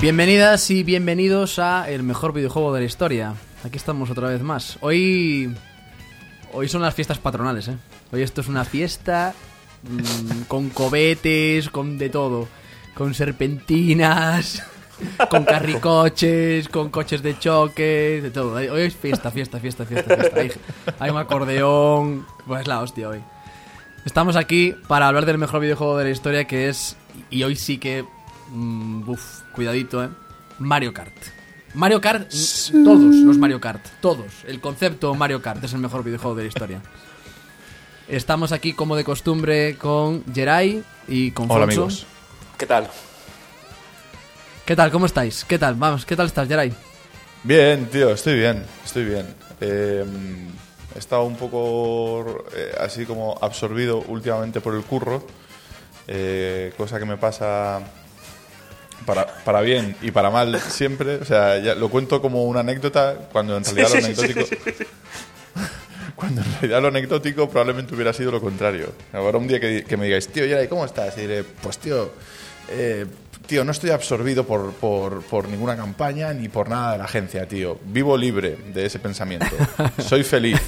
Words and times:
Bienvenidas 0.00 0.70
y 0.70 0.84
bienvenidos 0.84 1.58
a 1.58 1.90
el 1.90 2.02
mejor 2.02 2.32
videojuego 2.32 2.72
de 2.72 2.80
la 2.80 2.86
historia. 2.86 3.34
Aquí 3.64 3.76
estamos 3.76 4.10
otra 4.10 4.28
vez 4.28 4.42
más. 4.42 4.78
Hoy 4.80 5.54
hoy 6.52 6.68
son 6.68 6.82
las 6.82 6.94
fiestas 6.94 7.18
patronales, 7.18 7.68
¿eh? 7.68 7.76
Hoy 8.12 8.22
esto 8.22 8.42
es 8.42 8.48
una 8.48 8.64
fiesta 8.64 9.34
mm, 9.82 10.42
con 10.48 10.70
cohetes, 10.70 11.68
con 11.70 11.98
de 11.98 12.10
todo, 12.10 12.46
con 12.94 13.14
serpentinas, 13.14 14.62
con 15.30 15.44
carricoches, 15.44 16.68
con 16.68 16.90
coches 16.90 17.22
de 17.22 17.38
choque, 17.38 18.20
de 18.22 18.30
todo. 18.30 18.54
Hoy 18.54 18.82
es 18.82 18.96
fiesta, 18.96 19.30
fiesta, 19.30 19.58
fiesta, 19.60 19.84
fiesta, 19.84 20.16
fiesta. 20.16 20.40
Hay, 20.40 20.50
hay 20.98 21.10
un 21.10 21.18
acordeón, 21.18 22.26
pues 22.46 22.66
la 22.66 22.80
hostia 22.80 23.08
hoy. 23.08 23.20
Estamos 24.04 24.36
aquí 24.36 24.74
para 24.86 25.08
hablar 25.08 25.26
del 25.26 25.38
mejor 25.38 25.60
videojuego 25.60 25.98
de 25.98 26.04
la 26.04 26.10
historia 26.10 26.44
que 26.46 26.68
es 26.68 26.96
y 27.30 27.42
hoy 27.42 27.56
sí 27.56 27.78
que 27.78 28.04
Mm, 28.50 29.08
uf, 29.08 29.42
cuidadito, 29.54 30.02
eh. 30.02 30.08
Mario 30.58 30.92
Kart. 30.92 31.12
Mario 31.74 32.00
Kart, 32.00 32.30
todos 32.72 33.14
los 33.14 33.36
Mario 33.36 33.60
Kart, 33.60 33.84
todos. 34.00 34.26
El 34.46 34.60
concepto 34.60 35.14
Mario 35.14 35.42
Kart 35.42 35.62
es 35.62 35.72
el 35.74 35.80
mejor 35.80 36.02
videojuego 36.02 36.34
de 36.36 36.44
la 36.44 36.48
historia. 36.48 36.80
Estamos 38.08 38.52
aquí 38.52 38.72
como 38.72 38.96
de 38.96 39.04
costumbre 39.04 39.76
con 39.76 40.24
Jerai 40.34 40.82
y 41.06 41.30
con 41.32 41.50
Hola, 41.50 41.66
Fonso. 41.66 41.82
amigos. 41.82 42.06
¿Qué 42.56 42.66
tal? 42.66 42.88
¿Qué 44.68 44.76
tal? 44.76 44.90
¿Cómo 44.90 45.06
estáis? 45.06 45.46
¿Qué 45.46 45.58
tal? 45.58 45.76
Vamos, 45.76 46.04
¿qué 46.04 46.14
tal 46.14 46.26
estás, 46.26 46.46
Jerai? 46.46 46.70
Bien, 47.42 47.86
tío, 47.86 48.10
estoy 48.10 48.34
bien, 48.34 48.62
estoy 48.84 49.06
bien. 49.06 49.26
Eh, 49.62 50.04
he 50.94 50.98
estado 50.98 51.22
un 51.22 51.36
poco 51.36 52.44
eh, 52.54 52.74
así 52.78 53.06
como 53.06 53.38
absorbido 53.40 54.04
últimamente 54.08 54.60
por 54.60 54.74
el 54.74 54.82
curro, 54.82 55.26
eh, 56.06 56.74
cosa 56.76 56.98
que 56.98 57.06
me 57.06 57.16
pasa 57.16 57.80
para, 59.06 59.26
para 59.42 59.62
bien 59.62 59.96
y 60.02 60.10
para 60.10 60.28
mal 60.28 60.60
siempre. 60.60 61.14
O 61.16 61.24
sea, 61.24 61.56
ya 61.56 61.74
lo 61.74 61.88
cuento 61.88 62.20
como 62.20 62.44
una 62.44 62.60
anécdota 62.60 63.16
cuando 63.32 63.56
en 63.56 63.64
realidad 63.64 63.88
lo 63.94 64.04
anecdótico. 64.04 64.40
Cuando 66.14 66.42
en 66.42 66.52
realidad 66.60 66.82
lo 66.82 66.88
anecdótico 66.88 67.48
probablemente 67.48 67.94
hubiera 67.94 68.12
sido 68.12 68.32
lo 68.32 68.40
contrario. 68.40 68.92
Ahora 69.14 69.38
un 69.38 69.46
día 69.46 69.60
que, 69.60 69.84
que 69.84 69.96
me 69.96 70.06
digáis, 70.06 70.26
tío, 70.28 70.44
Yeray, 70.44 70.66
¿cómo 70.66 70.84
estás? 70.84 71.16
Y 71.16 71.20
diré, 71.22 71.44
pues 71.44 71.78
tío, 71.78 72.10
eh, 72.70 73.06
tío, 73.48 73.64
no 73.64 73.72
estoy 73.72 73.90
absorbido 73.90 74.44
por, 74.46 74.72
por, 74.74 75.22
por 75.22 75.48
ninguna 75.48 75.76
campaña 75.76 76.32
ni 76.32 76.48
por 76.48 76.68
nada 76.68 76.92
de 76.92 76.98
la 76.98 77.04
agencia, 77.04 77.48
tío. 77.48 77.78
Vivo 77.86 78.16
libre 78.16 78.56
de 78.72 78.86
ese 78.86 79.00
pensamiento. 79.00 79.46
Soy 79.98 80.22
feliz. 80.22 80.60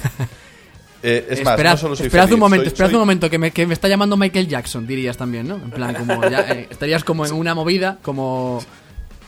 Eh, 1.03 1.27
es 1.29 1.43
más, 1.43 1.57
no 1.63 1.77
solo 1.77 1.95
soy 1.95 2.07
esperad 2.07 2.25
feliz, 2.25 2.33
un 2.35 2.39
momento, 2.41 2.63
soy- 2.65 2.67
esperad 2.73 2.89
soy- 2.89 2.95
un 2.95 2.99
momento, 2.99 3.29
que 3.29 3.37
me, 3.39 3.51
que 3.51 3.65
me 3.65 3.73
está 3.73 3.87
llamando 3.87 4.17
Michael 4.17 4.47
Jackson, 4.47 4.85
dirías 4.85 5.17
también, 5.17 5.47
¿no? 5.47 5.55
En 5.55 5.71
plan, 5.71 5.95
como 5.95 6.21
ya, 6.29 6.41
eh, 6.51 6.67
estarías 6.69 7.03
como 7.03 7.25
en 7.25 7.33
una 7.33 7.55
movida, 7.55 7.97
como... 8.03 8.63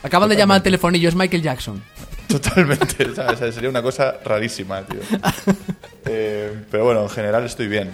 Acaban 0.04 0.28
de 0.28 0.36
llamar 0.36 0.56
al 0.58 0.62
telefonillo, 0.62 1.08
es 1.08 1.14
Michael 1.16 1.42
Jackson. 1.42 1.82
Totalmente, 2.28 3.12
¿sabes? 3.14 3.34
O 3.34 3.36
sea, 3.38 3.52
sería 3.52 3.70
una 3.70 3.82
cosa 3.82 4.16
rarísima, 4.24 4.82
tío. 4.82 5.00
Eh, 6.06 6.52
pero 6.70 6.84
bueno, 6.84 7.02
en 7.04 7.08
general 7.08 7.44
estoy 7.46 7.66
bien. 7.66 7.90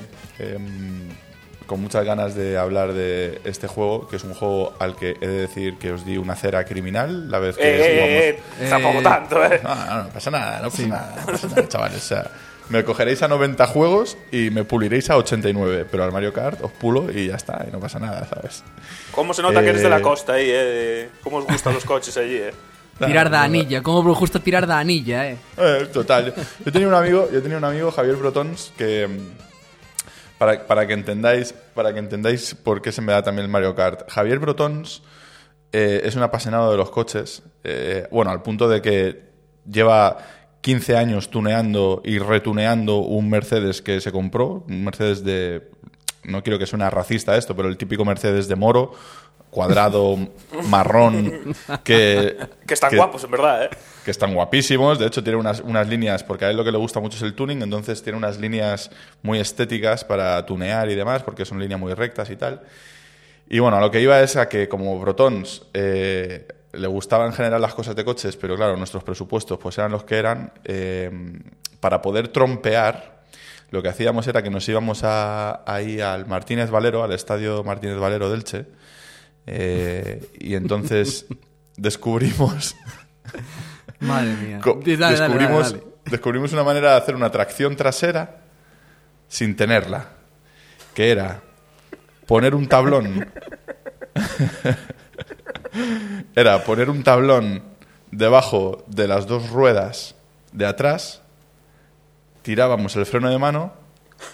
Eh, 1.71 1.75
con 1.75 1.81
muchas 1.81 2.05
ganas 2.05 2.35
de 2.35 2.59
hablar 2.59 2.93
de 2.95 3.41
este 3.45 3.67
juego, 3.69 4.09
que 4.09 4.17
es 4.17 4.25
un 4.25 4.35
juego 4.35 4.73
al 4.81 4.97
que 4.97 5.17
he 5.21 5.27
de 5.27 5.41
decir 5.43 5.79
que 5.79 5.93
os 5.93 6.05
di 6.05 6.19
una 6.19 6.35
cera 6.35 6.65
criminal 6.65 7.31
la 7.31 7.39
vez 7.39 7.57
que 7.57 7.62
Eh, 7.62 7.79
jugamos. 7.95 8.11
eh, 8.11 8.41
eh, 8.61 8.69
tampoco 8.69 9.03
tanto, 9.03 9.45
¿eh? 9.45 9.61
No, 9.62 9.75
no, 9.75 10.03
no 10.05 10.09
pasa 10.11 10.31
nada, 10.31 10.61
no 10.62 10.71
pasa 10.71 10.87
nada, 10.89 11.15
no 11.21 11.27
pasa 11.33 11.47
nada, 11.47 11.69
chavales. 11.69 11.97
O 11.99 12.01
sea, 12.07 12.31
me 12.71 12.83
cogeréis 12.85 13.23
a 13.23 13.29
90 13.29 13.67
juegos 13.69 14.17
y 14.33 14.51
me 14.51 14.65
puliréis 14.65 15.11
a 15.11 15.17
89, 15.17 15.87
pero 15.91 16.03
al 16.05 16.12
Mario 16.12 16.33
Kart 16.33 16.61
os 16.62 16.73
pulo 16.73 17.11
y 17.12 17.28
ya 17.28 17.37
está, 17.37 17.65
y 17.69 17.73
no 17.73 17.78
pasa 17.81 17.99
nada, 18.00 18.27
¿sabes? 18.27 18.65
¿Cómo 19.12 19.33
se 19.34 19.43
nota 19.43 19.61
que 19.62 19.69
eres 19.71 19.83
de 19.83 19.91
la 19.91 19.99
Eh, 19.99 20.03
costa 20.03 20.33
ahí, 20.34 20.47
eh? 20.49 21.09
¿Cómo 21.23 21.37
os 21.39 21.47
gustan 21.47 21.75
los 21.75 21.84
coches 21.84 22.17
allí, 22.17 22.34
eh? 22.37 22.53
Tirar 23.05 23.31
de 23.31 23.37
anilla, 23.39 23.81
¿cómo 23.83 24.03
me 24.03 24.12
gusta 24.12 24.41
tirar 24.41 24.67
de 24.67 24.75
anilla, 24.75 25.27
eh? 25.28 25.37
Eh, 25.56 25.89
total. 25.93 26.34
Yo 26.65 26.73
tenía 26.73 26.87
un 26.89 26.94
amigo, 26.94 27.28
yo 27.33 27.41
tenía 27.41 27.56
un 27.59 27.65
amigo, 27.65 27.91
Javier 27.93 28.17
Brotons, 28.17 28.73
que 28.77 29.09
para, 30.41 30.67
para 30.67 30.87
que 30.87 30.95
entendáis, 30.95 31.53
para 31.75 31.93
que 31.93 31.99
entendáis 31.99 32.55
por 32.55 32.81
qué 32.81 32.93
se 32.93 33.03
me 33.03 33.12
da 33.12 33.23
también 33.23 33.45
el 33.45 33.51
Mario 33.51 33.75
Kart. 33.75 34.11
Javier 34.11 34.39
Brotons 34.39 35.03
eh, 35.71 36.01
es 36.03 36.17
un 36.17 36.23
apasionado 36.23 36.71
de 36.71 36.78
los 36.78 36.91
coches. 36.91 37.43
eh, 37.62 38.09
bueno, 38.11 38.31
al 38.31 38.41
punto 38.41 38.67
de 38.67 38.81
que 38.81 39.21
lleva 39.71 40.17
15 40.62 40.97
años 40.97 41.29
tuneando 41.29 42.00
y 42.06 42.19
retuneando 42.21 43.00
un 43.00 43.29
Mercedes 43.29 43.83
que 43.83 44.00
se 44.00 44.12
compró, 44.12 44.65
un 44.67 44.83
Mercedes 44.83 45.23
de 45.25 45.69
no 46.25 46.43
quiero 46.43 46.59
que 46.59 46.65
suene 46.65 46.89
racista 46.89 47.37
esto, 47.37 47.55
pero 47.55 47.69
el 47.69 47.77
típico 47.77 48.06
Mercedes 48.06 48.49
de 48.49 48.56
Moro, 48.56 48.95
cuadrado, 49.50 50.16
marrón, 50.69 51.55
que 51.84 52.37
Que 52.66 52.75
están 52.75 52.91
que- 52.91 52.97
guapos, 52.97 53.25
en 53.25 53.31
verdad, 53.33 53.65
eh. 53.65 53.71
que 54.05 54.11
están 54.11 54.33
guapísimos. 54.34 54.99
De 54.99 55.06
hecho, 55.06 55.22
tiene 55.22 55.38
unas, 55.38 55.61
unas 55.61 55.88
líneas, 55.88 56.22
porque 56.25 56.44
a 56.44 56.50
él 56.50 56.56
lo 56.56 56.65
que 56.65 56.72
le 56.72 56.78
gusta 56.78 57.00
mucho 57.00 57.16
es 57.16 57.22
el 57.22 57.34
tuning, 57.34 57.62
entonces 57.62 58.03
tiene 58.03 58.16
unas 58.16 58.38
líneas 58.38 58.91
muy 59.22 59.41
estéticas 59.41 60.05
para 60.05 60.44
tunear 60.47 60.88
y 60.91 60.94
demás, 60.94 61.22
porque 61.22 61.44
son 61.44 61.59
líneas 61.59 61.81
muy 61.81 61.93
rectas 61.94 62.31
y 62.31 62.37
tal. 62.37 62.62
Y 63.49 63.59
bueno, 63.59 63.77
a 63.78 63.81
lo 63.81 63.91
que 63.91 64.00
iba 64.00 64.21
es 64.21 64.37
a 64.37 64.49
que 64.49 64.69
como 64.69 64.99
Brotons 65.00 65.62
eh, 65.75 66.47
le 66.72 66.87
gustaban 66.87 67.27
en 67.28 67.32
general 67.32 67.61
las 67.61 67.75
cosas 67.75 67.97
de 67.97 68.05
coches, 68.05 68.37
pero 68.37 68.55
claro, 68.56 68.77
nuestros 68.77 69.03
presupuestos 69.03 69.59
pues 69.59 69.77
eran 69.78 69.91
los 69.91 70.05
que 70.05 70.17
eran, 70.19 70.53
eh, 70.65 71.11
para 71.81 72.00
poder 72.00 72.28
trompear, 72.28 73.19
lo 73.72 73.82
que 73.82 73.88
hacíamos 73.88 74.27
era 74.28 74.43
que 74.44 74.50
nos 74.50 74.69
íbamos 74.69 75.03
a- 75.03 75.62
ahí 75.67 76.00
al 76.00 76.27
Martínez 76.27 76.71
Valero, 76.71 77.03
al 77.03 77.12
estadio 77.12 77.65
Martínez 77.65 77.99
Valero 77.99 78.31
del 78.31 78.44
Che, 78.44 78.67
eh, 79.47 80.31
y 80.39 80.55
entonces 80.55 81.27
descubrimos... 81.77 82.77
Madre 84.01 84.34
mía. 84.37 84.61
Dale, 84.65 84.97
dale, 84.97 85.21
descubrimos, 85.21 85.73
dale. 85.73 85.84
descubrimos 86.06 86.53
una 86.53 86.65
manera 86.65 86.93
de 86.93 86.97
hacer 86.97 87.15
una 87.15 87.31
tracción 87.31 87.77
trasera 87.77 88.41
sin 89.29 89.56
tenerla, 89.56 90.09
que 90.95 91.11
era 91.11 91.43
poner 92.27 92.55
un 92.55 92.67
tablón. 92.67 93.29
era 96.34 96.65
poner 96.65 96.91
un 96.91 97.03
tablón 97.03 97.62
debajo 98.11 98.84
de 98.87 99.09
las 99.09 99.27
dos 99.27 99.50
ruedas 99.50 100.15
de 100.53 100.67
atrás, 100.67 101.23
tirábamos 102.43 102.97
el 102.97 103.06
freno 103.06 103.31
de 103.31 103.39
mano, 103.39 103.73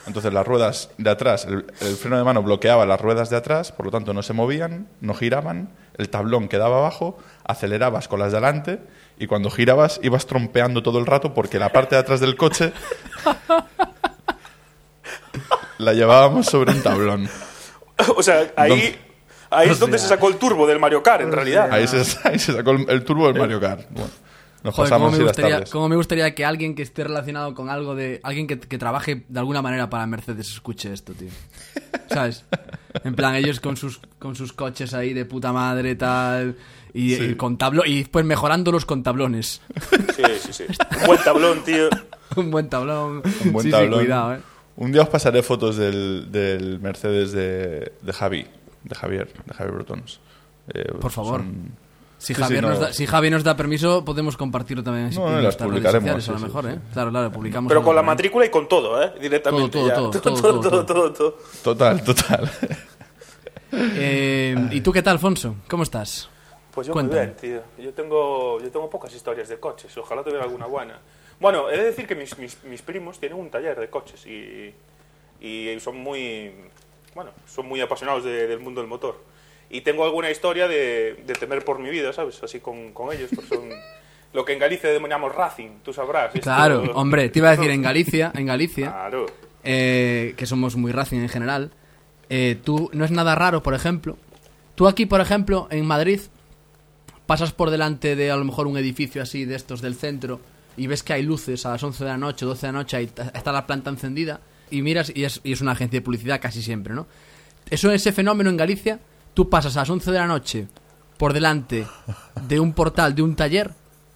entonces 0.06 0.32
las 0.32 0.46
ruedas 0.46 0.90
de 0.98 1.10
atrás, 1.10 1.44
el, 1.44 1.66
el 1.80 1.96
freno 1.96 2.18
de 2.18 2.24
mano 2.24 2.42
bloqueaba 2.42 2.86
las 2.86 3.00
ruedas 3.00 3.30
de 3.30 3.36
atrás, 3.36 3.72
por 3.72 3.86
lo 3.86 3.92
tanto 3.92 4.14
no 4.14 4.22
se 4.22 4.32
movían, 4.32 4.88
no 5.00 5.14
giraban, 5.14 5.70
el 5.96 6.08
tablón 6.08 6.48
quedaba 6.48 6.78
abajo, 6.78 7.18
acelerabas 7.44 8.08
con 8.08 8.20
las 8.20 8.32
de 8.32 8.38
adelante 8.38 8.80
y 9.18 9.26
cuando 9.26 9.50
girabas 9.50 10.00
ibas 10.02 10.26
trompeando 10.26 10.82
todo 10.82 10.98
el 10.98 11.06
rato 11.06 11.32
porque 11.32 11.58
la 11.58 11.70
parte 11.70 11.94
de 11.94 12.00
atrás 12.00 12.20
del 12.20 12.36
coche 12.36 12.72
la 15.78 15.92
llevábamos 15.92 16.46
sobre 16.46 16.72
un 16.72 16.82
tablón. 16.82 17.28
O 18.16 18.22
sea, 18.22 18.52
ahí, 18.56 18.98
ahí 19.50 19.70
es 19.70 19.78
donde 19.78 19.98
se 19.98 20.08
sacó 20.08 20.28
el 20.28 20.36
turbo 20.36 20.66
del 20.66 20.78
Mario 20.78 21.02
Kart, 21.02 21.22
en 21.22 21.32
realidad. 21.32 21.72
Ahí 21.72 21.86
se, 21.86 22.02
ahí 22.24 22.38
se 22.38 22.52
sacó 22.52 22.72
el, 22.72 22.88
el 22.90 23.04
turbo 23.04 23.26
del 23.26 23.38
Mario 23.38 23.60
Kart. 23.60 23.86
Bueno, 23.90 24.10
nos 24.66 24.74
Joder, 24.74 24.90
cómo 24.90 25.04
pasamos 25.06 25.12
me, 25.12 25.16
y 25.16 25.20
las 25.26 25.36
gustaría, 25.36 25.64
cómo 25.70 25.88
me 25.88 25.96
gustaría 25.96 26.34
que 26.34 26.44
alguien 26.44 26.74
que 26.74 26.82
esté 26.82 27.04
relacionado 27.04 27.54
con 27.54 27.70
algo 27.70 27.94
de. 27.94 28.20
Alguien 28.22 28.46
que, 28.46 28.58
que 28.58 28.78
trabaje 28.78 29.24
de 29.28 29.38
alguna 29.38 29.62
manera 29.62 29.88
para 29.88 30.06
Mercedes 30.06 30.48
escuche 30.50 30.92
esto, 30.92 31.12
tío. 31.14 31.28
¿Sabes? 32.10 32.44
En 33.04 33.14
plan, 33.14 33.34
ellos 33.36 33.60
con 33.60 33.76
sus, 33.76 34.00
con 34.18 34.34
sus 34.36 34.52
coches 34.52 34.92
ahí 34.94 35.14
de 35.14 35.24
puta 35.24 35.52
madre, 35.52 35.94
tal. 35.94 36.56
Y, 36.92 37.14
Sí. 37.14 37.24
y 37.24 37.34
con 37.34 37.58
tablo, 37.58 37.82
y 37.84 37.98
después 37.98 38.24
mejorándolos 38.24 38.86
con 38.86 39.02
tablones. 39.02 39.60
Sí, 40.16 40.22
sí, 40.40 40.52
sí. 40.52 40.64
Un 41.00 41.06
buen 41.06 41.22
tablón, 41.22 41.64
tío. 41.64 41.88
Un 42.36 42.50
buen 42.50 42.68
tablón. 42.68 43.22
Un 43.44 43.52
buen 43.52 43.64
sí, 43.64 43.70
tablón. 43.70 44.00
sí, 44.00 44.06
cuidado, 44.06 44.34
eh. 44.34 44.40
Un 44.76 44.92
día 44.92 45.02
os 45.02 45.08
pasaré 45.08 45.42
fotos 45.42 45.76
del, 45.76 46.30
del 46.32 46.80
Mercedes 46.80 47.32
de, 47.32 47.92
de 48.02 48.12
Javi, 48.12 48.46
de 48.84 48.94
Javier, 48.94 49.32
de 49.46 49.54
Javier 49.54 49.74
Brotons. 49.74 50.20
Eh, 50.74 50.92
Por 51.00 51.10
favor. 51.12 51.40
son- 51.42 51.70
Si 52.26 52.34
Sí, 52.34 52.40
Javier, 52.42 52.60
sí, 52.60 52.66
no. 52.66 52.70
nos 52.70 52.80
da, 52.80 52.92
si 52.92 53.06
Javier 53.06 53.32
nos 53.34 53.44
da 53.44 53.56
permiso, 53.56 54.04
podemos 54.04 54.36
compartirlo 54.36 54.82
también 54.82 55.10
No, 55.14 55.28
en 55.28 55.34
no, 55.36 55.40
las 55.42 55.54
redes 55.56 55.56
publicaremos, 55.68 56.24
sociales, 56.24 56.28
a 56.28 56.32
lo 56.32 56.38
sí, 56.38 56.42
sí, 56.42 56.46
mejor, 56.48 56.64
sí. 56.64 56.70
¿eh? 56.70 56.92
Claro, 56.92 57.10
claro, 57.10 57.30
publicamos. 57.30 57.68
Pero 57.68 57.82
con 57.84 57.94
la 57.94 58.02
matrícula 58.02 58.46
y 58.46 58.50
con 58.50 58.66
todo, 58.68 59.00
¿eh? 59.00 59.12
Directamente. 59.20 59.70
Todo, 59.78 59.86
ya. 59.88 59.94
todo, 59.94 60.10
todo, 60.10 60.20
todo, 60.20 60.60
todo, 60.60 60.70
todo, 60.70 60.86
todo, 60.86 61.12
todo. 61.12 61.38
Total, 61.62 62.02
total. 62.02 62.50
Eh, 63.72 64.54
¿Y 64.72 64.80
tú 64.80 64.92
qué 64.92 65.02
tal, 65.02 65.14
Alfonso? 65.14 65.56
¿Cómo 65.68 65.82
estás? 65.82 66.28
Pues 66.72 66.86
yo 66.86 66.92
Cuéntame. 66.92 67.20
muy 67.20 67.26
bien, 67.48 67.62
tío. 67.76 67.84
Yo 67.84 67.92
tengo, 67.94 68.60
yo 68.60 68.70
tengo 68.70 68.88
pocas 68.90 69.14
historias 69.14 69.48
de 69.48 69.58
coches. 69.58 69.96
Ojalá 69.96 70.22
tuviera 70.22 70.44
alguna 70.44 70.66
buena. 70.66 70.98
Bueno, 71.40 71.70
he 71.70 71.76
de 71.76 71.84
decir 71.84 72.06
que 72.06 72.14
mis, 72.14 72.36
mis, 72.38 72.62
mis 72.64 72.82
primos 72.82 73.18
tienen 73.18 73.38
un 73.38 73.50
taller 73.50 73.78
de 73.78 73.88
coches 73.90 74.24
y, 74.26 74.74
y 75.40 75.78
son 75.80 75.98
muy, 75.98 76.52
bueno, 77.14 77.30
son 77.46 77.66
muy 77.66 77.80
apasionados 77.80 78.24
de- 78.24 78.46
del 78.46 78.60
mundo 78.60 78.80
del 78.80 78.88
motor. 78.88 79.16
Y 79.70 79.80
tengo 79.80 80.04
alguna 80.04 80.30
historia 80.30 80.68
de, 80.68 81.22
de 81.26 81.34
temer 81.34 81.64
por 81.64 81.78
mi 81.78 81.90
vida, 81.90 82.12
¿sabes? 82.12 82.42
Así 82.42 82.60
con, 82.60 82.92
con 82.92 83.12
ellos, 83.14 83.30
pues 83.34 83.48
son, 83.48 83.68
lo 84.32 84.44
que 84.44 84.52
en 84.52 84.58
Galicia 84.58 84.88
denominamos 84.90 85.34
Racing, 85.34 85.80
tú 85.84 85.92
sabrás. 85.92 86.32
Claro, 86.40 86.82
hombre, 86.94 87.28
te 87.30 87.38
iba 87.40 87.48
a 87.48 87.56
decir 87.56 87.70
en 87.70 87.82
Galicia, 87.82 88.30
en 88.34 88.46
Galicia, 88.46 88.90
Claro. 88.92 89.26
eh, 89.64 90.34
que 90.36 90.46
somos 90.46 90.76
muy 90.76 90.92
Racing 90.92 91.18
en 91.20 91.28
general, 91.28 91.70
eh, 92.28 92.58
tú 92.62 92.90
no 92.92 93.04
es 93.04 93.10
nada 93.10 93.34
raro, 93.34 93.62
por 93.62 93.74
ejemplo. 93.74 94.16
Tú 94.76 94.86
aquí, 94.86 95.06
por 95.06 95.20
ejemplo, 95.20 95.68
en 95.70 95.84
Madrid, 95.86 96.20
pasas 97.26 97.52
por 97.52 97.70
delante 97.70 98.14
de 98.14 98.30
a 98.30 98.36
lo 98.36 98.44
mejor 98.44 98.66
un 98.66 98.76
edificio 98.76 99.22
así 99.22 99.44
de 99.44 99.56
estos 99.56 99.80
del 99.80 99.94
centro 99.96 100.40
y 100.76 100.86
ves 100.86 101.02
que 101.02 101.12
hay 101.14 101.22
luces 101.22 101.64
a 101.66 101.70
las 101.70 101.82
11 101.82 102.04
de 102.04 102.10
la 102.10 102.18
noche, 102.18 102.44
12 102.46 102.66
de 102.66 102.72
la 102.72 102.78
noche, 102.78 102.96
ahí 102.98 103.10
está 103.34 103.50
la 103.52 103.66
planta 103.66 103.90
encendida 103.90 104.40
y 104.70 104.82
miras 104.82 105.10
y 105.14 105.24
es, 105.24 105.40
y 105.42 105.52
es 105.52 105.60
una 105.60 105.72
agencia 105.72 105.98
de 105.98 106.04
publicidad 106.04 106.40
casi 106.40 106.62
siempre, 106.62 106.94
¿no? 106.94 107.06
Eso, 107.70 107.90
ese 107.90 108.12
fenómeno 108.12 108.50
en 108.50 108.56
Galicia, 108.56 109.00
tú 109.36 109.50
pasas 109.50 109.76
a 109.76 109.80
las 109.80 109.90
11 109.90 110.10
de 110.12 110.18
la 110.18 110.26
noche 110.26 110.66
por 111.18 111.34
delante 111.34 111.86
de 112.48 112.58
un 112.58 112.72
portal, 112.72 113.14
de 113.14 113.20
un 113.22 113.36
taller 113.36 113.70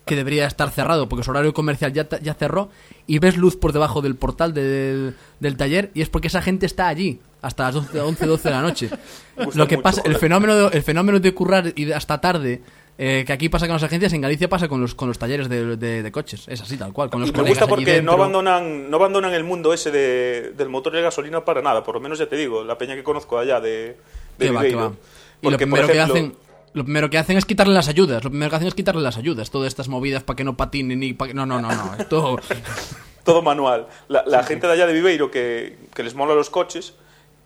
que 0.06 0.16
debería 0.16 0.46
estar 0.46 0.70
cerrado 0.70 1.08
porque 1.08 1.22
su 1.22 1.30
horario 1.30 1.52
comercial 1.54 1.92
ya, 1.92 2.08
ya 2.20 2.34
cerró 2.34 2.70
y 3.06 3.18
ves 3.18 3.36
luz 3.36 3.56
por 3.56 3.72
debajo 3.72 4.00
del 4.00 4.16
portal 4.16 4.52
del, 4.54 5.14
del 5.38 5.56
taller 5.56 5.90
y 5.94 6.00
es 6.00 6.08
porque 6.08 6.28
esa 6.28 6.40
gente 6.42 6.64
está 6.66 6.88
allí 6.88 7.20
hasta 7.42 7.64
las 7.64 7.76
11, 7.76 8.00
11 8.00 8.26
12 8.26 8.48
de 8.48 8.54
la 8.54 8.62
noche. 8.62 8.90
Lo 9.54 9.68
que 9.68 9.76
mucho, 9.76 9.82
pasa, 9.82 10.02
el 10.04 10.16
fenómeno, 10.16 10.54
de, 10.70 10.76
el 10.78 10.82
fenómeno 10.82 11.20
de 11.20 11.32
currar 11.34 11.72
y 11.76 11.84
de 11.84 11.94
hasta 11.94 12.20
tarde 12.20 12.62
eh, 12.98 13.24
que 13.26 13.32
aquí 13.32 13.48
pasa 13.48 13.66
con 13.66 13.74
las 13.74 13.82
agencias, 13.82 14.12
en 14.12 14.20
Galicia 14.20 14.48
pasa 14.48 14.68
con 14.68 14.80
los, 14.80 14.94
con 14.94 15.08
los 15.08 15.18
talleres 15.18 15.48
de, 15.48 15.76
de- 15.76 16.02
de 16.02 16.12
coches. 16.12 16.44
Es 16.48 16.60
así, 16.60 16.76
tal 16.76 16.92
cual. 16.92 17.08
Con 17.08 17.20
los 17.22 17.32
Me 17.32 17.42
gusta 17.44 17.66
porque 17.66 18.02
no 18.02 18.12
abandonan, 18.12 18.90
no 18.90 18.96
abandonan 18.96 19.32
el 19.32 19.44
mundo 19.44 19.72
ese 19.72 19.90
de, 19.90 20.52
del 20.56 20.68
motor 20.68 20.92
de 20.92 21.00
gasolina 21.02 21.42
para 21.44 21.62
nada. 21.62 21.82
Por 21.82 21.94
lo 21.94 22.00
menos 22.02 22.18
ya 22.18 22.28
te 22.28 22.36
digo, 22.36 22.62
la 22.64 22.76
peña 22.76 22.94
que 22.94 23.02
conozco 23.02 23.38
allá 23.38 23.58
de, 23.58 23.96
de 24.40 24.46
Que 24.46 24.52
va, 24.52 24.60
que 24.62 24.66
Viveiro. 24.68 24.90
va. 24.90 24.96
Y 25.42 25.44
lo 25.46 25.50
por 25.52 25.56
primero 25.58 25.86
que 25.86 25.92
ejemplo, 25.92 26.14
hacen 26.14 26.34
lo 26.72 26.84
primero 26.84 27.10
que 27.10 27.18
hacen 27.18 27.36
es 27.36 27.44
quitarle 27.44 27.74
las 27.74 27.88
ayudas. 27.88 28.22
Lo 28.22 28.30
primero 28.30 28.50
que 28.50 28.56
hacen 28.56 28.68
es 28.68 28.74
quitarle 28.74 29.02
las 29.02 29.16
ayudas. 29.16 29.50
Todas 29.50 29.68
estas 29.68 29.88
movidas 29.88 30.22
para 30.22 30.36
que 30.36 30.44
no 30.44 30.56
patinen 30.56 31.02
y 31.02 31.12
para 31.14 31.28
que... 31.30 31.34
No, 31.34 31.44
no, 31.46 31.60
no, 31.60 31.68
no. 31.68 31.94
Esto... 31.98 32.38
todo 33.24 33.42
manual. 33.42 33.86
La, 34.08 34.22
la 34.26 34.42
gente 34.44 34.66
de 34.66 34.72
allá 34.74 34.86
de 34.86 34.92
Viveiro 34.92 35.30
que, 35.30 35.78
que 35.94 36.02
les 36.02 36.14
mola 36.14 36.34
los 36.34 36.48
coches 36.50 36.94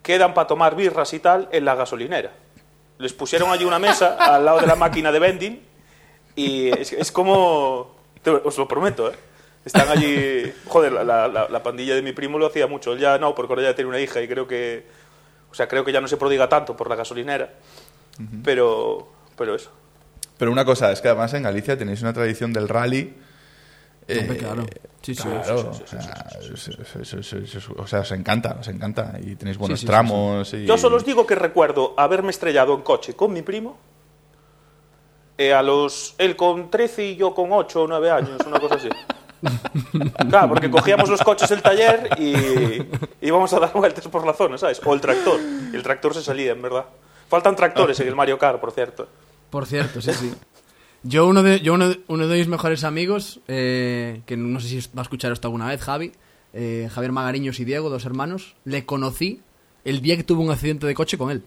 quedan 0.03 0.35
para 0.35 0.47
tomar 0.47 0.77
birras 0.77 1.13
y 1.15 1.21
tal 1.21 1.49
en 1.53 1.65
la 1.65 1.75
gasolinera. 1.75 2.33
Les 2.99 3.13
pusieron 3.15 3.51
allí 3.51 3.65
una 3.65 3.79
mesa 3.79 4.15
al 4.19 4.45
lado 4.45 4.61
de 4.61 4.67
la 4.67 4.77
máquina 4.77 5.11
de 5.11 5.19
vending 5.19 5.61
y 6.37 6.69
es, 6.69 6.93
es 6.93 7.11
como... 7.11 7.95
te- 8.23 8.31
os 8.31 8.59
lo 8.59 8.69
prometo, 8.69 9.11
¿eh? 9.11 9.15
Están 9.65 9.89
allí... 9.89 10.53
Joder, 10.67 10.93
la, 10.93 11.03
la- 11.05 11.29
la- 11.29 11.49
la 11.49 11.63
pandilla 11.63 11.95
de 11.95 12.03
mi 12.03 12.13
primo 12.13 12.39
lo 12.39 12.47
hacía 12.47 12.67
mucho. 12.67 12.93
Él 12.93 12.99
ya 12.99 13.17
no, 13.17 13.35
porque 13.35 13.53
ahora 13.55 13.63
ya 13.63 13.75
tiene 13.75 13.89
una 13.89 14.01
hija 14.01 14.21
y 14.21 14.29
creo 14.29 14.47
que... 14.47 14.85
O 15.55 15.57
sea, 15.57 15.69
creo 15.69 15.85
que 15.85 15.93
ya 15.93 16.01
no 16.01 16.09
se 16.09 16.17
prodiga 16.17 16.49
tanto 16.49 16.77
por 16.77 16.89
la 16.91 16.97
gasolinera. 16.97 17.49
Pero... 18.43 19.07
Pero 19.37 19.55
eso. 19.55 19.71
Pero 20.37 20.51
una 20.51 20.65
cosa, 20.65 20.91
es 20.91 21.01
que 21.01 21.07
además 21.07 21.33
en 21.35 21.45
Galicia 21.45 21.79
tenéis 21.79 22.03
una 22.03 22.13
tradición 22.13 22.53
del 22.53 22.69
rally. 22.69 23.15
eh, 24.09 24.37
claro. 24.37 24.67
Sí, 25.01 25.15
sí. 25.15 25.23
Claro, 25.23 25.71
o 27.77 27.87
sea, 27.87 28.01
os 28.01 28.11
encanta, 28.11 28.57
os 28.59 28.67
encanta. 28.67 29.13
Y 29.23 29.37
tenéis 29.37 29.57
buenos 29.59 29.79
sí, 29.79 29.87
sí, 29.87 29.87
tramos. 29.87 30.53
y- 30.55 30.67
Yo 30.67 30.77
solo 30.77 30.97
os 30.97 31.05
digo 31.05 31.25
que 31.25 31.37
recuerdo 31.37 31.95
haberme 31.97 32.31
estrellado 32.31 32.75
en 32.75 32.83
coche 32.83 33.15
con 33.15 33.33
mi 33.33 33.43
primo. 33.43 33.79
eh, 35.39 35.53
a 35.55 35.63
los. 35.63 36.17
Él 36.19 36.35
con 36.35 36.69
13 36.69 37.05
y 37.07 37.17
yo 37.17 37.33
con 37.33 37.53
8 37.53 37.83
o 37.83 37.87
9 37.87 38.11
años, 38.11 38.41
una 38.45 38.59
cosa 38.59 38.75
así. 38.77 38.89
Claro, 40.29 40.49
porque 40.49 40.71
cogíamos 40.71 41.09
los 41.09 41.21
coches 41.23 41.49
del 41.49 41.63
taller 41.63 42.09
y 42.19 42.35
íbamos 43.27 43.53
a 43.53 43.61
dar 43.61 43.73
vueltas 43.73 44.07
por 44.09 44.27
la 44.27 44.33
zona, 44.33 44.59
¿sabes? 44.59 44.81
O 44.85 44.95
el 44.95 45.01
tractor. 45.01 45.41
Y 45.73 45.77
el 45.77 45.83
tractor 45.83 46.15
se 46.15 46.23
salía, 46.23 46.53
en 46.53 46.63
verdad. 46.63 46.85
Faltan 47.29 47.57
tractores 47.57 47.99
en 48.01 48.09
el 48.09 48.15
Mario 48.17 48.39
Kart, 48.39 48.61
por 48.61 48.73
cierto. 48.73 49.09
Por 49.51 49.67
cierto, 49.67 50.01
sí, 50.01 50.13
sí. 50.13 50.33
Yo 51.03 51.27
uno 51.27 51.43
de, 51.43 51.61
yo 51.61 51.75
uno 51.75 51.91
de, 51.91 52.01
uno 52.09 52.27
de 52.27 52.39
mis 52.39 52.49
mejores 52.49 52.83
amigos, 52.85 53.41
eh, 53.49 54.23
que 54.27 54.37
no 54.37 54.59
sé 54.61 54.69
si 54.69 54.89
va 54.97 55.01
a 55.01 55.03
escuchar 55.03 55.33
esto 55.33 55.49
alguna 55.49 55.69
vez, 55.69 55.81
Javi, 55.83 56.13
eh, 56.55 56.89
Javier 56.93 57.13
Magariños 57.13 57.61
y 57.61 57.65
Diego, 57.65 57.91
dos 57.91 58.05
hermanos, 58.07 58.55
le 58.65 58.87
conocí 58.87 59.41
el 59.85 60.01
día 60.01 60.17
que 60.17 60.25
tuve 60.25 60.43
un 60.43 60.51
accidente 60.51 60.87
de 60.87 60.95
coche 60.95 61.19
con 61.19 61.31
él. 61.31 61.43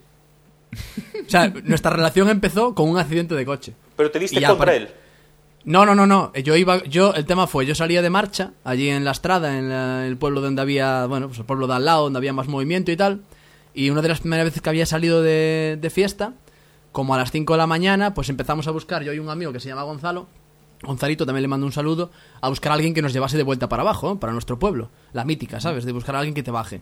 O 1.25 1.29
sea, 1.29 1.47
nuestra 1.63 1.91
relación 1.91 2.29
empezó 2.29 2.75
con 2.75 2.89
un 2.89 2.97
accidente 2.99 3.33
de 3.35 3.45
coche. 3.45 3.73
Pero 3.95 4.11
te 4.11 4.19
diste 4.19 4.35
contra 4.41 4.57
para- 4.57 4.75
él. 4.75 4.89
No, 5.67 5.85
no, 5.85 5.95
no, 5.95 6.07
no. 6.07 6.31
Yo 6.33 6.55
iba, 6.55 6.81
yo, 6.85 7.13
el 7.13 7.25
tema 7.25 7.45
fue, 7.45 7.65
yo 7.65 7.75
salía 7.75 8.01
de 8.01 8.09
marcha 8.09 8.53
allí 8.63 8.87
en 8.89 9.03
la 9.03 9.11
estrada, 9.11 9.57
en 9.59 9.67
la- 9.67 10.07
el 10.07 10.15
pueblo 10.15 10.39
donde 10.39 10.61
había, 10.61 11.05
bueno, 11.07 11.27
pues 11.27 11.39
el 11.39 11.45
pueblo 11.45 11.67
de 11.67 11.73
al 11.73 11.83
lado, 11.83 12.03
donde 12.03 12.17
había 12.19 12.31
más 12.31 12.47
movimiento 12.47 12.89
y 12.89 12.95
tal. 12.95 13.23
Y 13.73 13.89
una 13.89 14.01
de 14.01 14.07
las 14.07 14.21
primeras 14.21 14.45
veces 14.45 14.61
que 14.61 14.69
había 14.69 14.85
salido 14.85 15.21
de, 15.21 15.91
fiesta, 15.93 16.33
como 16.93 17.13
a 17.13 17.17
las 17.17 17.31
5 17.31 17.53
de 17.53 17.57
la 17.57 17.67
mañana, 17.67 18.13
pues 18.13 18.29
empezamos 18.29 18.65
a 18.67 18.71
buscar, 18.71 19.03
yo 19.03 19.11
y 19.11 19.19
un 19.19 19.29
amigo 19.29 19.51
que 19.51 19.59
se 19.59 19.67
llama 19.67 19.83
Gonzalo, 19.83 20.27
Gonzalito 20.83 21.25
también 21.25 21.41
le 21.41 21.47
mando 21.49 21.65
un 21.65 21.73
saludo, 21.73 22.11
a 22.39 22.47
buscar 22.47 22.71
a 22.71 22.75
alguien 22.75 22.93
que 22.93 23.01
nos 23.01 23.11
llevase 23.11 23.35
de 23.35 23.43
vuelta 23.43 23.67
para 23.67 23.81
abajo, 23.81 24.19
para 24.21 24.31
nuestro 24.31 24.57
pueblo. 24.57 24.89
La 25.11 25.25
mítica, 25.25 25.59
¿sabes? 25.59 25.83
De 25.83 25.91
buscar 25.91 26.15
a 26.15 26.19
alguien 26.19 26.33
que 26.33 26.43
te 26.43 26.51
baje. 26.51 26.81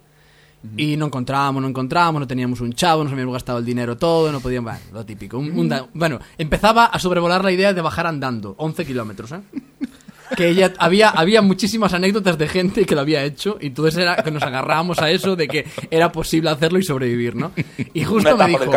Y 0.77 0.97
no 0.97 1.05
encontrábamos, 1.07 1.61
no 1.61 1.67
encontrábamos, 1.67 2.19
no 2.21 2.27
teníamos 2.27 2.61
un 2.61 2.73
chavo, 2.73 3.03
nos 3.03 3.13
habíamos 3.13 3.33
gastado 3.33 3.59
el 3.59 3.65
dinero 3.65 3.97
todo, 3.97 4.31
no 4.31 4.39
podíamos... 4.39 4.73
Bueno, 4.73 4.85
lo 4.93 5.05
típico. 5.05 5.37
un- 5.37 5.57
un 5.57 5.69
da- 5.69 5.87
bueno, 5.93 6.19
empezaba 6.37 6.85
a 6.85 6.99
sobrevolar 6.99 7.43
la 7.43 7.51
idea 7.51 7.73
de 7.73 7.81
bajar 7.81 8.07
andando, 8.07 8.55
11 8.57 8.85
kilómetros, 8.85 9.31
¿eh? 9.31 9.39
Que 10.35 10.49
ella, 10.49 10.73
había, 10.79 11.09
había 11.11 11.43
muchísimas 11.43 11.93
anécdotas 11.93 12.35
de 12.39 12.47
gente 12.47 12.85
que 12.85 12.95
lo 12.95 13.01
había 13.01 13.23
hecho 13.23 13.57
y 13.61 13.67
entonces 13.67 13.95
era 14.01 14.15
que 14.23 14.31
nos 14.31 14.41
agarrábamos 14.41 14.97
a 14.99 15.11
eso 15.11 15.35
de 15.35 15.47
que 15.47 15.65
era 15.91 16.11
posible 16.11 16.49
hacerlo 16.49 16.79
y 16.79 16.83
sobrevivir, 16.83 17.35
¿no? 17.35 17.51
Y 17.93 18.03
justo 18.03 18.29
me 18.35 18.43
dijo... 18.49 18.71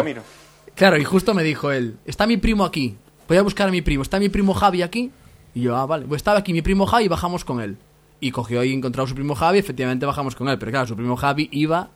Claro, 0.75 0.99
y 0.99 1.05
justo 1.05 1.32
me 1.32 1.43
dijo 1.43 1.73
él, 1.73 1.96
está 2.05 2.26
mi 2.26 2.37
primo 2.37 2.67
aquí, 2.67 2.96
voy 3.26 3.38
a 3.38 3.43
buscar 3.43 3.67
a 3.69 3.70
mi 3.70 3.81
primo, 3.81 4.02
está 4.02 4.20
mi 4.20 4.29
primo 4.29 4.52
Javi 4.52 4.82
aquí. 4.82 5.11
Y 5.55 5.62
yo, 5.62 5.75
ah, 5.75 5.87
vale, 5.87 6.05
pues 6.06 6.19
estaba 6.19 6.38
aquí 6.38 6.52
mi 6.52 6.61
primo 6.61 6.85
Javi 6.87 7.05
y 7.06 7.08
bajamos 7.08 7.46
con 7.46 7.61
él. 7.62 7.79
Y 8.20 8.31
cogió 8.32 8.65
y 8.65 8.73
encontró 8.73 9.05
a 9.05 9.06
su 9.06 9.15
primo 9.15 9.35
Javi, 9.35 9.59
efectivamente 9.59 10.05
bajamos 10.06 10.35
con 10.35 10.49
él, 10.49 10.59
pero 10.59 10.73
claro, 10.73 10.87
su 10.87 10.97
primo 10.97 11.17
Javi 11.17 11.49
iba 11.53 11.91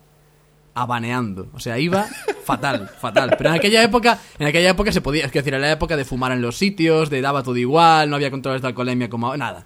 abaneando, 0.75 1.49
o 1.53 1.59
sea, 1.59 1.77
iba 1.77 2.05
fatal, 2.45 2.89
fatal. 2.99 3.35
Pero 3.37 3.49
en 3.51 3.55
aquella 3.57 3.83
época, 3.83 4.19
en 4.39 4.47
aquella 4.47 4.69
época 4.71 4.91
se 4.91 5.01
podía, 5.01 5.25
es 5.25 5.31
decir, 5.31 5.53
en 5.53 5.61
la 5.61 5.71
época 5.71 5.95
de 5.97 6.05
fumar 6.05 6.31
en 6.31 6.41
los 6.41 6.57
sitios, 6.57 7.09
de 7.09 7.21
daba 7.21 7.43
todo 7.43 7.57
igual, 7.57 8.09
no 8.09 8.15
había 8.15 8.31
controles 8.31 8.61
de 8.61 8.69
alcoholemia 8.69 9.09
como 9.09 9.35
nada. 9.37 9.65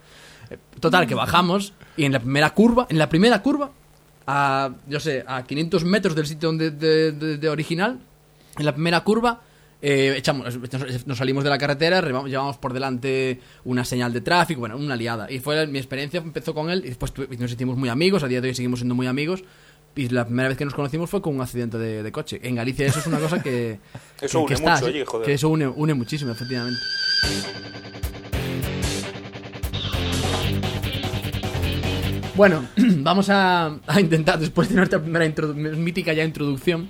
Eh, 0.50 0.58
Total, 0.80 1.08
que 1.08 1.16
bajamos 1.16 1.74
y 1.96 2.06
en 2.06 2.12
la 2.12 2.20
primera 2.20 2.50
curva, 2.52 2.88
en 2.90 2.98
la 2.98 3.08
primera 3.08 3.42
curva, 3.42 3.72
a, 4.26 4.70
yo 4.88 5.00
sé, 5.00 5.24
a 5.26 5.44
500 5.44 5.86
metros 5.86 6.16
del 6.16 6.26
sitio 6.28 6.50
donde, 6.50 6.72
de, 6.72 7.12
de- 7.14 7.38
de 7.38 7.50
original, 7.50 8.00
en 8.58 8.66
la 8.66 8.74
primera 8.74 9.02
curva, 9.02 9.42
eh, 9.82 10.16
echamos, 10.18 10.58
nos, 11.06 11.18
salimos 11.18 11.44
de 11.44 11.50
la 11.50 11.58
carretera, 11.58 12.02
llevamos, 12.02 12.58
por 12.58 12.74
delante 12.74 13.40
una 13.64 13.86
señal 13.86 14.14
de 14.14 14.22
tráfico, 14.22 14.60
bueno, 14.62 14.78
una 14.78 14.96
liada. 14.96 15.32
Y 15.32 15.40
fue 15.40 15.68
mi 15.68 15.78
experiencia, 15.78 16.20
empezó 16.20 16.54
con 16.54 16.70
él 16.70 16.82
y 16.86 16.90
después 16.90 17.14
nos 17.40 17.52
hicimos 17.52 17.78
muy 17.78 17.90
amigos, 17.90 18.24
a 18.24 18.28
día 18.28 18.42
de 18.42 18.50
hoy 18.50 18.56
seguimos 18.56 18.80
siendo 18.80 18.96
muy 18.96 19.08
amigos. 19.08 19.44
Y 19.96 20.10
la 20.10 20.26
primera 20.26 20.48
vez 20.50 20.58
que 20.60 20.66
nos 20.66 20.76
conocimos 20.76 21.10
fue 21.10 21.24
con 21.24 21.34
un 21.34 21.42
accidente 21.42 21.80
de, 21.80 22.04
de 22.04 22.12
coche. 22.12 22.40
En 22.44 22.54
Galicia 22.54 22.86
eso 22.86 23.00
es 23.00 23.08
una 23.08 23.18
cosa 23.18 23.42
que... 23.42 23.80
Eso 24.22 24.46
que- 24.46 24.54
que 24.56 24.62
une 24.62 24.70
mucho, 24.72 24.78
sí, 24.78 24.86
oye, 24.86 25.06
joder. 25.06 25.26
Que 25.26 25.34
eso 25.34 25.50
une, 25.50 25.68
une 25.68 25.94
muchísimo, 25.96 26.32
efectivamente. 26.32 26.80
Bueno, 32.36 32.68
vamos 32.78 33.30
a, 33.30 33.78
a 33.88 34.00
intentar, 34.00 34.40
después 34.40 34.70
de 34.70 34.76
nuestra 34.76 35.02
primera 35.02 35.26
mítica 35.76 36.14
ya 36.14 36.24
introducción, 36.24 36.90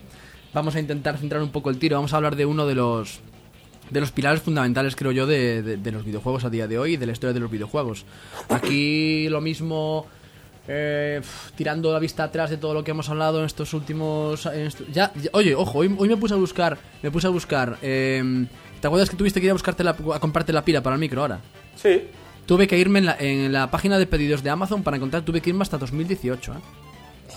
vamos 0.57 0.75
a 0.75 0.79
intentar 0.79 1.17
centrar 1.17 1.41
un 1.41 1.49
poco 1.49 1.69
el 1.69 1.77
tiro. 1.79 1.95
Vamos 1.95 2.13
a 2.13 2.17
hablar 2.17 2.35
de 2.35 2.45
uno 2.45 2.65
de 2.65 2.75
los 2.75 3.19
de 3.89 4.01
los 4.01 4.11
pilares 4.11 4.41
fundamentales, 4.41 4.95
creo 4.97 5.13
yo, 5.13 5.25
de, 5.25 5.61
de- 5.63 5.77
de 5.77 5.91
los 5.93 6.03
videojuegos 6.03 6.43
a 6.43 6.49
día 6.49 6.67
de 6.67 6.77
hoy 6.77 6.93
y 6.93 6.97
de 6.97 7.05
la 7.05 7.13
historia 7.13 7.33
de 7.33 7.39
los 7.39 7.49
videojuegos. 7.49 8.05
Aquí 8.49 9.29
lo 9.29 9.39
mismo, 9.39 10.05
eh, 10.67 11.21
tirando 11.55 11.93
la 11.93 11.99
vista 11.99 12.25
atrás 12.25 12.49
de 12.49 12.57
todo 12.57 12.73
lo 12.73 12.83
que 12.83 12.91
hemos 12.91 13.07
hablado 13.09 13.39
en 13.39 13.45
estos 13.45 13.73
últimos... 13.73 14.45
en 14.47 14.67
esto- 14.67 14.83
ya, 14.91 15.13
ya- 15.15 15.29
oye, 15.33 15.55
ojo, 15.55 15.79
hoy, 15.79 15.95
hoy 15.97 16.09
me 16.09 16.17
puse 16.17 16.33
a 16.33 16.37
buscar, 16.37 16.77
me 17.01 17.11
puse 17.11 17.27
a 17.27 17.29
buscar... 17.29 17.77
eh, 17.81 18.45
¿Te 18.81 18.87
acuerdas 18.87 19.09
que 19.09 19.15
tuviste 19.15 19.39
que 19.39 19.45
ir 19.45 19.51
a, 19.51 19.53
buscarte 19.53 19.83
la- 19.83 19.91
a 20.13 20.19
comprarte 20.19 20.51
la 20.53 20.65
pila 20.65 20.83
para 20.83 20.95
el 20.95 20.99
micro 20.99 21.21
ahora? 21.21 21.39
Sí. 21.75 22.03
Tuve 22.45 22.67
que 22.67 22.77
irme 22.77 22.99
en 22.99 23.05
la, 23.05 23.15
en 23.19 23.51
la 23.53 23.71
página 23.71 23.97
de 23.97 24.05
pedidos 24.07 24.43
de 24.43 24.49
Amazon 24.49 24.83
para 24.83 24.97
encontrar, 24.97 25.23
tuve 25.23 25.39
que 25.41 25.49
irme 25.49 25.61
hasta 25.63 25.77
2018, 25.77 26.51
¿eh? 26.51 26.55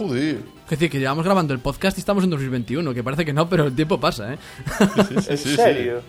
Joder. 0.00 0.38
Es 0.64 0.70
decir, 0.70 0.90
que 0.90 0.98
llevamos 0.98 1.26
grabando 1.26 1.52
el 1.52 1.60
podcast 1.60 1.98
y 1.98 2.00
estamos 2.00 2.24
en 2.24 2.30
2021, 2.30 2.94
que 2.94 3.04
parece 3.04 3.26
que 3.26 3.34
no, 3.34 3.50
pero 3.50 3.66
el 3.66 3.76
tiempo 3.76 4.00
pasa, 4.00 4.32
¿eh? 4.32 4.38
¿En 5.28 5.36
serio? 5.36 6.00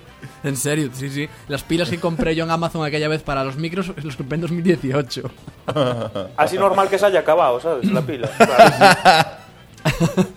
en 0.45 0.55
serio, 0.55 0.89
sí, 0.93 1.09
sí. 1.09 1.27
Las 1.49 1.63
pilas 1.63 1.89
que 1.89 1.99
compré 1.99 2.33
yo 2.33 2.45
en 2.45 2.51
Amazon 2.51 2.85
aquella 2.85 3.09
vez 3.09 3.21
para 3.21 3.43
los 3.43 3.57
micros 3.57 3.91
los 4.01 4.15
compré 4.15 4.35
en 4.35 4.41
2018. 4.43 5.29
Así 6.37 6.57
normal 6.57 6.87
que 6.87 6.97
se 6.97 7.05
haya 7.05 7.19
acabado, 7.19 7.59
¿sabes? 7.59 7.91
La 7.91 8.01
pila. 8.01 8.29
Claro. 8.37 9.29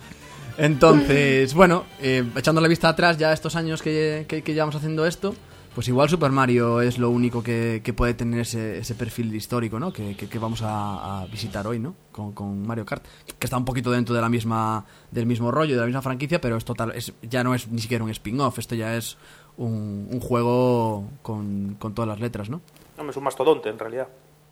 Entonces, 0.57 1.53
bueno, 1.53 1.85
eh, 2.01 2.25
echando 2.35 2.59
la 2.59 2.67
vista 2.67 2.89
atrás 2.89 3.17
ya 3.17 3.31
estos 3.31 3.55
años 3.55 3.81
que, 3.81 4.25
que, 4.27 4.41
que 4.41 4.53
llevamos 4.53 4.75
haciendo 4.75 5.05
esto, 5.05 5.33
pues 5.75 5.87
igual 5.89 6.09
Super 6.09 6.31
Mario 6.31 6.81
es 6.81 6.97
lo 6.97 7.09
único 7.11 7.43
que, 7.43 7.81
que 7.83 7.93
puede 7.93 8.13
tener 8.15 8.39
ese, 8.39 8.79
ese 8.79 8.95
perfil 8.95 9.35
histórico, 9.35 9.77
¿no? 9.79 9.93
Que, 9.93 10.15
que- 10.15 10.27
que 10.27 10.39
vamos 10.39 10.61
a, 10.63 11.21
a 11.21 11.25
visitar 11.27 11.67
hoy, 11.67 11.77
¿no? 11.77 11.93
Con, 12.11 12.31
con 12.31 12.65
Mario 12.65 12.85
Kart, 12.85 13.03
que 13.37 13.45
está 13.45 13.57
un 13.57 13.65
poquito 13.65 13.91
dentro 13.91 14.15
de 14.15 14.21
la 14.21 14.29
misma 14.29 14.85
del 15.11 15.25
mismo 15.27 15.51
rollo, 15.51 15.75
de 15.75 15.81
la 15.81 15.85
misma 15.85 16.01
franquicia, 16.01 16.41
pero 16.41 16.55
es 16.57 16.65
total, 16.65 16.93
es, 16.95 17.13
ya 17.21 17.43
no 17.43 17.53
es 17.53 17.67
ni 17.67 17.79
siquiera 17.81 18.03
un 18.03 18.09
spin-off, 18.09 18.57
esto 18.57 18.73
ya 18.73 18.95
es 18.95 19.17
un, 19.57 20.07
un 20.11 20.19
juego 20.21 21.05
con, 21.21 21.75
con 21.77 21.93
todas 21.93 22.07
las 22.09 22.19
letras, 22.19 22.49
¿no? 22.49 22.61
No, 22.97 23.09
es 23.09 23.17
un 23.17 23.23
mastodonte, 23.23 23.69
en 23.69 23.77
realidad. 23.77 24.07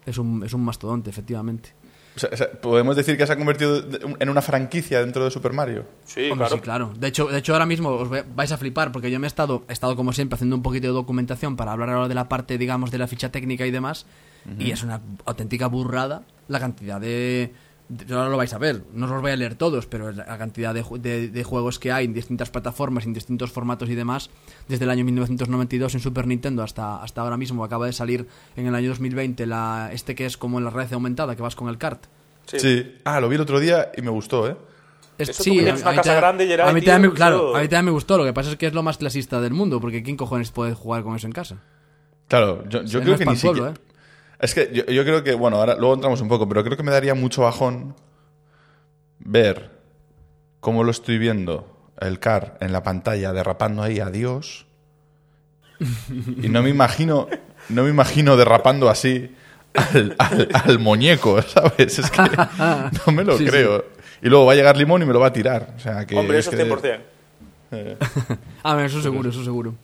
Es 0.06 0.18
un, 0.18 0.44
es 0.44 0.54
un 0.54 0.64
mastodonte, 0.66 1.10
efectivamente. 1.10 1.74
O 2.16 2.20
sea, 2.20 2.52
podemos 2.62 2.96
decir 2.96 3.18
que 3.18 3.26
se 3.26 3.34
ha 3.34 3.36
convertido 3.38 3.84
en 4.20 4.30
una 4.30 4.42
franquicia 4.42 5.00
dentro 5.00 5.24
de 5.24 5.32
Super 5.32 5.52
Mario. 5.54 5.86
Sí, 6.06 6.30
Hombre, 6.30 6.48
claro. 6.48 6.56
sí, 6.56 6.62
claro. 6.62 6.94
De 6.98 7.08
hecho, 7.08 7.26
de 7.28 7.40
hecho, 7.40 7.54
ahora 7.54 7.66
mismo 7.66 7.90
os 7.90 8.08
vais 8.10 8.52
a 8.52 8.58
flipar 8.58 8.92
porque 8.92 9.10
yo 9.10 9.20
me 9.20 9.26
he 9.26 9.30
estado, 9.30 9.64
he 9.68 9.74
estado 9.74 9.96
como 9.96 10.14
siempre 10.14 10.36
haciendo 10.36 10.56
un 10.56 10.62
poquito 10.62 10.88
de 10.88 10.94
documentación 10.94 11.56
para 11.56 11.72
hablar 11.72 11.90
ahora 11.90 12.08
de 12.08 12.16
la 12.16 12.30
parte, 12.30 12.58
digamos, 12.60 12.92
de 12.92 12.98
la 13.00 13.08
ficha 13.08 13.32
técnica 13.32 13.66
y 13.66 13.72
demás. 13.72 14.06
Y 14.60 14.72
es 14.72 14.84
una 14.84 15.02
auténtica 15.26 15.68
burrada 15.68 16.24
la 16.50 16.60
cantidad 16.60 17.00
de- 17.02 17.54
Ahora 18.12 18.30
lo 18.30 18.38
vais 18.38 18.54
a 18.54 18.58
ver, 18.58 18.84
no 18.94 19.06
os 19.06 19.12
los 19.12 19.22
voy 19.22 19.32
a 19.32 19.36
leer 19.36 19.56
todos, 19.56 19.86
pero 19.88 20.12
la 20.12 20.38
cantidad 20.38 20.74
de, 20.74 20.84
de- 21.00 21.30
de 21.30 21.44
juegos 21.44 21.80
que 21.80 21.92
hay 21.92 22.06
en 22.06 22.14
distintas 22.14 22.50
plataformas, 22.50 23.06
en 23.06 23.14
distintos 23.14 23.52
formatos 23.52 23.90
y 23.90 23.96
demás, 23.96 24.30
desde 24.68 24.86
el 24.86 24.92
año 24.92 25.04
1992 25.06 25.96
en 25.96 26.00
Super 26.02 26.28
Nintendo 26.28 26.64
hasta, 26.64 27.02
hasta 27.04 27.22
ahora 27.22 27.38
mismo, 27.38 27.64
acaba 27.64 27.86
de 27.86 27.94
salir 27.94 28.28
en 28.56 28.68
el 28.68 28.76
año 28.76 28.90
2020 28.90 29.46
la, 29.46 29.90
este 29.92 30.16
que 30.16 30.26
es 30.26 30.38
como 30.38 30.58
en 30.60 30.66
la 30.66 30.70
red 30.70 30.92
aumentada, 30.94 31.36
que 31.36 31.42
vas 31.42 31.56
con 31.56 31.68
el 31.70 31.78
kart. 31.78 32.04
Sí. 32.46 32.96
Ah, 33.06 33.20
lo 33.20 33.30
vi 33.30 33.36
el 33.36 33.42
otro 33.42 33.60
día 33.60 33.92
y 33.98 34.02
me 34.02 34.10
gustó, 34.12 34.48
¿eh? 34.48 34.56
Es- 35.18 35.30
Eso 35.30 35.44
una 35.52 35.74
mí 35.74 35.96
casa 35.98 36.16
grande, 36.16 36.44
a 36.62 36.74
mí 36.74 36.82
tío, 36.82 36.92
también 36.92 37.12
me, 37.12 37.16
claro, 37.16 37.56
a 37.56 37.62
mí 37.62 37.68
también 37.68 37.86
me 37.86 37.92
gustó. 37.92 38.18
Lo 38.18 38.26
que 38.26 38.34
pasa 38.34 38.50
es 38.50 38.56
que 38.58 38.66
es 38.68 38.74
lo 38.74 38.82
más 38.84 38.98
clasista 38.98 39.40
del 39.40 39.54
mundo, 39.54 39.80
porque 39.80 40.02
¿quién 40.04 40.18
cojones 40.18 40.52
puede 40.52 40.74
jugar 40.74 41.04
con 41.04 41.16
eso 41.16 41.28
en 41.28 41.34
casa? 41.34 41.58
Claro, 42.28 42.64
yo, 42.68 42.82
yo 42.82 42.88
Sí, 42.88 42.98
creo 43.00 43.12
no 43.14 43.18
que 43.20 43.26
ni 43.26 43.36
pueblo, 43.36 43.68
siquiera... 43.68 43.93
Es 44.40 44.54
que 44.54 44.70
yo, 44.74 44.86
yo 44.86 45.04
creo 45.04 45.24
que, 45.24 45.34
bueno, 45.36 45.58
ahora 45.58 45.76
luego 45.76 45.94
entramos 45.94 46.20
un 46.22 46.28
poco, 46.28 46.48
pero 46.50 46.64
creo 46.64 46.76
que 46.78 46.84
me 46.84 46.92
daría 46.92 47.16
mucho 47.16 47.44
bajón 47.44 47.96
ver 49.20 49.72
cómo 50.60 50.84
lo 50.84 50.92
estoy 50.92 51.18
viendo 51.18 51.70
el 52.00 52.20
car 52.20 52.58
en 52.60 52.74
la 52.74 52.84
pantalla 52.84 53.32
derrapando 53.34 53.82
ahí 53.84 54.00
a 54.00 54.10
Dios 54.10 54.66
y 56.42 56.50
no 56.50 56.62
me 56.64 56.70
imagino 56.70 57.28
no 57.70 57.84
me 57.84 57.90
imagino 57.90 58.36
derrapando 58.36 58.90
así 58.90 59.34
al, 59.74 60.16
al- 60.20 60.50
al 60.52 60.80
muñeco, 60.80 61.42
¿sabes? 61.48 62.00
Es 62.00 62.12
que 62.12 62.22
no 63.08 63.14
me 63.14 63.24
lo 63.24 63.38
Sí, 63.38 63.46
sí. 63.46 63.50
creo. 63.50 63.86
Y 64.22 64.30
luego 64.30 64.46
va 64.46 64.54
a 64.54 64.56
llegar 64.56 64.78
Limón 64.78 65.02
y 65.02 65.06
me 65.06 65.14
lo 65.14 65.20
va 65.20 65.28
a 65.28 65.34
tirar. 65.34 65.74
O 65.76 65.80
sea, 65.80 66.06
que 66.06 66.16
Hombre, 66.18 66.40
es 66.40 66.48
eso 66.48 66.56
que- 66.56 66.66
100%. 66.70 67.00
eh, 67.72 67.98
A 68.64 68.76
ver, 68.76 68.86
eso 68.86 69.02
seguro, 69.02 69.30
eso 69.30 69.44
seguro. 69.44 69.76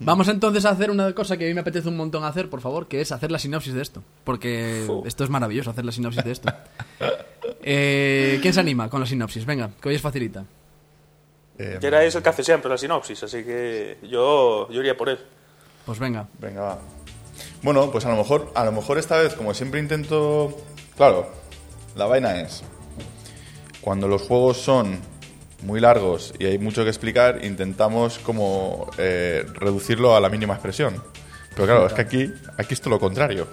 Vamos 0.00 0.28
entonces 0.28 0.64
a 0.64 0.70
hacer 0.70 0.90
una 0.90 1.12
cosa 1.12 1.36
que 1.36 1.44
a 1.44 1.48
mí 1.48 1.54
me 1.54 1.60
apetece 1.62 1.88
un 1.88 1.96
montón 1.96 2.22
hacer, 2.24 2.48
por 2.48 2.60
favor, 2.60 2.86
que 2.86 3.00
es 3.00 3.10
hacer 3.10 3.32
la 3.32 3.38
sinopsis 3.38 3.74
de 3.74 3.82
esto. 3.82 4.02
Porque 4.24 4.86
esto 5.04 5.24
es 5.24 5.30
maravilloso, 5.30 5.70
hacer 5.70 5.84
la 5.84 5.92
sinopsis 5.92 6.24
de 6.24 6.32
esto. 6.32 6.52
Eh, 7.70 8.38
¿Quién 8.40 8.54
se 8.54 8.60
anima 8.60 8.88
con 8.88 9.00
la 9.00 9.06
sinopsis? 9.06 9.44
Venga, 9.44 9.70
que 9.82 9.88
hoy 9.88 9.94
es 9.96 10.00
facilita. 10.00 10.44
eh, 11.58 11.78
Geray 11.80 12.06
es 12.08 12.14
el 12.14 12.22
que 12.22 12.28
hace 12.28 12.44
siempre 12.44 12.70
la 12.70 12.78
sinopsis, 12.78 13.22
así 13.24 13.42
que 13.42 13.98
yo, 14.04 14.70
yo 14.70 14.80
iría 14.80 14.96
por 14.96 15.08
él. 15.08 15.18
Pues 15.84 15.98
venga. 15.98 16.26
Venga, 16.38 16.60
va. 16.62 16.78
Bueno, 17.62 17.90
pues 17.90 18.04
a 18.06 18.10
lo 18.10 18.16
mejor, 18.16 18.52
a 18.54 18.64
lo 18.64 18.72
mejor 18.72 18.96
esta 18.98 19.18
vez, 19.18 19.34
como 19.34 19.52
siempre 19.54 19.80
intento. 19.80 20.56
Claro, 20.96 21.30
la 21.96 22.06
vaina 22.06 22.40
es. 22.40 22.62
Cuando 23.80 24.08
los 24.08 24.22
juegos 24.22 24.58
son 24.58 24.98
muy 25.62 25.80
largos 25.80 26.32
y 26.38 26.46
hay 26.46 26.58
mucho 26.58 26.82
que 26.84 26.88
explicar, 26.90 27.44
intentamos 27.44 28.18
como 28.18 28.90
eh, 28.98 29.44
reducirlo 29.54 30.16
a 30.16 30.20
la 30.20 30.28
mínima 30.28 30.54
expresión. 30.54 31.02
Pero 31.54 31.66
claro, 31.66 31.86
es 31.86 31.92
que 31.92 32.00
aquí, 32.02 32.32
aquí 32.56 32.74
es 32.74 32.80
todo 32.80 32.90
lo 32.90 33.00
contrario. 33.00 33.46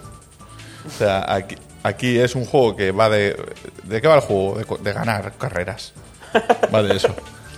O 0.86 0.90
sea, 0.90 1.24
aquí, 1.32 1.56
aquí 1.82 2.18
es 2.18 2.36
un 2.36 2.44
juego 2.44 2.76
que 2.76 2.92
va 2.92 3.08
de. 3.08 3.36
¿De 3.82 4.00
qué 4.00 4.06
va 4.06 4.14
el 4.14 4.20
juego? 4.20 4.56
De, 4.58 4.64
de 4.84 4.92
ganar 4.92 5.32
carreras. 5.36 5.92
Va 6.72 6.82
de 6.82 6.94
eso. 6.96 7.08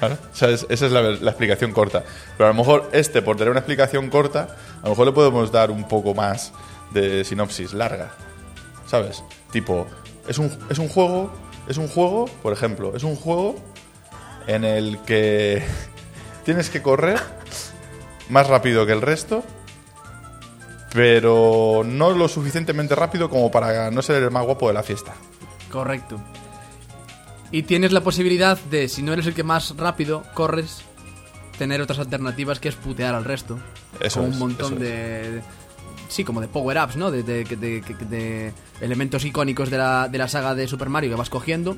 O 0.01 0.35
sea, 0.37 0.49
es- 0.49 0.65
esa 0.71 0.87
es 0.87 0.93
la, 0.93 1.03
la 1.03 1.31
explicación 1.31 1.73
corta. 1.73 2.05
Pero 2.39 2.49
a 2.49 2.53
lo 2.53 2.55
mejor 2.59 2.89
este, 2.93 3.21
por 3.21 3.37
tener 3.37 3.51
una 3.51 3.61
explicación 3.61 4.09
corta, 4.09 4.57
a 4.81 4.85
lo 4.85 4.91
mejor 4.91 5.07
le 5.07 5.13
podemos 5.13 5.53
dar 5.53 5.71
un 5.71 5.87
poco 5.87 6.15
más 6.15 6.53
de 6.93 7.25
sinopsis 7.25 7.75
larga. 7.75 8.13
¿Sabes? 8.87 9.23
Tipo, 9.53 9.87
es 10.27 10.39
un, 10.39 10.51
es 10.71 10.79
un 10.79 10.89
juego, 10.89 11.31
es 11.69 11.77
un 11.77 11.89
juego, 11.89 12.25
por 12.43 12.55
ejemplo, 12.55 12.97
es 12.97 13.03
un 13.03 13.17
juego 13.17 13.57
en 14.49 14.65
el 14.65 14.99
que 15.07 15.63
tienes 16.45 16.69
que 16.71 16.83
correr 16.83 17.21
más 18.29 18.49
rápido 18.49 18.85
que 18.87 18.93
el 18.93 19.03
resto, 19.03 19.45
pero 20.93 21.83
no 21.85 22.11
lo 22.11 22.29
suficientemente 22.29 22.95
rápido 22.95 23.29
como 23.29 23.51
para 23.51 23.91
no 23.91 24.03
ser 24.03 24.23
el 24.23 24.31
más 24.31 24.45
guapo 24.45 24.69
de 24.69 24.75
la 24.75 24.83
fiesta. 24.83 25.15
Correcto. 25.71 26.21
Y 27.51 27.63
tienes 27.63 27.93
la 27.93 28.01
posibilidad 28.03 28.59
de, 28.71 28.89
si 28.89 29.03
no 29.03 29.13
eres 29.13 29.27
el 29.27 29.35
que 29.35 29.43
más 29.43 29.75
rápido 29.77 30.23
corres, 30.35 30.83
tener 31.59 31.81
otras 31.81 31.99
alternativas 31.99 32.61
que 32.61 32.69
es 32.69 32.75
putear 32.75 33.15
al 33.15 33.25
resto. 33.25 33.59
Eso 34.01 34.21
con 34.21 34.29
es, 34.29 34.35
un 34.35 34.39
montón 34.39 34.73
eso 34.75 34.83
de, 34.83 35.43
Sí, 36.09 36.25
como 36.25 36.41
de 36.41 36.49
power-ups, 36.49 36.97
¿no? 36.97 37.11
De, 37.11 37.23
de- 37.23 37.45
de- 37.45 37.57
de- 37.57 38.07
de 38.07 38.53
elementos 38.81 39.25
icónicos 39.27 39.69
de 39.71 39.77
la, 39.77 40.09
de 40.09 40.17
la 40.19 40.27
saga 40.29 40.55
de 40.55 40.67
Super 40.67 40.89
Mario 40.89 41.11
que 41.11 41.17
vas 41.17 41.29
cogiendo. 41.31 41.77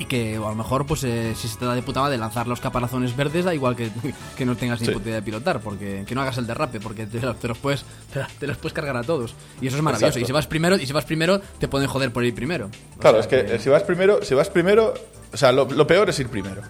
Y 0.00 0.04
que 0.04 0.36
a 0.36 0.38
lo 0.40 0.54
mejor, 0.54 0.86
pues, 0.86 1.02
eh, 1.02 1.34
si 1.36 1.48
se 1.48 1.58
te 1.58 1.64
da 1.64 1.74
de 1.74 1.82
puta 1.82 2.00
madre 2.00 2.16
lanzar 2.18 2.46
los 2.46 2.60
caparazones 2.60 3.16
verdes, 3.16 3.44
da 3.44 3.52
igual 3.52 3.74
que, 3.74 3.90
que 4.36 4.46
no 4.46 4.56
tengas 4.56 4.80
ni 4.80 4.86
Sí. 4.86 4.92
puta 4.92 5.06
idea 5.08 5.16
de 5.16 5.22
pilotar, 5.22 5.58
porque 5.60 6.04
que 6.06 6.14
no 6.14 6.22
hagas 6.22 6.38
el 6.38 6.46
derrape, 6.46 6.78
porque 6.78 7.04
te, 7.06 7.20
lo- 7.20 7.34
te 7.34 7.48
los 7.48 7.58
puedes 7.58 7.84
te, 8.12 8.20
te 8.38 8.46
los 8.46 8.56
puedes 8.58 8.72
cargar 8.74 8.96
a 8.96 9.02
todos. 9.02 9.34
Y 9.60 9.66
eso 9.66 9.76
es 9.76 9.82
maravilloso. 9.82 10.06
Exacto. 10.18 10.24
Y 10.24 10.26
si 10.26 10.32
vas 10.32 10.46
primero, 10.46 10.76
y 10.76 10.86
si 10.86 10.92
vas 10.92 11.04
primero, 11.04 11.40
te 11.58 11.66
pueden 11.66 11.88
joder 11.88 12.12
por 12.12 12.24
ir 12.24 12.32
primero. 12.34 12.70
O 12.96 13.00
Claro, 13.00 13.20
sea 13.20 13.38
es 13.40 13.46
que, 13.48 13.54
eh, 13.56 13.58
si 13.58 13.68
vas 13.70 13.82
primero, 13.82 14.22
si 14.24 14.34
vas 14.34 14.48
primero, 14.50 14.94
o 15.32 15.36
sea, 15.36 15.50
lo, 15.50 15.64
lo 15.64 15.86
peor 15.86 16.08
es 16.10 16.18
ir 16.20 16.28
primero. 16.28 16.62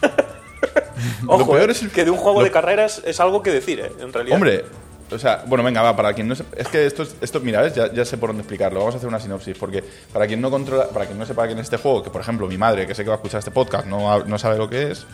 Ojo, 1.26 1.50
peor 1.52 1.68
eh, 1.68 1.72
es 1.72 1.82
el- 1.82 1.90
que 1.90 2.04
de 2.04 2.10
un 2.10 2.16
juego 2.16 2.40
lo- 2.40 2.44
de 2.44 2.50
carreras 2.50 3.02
es 3.04 3.20
algo 3.20 3.42
que 3.42 3.50
decir, 3.50 3.80
¿eh? 3.80 3.92
En 4.00 4.12
realidad. 4.12 4.36
Hombre, 4.36 4.64
o 5.12 5.18
sea, 5.18 5.44
bueno, 5.46 5.62
venga, 5.64 5.82
va, 5.82 5.94
para 5.96 6.12
quien 6.14 6.28
no 6.28 6.34
se- 6.34 6.44
es 6.56 6.68
que 6.68 6.86
esto, 6.86 7.02
es- 7.02 7.14
esto 7.20 7.40
mira, 7.40 7.60
¿ves? 7.62 7.74
Ya, 7.74 8.04
sé 8.04 8.16
por 8.18 8.30
dónde 8.30 8.42
explicarlo. 8.42 8.78
Vamos 8.80 8.94
a 8.94 8.98
hacer 8.98 9.08
una 9.08 9.20
sinopsis, 9.20 9.56
porque 9.58 9.82
para 10.12 10.26
quien 10.26 10.40
no 10.40 10.50
controla, 10.50 10.88
para 10.88 11.06
quien 11.06 11.18
no 11.18 11.26
sepa 11.26 11.46
quién 11.46 11.58
es 11.58 11.64
este 11.64 11.76
juego, 11.76 12.02
que 12.02 12.10
por 12.10 12.20
ejemplo 12.20 12.46
mi 12.48 12.58
madre, 12.58 12.86
que 12.86 12.94
sé 12.94 13.02
que 13.04 13.08
va 13.10 13.14
a 13.14 13.18
escuchar 13.18 13.38
este 13.40 13.50
podcast, 13.50 13.86
no 13.86 14.38
sabe 14.38 14.56
lo 14.58 14.68
que 14.68 14.90
es. 14.92 15.06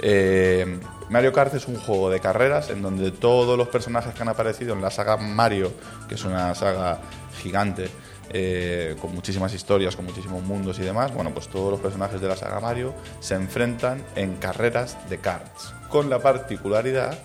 eh, 0.00 0.78
Mario 1.08 1.32
Kart 1.32 1.54
es 1.54 1.68
un 1.68 1.76
juego 1.76 2.10
de 2.10 2.20
carreras 2.20 2.68
en 2.70 2.82
donde 2.82 3.12
todos 3.12 3.56
los 3.56 3.68
personajes 3.68 4.12
que 4.14 4.22
han 4.22 4.28
aparecido 4.28 4.74
en 4.74 4.82
la 4.82 4.90
saga 4.90 5.16
Mario, 5.16 5.72
que 6.08 6.16
es 6.16 6.24
una 6.24 6.54
saga 6.54 6.98
gigante, 7.42 7.88
eh, 8.30 8.96
con 9.00 9.14
muchísimas 9.14 9.54
historias, 9.54 9.94
con 9.96 10.04
muchísimos 10.04 10.42
mundos 10.42 10.78
y 10.80 10.82
demás, 10.82 11.14
bueno, 11.14 11.30
pues 11.32 11.48
todos 11.48 11.70
los 11.70 11.80
personajes 11.80 12.20
de 12.20 12.28
la 12.28 12.36
saga 12.36 12.58
Mario 12.60 12.92
se 13.20 13.36
enfrentan 13.36 14.02
en 14.16 14.34
carreras 14.36 14.96
de 15.08 15.18
karts, 15.18 15.72
con 15.88 16.10
la 16.10 16.18
particularidad 16.18 17.16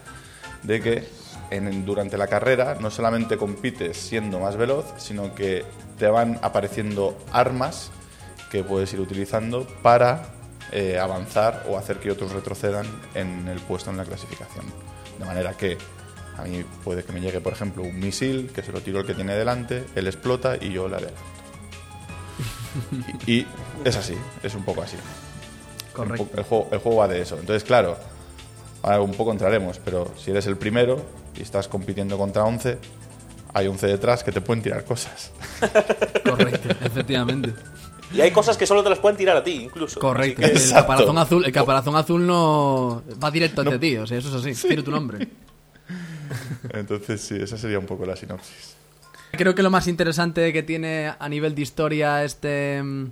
de 0.63 0.79
que 0.79 1.07
en- 1.51 1.85
durante 1.85 2.17
la 2.17 2.27
carrera 2.27 2.77
no 2.79 2.89
solamente 2.89 3.37
compites 3.37 3.97
siendo 3.97 4.39
más 4.39 4.55
veloz, 4.57 4.85
sino 4.97 5.35
que 5.35 5.63
te 5.99 6.07
van 6.07 6.39
apareciendo 6.41 7.17
armas 7.31 7.91
que 8.49 8.63
puedes 8.63 8.91
ir 8.93 8.99
utilizando 8.99 9.67
para 9.83 10.23
eh, 10.71 10.97
avanzar 10.97 11.65
o 11.69 11.77
hacer 11.77 11.97
que 11.99 12.11
otros 12.11 12.31
retrocedan 12.31 12.85
en 13.13 13.47
el 13.47 13.59
puesto 13.59 13.91
en 13.91 13.97
la 13.97 14.05
clasificación. 14.05 14.65
De 15.19 15.25
manera 15.25 15.53
que 15.55 15.77
a 16.37 16.43
mí 16.43 16.63
puede 16.83 17.03
que 17.03 17.11
me 17.11 17.19
llegue, 17.21 17.41
por 17.41 17.53
ejemplo, 17.53 17.83
un 17.83 17.99
misil, 17.99 18.51
que 18.55 18.63
se 18.63 18.71
lo 18.71 18.81
tiro 18.81 19.01
el 19.01 19.05
que 19.05 19.13
tiene 19.13 19.35
delante, 19.35 19.83
él 19.95 20.07
explota 20.07 20.55
y 20.59 20.71
yo 20.71 20.87
le 20.87 20.95
adelanto. 20.95 21.21
y, 23.27 23.31
y 23.39 23.47
es 23.83 23.95
así, 23.97 24.15
es 24.43 24.55
un 24.55 24.63
poco 24.63 24.81
así. 24.81 24.97
Correcto. 25.93 26.29
El 26.37 26.43
juego, 26.43 26.69
el 26.71 26.79
juego 26.79 26.97
va 26.99 27.07
de 27.09 27.21
eso. 27.21 27.37
Entonces, 27.37 27.63
claro, 27.63 27.97
ahora 28.83 29.01
un 29.01 29.11
poco 29.13 29.31
entraremos, 29.31 29.79
pero 29.83 30.11
si 30.17 30.31
eres 30.31 30.47
el 30.47 30.57
primero 30.57 31.03
y 31.37 31.41
estás 31.41 31.67
compitiendo 31.67 32.17
contra 32.17 32.43
11, 32.43 32.77
hay 33.53 33.67
11 33.67 33.87
detrás 33.87 34.23
que 34.23 34.31
te 34.31 34.41
pueden 34.41 34.63
tirar 34.63 34.83
cosas. 34.85 35.31
Correcto, 36.23 36.69
efectivamente. 36.85 37.53
Y 38.13 38.19
hay 38.21 38.31
cosas 38.31 38.57
que 38.57 38.65
solo 38.67 38.83
te 38.83 38.89
las 38.89 38.99
pueden 38.99 39.17
tirar 39.17 39.37
a 39.37 39.43
ti, 39.43 39.51
incluso. 39.63 39.99
Correcto. 39.99 40.41
Que- 40.41 40.47
El 40.51 40.71
caparazón 40.73 41.17
azul, 41.17 41.45
el 41.45 41.51
caparazón 41.51 41.95
azul 41.95 42.27
no 42.27 43.03
va 43.23 43.31
directo 43.31 43.61
hacia 43.61 43.79
ti, 43.79 43.95
o 43.97 44.05
sea, 44.05 44.17
eso 44.17 44.29
es 44.37 44.45
así. 44.45 44.67
Tiene 44.67 44.83
tu 44.83 44.91
nombre. 44.91 45.29
Entonces, 46.73 47.21
sí, 47.21 47.35
esa 47.41 47.57
sería 47.57 47.79
un 47.79 47.85
poco 47.85 48.05
la 48.05 48.15
sinopsis. 48.15 48.75
Creo 49.31 49.55
que 49.55 49.63
lo 49.63 49.69
más 49.69 49.87
interesante 49.87 50.51
que 50.51 50.61
tiene 50.63 51.13
a 51.17 51.29
nivel 51.29 51.55
de 51.55 51.61
historia 51.61 52.23
este 52.23 52.83
mm, 52.83 53.11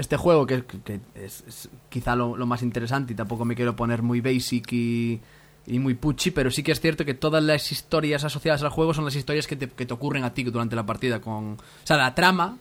este 0.00 0.16
juego, 0.16 0.46
que, 0.46 0.64
que 0.64 1.00
es, 1.14 1.44
es 1.46 1.68
quizá 1.88 2.16
lo, 2.16 2.36
lo 2.36 2.46
más 2.46 2.62
interesante 2.62 3.12
y 3.12 3.16
tampoco 3.16 3.44
me 3.44 3.54
quiero 3.54 3.76
poner 3.76 4.02
muy 4.02 4.20
basic 4.20 4.72
y, 4.72 5.20
y 5.66 5.78
muy 5.78 5.94
puchi, 5.94 6.30
pero 6.30 6.50
sí 6.50 6.62
que 6.62 6.72
es 6.72 6.80
cierto 6.80 7.04
que 7.04 7.14
todas 7.14 7.42
las 7.42 7.70
historias 7.70 8.24
asociadas 8.24 8.62
al 8.62 8.70
juego 8.70 8.94
son 8.94 9.04
las 9.04 9.14
historias 9.14 9.46
que 9.46 9.56
te, 9.56 9.68
que 9.68 9.86
te 9.86 9.94
ocurren 9.94 10.24
a 10.24 10.34
ti 10.34 10.42
durante 10.44 10.74
la 10.76 10.84
partida. 10.86 11.20
Con, 11.20 11.52
o 11.52 11.56
sea, 11.84 11.96
la 11.96 12.14
trama, 12.14 12.56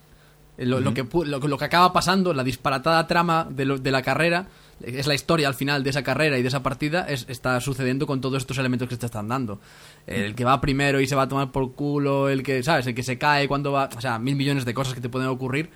eh, 0.57 0.65
lo, 0.65 0.93
que, 0.93 1.03
pu- 1.05 1.25
lo, 1.25 1.39
que- 1.39 1.47
lo 1.47 1.57
que 1.57 1.65
acaba 1.65 1.91
pasando, 1.93 2.33
la 2.33 2.43
disparatada 2.43 3.07
trama 3.07 3.47
de, 3.49 3.65
lo- 3.65 3.77
de 3.79 3.91
la 3.91 4.01
carrera, 4.01 4.47
es 4.81 5.07
la 5.07 5.13
historia 5.13 5.47
al 5.49 5.55
final 5.55 5.83
de 5.83 5.89
esa 5.89 6.03
carrera 6.03 6.37
y 6.37 6.41
de 6.41 6.47
esa 6.47 6.63
partida, 6.63 7.05
es, 7.09 7.25
está 7.27 7.59
sucediendo 7.59 8.07
con 8.07 8.21
todos 8.21 8.37
estos 8.37 8.57
elementos 8.59 8.87
que 8.87 8.95
te 8.95 9.07
están 9.07 9.27
dando. 9.27 9.59
El 10.07 10.35
que 10.35 10.45
va 10.45 10.61
primero 10.61 11.01
y 11.01 11.07
se 11.07 11.15
va 11.15 11.23
a 11.23 11.27
tomar 11.27 11.51
por 11.51 11.73
culo, 11.73 12.29
el 12.29 12.43
que, 12.43 12.63
¿sabes? 12.63 12.87
El 12.87 12.95
que 12.95 13.03
se 13.03 13.17
cae 13.17 13.47
cuando 13.49 13.73
va... 13.73 13.89
O 13.97 13.99
sea, 14.01 14.19
mil 14.19 14.35
millones 14.37 14.63
de 14.63 14.73
cosas 14.73 14.93
que 14.93 15.01
te 15.01 15.09
pueden 15.09 15.27
ocurrir 15.27 15.69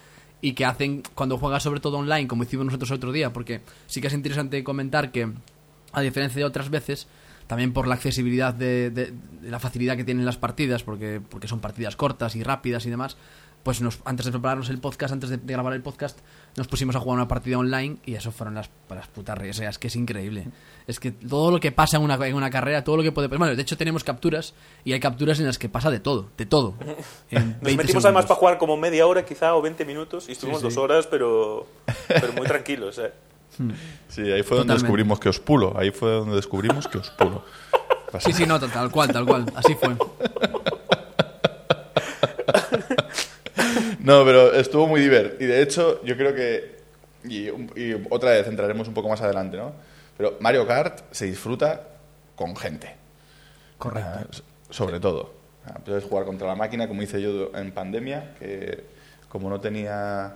y 0.43 0.53
que 0.53 0.65
hacen 0.65 1.01
cuando 1.15 1.37
juegas 1.37 1.63
sobre 1.63 1.79
todo 1.79 1.97
online, 1.97 2.27
como 2.27 2.43
hicimos 2.43 2.65
nosotros 2.65 2.91
otro 2.91 3.13
día, 3.13 3.31
porque 3.31 3.61
sí 3.87 4.01
que 4.01 4.07
es 4.07 4.13
interesante 4.13 4.61
comentar 4.63 5.11
que, 5.11 5.31
a 5.93 6.01
diferencia 6.01 6.37
de 6.39 6.43
otras 6.45 6.69
veces, 6.69 7.07
también 7.47 7.71
por 7.71 7.87
la 7.87 7.95
accesibilidad 7.95 8.53
de, 8.53 8.89
de- 8.89 9.13
la 9.49 9.59
facilidad 9.59 9.95
que 9.95 10.03
tienen 10.03 10.25
las 10.25 10.37
partidas, 10.37 10.83
porque, 10.83 11.21
porque 11.27 11.47
son 11.47 11.61
partidas 11.61 11.95
cortas 11.95 12.35
y 12.35 12.43
rápidas 12.43 12.85
y 12.85 12.89
demás, 12.89 13.15
pues 13.63 13.79
nos, 13.79 14.01
antes 14.03 14.25
de 14.25 14.33
prepararnos 14.33 14.69
el 14.69 14.79
podcast, 14.79 15.13
antes 15.13 15.29
de 15.29 15.37
grabar 15.37 15.71
el 15.71 15.81
podcast, 15.81 16.19
nos 16.55 16.67
pusimos 16.67 16.95
a 16.95 16.99
jugar 16.99 17.17
una 17.17 17.27
partida 17.27 17.57
online 17.57 17.97
y 18.05 18.13
eso 18.15 18.31
fueron 18.31 18.53
las, 18.55 18.69
las 18.89 19.07
putas 19.07 19.37
risas. 19.37 19.57
O 19.57 19.59
sea, 19.61 19.69
es 19.69 19.79
que 19.79 19.87
es 19.87 19.95
increíble. 19.95 20.47
Es 20.85 20.99
que 20.99 21.11
todo 21.11 21.49
lo 21.51 21.59
que 21.59 21.71
pasa 21.71 21.97
en 21.97 22.03
una, 22.03 22.15
en 22.27 22.35
una 22.35 22.49
carrera, 22.51 22.83
todo 22.83 22.97
lo 22.97 23.03
que 23.03 23.11
puede... 23.11 23.27
Bueno, 23.27 23.55
de 23.55 23.61
hecho 23.61 23.77
tenemos 23.77 24.03
capturas 24.03 24.53
y 24.83 24.93
hay 24.93 24.99
capturas 24.99 25.39
en 25.39 25.45
las 25.47 25.57
que 25.57 25.69
pasa 25.69 25.89
de 25.89 25.99
todo, 25.99 26.29
de 26.37 26.45
todo. 26.45 26.75
en 27.31 27.51
Nos 27.53 27.61
20 27.61 27.75
metimos 27.83 28.05
además 28.05 28.23
segundos. 28.23 28.25
para 28.25 28.35
jugar 28.39 28.57
como 28.59 28.77
media 28.77 29.07
hora 29.07 29.25
quizá 29.25 29.55
o 29.55 29.61
20 29.61 29.83
minutos 29.85 30.29
y 30.29 30.33
estuvimos 30.33 30.61
Sí, 30.61 30.67
sí. 30.69 30.75
dos 30.75 30.83
horas, 30.83 31.07
pero, 31.07 31.65
pero 32.07 32.33
muy 32.33 32.45
tranquilos. 32.45 32.99
¿eh? 32.99 33.11
Sí, 34.07 34.21
ahí 34.21 34.43
fue 34.43 34.57
donde 34.57 34.73
Totalmente. 34.73 34.73
descubrimos 34.73 35.19
que 35.19 35.29
os 35.29 35.39
pulo. 35.39 35.73
Ahí 35.77 35.91
fue 35.91 36.11
donde 36.11 36.35
descubrimos 36.35 36.87
que 36.87 36.97
os 36.99 37.09
pulo. 37.11 37.43
Pasa 38.11 38.29
Sí, 38.29 38.33
sí, 38.33 38.45
no, 38.45 38.59
tal 38.59 38.91
cual, 38.91 39.11
tal 39.11 39.25
cual. 39.25 39.45
Así 39.55 39.73
fue. 39.75 39.95
No, 44.03 44.23
pero 44.25 44.53
estuvo 44.53 44.87
muy 44.87 45.01
divertido. 45.01 45.43
Y 45.43 45.45
de 45.47 45.61
hecho, 45.61 46.03
yo 46.03 46.15
creo 46.17 46.35
que. 46.35 46.73
Y, 47.23 47.47
y 47.79 48.05
otra 48.09 48.31
vez 48.31 48.47
entraremos 48.47 48.87
un 48.87 48.93
poco 48.93 49.09
más 49.09 49.21
adelante, 49.21 49.57
¿no? 49.57 49.73
Pero 50.17 50.37
Mario 50.41 50.67
Kart 50.67 51.01
se 51.11 51.25
disfruta 51.25 51.87
con 52.35 52.55
gente. 52.55 52.95
Correcto. 53.77 54.09
Ah, 54.13 54.25
so- 54.31 54.43
sobre 54.69 54.99
todo. 54.99 55.33
Ah, 55.65 55.79
Puedes 55.85 56.03
jugar 56.03 56.25
contra 56.25 56.47
la 56.47 56.55
máquina, 56.55 56.87
como 56.87 57.01
hice 57.01 57.21
yo 57.21 57.51
en 57.55 57.71
pandemia, 57.71 58.35
que 58.39 58.83
como 59.29 59.49
no 59.49 59.61
tenía 59.61 60.35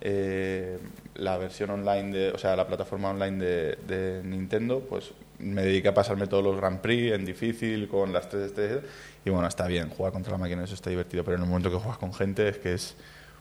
eh, 0.00 0.78
la 1.14 1.38
versión 1.38 1.70
online, 1.70 2.16
de, 2.16 2.30
o 2.30 2.38
sea, 2.38 2.56
la 2.56 2.66
plataforma 2.66 3.10
online 3.10 3.44
de, 3.44 3.78
de 3.86 4.22
Nintendo, 4.24 4.80
pues 4.88 5.12
me 5.38 5.62
dediqué 5.62 5.88
a 5.88 5.94
pasarme 5.94 6.26
todos 6.26 6.42
los 6.44 6.56
Grand 6.56 6.80
Prix 6.80 7.12
en 7.12 7.24
difícil, 7.24 7.88
con 7.88 8.12
las 8.12 8.28
tres 8.28 8.46
estrellas. 8.48 8.80
Y 9.26 9.30
bueno, 9.30 9.48
está 9.48 9.66
bien, 9.66 9.90
jugar 9.90 10.12
contra 10.12 10.30
la 10.30 10.38
máquina, 10.38 10.62
eso 10.62 10.74
está 10.74 10.88
divertido, 10.88 11.24
pero 11.24 11.36
en 11.36 11.42
el 11.42 11.48
momento 11.48 11.68
que 11.68 11.76
juegas 11.76 11.98
con 11.98 12.14
gente 12.14 12.48
es 12.48 12.58
que 12.58 12.74
es 12.74 12.94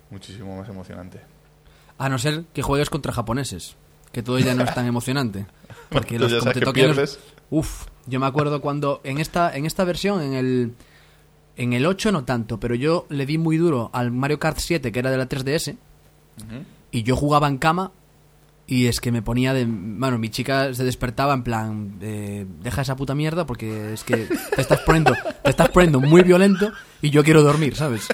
muchísimo 0.10 0.58
más 0.58 0.68
emocionante. 0.68 1.20
A 2.00 2.10
no 2.10 2.18
ser 2.18 2.46
que 2.54 2.64
juegues 2.64 2.90
contra 2.90 3.14
japoneses, 3.14 3.76
que 4.12 4.24
todo 4.24 4.40
ya 4.40 4.56
no 4.56 4.64
es 4.64 4.74
tan 4.74 4.88
emocionante. 4.88 5.46
Porque 5.90 6.18
los 6.18 6.34
como 6.34 6.54
te 6.54 6.60
que 6.60 6.66
toquen 6.66 6.96
los-. 6.96 7.20
Uf, 7.52 7.86
yo 8.08 8.20
me 8.20 8.26
acuerdo 8.26 8.62
cuando 8.62 9.00
en 9.04 9.20
esta 9.20 9.56
en 9.56 9.68
esta 9.68 9.84
versión 9.84 10.24
en 10.24 10.34
el 10.34 10.74
en 11.56 11.74
el 11.74 11.86
8 11.86 12.12
no 12.12 12.26
tanto, 12.26 12.60
pero 12.60 12.74
yo 12.74 13.06
le 13.10 13.28
di 13.28 13.38
muy 13.38 13.58
duro 13.58 13.92
al 13.94 14.10
Mario 14.10 14.40
Kart 14.40 14.58
7 14.58 14.92
que 14.92 14.98
era 14.98 15.12
de 15.12 15.18
la 15.18 15.30
3DS 15.30 15.76
y 16.90 17.04
yo 17.04 17.16
jugaba 17.16 17.48
en 17.48 17.60
cama 17.60 17.92
y 18.68 18.88
es 18.88 19.00
que 19.00 19.12
me 19.12 19.22
ponía 19.22 19.54
de 19.54 19.66
bueno, 19.68 20.18
mi 20.18 20.30
chica 20.30 20.74
se 20.74 20.84
despertaba 20.84 21.34
en 21.34 21.44
plan 21.44 21.98
eh, 22.02 22.46
deja 22.62 22.82
esa 22.82 22.96
puta 22.96 23.14
mierda 23.14 23.46
porque 23.46 23.94
es 23.94 24.04
que 24.04 24.28
te 24.56 24.62
estás 24.62 24.80
poniendo 24.82 25.14
te 25.44 25.50
estás 25.52 25.70
poniendo 25.70 26.00
muy 26.02 26.24
violento 26.24 26.72
y 27.02 27.12
yo 27.12 27.24
quiero 27.24 27.44
dormir, 27.44 27.76
¿sabes? 27.76 28.08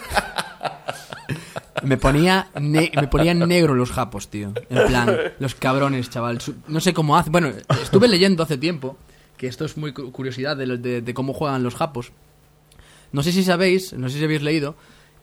Me 1.84 1.98
ponía, 1.98 2.50
me 2.60 3.08
ponían 3.10 3.39
negro 3.48 3.74
los 3.74 3.91
japos, 3.91 4.29
tío. 4.29 4.53
En 4.70 4.86
plan, 4.88 5.15
los 5.39 5.55
cabrones, 5.55 6.10
chaval. 6.12 6.38
No 6.67 6.79
sé 6.79 6.93
cómo 6.93 7.17
hace. 7.17 7.31
Bueno, 7.31 7.51
estuve 7.81 8.08
leyendo 8.08 8.43
hace 8.43 8.58
tiempo, 8.58 8.98
que 9.36 9.48
esto 9.48 9.65
es 9.65 9.77
muy 9.77 9.91
cu- 9.91 10.12
curiosidad 10.12 10.55
de, 10.58 10.77
de- 10.77 11.01
de 11.01 11.13
cómo 11.15 11.34
juegan 11.34 11.63
los 11.63 11.74
japos. 11.74 12.12
No 13.12 13.24
sé 13.24 13.31
si 13.31 13.43
sabéis, 13.43 13.93
no 13.93 14.10
sé 14.10 14.20
si 14.20 14.24
habéis 14.24 14.43
leído, 14.43 14.75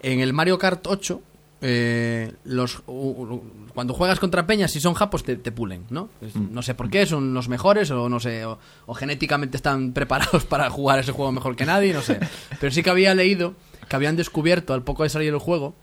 en 0.02 0.18
el 0.18 0.32
Mario 0.32 0.58
Kart 0.58 0.84
8, 0.88 1.22
eh, 1.60 2.34
los, 2.44 2.82
u- 2.86 2.92
u- 2.92 3.42
cuando 3.74 3.94
juegas 3.94 4.20
contra 4.20 4.46
peñas, 4.46 4.70
si 4.70 4.80
son 4.80 4.94
japos, 4.94 5.24
te, 5.24 5.36
te 5.36 5.50
pulen, 5.52 5.84
¿no? 5.90 6.08
Es- 6.20 6.36
No 6.36 6.62
sé 6.62 6.74
por 6.74 6.88
qué, 6.90 7.04
son 7.06 7.34
los 7.34 7.48
mejores 7.48 7.90
o 7.90 8.08
no 8.08 8.20
sé, 8.20 8.44
o, 8.44 8.58
o 8.86 8.94
genéticamente 8.94 9.56
están 9.56 9.92
preparados 9.94 10.44
para 10.44 10.70
jugar 10.70 10.98
ese 11.00 11.12
juego 11.12 11.32
mejor 11.32 11.56
que 11.56 11.66
nadie, 11.66 11.92
no 11.92 12.02
sé. 12.02 12.18
Pero 12.60 12.72
sí 12.72 12.82
que 12.82 12.90
había 12.90 13.14
leído 13.14 13.54
que 13.88 13.96
habían 13.96 14.16
descubierto 14.16 14.74
al 14.74 14.82
poco 14.82 15.02
de 15.02 15.08
salir 15.08 15.32
el 15.32 15.38
juego 15.38 15.74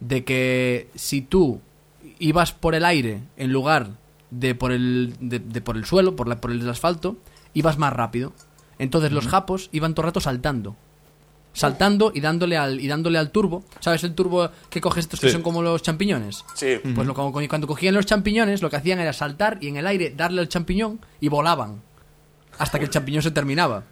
de 0.00 0.24
que 0.24 0.88
si 0.94 1.22
tú 1.22 1.60
ibas 2.18 2.52
por 2.52 2.74
el 2.74 2.84
aire 2.84 3.20
en 3.36 3.52
lugar 3.52 3.88
de 4.30 4.54
por 4.54 4.70
el, 4.72 5.14
de, 5.20 5.38
de 5.38 5.60
por 5.60 5.76
el 5.76 5.84
suelo, 5.84 6.14
por, 6.16 6.28
la, 6.28 6.40
por 6.40 6.50
el 6.50 6.68
asfalto, 6.68 7.16
ibas 7.54 7.78
más 7.78 7.92
rápido. 7.92 8.32
Entonces 8.78 9.12
los 9.12 9.28
japos 9.28 9.68
iban 9.72 9.94
todo 9.94 10.02
el 10.04 10.08
rato 10.08 10.20
saltando. 10.20 10.76
Saltando 11.54 12.12
y 12.14 12.20
dándole 12.20 12.56
al, 12.58 12.80
y 12.80 12.86
dándole 12.88 13.16
al 13.18 13.30
turbo. 13.30 13.64
¿Sabes 13.80 14.04
el 14.04 14.14
turbo 14.14 14.50
que 14.68 14.80
coges 14.80 15.04
estos 15.04 15.20
que 15.20 15.30
son 15.30 15.40
como 15.42 15.62
los 15.62 15.80
champiñones? 15.82 16.44
Sí. 16.54 16.74
Pues 16.94 17.06
lo, 17.06 17.14
como- 17.14 17.32
cuando 17.48 17.66
cogían 17.66 17.94
los 17.94 18.04
champiñones, 18.04 18.60
lo 18.60 18.68
que 18.68 18.76
hacían 18.76 18.98
era 18.98 19.12
saltar 19.12 19.58
y 19.62 19.68
en 19.68 19.76
el 19.76 19.86
aire 19.86 20.10
darle 20.16 20.40
al 20.42 20.48
champiñón 20.48 21.00
y 21.20 21.28
volaban. 21.28 21.80
Hasta 22.58 22.78
que 22.78 22.84
el 22.84 22.90
champiñón 22.90 23.22
se 23.22 23.30
terminaba. 23.30 23.84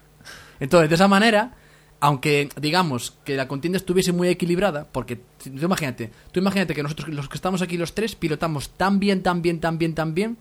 Entonces, 0.59 0.89
de 0.89 0.95
esa 0.95 1.07
manera, 1.07 1.53
aunque 1.99 2.49
digamos 2.59 3.13
que 3.23 3.35
la 3.35 3.47
contienda 3.47 3.77
estuviese 3.77 4.11
muy 4.11 4.27
equilibrada, 4.27 4.85
porque 4.91 5.15
tú 5.15 5.49
imagínate, 5.61 6.11
tú 6.33 6.39
imagínate 6.41 6.73
que 6.75 6.83
nosotros 6.83 7.07
los 7.09 7.29
que 7.29 7.35
estamos 7.37 7.61
aquí 7.61 7.77
los 7.77 7.93
tres 7.95 8.15
pilotamos 8.15 8.69
tan 8.71 8.99
bien, 8.99 9.23
tan 9.23 9.41
bien, 9.41 9.59
tan 9.61 9.77
bien, 9.77 9.95
tan 9.95 10.13
bien, 10.13 10.37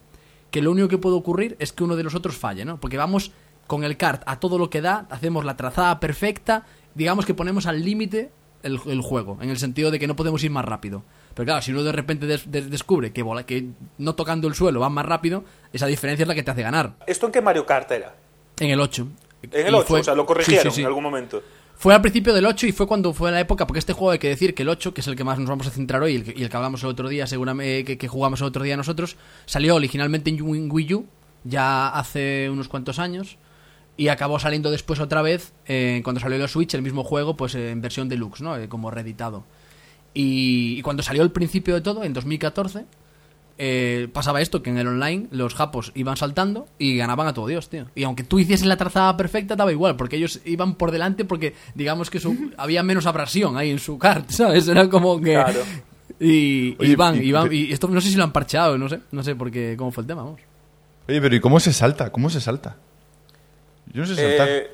que 0.50 0.60
lo 0.60 0.70
único 0.72 0.88
que 0.88 0.98
puede 0.98 1.14
ocurrir 1.16 1.56
es 1.60 1.72
que 1.72 1.84
uno 1.84 1.94
de 1.96 2.02
los 2.02 2.14
otros 2.16 2.36
falle, 2.36 2.64
¿no? 2.64 2.78
Porque 2.80 2.96
vamos 2.98 3.30
con 3.68 3.84
el 3.84 3.96
kart 3.96 4.22
a 4.26 4.38
todo 4.38 4.58
lo 4.58 4.68
que 4.70 4.80
da, 4.82 5.06
hacemos 5.08 5.44
la 5.44 5.56
trazada 5.56 5.98
perfecta, 5.98 6.66
digamos 6.94 7.26
que 7.26 7.34
ponemos 7.34 7.66
al 7.66 7.84
límite 7.84 8.30
el, 8.62 8.78
el 8.86 9.00
juego, 9.00 9.38
en 9.40 9.50
el 9.50 9.58
sentido 9.58 9.90
de 9.90 9.98
que 9.98 10.06
no 10.06 10.14
podemos 10.16 10.42
ir 10.44 10.50
más 10.50 10.64
rápido. 10.64 11.02
Pero 11.34 11.46
claro, 11.46 11.62
si 11.62 11.72
uno 11.72 11.82
de 11.82 11.92
repente 11.92 12.26
des- 12.26 12.50
des- 12.50 12.70
descubre 12.70 13.12
que, 13.12 13.22
vola- 13.22 13.44
que 13.44 13.66
no 13.98 14.14
tocando 14.14 14.46
el 14.48 14.54
suelo 14.54 14.80
va 14.80 14.88
más 14.88 15.06
rápido, 15.06 15.44
esa 15.72 15.86
diferencia 15.86 16.22
es 16.24 16.28
la 16.28 16.34
que 16.34 16.42
te 16.42 16.50
hace 16.50 16.62
ganar. 16.62 16.94
¿Esto 17.06 17.26
en 17.26 17.32
qué 17.32 17.40
Mario 17.40 17.66
Kart 17.66 17.90
era? 17.90 18.14
En 18.60 18.70
el 18.70 18.80
8. 18.80 19.08
En 19.50 19.66
el 19.66 19.72
Y 19.72 19.76
8, 19.76 19.86
fue- 19.88 20.00
o 20.00 20.04
sea, 20.04 20.14
lo 20.14 20.26
corrigieron 20.26 20.70
sí, 20.72 20.76
sí. 20.76 20.80
en 20.82 20.86
algún 20.86 21.02
momento. 21.02 21.42
Fue 21.74 21.92
al 21.94 22.00
principio 22.00 22.32
del 22.32 22.46
8 22.46 22.68
y 22.68 22.72
fue 22.72 22.86
cuando 22.86 23.12
fue 23.12 23.32
la 23.32 23.40
época, 23.40 23.66
porque 23.66 23.80
este 23.80 23.92
juego 23.92 24.12
hay 24.12 24.20
que 24.20 24.28
decir 24.28 24.54
que 24.54 24.62
el 24.62 24.68
8, 24.68 24.94
que 24.94 25.00
es 25.00 25.06
el 25.08 25.16
que 25.16 25.24
más 25.24 25.38
nos 25.40 25.48
vamos 25.48 25.66
a 25.66 25.70
centrar 25.70 26.00
hoy 26.02 26.12
y 26.12 26.16
el 26.16 26.22
que, 26.24 26.34
y 26.36 26.42
el 26.44 26.48
que 26.48 26.56
hablamos 26.56 26.80
el 26.84 26.90
otro 26.90 27.08
día, 27.08 27.26
seguramente 27.26 27.84
que, 27.84 27.98
que 27.98 28.06
jugamos 28.06 28.40
el 28.40 28.46
otro 28.46 28.62
día 28.62 28.76
nosotros, 28.76 29.16
salió 29.46 29.74
originalmente 29.74 30.30
en 30.30 30.40
Wii 30.70 30.94
U, 30.94 31.06
ya 31.42 31.88
hace 31.88 32.48
unos 32.50 32.68
cuantos 32.68 33.00
años, 33.00 33.36
y 33.96 34.08
acabó 34.08 34.38
saliendo 34.38 34.70
después 34.70 35.00
otra 35.00 35.22
vez, 35.22 35.52
eh, 35.66 36.00
cuando 36.04 36.20
salió 36.20 36.38
la 36.38 36.48
Switch, 36.48 36.74
el 36.74 36.82
mismo 36.82 37.04
juego, 37.04 37.36
pues 37.36 37.54
eh, 37.54 37.70
en 37.70 37.80
versión 37.80 38.08
deluxe, 38.08 38.40
¿no? 38.42 38.56
Eh, 38.56 38.68
como 38.68 38.90
reeditado. 38.90 39.44
Y, 40.14 40.76
y 40.78 40.82
cuando 40.82 41.02
salió 41.02 41.22
el 41.22 41.30
principio 41.30 41.74
de 41.74 41.80
todo, 41.80 42.04
en 42.04 42.12
2014, 42.12 42.84
eh, 43.58 44.08
pasaba 44.12 44.40
esto, 44.40 44.62
que 44.62 44.70
en 44.70 44.78
el 44.78 44.88
online 44.88 45.28
los 45.30 45.54
japos 45.54 45.92
iban 45.94 46.16
saltando 46.16 46.66
y 46.78 46.96
ganaban 46.96 47.26
a 47.28 47.34
todo 47.34 47.46
Dios, 47.46 47.68
tío. 47.68 47.86
Y 47.94 48.02
aunque 48.04 48.24
tú 48.24 48.38
hicieses 48.38 48.66
la 48.66 48.76
trazada 48.76 49.16
perfecta, 49.16 49.56
daba 49.56 49.72
igual, 49.72 49.96
porque 49.96 50.16
ellos 50.16 50.40
iban 50.44 50.74
por 50.74 50.90
delante 50.90 51.24
porque, 51.24 51.54
digamos 51.74 52.10
que 52.10 52.18
su, 52.18 52.50
había 52.56 52.82
menos 52.82 53.06
abrasión 53.06 53.56
ahí 53.56 53.70
en 53.70 53.78
su 53.78 53.98
kart, 53.98 54.28
¿sabes? 54.30 54.68
Era 54.68 54.88
como 54.88 55.20
que... 55.20 55.32
Claro. 55.34 55.60
Y, 56.20 56.76
Oye, 56.78 56.92
iban, 56.92 57.16
y- 57.52 57.56
y 57.56 57.72
esto 57.72 57.88
no 57.88 58.00
sé 58.00 58.08
si 58.10 58.16
lo 58.16 58.22
han 58.22 58.32
parcheado, 58.32 58.78
no 58.78 58.88
sé, 58.88 59.00
no 59.10 59.24
sé 59.24 59.34
por 59.34 59.50
qué, 59.50 59.74
cómo 59.76 59.90
fue 59.90 60.02
el 60.02 60.06
tema, 60.06 60.22
vamos. 60.22 60.40
Oye, 61.08 61.20
pero 61.20 61.34
¿y 61.34 61.40
cómo 61.40 61.58
se 61.58 61.72
salta? 61.72 62.12
¿Cómo 62.12 62.30
se 62.30 62.40
salta? 62.40 62.76
Yo 63.86 64.00
no 64.02 64.06
sé 64.06 64.14
saltar. 64.16 64.48
Eh, 64.48 64.70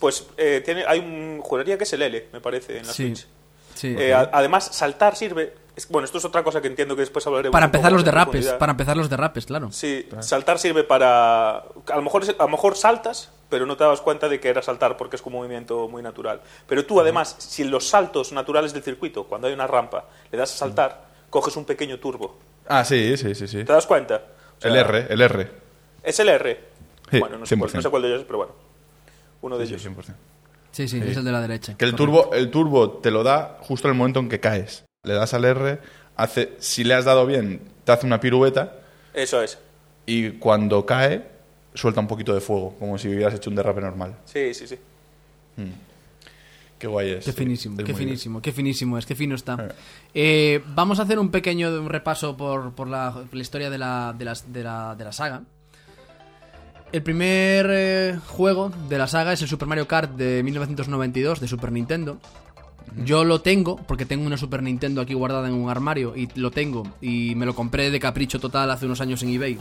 pues 0.00 0.26
eh, 0.36 0.62
tiene, 0.64 0.84
hay 0.86 0.98
un 1.00 1.40
juraría 1.42 1.76
que 1.76 1.84
es 1.84 1.92
el 1.92 2.02
L, 2.02 2.28
me 2.32 2.40
parece, 2.40 2.78
en 2.78 2.86
la 2.86 2.92
Sí, 2.92 3.06
Switch. 3.14 3.26
sí. 3.74 3.94
Eh, 3.98 4.14
a- 4.14 4.30
además, 4.32 4.64
saltar 4.72 5.16
sirve. 5.16 5.54
es- 5.74 5.88
bueno, 5.88 6.06
esto 6.06 6.16
es 6.18 6.24
otra 6.24 6.42
cosa 6.42 6.60
que 6.62 6.68
entiendo 6.68 6.94
que 6.96 7.00
después 7.02 7.26
hablaremos. 7.26 7.52
para 7.52 7.66
empezar 7.66 7.92
los 7.92 8.04
derrapes, 8.04 8.46
para 8.54 8.70
empezar 8.72 8.96
los 8.96 9.10
derrapes, 9.10 9.44
claro. 9.46 9.70
Sí, 9.72 10.08
saltar 10.20 10.58
sirve 10.58 10.84
para. 10.84 11.56
A 11.58 11.96
lo, 11.96 12.02
mejor, 12.02 12.22
a 12.38 12.42
lo 12.44 12.48
mejor 12.48 12.76
saltas, 12.76 13.30
pero 13.50 13.66
no 13.66 13.76
te 13.76 13.84
das 13.84 14.00
cuenta 14.00 14.28
de 14.28 14.40
que 14.40 14.48
era 14.48 14.62
saltar 14.62 14.96
porque 14.96 15.16
es 15.16 15.22
un 15.26 15.32
movimiento 15.34 15.86
muy 15.88 16.02
natural. 16.02 16.40
Pero 16.68 16.86
tú, 16.86 16.98
además, 17.00 17.36
si 17.38 17.62
en 17.62 17.70
los 17.70 17.88
saltos 17.88 18.32
naturales 18.32 18.72
del 18.72 18.82
circuito, 18.84 19.24
cuando 19.24 19.48
hay 19.48 19.52
una 19.54 19.66
rampa, 19.66 20.06
le 20.32 20.38
das 20.38 20.54
a 20.54 20.56
saltar, 20.56 21.04
coges 21.28 21.56
un 21.56 21.64
pequeño 21.66 21.98
turbo. 22.00 22.38
Ah, 22.68 22.84
sí, 22.84 23.16
sí, 23.18 23.34
sí, 23.34 23.46
sí. 23.46 23.64
¿Te 23.64 23.72
das 23.72 23.86
cuenta? 23.86 24.22
O 24.58 24.60
sea, 24.62 24.70
El 24.70 24.76
R, 24.78 25.06
el 25.10 25.20
R. 25.20 25.50
Es 26.02 26.18
el 26.20 26.28
R. 26.30 26.75
Sí, 27.10 27.18
bueno, 27.20 27.38
no 27.38 27.46
sé, 27.46 27.56
cuál, 27.56 27.70
100%. 27.70 27.74
no 27.74 27.82
sé 27.82 27.90
cuál 27.90 28.02
de 28.02 28.08
ellos 28.08 28.20
es, 28.20 28.26
pero 28.26 28.38
bueno. 28.38 28.52
Uno 29.42 29.58
de 29.58 29.66
Sí, 29.66 29.74
ellos. 29.74 29.82
sí, 29.82 29.88
100%. 29.88 30.14
Sí, 30.72 30.88
sí, 30.88 30.98
es 31.02 31.16
el 31.16 31.24
de 31.24 31.32
la 31.32 31.40
derecha. 31.40 31.76
Que 31.76 31.84
el 31.86 31.94
turbo, 31.94 32.32
el 32.34 32.50
turbo 32.50 32.90
te 32.90 33.10
lo 33.10 33.22
da 33.22 33.58
justo 33.62 33.88
en 33.88 33.92
el 33.94 33.98
momento 33.98 34.20
en 34.20 34.28
que 34.28 34.40
caes. 34.40 34.84
Le 35.04 35.14
das 35.14 35.32
al 35.34 35.44
R, 35.44 35.78
hace, 36.16 36.52
si 36.58 36.84
le 36.84 36.94
has 36.94 37.04
dado 37.04 37.24
bien, 37.26 37.62
te 37.84 37.92
hace 37.92 38.06
una 38.06 38.20
pirueta 38.20 38.74
Eso 39.14 39.40
es. 39.42 39.58
y 40.04 40.32
cuando 40.32 40.84
cae, 40.84 41.24
suelta 41.74 42.00
un 42.00 42.08
poquito 42.08 42.34
de 42.34 42.40
fuego, 42.40 42.74
como 42.78 42.98
si 42.98 43.08
hubieras 43.08 43.34
hecho 43.34 43.48
un 43.50 43.56
derrape 43.56 43.80
normal. 43.80 44.16
Sí, 44.26 44.52
sí, 44.52 44.66
sí. 44.66 44.76
Qué 46.78 46.86
guay 46.86 47.12
es. 47.12 47.24
Qué 47.24 47.32
sí. 47.32 47.38
finísimo, 47.38 47.78
Es 47.78 47.84
qué 47.86 47.94
finísimo, 47.94 48.42
qué 48.42 48.52
finísimo 48.52 48.98
es, 48.98 49.06
qué 49.06 49.14
fino 49.14 49.34
está. 49.34 49.54
Eh. 49.54 49.72
Eh, 50.12 50.62
vamos 50.74 50.98
a 51.00 51.04
hacer 51.04 51.18
un 51.18 51.30
pequeño 51.30 51.70
un 51.80 51.88
repaso 51.88 52.36
por, 52.36 52.74
por 52.74 52.86
la, 52.88 53.24
la 53.32 53.40
historia 53.40 53.70
de 53.70 53.78
la, 53.78 54.14
de, 54.16 54.24
las- 54.26 54.52
de 54.52 54.62
la, 54.62 54.94
de 54.94 55.04
la 55.04 55.12
saga. 55.12 55.42
El 56.92 57.02
primer 57.02 57.66
eh, 57.70 58.18
juego 58.28 58.70
de 58.88 58.96
la 58.98 59.06
saga 59.06 59.32
es 59.32 59.42
el 59.42 59.48
Super 59.48 59.68
Mario 59.68 59.86
Kart 59.88 60.12
de 60.12 60.42
1992 60.42 61.40
de 61.40 61.48
Super 61.48 61.72
Nintendo. 61.72 62.18
Yo 63.04 63.24
lo 63.24 63.40
tengo, 63.40 63.76
porque 63.76 64.06
tengo 64.06 64.24
una 64.24 64.36
Super 64.36 64.62
Nintendo 64.62 65.00
aquí 65.02 65.12
guardada 65.12 65.48
en 65.48 65.54
un 65.54 65.68
armario 65.68 66.14
y 66.16 66.28
lo 66.36 66.50
tengo. 66.50 66.84
Y 67.02 67.34
me 67.34 67.44
lo 67.44 67.54
compré 67.54 67.90
de 67.90 68.00
capricho 68.00 68.38
total 68.38 68.70
hace 68.70 68.86
unos 68.86 69.00
años 69.00 69.22
en 69.22 69.30
eBay. 69.30 69.58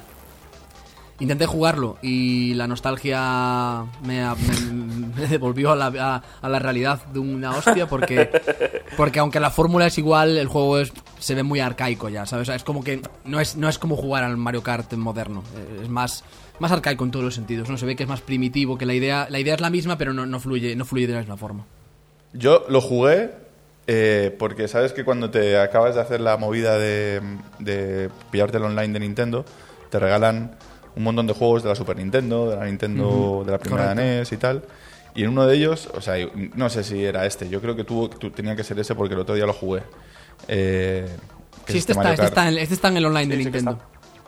intenté 1.20 1.46
jugarlo 1.46 1.98
y 2.02 2.54
la 2.54 2.68
nostalgia 2.68 3.84
me, 4.06 4.22
ha- 4.22 4.36
me- 4.36 5.12
me 5.22 5.28
devolvió 5.28 5.72
a 5.72 5.76
la, 5.76 5.88
a- 5.88 6.24
a 6.42 6.50
la 6.50 6.60
realidad 6.60 7.04
de 7.08 7.20
una 7.20 7.52
hostia 7.58 7.88
porque, 7.88 8.30
porque 8.98 9.20
aunque 9.20 9.40
la 9.40 9.50
fórmula 9.50 9.88
es 9.88 9.98
igual, 9.98 10.38
el 10.38 10.48
juego 10.48 10.78
es, 10.80 10.94
se 11.20 11.36
ve 11.36 11.44
muy 11.44 11.60
arcaico 11.60 12.10
ya, 12.10 12.26
¿sabes? 12.26 12.44
O 12.44 12.46
sea, 12.46 12.56
es 12.56 12.64
como 12.64 12.84
que 12.84 13.02
no 13.24 13.40
es, 13.40 13.56
no 13.56 13.68
es 13.70 13.78
como 13.80 13.96
jugar 13.96 14.24
al 14.24 14.38
Mario 14.38 14.62
Kart 14.64 14.92
moderno, 14.94 15.44
eh, 15.58 15.80
es 15.84 15.90
más, 15.90 16.24
más 16.60 16.72
arcaico 16.72 17.04
en 17.06 17.12
todos 17.12 17.26
los 17.26 17.36
sentidos, 17.36 17.70
¿no? 17.70 17.78
Se 17.78 17.86
ve 17.86 17.96
que 17.96 18.04
es 18.04 18.10
más 18.10 18.22
primitivo, 18.22 18.78
que 18.78 18.86
la 18.86 18.94
idea, 18.94 19.28
la 19.30 19.40
idea 19.40 19.56
es 19.56 19.62
la 19.62 19.70
misma, 19.70 19.98
pero 19.98 20.14
no, 20.14 20.26
no, 20.26 20.40
fluye, 20.40 20.76
no 20.76 20.86
fluye 20.86 21.08
de 21.08 21.14
la 21.14 21.20
misma 21.20 21.38
forma. 21.38 21.66
Yo 22.34 22.66
lo 22.70 22.82
jugué 22.82 23.32
eh, 23.88 24.36
porque 24.40 24.68
sabes 24.68 24.94
que 24.94 25.06
cuando 25.06 25.30
te 25.30 25.58
acabas 25.60 25.96
de 25.96 26.02
hacer 26.02 26.20
la 26.22 26.38
movida 26.38 26.78
de, 26.78 27.22
de 27.60 28.10
pillarte 28.32 28.58
el 28.58 28.64
online 28.64 28.94
de 28.94 29.00
Nintendo, 29.00 29.46
te 29.90 30.00
regalan 30.00 30.56
un 30.96 31.04
montón 31.04 31.28
de 31.28 31.34
juegos 31.34 31.62
de 31.64 31.70
la 31.70 31.76
Super 31.76 31.98
Nintendo, 31.98 32.50
de 32.50 32.56
la 32.58 32.66
Nintendo, 32.66 33.44
de 33.46 33.52
la 33.52 33.58
primera 33.58 33.90
correcto. 33.90 34.02
NES 34.02 34.32
y 34.32 34.38
tal. 34.38 34.64
Y 35.14 35.24
en 35.24 35.30
uno 35.30 35.46
de 35.46 35.56
ellos, 35.56 35.90
o 35.94 36.02
sea, 36.02 36.16
no 36.56 36.70
sé 36.70 36.84
si 36.84 37.04
era 37.06 37.26
este, 37.26 37.48
yo 37.48 37.62
creo 37.62 37.76
que 37.76 37.84
tuvo, 37.86 38.10
tu- 38.10 38.32
tenía 38.32 38.56
que 38.56 38.64
ser 38.66 38.78
ese 38.80 38.96
porque 38.96 39.14
el 39.14 39.20
otro 39.22 39.36
día 39.36 39.46
lo 39.46 39.54
jugué. 39.54 39.84
Eh, 40.48 41.08
Sí, 41.68 41.80
este, 41.80 41.94
está, 41.94 42.04
este, 42.12 42.18
Kart. 42.18 42.30
está 42.30 42.48
en, 42.48 42.58
este 42.60 42.76
está 42.76 42.88
en 42.90 42.98
el 42.98 43.06
online 43.08 43.28
de 43.28 43.38
Sí, 43.38 43.44
Nintendo. 43.44 43.80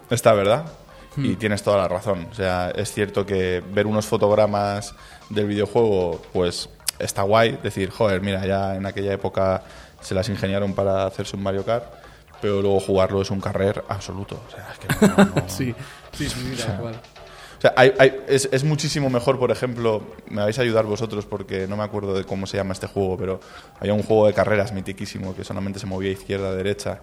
Está, 0.09 0.33
¿verdad? 0.33 0.65
Y 1.17 1.29
Hmm. 1.33 1.35
tienes 1.35 1.61
toda 1.63 1.77
la 1.77 1.87
razón. 1.87 2.27
O 2.31 2.33
sea, 2.33 2.71
es 2.71 2.91
cierto 2.91 3.25
que 3.25 3.63
ver 3.73 3.85
unos 3.85 4.05
fotogramas 4.07 4.95
del 5.29 5.45
videojuego, 5.47 6.21
pues 6.33 6.69
está 6.97 7.21
guay. 7.21 7.59
Decir, 7.61 7.91
joder, 7.91 8.21
mira, 8.21 8.45
ya 8.45 8.75
en 8.75 8.85
aquella 8.87 9.13
época 9.13 9.61
se 10.01 10.15
las 10.15 10.29
ingeniaron 10.29 10.73
para 10.73 11.05
hacerse 11.05 11.35
un 11.35 11.43
Mario 11.43 11.63
Kart, 11.63 11.85
pero 12.41 12.61
luego 12.61 12.79
jugarlo 12.79 13.21
es 13.21 13.29
un 13.29 13.39
carrer 13.39 13.83
absoluto. 13.87 14.39
O 14.47 14.51
sea, 14.51 14.67
es 14.73 14.79
que 14.79 15.07
no- 15.07 15.25
no- 15.35 15.43
Sí, 15.49 15.75
sí, 16.13 16.27
sí. 16.29 16.35
O 17.57 17.61
sea, 17.61 17.73
hay- 17.75 17.93
hay- 17.97 18.19
es, 18.27 18.47
es 18.51 18.63
muchísimo 18.63 19.09
mejor, 19.09 19.39
por 19.39 19.49
ejemplo, 19.51 20.01
me 20.29 20.41
vais 20.43 20.57
a 20.59 20.61
ayudar 20.61 20.85
vosotros 20.85 21.25
porque 21.25 21.67
no 21.67 21.75
me 21.77 21.83
acuerdo 21.83 22.13
de 22.13 22.23
cómo 22.23 22.45
se 22.45 22.57
llama 22.57 22.73
este 22.73 22.85
juego, 22.87 23.17
pero 23.17 23.39
había 23.79 23.93
un 23.93 24.03
juego 24.03 24.27
de 24.27 24.33
carreras 24.33 24.73
mitiquísimo 24.73 25.35
que 25.35 25.43
solamente 25.43 25.79
se 25.79 25.87
movía 25.87 26.11
izquierda, 26.11 26.53
derecha, 26.53 27.01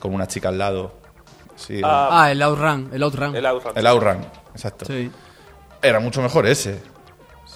con 0.00 0.12
una 0.12 0.26
chica 0.26 0.50
al 0.50 0.58
lado. 0.58 0.92
Sí, 1.56 1.80
Ah, 1.82 2.24
Ah, 2.24 2.30
el 2.32 2.42
Outrun, 2.42 2.90
el 2.92 3.02
Outrun. 3.02 3.34
el 3.34 3.46
Outrun. 3.46 3.72
el 3.74 3.86
Outrun, 3.86 4.18
exacto. 4.52 4.84
Sí. 4.84 5.10
Era 5.80 6.00
mucho 6.00 6.20
mejor 6.20 6.46
ese. 6.46 6.78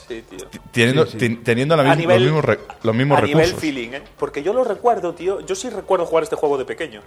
Sí, 0.09 0.22
tío. 0.29 0.38
Teniendo, 0.72 1.05
Sí, 1.07 1.12
sí. 1.12 1.18
ten- 1.18 1.44
teniendo 1.44 1.76
la 1.76 1.83
A 1.83 1.94
mis- 1.94 1.98
nivel- 2.07 2.16
los 2.16 2.24
mismos, 2.33 2.44
re- 2.44 2.59
los 2.83 2.94
mismos 2.94 3.18
a 3.18 3.20
recursos. 3.20 3.46
nivel 3.48 3.61
feeling, 3.61 3.90
¿eh? 3.98 4.03
Porque 4.18 4.42
yo 4.42 4.53
lo 4.55 4.64
recuerdo, 4.64 5.14
tío. 5.14 5.40
Yo 5.40 5.55
sí 5.55 5.68
recuerdo 5.70 6.07
jugar 6.07 6.24
este 6.24 6.37
juego 6.37 6.57
de 6.59 6.64
pequeño. 6.64 7.03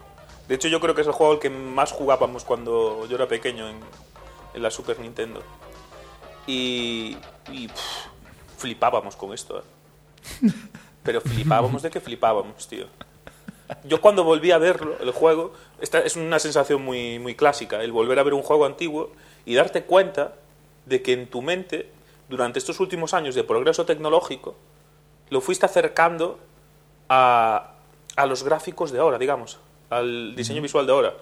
De 0.47 0.55
hecho, 0.55 0.67
yo 0.67 0.79
creo 0.79 0.93
que 0.95 1.01
es 1.01 1.07
el 1.07 1.13
juego 1.13 1.33
al 1.33 1.39
que 1.39 1.49
más 1.49 1.91
jugábamos 1.91 2.43
cuando 2.45 3.05
yo 3.07 3.15
era 3.15 3.27
pequeño 3.27 3.67
en, 3.67 3.77
en 4.53 4.61
la 4.61 4.71
Super 4.71 4.99
Nintendo. 4.99 5.41
Y, 6.47 7.17
y, 7.51 7.67
pff, 7.67 8.07
flipábamos 8.57 9.15
con 9.15 9.33
esto, 9.33 9.59
¿eh? 9.59 10.51
Pero 11.03 11.21
flipábamos 11.21 11.81
de 11.81 11.89
que 11.89 11.99
flipábamos, 11.99 12.67
tío. 12.67 12.85
Yo 13.83 14.01
cuando 14.01 14.23
volví 14.23 14.51
a 14.51 14.57
verlo, 14.57 14.97
el 14.99 15.11
juego, 15.11 15.53
esta 15.79 15.99
es 15.99 16.15
una 16.15 16.39
sensación 16.39 16.83
muy, 16.83 17.19
muy 17.19 17.35
clásica, 17.35 17.81
el 17.81 17.91
volver 17.91 18.19
a 18.19 18.23
ver 18.23 18.33
un 18.33 18.41
juego 18.41 18.65
antiguo 18.65 19.11
y 19.45 19.55
darte 19.55 19.83
cuenta 19.83 20.35
de 20.85 21.01
que 21.01 21.13
en 21.13 21.27
tu 21.27 21.41
mente, 21.41 21.89
durante 22.29 22.59
estos 22.59 22.79
últimos 22.79 23.13
años 23.13 23.35
de 23.35 23.43
progreso 23.43 23.85
tecnológico, 23.85 24.55
lo 25.29 25.41
fuiste 25.41 25.65
acercando 25.65 26.39
a, 27.09 27.73
a 28.15 28.25
los 28.25 28.43
gráficos 28.43 28.91
de 28.91 28.99
ahora, 28.99 29.17
digamos, 29.17 29.59
al 29.89 30.35
diseño 30.35 30.61
visual 30.61 30.85
de 30.85 30.91
ahora. 30.91 31.13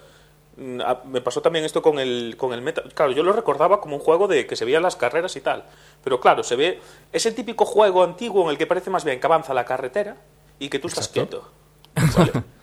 Mm, 0.57 0.81
a- 0.81 1.01
Me 1.05 1.21
pasó 1.21 1.41
también 1.41 1.63
esto 1.65 1.81
con 1.81 1.97
el, 1.99 2.35
con 2.37 2.53
el 2.53 2.61
Metal. 2.61 2.91
Claro, 2.93 3.11
yo 3.11 3.23
lo 3.23 3.31
recordaba 3.33 3.79
como 3.81 3.95
un 3.95 4.01
juego 4.01 4.27
de 4.27 4.45
que 4.45 4.55
se 4.55 4.65
veían 4.65 4.83
las 4.83 4.95
carreras 4.95 5.35
y 5.35 5.41
tal. 5.41 5.63
Pero 6.03 6.19
claro, 6.19 6.43
se 6.43 6.55
ve. 6.55 6.79
Es 7.11 7.25
el 7.25 7.35
típico 7.35 7.65
juego 7.65 8.03
antiguo 8.03 8.43
en 8.43 8.49
el 8.51 8.57
que 8.57 8.67
parece 8.67 8.89
más 8.89 9.03
bien 9.05 9.19
que 9.19 9.25
avanza 9.27 9.53
la 9.53 9.65
carretera 9.65 10.17
y 10.59 10.69
que 10.69 10.79
tú 10.79 10.87
estás 10.87 11.07
Exacto. 11.07 11.49
quieto. 11.95 12.17
¿vale? 12.17 12.31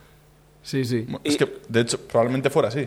Sí, 0.60 0.84
sí. 0.84 1.06
Es 1.24 1.38
que, 1.38 1.60
de 1.68 1.80
hecho, 1.80 1.98
probablemente 2.06 2.50
fuera 2.50 2.68
así. 2.68 2.84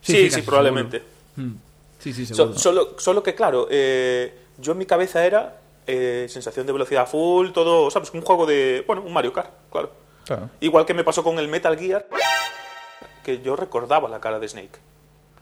Sí, 0.00 0.12
Sí, 0.12 0.16
sí, 0.16 0.30
sí, 0.30 0.42
probablemente. 0.42 1.02
Mm. 1.34 1.52
Sí, 1.98 2.12
sí, 2.12 2.26
So- 2.26 2.56
solo, 2.56 2.94
solo 3.00 3.20
que, 3.22 3.34
claro, 3.34 3.66
eh, 3.70 4.32
yo 4.58 4.72
en 4.72 4.78
mi 4.78 4.86
cabeza 4.86 5.24
era 5.26 5.58
eh, 5.88 6.26
sensación 6.28 6.66
de 6.66 6.72
velocidad 6.72 7.08
full, 7.08 7.50
todo, 7.50 7.90
¿sabes? 7.90 8.12
Un 8.14 8.20
juego 8.20 8.46
de. 8.46 8.84
Bueno, 8.86 9.02
un 9.02 9.12
Mario 9.12 9.32
Kart, 9.32 9.50
claro. 9.72 9.90
Claro. 10.24 10.50
Igual 10.60 10.86
que 10.86 10.94
me 10.94 11.02
pasó 11.02 11.24
con 11.24 11.38
el 11.40 11.48
Metal 11.48 11.76
Gear, 11.76 12.06
que 13.24 13.40
yo 13.42 13.56
recordaba 13.56 14.08
la 14.08 14.20
cara 14.20 14.38
de 14.38 14.48
Snake. 14.48 14.78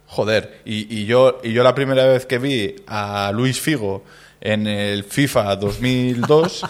Joder, 0.07 0.63
y, 0.65 0.95
y 0.95 1.05
yo, 1.05 1.41
y 1.43 1.53
yo 1.53 1.63
la 1.63 1.75
primera 1.75 2.07
vez 2.07 2.25
que 2.25 2.39
vi 2.39 2.77
a 2.87 3.31
Luis 3.35 3.61
Figo 3.61 4.05
en 4.41 4.67
el 4.67 5.05
FIFA 5.05 5.57
2002 5.57 6.65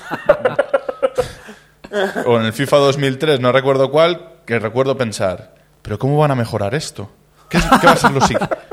o 2.26 2.38
en 2.38 2.46
el 2.46 2.52
FIFA 2.52 2.76
2003, 2.76 3.40
no 3.40 3.52
recuerdo 3.52 3.90
cuál, 3.90 4.30
que 4.46 4.58
recuerdo 4.58 4.96
pensar, 4.96 5.54
pero 5.82 5.98
¿cómo 5.98 6.18
van 6.18 6.30
a 6.30 6.34
mejorar 6.34 6.74
esto? 6.74 7.10
¿Qué, 7.48 7.58
qué 7.80 7.86
va 7.86 7.92
a 7.92 7.96
ser 7.96 8.10
lo 8.12 8.20
siguiente? 8.20 8.56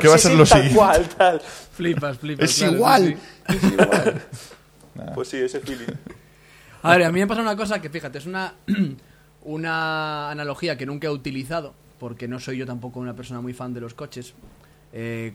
¿Qué 0.00 0.08
va 0.08 0.14
a 0.14 0.18
sí, 0.18 0.22
ser 0.22 0.32
sí, 0.32 0.38
lo 0.38 0.44
tal 0.44 0.58
siguiente? 0.62 0.76
cual, 0.76 1.08
tal. 1.08 1.40
Flipas, 1.40 2.18
flipas. 2.18 2.50
Es 2.50 2.58
claro, 2.58 2.72
igual, 2.74 3.02
sí, 3.48 3.58
sí. 3.58 3.66
es 3.66 3.72
igual. 3.72 4.22
Pues 5.14 5.28
sí, 5.28 5.38
ese 5.38 5.58
feeling. 5.60 5.86
A 6.82 6.90
ver, 6.96 7.04
a 7.04 7.12
mí 7.12 7.20
me 7.20 7.26
pasa 7.26 7.40
una 7.40 7.56
cosa 7.56 7.80
que, 7.80 7.88
fíjate, 7.88 8.18
es 8.18 8.26
una, 8.26 8.52
una 9.44 10.30
analogía 10.30 10.76
que 10.78 10.86
nunca 10.86 11.08
he 11.08 11.10
utilizado, 11.10 11.74
porque 11.98 12.28
no 12.28 12.38
soy 12.40 12.58
yo 12.58 12.66
tampoco 12.66 13.00
una 13.00 13.14
persona 13.14 13.40
muy 13.40 13.52
fan 13.54 13.74
de 13.74 13.80
los 13.80 13.94
coches, 13.94 14.34
eh, 14.92 15.34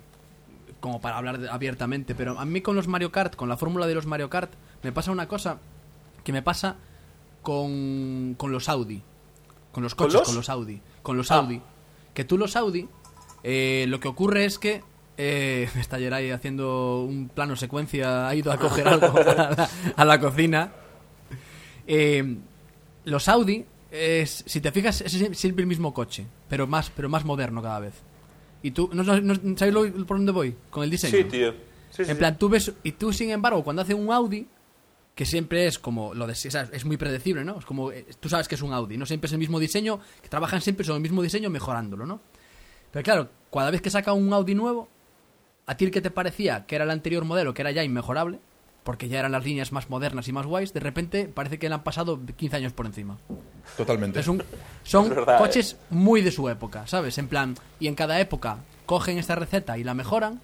como 0.80 1.02
para 1.02 1.18
hablar 1.18 1.40
abiertamente, 1.50 2.14
pero 2.16 2.40
a 2.40 2.46
mí 2.46 2.62
con 2.62 2.76
los 2.76 2.88
Mario 2.88 3.12
Kart, 3.12 3.36
con 3.36 3.50
la 3.50 3.58
fórmula 3.58 3.88
de 3.88 3.96
los 3.96 4.06
Mario 4.06 4.30
Kart, 4.30 4.52
me 4.84 4.92
pasa 4.92 5.12
una 5.12 5.28
cosa 5.28 5.58
que 6.24 6.32
me 6.34 6.42
pasa 6.42 6.76
con, 7.42 8.36
con 8.38 8.52
los 8.52 8.70
Audi. 8.70 9.02
Con 9.72 9.84
los 9.84 9.96
¿Con 9.96 10.08
coches, 10.08 10.20
los? 10.22 10.28
con 10.28 10.36
los 10.36 10.50
Audi. 10.50 10.82
Con 11.04 11.18
los 11.18 11.32
Ah. 11.32 11.38
Audi. 11.38 11.62
Que 12.14 12.24
tú 12.26 12.38
los 12.38 12.56
Audi, 12.56 12.88
eh, 13.44 13.86
lo 13.88 14.00
que 14.00 14.08
ocurre 14.08 14.46
es 14.46 14.60
que 14.60 14.82
eh, 15.18 15.70
está 15.80 15.98
Geray 16.00 16.32
haciendo 16.32 17.02
un 17.04 17.30
plano 17.30 17.56
secuencia, 17.56 18.28
ha 18.28 18.36
ido 18.36 18.52
a 18.52 18.58
coger 18.58 18.88
algo 18.88 19.08
a 19.18 19.24
la, 19.24 19.70
a 19.96 20.06
la 20.06 20.20
cocina. 20.20 20.72
Eh, 21.88 22.38
los 23.06 23.28
Audi, 23.30 23.66
es, 23.92 24.44
si 24.46 24.62
te 24.62 24.72
fijas, 24.72 25.02
es 25.02 25.12
siempre 25.38 25.62
el 25.64 25.68
mismo 25.68 25.94
coche, 25.94 26.26
pero 26.50 26.68
más, 26.68 26.90
pero 26.96 27.10
más 27.10 27.26
moderno 27.26 27.62
cada 27.62 27.80
vez. 27.80 27.94
Y 28.64 28.72
tú, 28.72 28.90
¿no, 28.94 29.04
no, 29.04 29.20
no- 29.22 29.58
¿sabes 29.58 29.74
lo- 29.74 30.06
por 30.06 30.18
dónde 30.18 30.32
voy? 30.32 30.56
Con 30.70 30.84
el 30.84 30.90
diseño. 30.90 31.16
Sí, 31.18 31.24
tío. 31.26 31.52
Sí, 31.90 32.04
sí, 32.06 32.12
En 32.12 32.18
plan, 32.18 32.38
tú 32.38 32.50
ves, 32.50 32.72
y 32.84 32.92
tú 32.94 33.14
sin 33.14 33.30
embargo, 33.32 33.64
cuando 33.64 33.82
hace 33.82 33.94
un 33.94 34.12
Audi, 34.12 34.48
que 35.16 35.26
siempre 35.26 35.66
es 35.66 35.80
como 35.80 36.14
lo 36.14 36.28
de, 36.28 36.34
es 36.34 36.86
muy 36.86 36.98
predecible, 36.98 37.44
¿no? 37.44 37.58
Es 37.60 37.66
como, 37.66 37.92
eh, 37.92 38.06
tú 38.20 38.30
sabes 38.30 38.48
que 38.48 38.56
es 38.56 38.62
un 38.62 38.74
Audi, 38.74 38.98
no 38.98 39.06
siempre 39.06 39.28
es 39.28 39.34
el 39.34 39.40
mismo 39.40 39.60
diseño, 39.60 40.00
que 40.22 40.30
trabajan 40.30 40.62
siempre 40.62 40.86
sobre 40.86 40.98
el 40.98 41.02
mismo 41.02 41.24
diseño 41.24 41.50
mejorándolo, 41.50 42.06
¿no? 42.06 42.20
Pero 42.92 43.04
claro, 43.04 43.30
cada 43.52 43.72
vez 43.72 43.82
que 43.82 43.90
saca 43.90 44.14
un 44.14 44.32
Audi 44.34 44.54
nuevo, 44.54 44.90
a 45.66 45.76
ti 45.76 45.86
el 45.86 45.92
que 45.92 46.02
te 46.02 46.12
parecía 46.12 46.66
que 46.66 46.76
era 46.76 46.84
el 46.84 46.92
anterior 46.92 47.26
modelo, 47.26 47.54
que 47.54 47.62
era 47.62 47.72
ya 47.72 47.84
inmejorable, 47.84 48.40
porque 48.88 49.10
ya 49.10 49.20
eran 49.20 49.34
las 49.34 49.44
líneas 49.44 49.74
más 49.74 49.90
modernas 49.90 50.30
y 50.30 50.32
más 50.32 50.46
guays, 50.46 50.72
de 50.74 50.80
repente 50.80 51.28
parece 51.28 51.60
que 51.60 51.68
le 51.68 51.76
han 51.76 51.84
pasado 51.84 52.18
15 52.38 52.56
años 52.56 52.72
por 52.72 52.86
encima. 52.86 53.18
Totalmente. 53.76 54.22
Es 54.22 54.30
un- 54.30 54.42
son 54.84 55.04
Es 55.04 55.10
verdad, 55.10 55.38
coches 55.40 55.76
muy 55.90 56.22
de 56.22 56.32
su 56.32 56.48
época, 56.48 56.88
¿sabes? 56.88 57.18
En 57.18 57.28
plan, 57.28 57.56
y 57.82 57.88
en 57.88 57.96
cada 57.96 58.18
época 58.22 58.60
cogen 58.86 59.18
esta 59.18 59.36
receta 59.36 59.78
y 59.78 59.84
la 59.84 59.94
mejoran. 59.94 60.40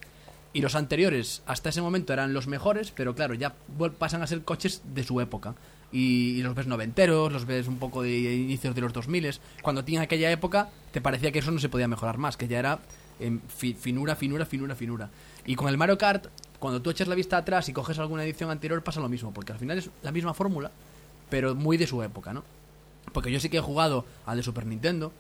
Y 0.52 0.60
los 0.62 0.76
anteriores, 0.76 1.42
hasta 1.46 1.70
ese 1.70 1.82
momento, 1.82 2.12
eran 2.12 2.34
los 2.34 2.48
mejores, 2.48 2.92
pero 2.92 3.16
claro, 3.16 3.34
ya 3.34 3.56
pasan 3.98 4.22
a 4.24 4.28
ser 4.28 4.44
coches 4.44 4.82
de 4.94 5.04
su 5.06 5.22
época. 5.22 5.56
Y, 5.94 6.32
y 6.38 6.44
los 6.44 6.54
ves 6.54 6.68
noventeros, 6.68 7.32
los 7.32 7.46
ves 7.46 7.68
un 7.70 7.78
poco 7.78 8.02
de 8.04 8.12
inicios 8.36 8.76
de 8.76 8.82
los 8.82 8.92
2000 8.92 9.40
Cuando 9.62 9.86
tienen 9.86 10.04
aquella 10.04 10.30
época, 10.32 10.70
te 10.92 11.00
parecía 11.00 11.32
que 11.32 11.40
eso 11.40 11.52
no 11.52 11.60
se 11.60 11.70
podía 11.70 11.88
mejorar 11.88 12.18
más, 12.18 12.36
que 12.36 12.50
ya 12.50 12.60
era 12.60 12.80
em, 13.22 13.40
fi- 13.48 13.74
finura, 13.74 14.16
finura, 14.18 14.46
finura, 14.46 14.76
finura. 14.76 15.10
Y 15.46 15.56
con 15.56 15.70
el 15.70 15.78
Mario 15.78 15.98
Kart, 15.98 16.28
cuando 16.64 16.82
tú 16.82 16.92
echas 16.92 17.10
la 17.10 17.16
vista 17.16 17.36
atrás 17.36 17.68
y 17.68 17.74
coges 17.74 18.00
alguna 18.00 18.24
edición 18.24 18.50
anterior, 18.50 18.82
pasa 18.82 19.02
lo 19.02 19.10
mismo, 19.10 19.34
porque 19.34 19.52
al 19.52 19.60
final 19.60 19.80
es 19.80 19.90
la 20.02 20.14
misma 20.14 20.34
fórmula, 20.34 20.72
pero 21.30 21.56
muy 21.56 21.76
de 21.76 21.86
su 21.86 22.02
época, 22.04 22.32
¿no? 22.32 22.46
Porque 23.12 23.30
yo 23.34 23.42
sí 23.42 23.50
que 23.50 23.58
he 23.58 23.62
jugado 23.62 24.06
al 24.26 24.38
de 24.38 24.44
Super 24.44 24.66
Nintendo. 24.66 25.12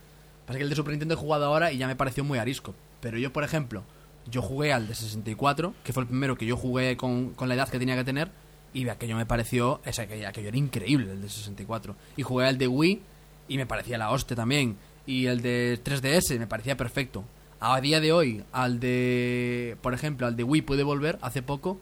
Pasa 0.45 0.57
que 0.57 0.63
el 0.63 0.69
de 0.69 0.75
Super 0.77 0.91
Nintendo 0.91 1.15
he 1.15 1.17
jugado 1.17 1.43
ahora 1.43 1.73
y 1.73 1.77
ya 1.79 1.87
me 1.87 1.97
pareció 1.97 2.23
muy 2.23 2.39
arisco. 2.39 2.73
Pero 3.01 3.17
yo, 3.17 3.33
por 3.33 3.43
ejemplo, 3.43 3.83
yo 4.31 4.41
jugué 4.41 4.71
al 4.71 4.87
de 4.87 4.95
64, 4.95 5.73
que 5.83 5.91
fue 5.91 6.03
el 6.03 6.07
primero 6.07 6.37
que 6.37 6.45
yo 6.45 6.55
jugué 6.55 6.95
con, 6.95 7.35
la 7.37 7.55
edad 7.55 7.67
que 7.67 7.77
tenía 7.77 7.97
que 7.97 8.05
tener. 8.05 8.31
Y 8.73 8.87
aquello 8.87 9.17
me 9.17 9.25
pareció. 9.25 9.81
O 9.85 9.91
sea, 9.91 10.07
que 10.07 10.25
aquello 10.25 10.47
era 10.47 10.57
increíble, 10.57 11.11
el 11.11 11.21
de 11.21 11.27
64. 11.27 11.93
Y 12.15 12.23
jugué 12.23 12.47
al 12.47 12.57
de 12.57 12.69
Wii 12.69 13.01
y 13.49 13.57
me 13.57 13.65
parecía 13.65 13.97
la 13.97 14.11
hostia 14.11 14.37
también. 14.37 14.77
Y 15.05 15.25
el 15.25 15.41
de 15.41 15.77
3DS 15.83 16.39
me 16.39 16.47
parecía 16.47 16.77
perfecto. 16.77 17.25
A 17.65 17.79
día 17.79 18.01
de 18.01 18.11
hoy, 18.11 18.43
al 18.51 18.79
de. 18.81 19.77
Por 19.81 19.93
ejemplo, 19.93 20.27
al 20.27 20.35
de 20.35 20.43
Wii 20.43 20.63
puede 20.63 20.83
volver 20.83 21.17
hace 21.21 21.41
poco. 21.41 21.79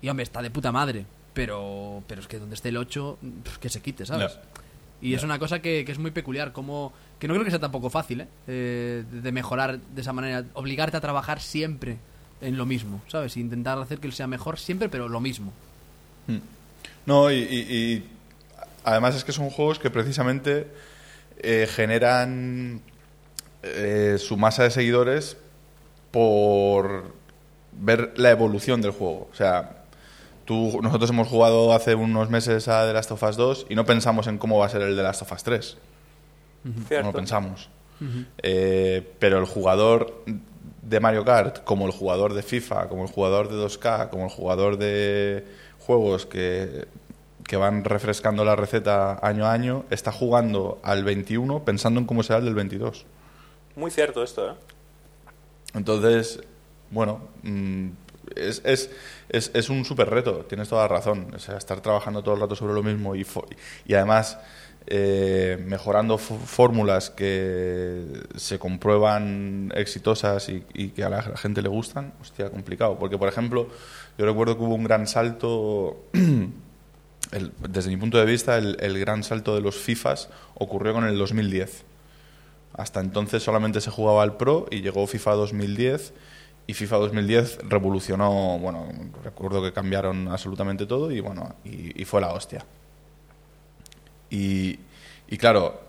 Y 0.00 0.08
hombre, 0.08 0.24
está 0.24 0.42
de 0.42 0.50
puta 0.50 0.72
madre. 0.72 1.06
Pero, 1.32 2.02
pero 2.08 2.20
es 2.20 2.26
que 2.26 2.38
donde 2.40 2.56
esté 2.56 2.70
el 2.70 2.76
8, 2.76 3.18
pf, 3.44 3.58
que 3.58 3.68
se 3.68 3.80
quite, 3.80 4.04
¿sabes? 4.04 4.34
No. 4.34 4.40
Y 5.00 5.14
es 5.14 5.22
una 5.22 5.38
cosa 5.38 5.60
que, 5.60 5.84
que 5.84 5.92
es 5.92 5.98
muy 5.98 6.10
peculiar, 6.10 6.52
como 6.52 6.92
que 7.18 7.26
no 7.28 7.34
creo 7.34 7.44
que 7.44 7.50
sea 7.50 7.58
tampoco 7.60 7.88
fácil, 7.88 8.22
¿eh? 8.22 8.28
Eh, 8.48 9.04
de 9.10 9.32
mejorar 9.32 9.78
de 9.78 10.00
esa 10.00 10.12
manera, 10.12 10.44
obligarte 10.54 10.96
a 10.96 11.00
trabajar 11.00 11.40
siempre 11.40 11.96
en 12.40 12.56
lo 12.56 12.66
mismo, 12.66 13.00
¿sabes? 13.08 13.36
Intentar 13.36 13.78
hacer 13.78 13.98
que 13.98 14.06
él 14.08 14.12
sea 14.12 14.26
mejor 14.26 14.58
siempre, 14.58 14.88
pero 14.88 15.08
lo 15.08 15.20
mismo. 15.20 15.52
Mm. 16.26 16.36
No, 17.06 17.30
y, 17.30 17.36
y- 17.36 17.74
y 17.76 18.04
además 18.84 19.14
es 19.16 19.24
que 19.24 19.32
son 19.32 19.50
juegos 19.50 19.78
que 19.78 19.90
precisamente 19.90 20.68
eh, 21.38 21.66
generan 21.68 22.80
eh, 23.62 24.16
su 24.18 24.36
masa 24.36 24.64
de 24.64 24.70
seguidores 24.70 25.36
por 26.10 27.04
ver 27.72 28.12
la 28.16 28.30
evolución 28.30 28.82
del 28.82 28.92
juego. 28.92 29.28
O 29.30 29.34
sea, 29.34 29.84
tú, 30.44 30.80
nosotros 30.82 31.10
hemos 31.10 31.28
jugado 31.28 31.72
hace 31.72 31.94
unos 31.94 32.30
meses 32.30 32.68
a 32.68 32.86
The 32.86 32.92
Last 32.92 33.10
of 33.12 33.22
Us 33.22 33.36
2 33.36 33.66
y 33.70 33.74
no 33.74 33.84
pensamos 33.84 34.26
en 34.26 34.38
cómo 34.38 34.58
va 34.58 34.66
a 34.66 34.68
ser 34.68 34.82
el 34.82 34.96
The 34.96 35.02
Last 35.02 35.22
of 35.22 35.32
Us 35.32 35.42
3. 35.42 35.76
No 36.64 37.02
lo 37.02 37.12
pensamos. 37.12 37.68
Eh, 38.38 39.12
pero 39.20 39.38
el 39.38 39.46
jugador 39.46 40.24
de 40.82 41.00
Mario 41.00 41.24
Kart, 41.24 41.62
como 41.62 41.86
el 41.86 41.92
jugador 41.92 42.34
de 42.34 42.42
FIFA, 42.42 42.88
como 42.88 43.04
el 43.04 43.08
jugador 43.08 43.48
de 43.48 43.56
2K, 43.56 44.10
como 44.10 44.24
el 44.24 44.30
jugador 44.30 44.76
de 44.76 45.44
juegos 45.78 46.26
que, 46.26 46.86
que 47.46 47.56
van 47.56 47.84
refrescando 47.84 48.44
la 48.44 48.56
receta 48.56 49.18
año 49.22 49.46
a 49.46 49.52
año, 49.52 49.84
está 49.90 50.10
jugando 50.10 50.80
al 50.82 51.04
21 51.04 51.64
pensando 51.64 52.00
en 52.00 52.06
cómo 52.06 52.22
será 52.22 52.40
el 52.40 52.44
del 52.46 52.54
22. 52.54 53.06
Muy 53.76 53.90
cierto 53.90 54.22
esto, 54.22 54.50
¿eh? 54.50 54.54
Entonces, 55.74 56.40
bueno, 56.90 57.28
mm, 57.42 57.88
es, 58.36 58.62
es, 58.64 58.90
es, 59.28 59.50
es 59.54 59.70
un 59.70 59.84
súper 59.84 60.10
reto, 60.10 60.44
tienes 60.48 60.68
toda 60.68 60.82
la 60.82 60.88
razón. 60.88 61.32
O 61.34 61.38
sea, 61.38 61.56
estar 61.56 61.80
trabajando 61.80 62.22
todo 62.22 62.34
el 62.34 62.40
rato 62.40 62.54
sobre 62.56 62.74
lo 62.74 62.82
mismo 62.82 63.14
y, 63.16 63.26
y 63.86 63.94
además 63.94 64.38
eh, 64.86 65.62
mejorando 65.66 66.18
fó- 66.18 66.38
fórmulas 66.38 67.10
que 67.10 68.04
se 68.36 68.58
comprueban 68.58 69.72
exitosas 69.74 70.48
y, 70.50 70.90
que 70.90 71.04
a 71.04 71.08
la 71.08 71.22
gente 71.36 71.62
le 71.62 71.68
gustan, 71.68 72.12
hostia, 72.20 72.50
complicado. 72.50 72.98
Porque, 72.98 73.16
por 73.16 73.28
ejemplo, 73.28 73.68
yo 74.18 74.26
recuerdo 74.26 74.56
que 74.58 74.64
hubo 74.64 74.74
un 74.74 74.84
gran 74.84 75.06
salto. 75.06 76.04
desde 77.68 77.88
mi 77.88 77.96
punto 77.96 78.18
de 78.18 78.26
vista, 78.26 78.58
el, 78.58 78.76
el 78.80 78.98
gran 78.98 79.22
salto 79.22 79.54
de 79.54 79.62
los 79.62 79.76
FIFAs 79.76 80.28
ocurrió 80.54 80.92
con 80.92 81.04
el 81.04 81.16
2010. 81.16 81.84
Hasta 82.74 83.00
entonces 83.00 83.42
solamente 83.42 83.80
se 83.80 83.90
jugaba 83.90 84.22
al 84.22 84.36
Pro 84.36 84.66
y 84.70 84.80
llegó 84.80 85.06
FIFA 85.06 85.32
2010 85.32 86.14
y 86.66 86.74
FIFA 86.74 86.96
2010 86.96 87.58
revolucionó, 87.68 88.58
bueno, 88.58 88.88
recuerdo 89.22 89.62
que 89.62 89.72
cambiaron 89.72 90.28
absolutamente 90.28 90.86
todo 90.86 91.10
y 91.10 91.20
bueno, 91.20 91.54
y, 91.64 92.00
y 92.00 92.04
fue 92.04 92.20
la 92.20 92.32
hostia. 92.32 92.64
Y, 94.30 94.78
y 95.28 95.36
claro, 95.36 95.80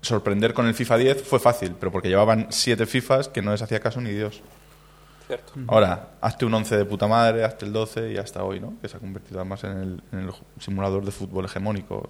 sorprender 0.00 0.54
con 0.54 0.66
el 0.66 0.74
FIFA 0.74 0.96
10 0.96 1.22
fue 1.22 1.38
fácil, 1.38 1.74
pero 1.78 1.92
porque 1.92 2.08
llevaban 2.08 2.46
siete 2.50 2.86
FIFAs 2.86 3.28
que 3.28 3.42
no 3.42 3.50
les 3.50 3.62
hacía 3.62 3.80
caso 3.80 4.00
ni 4.00 4.10
Dios. 4.10 4.42
Cierto. 5.26 5.52
Ahora, 5.68 6.10
hazte 6.20 6.44
un 6.44 6.54
11 6.54 6.76
de 6.76 6.84
puta 6.84 7.06
madre, 7.06 7.44
hazte 7.44 7.66
el 7.66 7.72
12 7.72 8.12
y 8.12 8.16
hasta 8.16 8.42
hoy, 8.42 8.58
¿no? 8.58 8.74
Que 8.80 8.88
se 8.88 8.96
ha 8.96 9.00
convertido 9.00 9.40
además 9.40 9.62
en 9.64 9.70
el, 9.70 10.02
en 10.12 10.18
el 10.20 10.32
simulador 10.58 11.04
de 11.04 11.12
fútbol 11.12 11.44
hegemónico. 11.44 12.08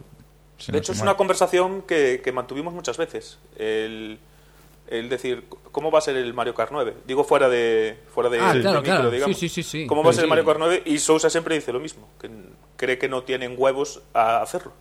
Si 0.60 0.70
De 0.72 0.78
no 0.78 0.82
hecho, 0.82 0.92
es 0.92 0.98
mal. 0.98 1.08
una 1.08 1.16
conversación 1.16 1.82
que, 1.82 2.20
que 2.22 2.32
mantuvimos 2.32 2.72
muchas 2.74 2.96
veces. 2.96 3.38
El, 3.56 4.18
el 4.88 5.08
decir, 5.08 5.44
¿cómo 5.72 5.90
va 5.90 5.98
a 5.98 6.02
ser 6.02 6.16
el 6.16 6.34
Mario 6.34 6.54
Kart 6.54 6.70
9? 6.72 6.94
Digo, 7.06 7.24
fuera 7.24 7.48
de, 7.48 7.98
fuera 8.14 8.28
de, 8.30 8.40
Ah, 8.40 8.52
del 8.52 8.62
claro, 8.62 8.80
micro, 8.80 8.94
claro. 8.96 9.10
digamos. 9.10 9.36
Sí, 9.38 9.48
sí, 9.48 9.62
sí, 9.62 9.68
sí. 9.82 9.86
¿Cómo 9.86 10.02
va 10.04 10.10
a 10.10 10.12
ser 10.12 10.22
Sí. 10.22 10.24
el 10.24 10.28
Mario 10.28 10.44
Kart 10.44 10.58
9? 10.58 10.82
Y 10.86 10.98
Sousa 10.98 11.30
siempre 11.30 11.54
dice 11.54 11.72
lo 11.72 11.80
mismo, 11.80 12.08
que 12.20 12.28
cree 12.76 12.98
que 12.98 13.08
no 13.08 13.22
tienen 13.22 13.54
huevos 13.56 14.02
a 14.14 14.42
hacerlo. 14.42 14.72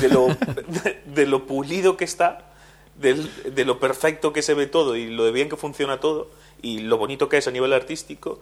De 0.00 0.08
lo, 0.08 0.26
de, 0.28 1.02
de 1.06 1.26
lo 1.26 1.46
pulido 1.46 1.96
que 1.96 2.04
está, 2.04 2.50
del- 2.96 3.30
de 3.54 3.64
lo 3.64 3.78
perfecto 3.78 4.32
que 4.32 4.42
se 4.42 4.54
ve 4.54 4.66
todo 4.66 4.96
y 4.96 5.06
lo 5.10 5.24
de 5.24 5.30
bien 5.32 5.48
que 5.48 5.56
funciona 5.56 6.00
todo 6.00 6.30
y 6.60 6.80
lo 6.80 6.98
bonito 6.98 7.28
que 7.28 7.36
es 7.36 7.46
a 7.46 7.50
nivel 7.52 7.72
artístico, 7.72 8.40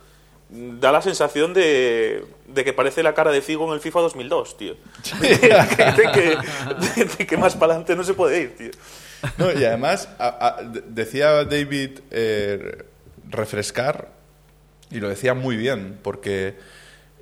da 0.48 0.92
la 0.92 1.02
sensación 1.02 1.52
de, 1.54 2.24
de 2.46 2.64
que 2.64 2.72
parece 2.72 3.02
la 3.02 3.14
cara 3.14 3.30
de 3.32 3.40
Figo 3.42 3.66
en 3.68 3.74
el 3.74 3.80
FIFA 3.80 4.00
2002, 4.00 4.56
tío. 4.56 4.74
De, 5.20 5.38
que- 5.38 5.48
de 5.48 6.12
que, 6.12 6.36
de- 6.96 7.04
de 7.18 7.26
que 7.26 7.36
más 7.36 7.54
para 7.56 7.72
adelante 7.72 7.96
no 7.96 8.04
se 8.04 8.14
puede 8.14 8.42
ir, 8.42 8.56
tío. 8.56 8.70
No, 9.38 9.50
y 9.52 9.64
además, 9.64 10.08
a- 10.18 10.56
a- 10.58 10.62
de- 10.62 10.82
decía 10.86 11.44
David 11.44 12.00
eh, 12.10 12.84
refrescar, 13.30 14.10
y 14.90 15.00
lo 15.00 15.08
decía 15.08 15.34
muy 15.34 15.56
bien, 15.56 15.98
porque 16.02 16.54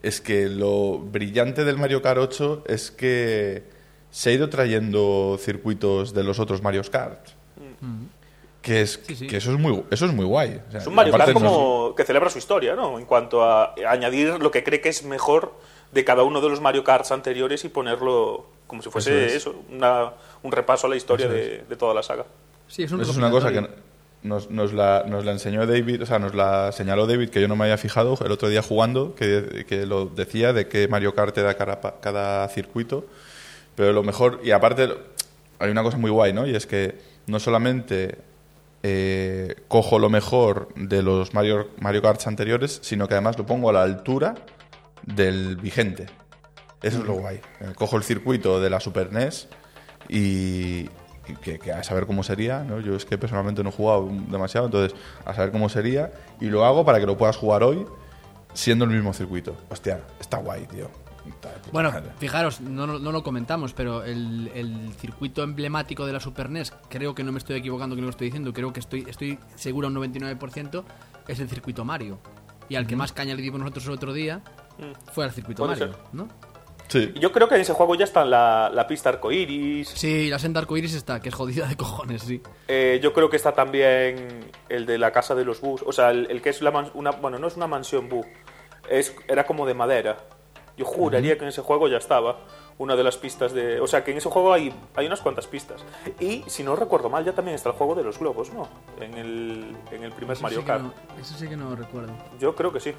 es 0.02 0.20
que 0.20 0.48
lo 0.48 0.98
brillante 0.98 1.64
del 1.64 1.78
Mario 1.78 2.02
Kart 2.02 2.18
8 2.18 2.64
es 2.66 2.90
que 2.90 3.62
se 4.10 4.30
ha 4.30 4.32
ido 4.32 4.50
trayendo 4.50 5.38
circuitos 5.40 6.12
de 6.12 6.24
los 6.24 6.38
otros 6.40 6.60
Mario 6.60 6.82
Kart. 6.90 7.28
Que, 8.62 8.82
es, 8.82 9.00
Sí, 9.06 9.16
sí. 9.16 9.26
que 9.26 9.36
eso 9.38 9.50
es 9.52 9.58
muy 9.58 9.82
eso 9.90 10.06
es 10.06 10.12
muy 10.12 10.24
guay. 10.24 10.60
O 10.68 10.70
sea, 10.70 10.80
Es 10.80 10.86
un 10.86 10.94
Mario 10.94 11.12
Kart 11.12 11.32
nos- 11.32 11.42
como 11.42 11.94
que 11.96 12.04
celebra 12.04 12.30
su 12.30 12.38
historia, 12.38 12.74
¿no? 12.76 12.98
En 12.98 13.04
cuanto 13.06 13.42
a 13.42 13.74
añadir 13.88 14.38
lo 14.40 14.50
que 14.52 14.62
cree 14.62 14.80
que 14.80 14.88
es 14.88 15.02
mejor 15.04 15.52
de 15.90 16.04
cada 16.04 16.22
uno 16.22 16.40
de 16.40 16.48
los 16.48 16.60
Mario 16.60 16.84
Karts 16.84 17.10
anteriores 17.12 17.64
y 17.64 17.68
ponerlo 17.68 18.46
como 18.68 18.80
si 18.80 18.88
fuese 18.90 19.26
Eso 19.26 19.36
eso, 19.36 19.50
es. 19.50 19.74
una- 19.74 20.12
un 20.42 20.52
repaso 20.52 20.86
a 20.86 20.90
la 20.90 20.96
historia 20.96 21.26
Eso 21.26 21.34
de, 21.34 21.64
de 21.68 21.76
toda 21.76 21.92
la 21.92 22.02
saga. 22.02 22.24
Sí, 22.68 22.84
es 22.84 22.92
un 22.92 23.00
Eso 23.02 23.10
es 23.10 23.16
una 23.18 23.30
cosa 23.30 23.52
que 23.52 23.68
nos, 24.22 24.48
nos 24.50 24.72
la, 24.72 25.04
nos 25.08 25.24
la 25.24 25.32
enseñó 25.32 25.66
David, 25.66 26.04
o 26.04 26.06
sea, 26.06 26.20
nos 26.20 26.32
la 26.34 26.70
señaló 26.72 27.06
David, 27.08 27.30
que 27.30 27.40
yo 27.40 27.48
no 27.48 27.56
me 27.56 27.64
había 27.64 27.76
fijado 27.78 28.16
el 28.24 28.30
otro 28.32 28.48
día 28.48 28.62
jugando, 28.62 29.14
que, 29.16 29.66
que 29.68 29.84
lo 29.84 30.06
decía, 30.06 30.52
de 30.52 30.68
que 30.68 30.86
Mario 30.88 31.14
Kart 31.16 31.34
te 31.34 31.42
da 31.42 31.54
cada, 31.54 31.80
cada 32.00 32.48
circuito. 32.48 33.04
Pero 33.74 33.92
lo 33.92 34.02
mejor, 34.04 34.40
y 34.44 34.52
aparte, 34.52 34.88
hay 35.58 35.70
una 35.70 35.82
cosa 35.82 35.96
muy 35.98 36.10
guay, 36.10 36.32
¿no? 36.32 36.46
Y 36.46 36.54
es 36.54 36.66
que 36.66 36.94
no 37.26 37.40
solamente 37.40 38.16
eh, 38.82 39.54
cojo 39.68 39.98
lo 39.98 40.10
mejor 40.10 40.68
de 40.74 41.02
los 41.02 41.34
Mario, 41.34 41.68
Mario 41.80 42.02
Karts 42.02 42.26
anteriores, 42.26 42.80
sino 42.82 43.06
que 43.06 43.14
además 43.14 43.38
lo 43.38 43.46
pongo 43.46 43.70
a 43.70 43.72
la 43.72 43.82
altura 43.82 44.34
del 45.04 45.56
vigente. 45.56 46.06
Eso 46.82 46.98
es 46.98 47.04
lo 47.04 47.14
guay. 47.14 47.40
Eh, 47.60 47.72
Cojo 47.74 47.96
el 47.96 48.02
circuito 48.02 48.60
de 48.60 48.70
la 48.70 48.80
Super 48.80 49.12
NES 49.12 49.48
y, 50.08 50.88
y 51.28 51.36
que, 51.40 51.58
que 51.58 51.72
a 51.72 51.84
saber 51.84 52.06
cómo 52.06 52.24
sería, 52.24 52.64
¿no? 52.64 52.80
Yo 52.80 52.96
es 52.96 53.04
que 53.04 53.18
personalmente 53.18 53.62
no 53.62 53.68
he 53.68 53.72
jugado 53.72 54.08
demasiado, 54.28 54.66
entonces 54.66 54.98
a 55.24 55.32
saber 55.32 55.52
cómo 55.52 55.68
sería 55.68 56.10
y 56.40 56.46
lo 56.46 56.64
hago 56.64 56.84
para 56.84 56.98
que 56.98 57.06
lo 57.06 57.16
puedas 57.16 57.36
jugar 57.36 57.62
hoy 57.62 57.86
siendo 58.52 58.84
el 58.84 58.90
mismo 58.90 59.12
circuito. 59.12 59.56
Hostia, 59.70 60.00
está 60.20 60.38
guay, 60.38 60.66
tío. 60.66 61.01
Bueno, 61.72 61.90
madre. 61.92 62.10
fijaros, 62.18 62.60
no, 62.60 62.86
no- 62.86 62.98
no 62.98 63.12
lo 63.12 63.22
comentamos, 63.22 63.72
pero 63.74 64.02
el, 64.04 64.50
el 64.54 64.92
circuito 64.94 65.42
emblemático 65.42 66.04
de 66.06 66.12
la 66.12 66.20
Super 66.20 66.50
NES, 66.50 66.72
creo 66.88 67.14
que 67.14 67.24
no 67.24 67.32
me 67.32 67.38
estoy 67.38 67.56
equivocando 67.56 67.94
que 67.96 68.02
lo 68.02 68.10
estoy 68.10 68.26
diciendo, 68.28 68.52
creo 68.52 68.72
que 68.72 68.80
estoy, 68.80 69.04
estoy 69.08 69.38
seguro 69.54 69.88
un 69.88 69.94
99%, 69.94 70.84
es 71.28 71.40
el 71.40 71.48
circuito 71.48 71.84
Mario. 71.84 72.18
Y 72.68 72.76
al 72.76 72.86
que 72.86 72.96
más 72.96 73.12
caña 73.12 73.34
le 73.34 73.42
dimos 73.42 73.60
nosotros 73.60 73.86
el 73.86 73.92
otro 73.92 74.12
día 74.12 74.40
fue 75.12 75.24
al 75.24 75.32
circuito 75.32 75.64
Puede 75.66 75.78
Mario, 75.80 75.94
ser. 75.94 76.02
¿no? 76.12 76.28
Sí. 76.88 77.12
Yo 77.18 77.32
creo 77.32 77.48
que 77.48 77.54
en 77.54 77.62
ese 77.62 77.72
juego 77.72 77.94
ya 77.94 78.04
está 78.04 78.22
la, 78.24 78.70
la 78.72 78.86
pista 78.86 79.08
arcoiris. 79.08 79.88
Sí, 79.88 80.28
la 80.28 80.38
senda 80.38 80.60
arcoiris 80.60 80.92
está, 80.94 81.20
que 81.20 81.30
es 81.30 81.34
jodida 81.34 81.66
de 81.66 81.76
cojones, 81.76 82.22
sí. 82.22 82.42
Eh, 82.68 83.00
yo 83.02 83.14
creo 83.14 83.30
que 83.30 83.36
está 83.36 83.52
también 83.52 84.50
el 84.68 84.84
de 84.84 84.98
la 84.98 85.10
casa 85.10 85.34
de 85.34 85.44
los 85.44 85.60
bus. 85.62 85.82
O 85.86 85.92
sea, 85.92 86.10
el, 86.10 86.26
el 86.30 86.42
que 86.42 86.50
es 86.50 86.60
la 86.60 86.70
man- 86.70 86.90
una. 86.92 87.12
Bueno, 87.12 87.38
no 87.38 87.46
es 87.46 87.56
una 87.56 87.66
mansión 87.66 88.10
bu. 88.10 88.26
Es, 88.90 89.14
era 89.26 89.46
como 89.46 89.64
de 89.66 89.72
madera. 89.72 90.18
Yo 90.76 90.84
juraría 90.84 91.36
que 91.36 91.42
en 91.44 91.48
ese 91.48 91.60
juego 91.62 91.86
ya 91.88 91.98
estaba 91.98 92.38
una 92.78 92.96
de 92.96 93.04
las 93.04 93.16
pistas 93.18 93.52
de. 93.52 93.80
O 93.80 93.86
sea, 93.86 94.02
que 94.02 94.10
en 94.12 94.16
ese 94.18 94.28
juego 94.30 94.52
hay, 94.52 94.72
hay 94.96 95.06
unas 95.06 95.20
cuantas 95.20 95.46
pistas. 95.46 95.84
Y 96.18 96.44
si 96.46 96.62
no 96.64 96.74
recuerdo 96.76 97.10
mal, 97.10 97.24
ya 97.24 97.32
también 97.34 97.54
está 97.54 97.68
el 97.70 97.74
juego 97.76 97.94
de 97.94 98.02
los 98.02 98.18
globos, 98.18 98.52
¿no? 98.52 98.68
En 99.00 99.14
el, 99.14 99.76
en 99.90 100.02
el 100.02 100.12
primer 100.12 100.34
Eso 100.34 100.42
Mario 100.42 100.60
sí 100.60 100.66
Kart. 100.66 100.82
no- 100.82 100.94
eso 101.20 101.34
sí 101.36 101.46
que 101.48 101.56
no 101.56 101.76
recuerdo. 101.76 102.12
Yo 102.40 102.54
creo 102.56 102.72
que 102.72 102.80
sí. 102.80 102.92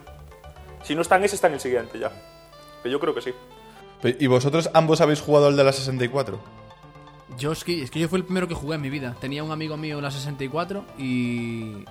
Si 0.84 0.94
no 0.96 1.02
está 1.02 1.16
en 1.18 1.24
ese, 1.24 1.36
está 1.36 1.48
en 1.48 1.54
el 1.54 1.60
siguiente 1.60 1.98
ya. 1.98 2.12
Pero 2.84 2.92
yo 2.94 3.00
creo 3.00 3.16
que 3.16 3.22
sí. 3.22 3.32
¿Y 4.20 4.28
vosotros 4.28 4.70
ambos 4.74 5.00
habéis 5.02 5.22
jugado 5.22 5.48
el 5.50 5.56
de 5.56 5.64
la 5.64 5.72
64? 5.72 6.38
Yo 7.38 7.52
es 7.54 7.64
que, 7.64 7.82
es 7.82 7.90
que 7.90 8.00
yo 8.00 8.10
fue 8.10 8.20
el 8.20 8.26
primero 8.26 8.48
que 8.48 8.54
jugué 8.54 8.76
en 8.76 8.82
mi 8.82 8.90
vida. 8.92 9.16
Tenía 9.20 9.44
un 9.44 9.52
amigo 9.52 9.76
mío 9.78 9.98
en 9.98 10.04
la 10.04 10.12
64 10.12 10.84
y, 11.00 11.04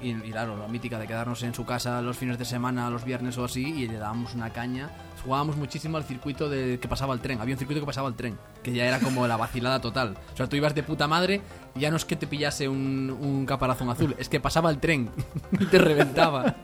y, 0.00 0.10
y 0.10 0.30
claro, 0.30 0.56
la 0.56 0.68
mítica 0.68 0.98
de 1.00 1.06
quedarnos 1.08 1.42
en 1.42 1.52
su 1.54 1.64
casa 1.64 2.00
los 2.02 2.16
fines 2.16 2.38
de 2.38 2.44
semana, 2.44 2.88
los 2.90 3.04
viernes 3.04 3.36
o 3.38 3.44
así, 3.46 3.62
y 3.82 3.88
le 3.88 3.96
dábamos 3.96 4.34
una 4.34 4.50
caña. 4.52 4.90
Jugábamos 5.24 5.56
muchísimo 5.56 5.96
al 5.96 6.04
circuito 6.04 6.48
de 6.48 6.78
que 6.80 6.88
pasaba 6.88 7.14
el 7.14 7.20
tren. 7.20 7.40
Había 7.40 7.54
un 7.54 7.58
circuito 7.58 7.80
que 7.80 7.86
pasaba 7.86 8.08
el 8.08 8.14
tren, 8.14 8.36
que 8.62 8.72
ya 8.72 8.86
era 8.86 8.98
como 8.98 9.26
la 9.28 9.36
vacilada 9.36 9.80
total. 9.80 10.16
O 10.32 10.36
sea, 10.36 10.48
tú 10.48 10.56
ibas 10.56 10.74
de 10.74 10.82
puta 10.82 11.06
madre 11.06 11.40
y 11.76 11.80
ya 11.80 11.90
no 11.90 11.96
es 11.96 12.04
que 12.04 12.16
te 12.16 12.26
pillase 12.26 12.68
un, 12.68 13.16
un 13.20 13.46
caparazón 13.46 13.88
azul, 13.90 14.16
es 14.18 14.28
que 14.28 14.40
pasaba 14.40 14.70
el 14.70 14.78
tren 14.78 15.10
y 15.60 15.66
te 15.66 15.78
reventaba. 15.78 16.56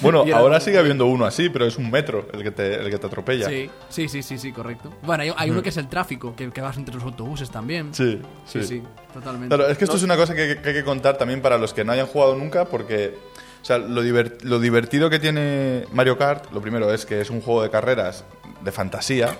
Bueno, 0.00 0.20
ahora 0.34 0.56
como- 0.56 0.60
sigue 0.60 0.78
habiendo 0.78 1.06
uno 1.06 1.24
así, 1.24 1.48
pero 1.50 1.66
es 1.66 1.76
un 1.76 1.90
metro 1.90 2.26
el 2.32 2.42
que 2.42 2.50
te, 2.50 2.74
el 2.82 2.90
que 2.90 2.98
te 2.98 3.06
atropella. 3.06 3.48
Sí, 3.48 3.70
sí, 3.90 4.08
sí, 4.08 4.22
sí, 4.22 4.38
sí, 4.38 4.50
correcto. 4.50 4.92
Bueno, 5.02 5.22
hay, 5.22 5.32
hay 5.36 5.50
uno 5.50 5.62
que 5.62 5.68
es 5.68 5.76
el 5.76 5.88
tráfico, 5.88 6.34
que, 6.34 6.50
que 6.50 6.60
vas 6.60 6.76
entre 6.76 6.94
los 6.94 7.04
autobuses 7.04 7.50
también. 7.50 7.94
Sí, 7.94 8.20
sí, 8.46 8.62
sí. 8.62 8.66
sí, 8.66 8.82
totalmente. 9.12 9.54
Claro, 9.54 9.70
es 9.70 9.78
que 9.78 9.84
esto 9.84 9.94
No- 9.94 9.98
es 9.98 10.02
una 10.04 10.16
cosa 10.16 10.34
que, 10.34 10.58
que 10.60 10.68
hay 10.70 10.74
que 10.74 10.84
contar 10.84 11.16
también 11.16 11.40
para 11.42 11.58
los 11.58 11.72
que 11.74 11.84
no 11.84 11.92
hayan 11.92 12.06
jugado 12.06 12.34
nunca, 12.34 12.64
porque 12.64 13.16
o 13.64 13.66
sea, 13.66 13.78
lo, 13.78 14.02
lo 14.02 14.60
divertido 14.60 15.08
que 15.08 15.18
tiene 15.18 15.86
Mario 15.90 16.18
Kart, 16.18 16.52
lo 16.52 16.60
primero 16.60 16.92
es 16.92 17.06
que 17.06 17.22
es 17.22 17.30
un 17.30 17.40
juego 17.40 17.62
de 17.62 17.70
carreras 17.70 18.22
de 18.60 18.70
fantasía, 18.70 19.38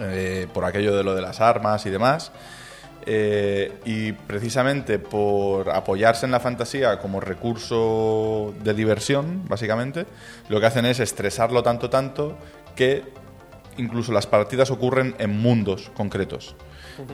eh, 0.00 0.46
por 0.52 0.66
aquello 0.66 0.94
de 0.94 1.02
lo 1.02 1.14
de 1.14 1.22
las 1.22 1.40
armas 1.40 1.86
y 1.86 1.90
demás. 1.90 2.30
Eh, 3.06 3.72
y 3.86 4.12
precisamente 4.12 4.98
por 4.98 5.70
apoyarse 5.70 6.26
en 6.26 6.32
la 6.32 6.40
fantasía 6.40 6.98
como 6.98 7.20
recurso 7.20 8.52
de 8.62 8.74
diversión, 8.74 9.48
básicamente, 9.48 10.04
lo 10.50 10.60
que 10.60 10.66
hacen 10.66 10.84
es 10.84 11.00
estresarlo 11.00 11.62
tanto, 11.62 11.88
tanto, 11.88 12.36
que 12.76 13.02
incluso 13.76 14.12
las 14.12 14.26
partidas 14.26 14.70
ocurren 14.70 15.14
en 15.18 15.30
mundos 15.30 15.90
concretos. 15.94 16.54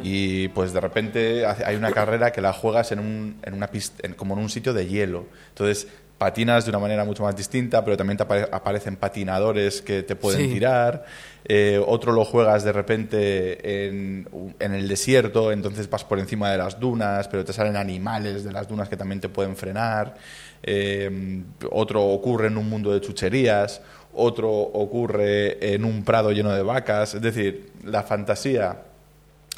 Y 0.03 0.49
pues 0.49 0.73
de 0.73 0.81
repente 0.81 1.47
hay 1.47 1.77
una 1.77 1.92
carrera 1.92 2.33
que 2.33 2.40
la 2.40 2.53
juegas 2.53 2.90
en, 2.92 2.99
un, 2.99 3.37
en 3.45 3.55
una 3.55 3.69
pista, 3.69 4.05
en- 4.07 4.14
como 4.14 4.35
en 4.35 4.40
un 4.40 4.49
sitio 4.51 4.73
de 4.75 4.87
hielo. 4.87 5.27
Entonces 5.51 5.87
patinas 6.19 6.64
de 6.64 6.71
una 6.71 6.79
manera 6.79 7.05
mucho 7.05 7.23
más 7.25 7.37
distinta, 7.37 7.85
pero 7.85 7.97
también 7.97 8.16
te 8.16 8.25
apare- 8.25 8.49
aparecen 8.51 8.97
patinadores 8.97 9.83
que 9.83 10.03
te 10.03 10.16
pueden 10.16 10.40
Sí. 10.49 10.55
tirar. 10.55 11.05
Eh, 11.45 11.81
otro 11.87 12.11
lo 12.12 12.25
juegas 12.25 12.64
de 12.64 12.73
repente 12.73 13.87
en, 13.87 14.27
en 14.59 14.73
el 14.75 14.88
desierto, 14.88 15.53
entonces 15.53 15.88
vas 15.88 16.05
por 16.05 16.19
encima 16.19 16.51
de 16.51 16.59
las 16.59 16.81
dunas, 16.81 17.29
pero 17.29 17.45
te 17.45 17.53
salen 17.53 17.77
animales 17.77 18.42
de 18.45 18.51
las 18.53 18.66
dunas 18.66 18.88
que 18.88 18.97
también 18.97 19.21
te 19.21 19.29
pueden 19.29 19.55
frenar. 19.57 20.14
Eh, 20.62 21.42
otro 21.71 22.03
ocurre 22.05 22.49
en 22.49 22.57
un 22.57 22.69
mundo 22.69 22.92
de 22.92 23.01
chucherías. 23.01 23.81
Otro 24.18 24.50
ocurre 24.50 25.74
en 25.74 25.85
un 25.85 26.05
prado 26.05 26.33
lleno 26.33 26.50
de 26.52 26.62
vacas. 26.62 27.14
Es 27.14 27.20
decir, 27.22 27.70
la 27.85 28.02
fantasía 28.02 28.83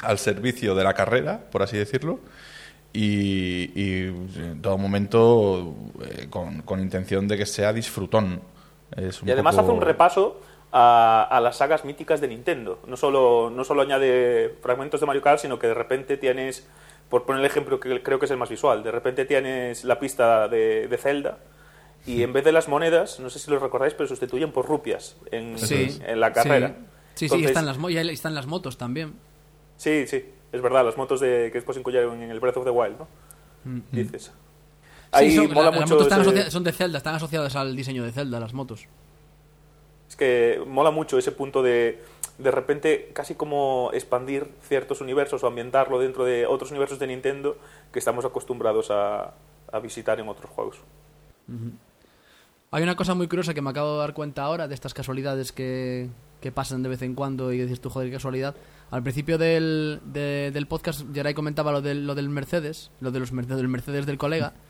al 0.01 0.17
servicio 0.17 0.75
de 0.75 0.83
la 0.83 0.93
carrera, 0.93 1.39
por 1.51 1.61
así 1.63 1.77
decirlo, 1.77 2.19
y, 2.93 3.71
y 3.79 4.07
en 4.37 4.61
todo 4.61 4.77
momento 4.77 5.73
eh, 6.03 6.27
con, 6.29 6.61
con 6.63 6.79
intención 6.79 7.27
de 7.27 7.37
que 7.37 7.45
sea 7.45 7.71
disfrutón. 7.73 8.41
Es 8.95 9.21
un 9.21 9.29
Y 9.29 9.31
además 9.31 9.55
poco- 9.55 9.67
hace 9.67 9.75
un 9.77 9.81
repaso 9.81 10.41
a, 10.71 11.27
a 11.29 11.39
las 11.41 11.57
sagas 11.57 11.85
míticas 11.85 12.19
de 12.21 12.27
Nintendo. 12.27 12.79
No 12.87 12.97
solo, 12.97 13.51
no 13.55 13.63
solo 13.63 13.81
añade 13.81 14.55
fragmentos 14.61 14.99
de 14.99 15.05
Mario 15.05 15.21
Kart, 15.21 15.39
sino 15.39 15.59
que 15.59 15.67
de 15.67 15.73
repente 15.73 16.17
tienes, 16.17 16.67
por 17.09 17.25
poner 17.25 17.41
el 17.41 17.45
ejemplo 17.45 17.79
que 17.79 18.01
creo 18.01 18.19
que 18.19 18.25
es 18.25 18.31
el 18.31 18.37
más 18.37 18.49
visual, 18.49 18.83
de 18.83 18.91
repente 18.91 19.25
tienes 19.25 19.83
la 19.83 19.99
pista 19.99 20.47
de, 20.47 20.87
de 20.87 20.97
Zelda 20.97 21.37
y 22.05 22.23
en 22.23 22.33
vez 22.33 22.43
de 22.43 22.51
las 22.51 22.67
monedas, 22.67 23.19
no 23.19 23.29
sé 23.29 23.39
si 23.39 23.51
lo 23.51 23.59
recordáis, 23.59 23.93
pero 23.93 24.07
sustituyen 24.07 24.51
por 24.51 24.65
rupias 24.67 25.15
en, 25.31 25.57
Sí. 25.57 25.99
en 26.05 26.19
la 26.19 26.33
carrera. 26.33 26.69
Sí, 26.69 26.75
sí, 26.75 26.85
sí, 27.15 27.25
Entonces- 27.25 27.49
están, 27.49 27.65
las, 27.65 27.77
mo- 27.77 27.89
y 27.89 27.97
ahí 27.97 28.09
están 28.09 28.33
las 28.35 28.45
motos 28.47 28.77
también. 28.77 29.13
Sí, 29.77 30.07
sí, 30.07 30.25
es 30.51 30.61
verdad, 30.61 30.85
las 30.85 30.97
motos 30.97 31.19
de, 31.19 31.49
que 31.51 31.57
después 31.59 31.77
incluyeron 31.77 32.21
en 32.21 32.31
el 32.31 32.39
Breath 32.39 32.57
of 32.57 32.63
the 32.65 32.69
Wild, 32.71 32.97
¿no? 32.99 33.07
Dices. 33.91 34.31
Ahí 35.11 35.31
Sí, 35.31 35.35
son, 35.37 35.47
mola 35.53 35.71
la- 35.71 35.71
las 35.71 35.79
mucho 35.81 35.93
motos 35.95 36.07
están 36.07 36.21
ese- 36.21 36.29
asocia- 36.29 36.51
son 36.51 36.63
de 36.63 36.71
Zelda, 36.71 36.97
están 36.97 37.15
asociadas 37.15 37.55
al 37.55 37.75
diseño 37.75 38.03
de 38.03 38.11
Zelda, 38.11 38.39
las 38.39 38.53
motos. 38.53 38.87
Es 40.07 40.15
que 40.15 40.61
mola 40.65 40.91
mucho 40.91 41.17
ese 41.17 41.31
punto 41.31 41.61
de 41.61 42.01
de 42.39 42.51
repente 42.51 43.09
casi 43.13 43.35
como 43.35 43.89
expandir 43.93 44.47
ciertos 44.61 45.01
universos 45.01 45.43
o 45.43 45.47
ambientarlo 45.47 45.99
dentro 45.99 46.23
de 46.23 46.45
otros 46.45 46.71
universos 46.71 46.97
de 46.97 47.07
Nintendo 47.07 47.57
que 47.91 47.99
estamos 47.99 48.23
acostumbrados 48.23 48.91
a, 48.91 49.33
a 49.73 49.79
visitar 49.79 50.21
en 50.21 50.29
otros 50.29 50.49
juegos. 50.49 50.77
Hay 52.71 52.83
una 52.83 52.95
cosa 52.95 53.15
muy 53.15 53.27
curiosa 53.27 53.53
que 53.53 53.61
me 53.61 53.71
acabo 53.71 53.93
de 53.93 53.99
dar 53.99 54.13
cuenta 54.13 54.43
ahora 54.43 54.67
de 54.67 54.75
estas 54.75 54.93
casualidades 54.93 55.51
que, 55.51 56.09
que 56.39 56.51
pasan 56.51 56.83
de 56.83 56.89
vez 56.89 57.01
en 57.01 57.15
cuando 57.15 57.51
y 57.51 57.57
dices 57.59 57.81
tú, 57.81 57.89
joder, 57.89 58.09
qué 58.09 58.13
casualidad. 58.15 58.55
Al 58.91 59.01
principio 59.03 59.37
del, 59.39 59.99
de- 60.05 60.51
del 60.53 60.67
podcast, 60.67 61.01
Geray 61.13 61.33
comentaba 61.33 61.71
lo 61.71 61.81
del, 61.81 62.05
lo 62.05 62.13
del 62.15 62.29
Mercedes, 62.29 62.91
lo 62.99 63.09
de 63.11 63.19
los 63.19 63.31
Mercedes, 63.31 63.57
del 63.57 63.67
Mercedes 63.67 64.05
del 64.05 64.17
colega. 64.17 64.53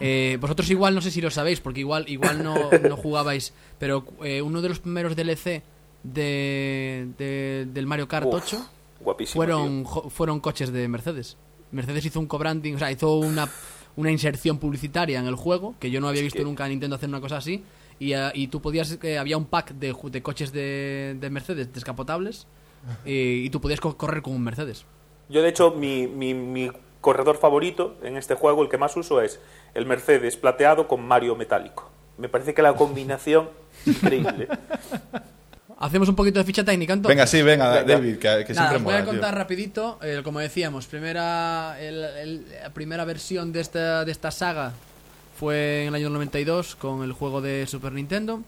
Eh, 0.00 0.38
vosotros 0.40 0.68
igual 0.70 0.92
no 0.96 1.00
sé 1.00 1.12
si 1.12 1.20
lo 1.20 1.30
sabéis, 1.30 1.60
porque 1.60 1.78
igual, 1.80 2.04
igual 2.08 2.42
no, 2.42 2.56
no 2.82 2.96
jugabais, 2.96 3.54
pero 3.78 4.04
eh, 4.24 4.42
uno 4.42 4.60
de 4.60 4.68
los 4.68 4.80
primeros 4.80 5.14
DLC 5.14 5.62
de, 6.02 7.08
de- 7.16 7.68
del 7.72 7.86
Mario 7.86 8.08
Kart 8.08 8.26
Uf, 8.26 8.34
8 8.34 8.70
Guapísimo. 9.00 9.36
fueron, 9.36 9.84
jo- 9.84 10.10
fueron 10.10 10.40
coches 10.40 10.72
de 10.72 10.88
Mercedes. 10.88 11.36
Mercedes 11.70 12.04
hizo 12.06 12.18
un 12.18 12.26
co-branding, 12.26 12.74
o 12.74 12.78
sea, 12.78 12.90
hizo 12.90 13.14
una, 13.18 13.48
una 13.96 14.10
inserción 14.10 14.58
publicitaria 14.58 15.18
en 15.20 15.26
el 15.26 15.34
juego, 15.36 15.74
que 15.78 15.90
yo 15.90 16.00
no 16.00 16.08
había 16.08 16.22
visto 16.22 16.42
nunca 16.42 16.64
a 16.64 16.68
Nintendo 16.68 16.96
hacer 16.96 17.08
una 17.08 17.20
cosa 17.20 17.36
así. 17.38 17.62
Y, 18.00 18.12
eh, 18.12 18.30
y 18.34 18.48
tú 18.48 18.60
podías, 18.60 18.96
que 18.96 19.18
había 19.18 19.36
un 19.36 19.44
pack 19.46 19.72
de, 19.74 19.94
de 20.10 20.22
coches 20.22 20.52
de, 20.52 21.16
de 21.20 21.30
Mercedes 21.30 21.72
descapotables 21.72 22.46
y, 23.04 23.44
y 23.44 23.50
tú 23.50 23.60
podías 23.60 23.80
co- 23.80 23.96
correr 23.96 24.20
con 24.22 24.34
un 24.34 24.42
Mercedes. 24.42 24.84
Yo, 25.28 25.42
de 25.42 25.48
hecho, 25.48 25.70
mi, 25.70 26.06
mi, 26.08 26.34
mi 26.34 26.70
corredor 27.00 27.36
favorito 27.38 27.96
en 28.02 28.16
este 28.16 28.34
juego, 28.34 28.62
el 28.62 28.68
que 28.68 28.78
más 28.78 28.96
uso, 28.96 29.20
es 29.22 29.38
el 29.74 29.86
Mercedes 29.86 30.36
plateado 30.36 30.88
con 30.88 31.06
Mario 31.06 31.36
metálico. 31.36 31.88
Me 32.18 32.28
parece 32.28 32.52
que 32.52 32.62
la 32.62 32.74
combinación 32.74 33.48
increíble. 33.86 34.48
Hacemos 35.84 36.08
un 36.08 36.14
poquito 36.16 36.38
de 36.38 36.44
ficha 36.44 36.64
técnica 36.64 36.92
entonces. 36.94 37.14
Venga, 37.16 37.26
sí, 37.26 37.42
venga. 37.42 37.82
David, 37.84 38.14
que, 38.16 38.44
que 38.46 38.54
Nada, 38.54 38.68
siempre 38.70 38.76
os 38.76 38.82
voy 38.82 38.94
a 38.94 38.96
mola, 38.98 39.02
tío. 39.04 39.12
contar 39.12 39.34
rapidito, 39.36 39.98
eh, 40.02 40.20
como 40.24 40.38
decíamos, 40.40 40.86
primera, 40.86 41.76
el- 41.80 42.04
el- 42.04 42.46
la 42.62 42.70
primera 42.70 43.04
versión 43.04 43.52
de 43.52 43.60
esta, 43.60 44.04
de 44.04 44.12
esta 44.12 44.30
saga 44.30 44.72
fue 45.38 45.82
en 45.82 45.88
el 45.88 45.94
año 45.96 46.10
92 46.10 46.74
con 46.76 47.02
el 47.02 47.12
juego 47.12 47.40
de 47.42 47.66
Super 47.66 47.92
Nintendo 47.92 48.42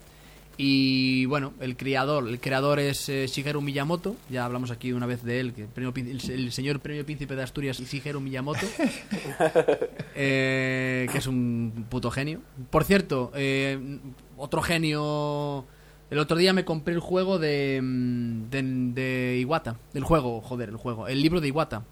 y 0.58 1.26
bueno, 1.26 1.52
el 1.60 1.76
creador, 1.76 2.26
el 2.26 2.40
creador 2.40 2.78
es 2.78 3.08
eh, 3.10 3.26
Shigeru 3.26 3.60
Miyamoto, 3.60 4.16
ya 4.30 4.46
hablamos 4.46 4.70
aquí 4.70 4.92
una 4.92 5.04
vez 5.04 5.22
de 5.22 5.40
él, 5.40 5.52
que 5.52 5.62
el, 5.62 5.68
premio 5.68 5.92
prin- 5.92 6.08
el, 6.08 6.30
el 6.30 6.52
señor 6.52 6.80
premio 6.80 7.04
príncipe 7.04 7.36
de 7.36 7.42
Asturias 7.42 7.76
Shigeru 7.78 8.20
Miyamoto, 8.20 8.66
eh, 10.14 11.06
que 11.10 11.18
es 11.18 11.26
un 11.26 11.86
puto 11.90 12.10
genio. 12.10 12.40
Por 12.70 12.84
cierto, 12.84 13.32
eh, 13.34 13.98
otro 14.36 14.62
genio... 14.62 15.66
El 16.10 16.18
otro 16.18 16.36
día 16.36 16.52
me 16.52 16.64
compré 16.64 16.94
el 16.94 17.00
juego 17.00 17.38
de, 17.38 17.80
mm, 17.82 18.50
de, 18.50 18.62
de 18.94 19.38
Iwata. 19.40 19.76
El 19.94 20.04
juego, 20.04 20.40
joder, 20.40 20.68
el 20.68 20.76
juego. 20.76 21.08
El 21.08 21.20
libro 21.20 21.40
de 21.40 21.48
Iwata. 21.48 21.82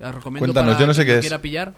Os 0.00 0.14
recomiendo 0.14 0.46
Cuéntanos, 0.52 0.72
para 0.74 0.80
yo 0.80 0.86
no 0.86 0.94
sé 0.94 1.04
qué 1.04 1.14
es. 1.14 1.20
quiera 1.20 1.40
pillar. 1.40 1.72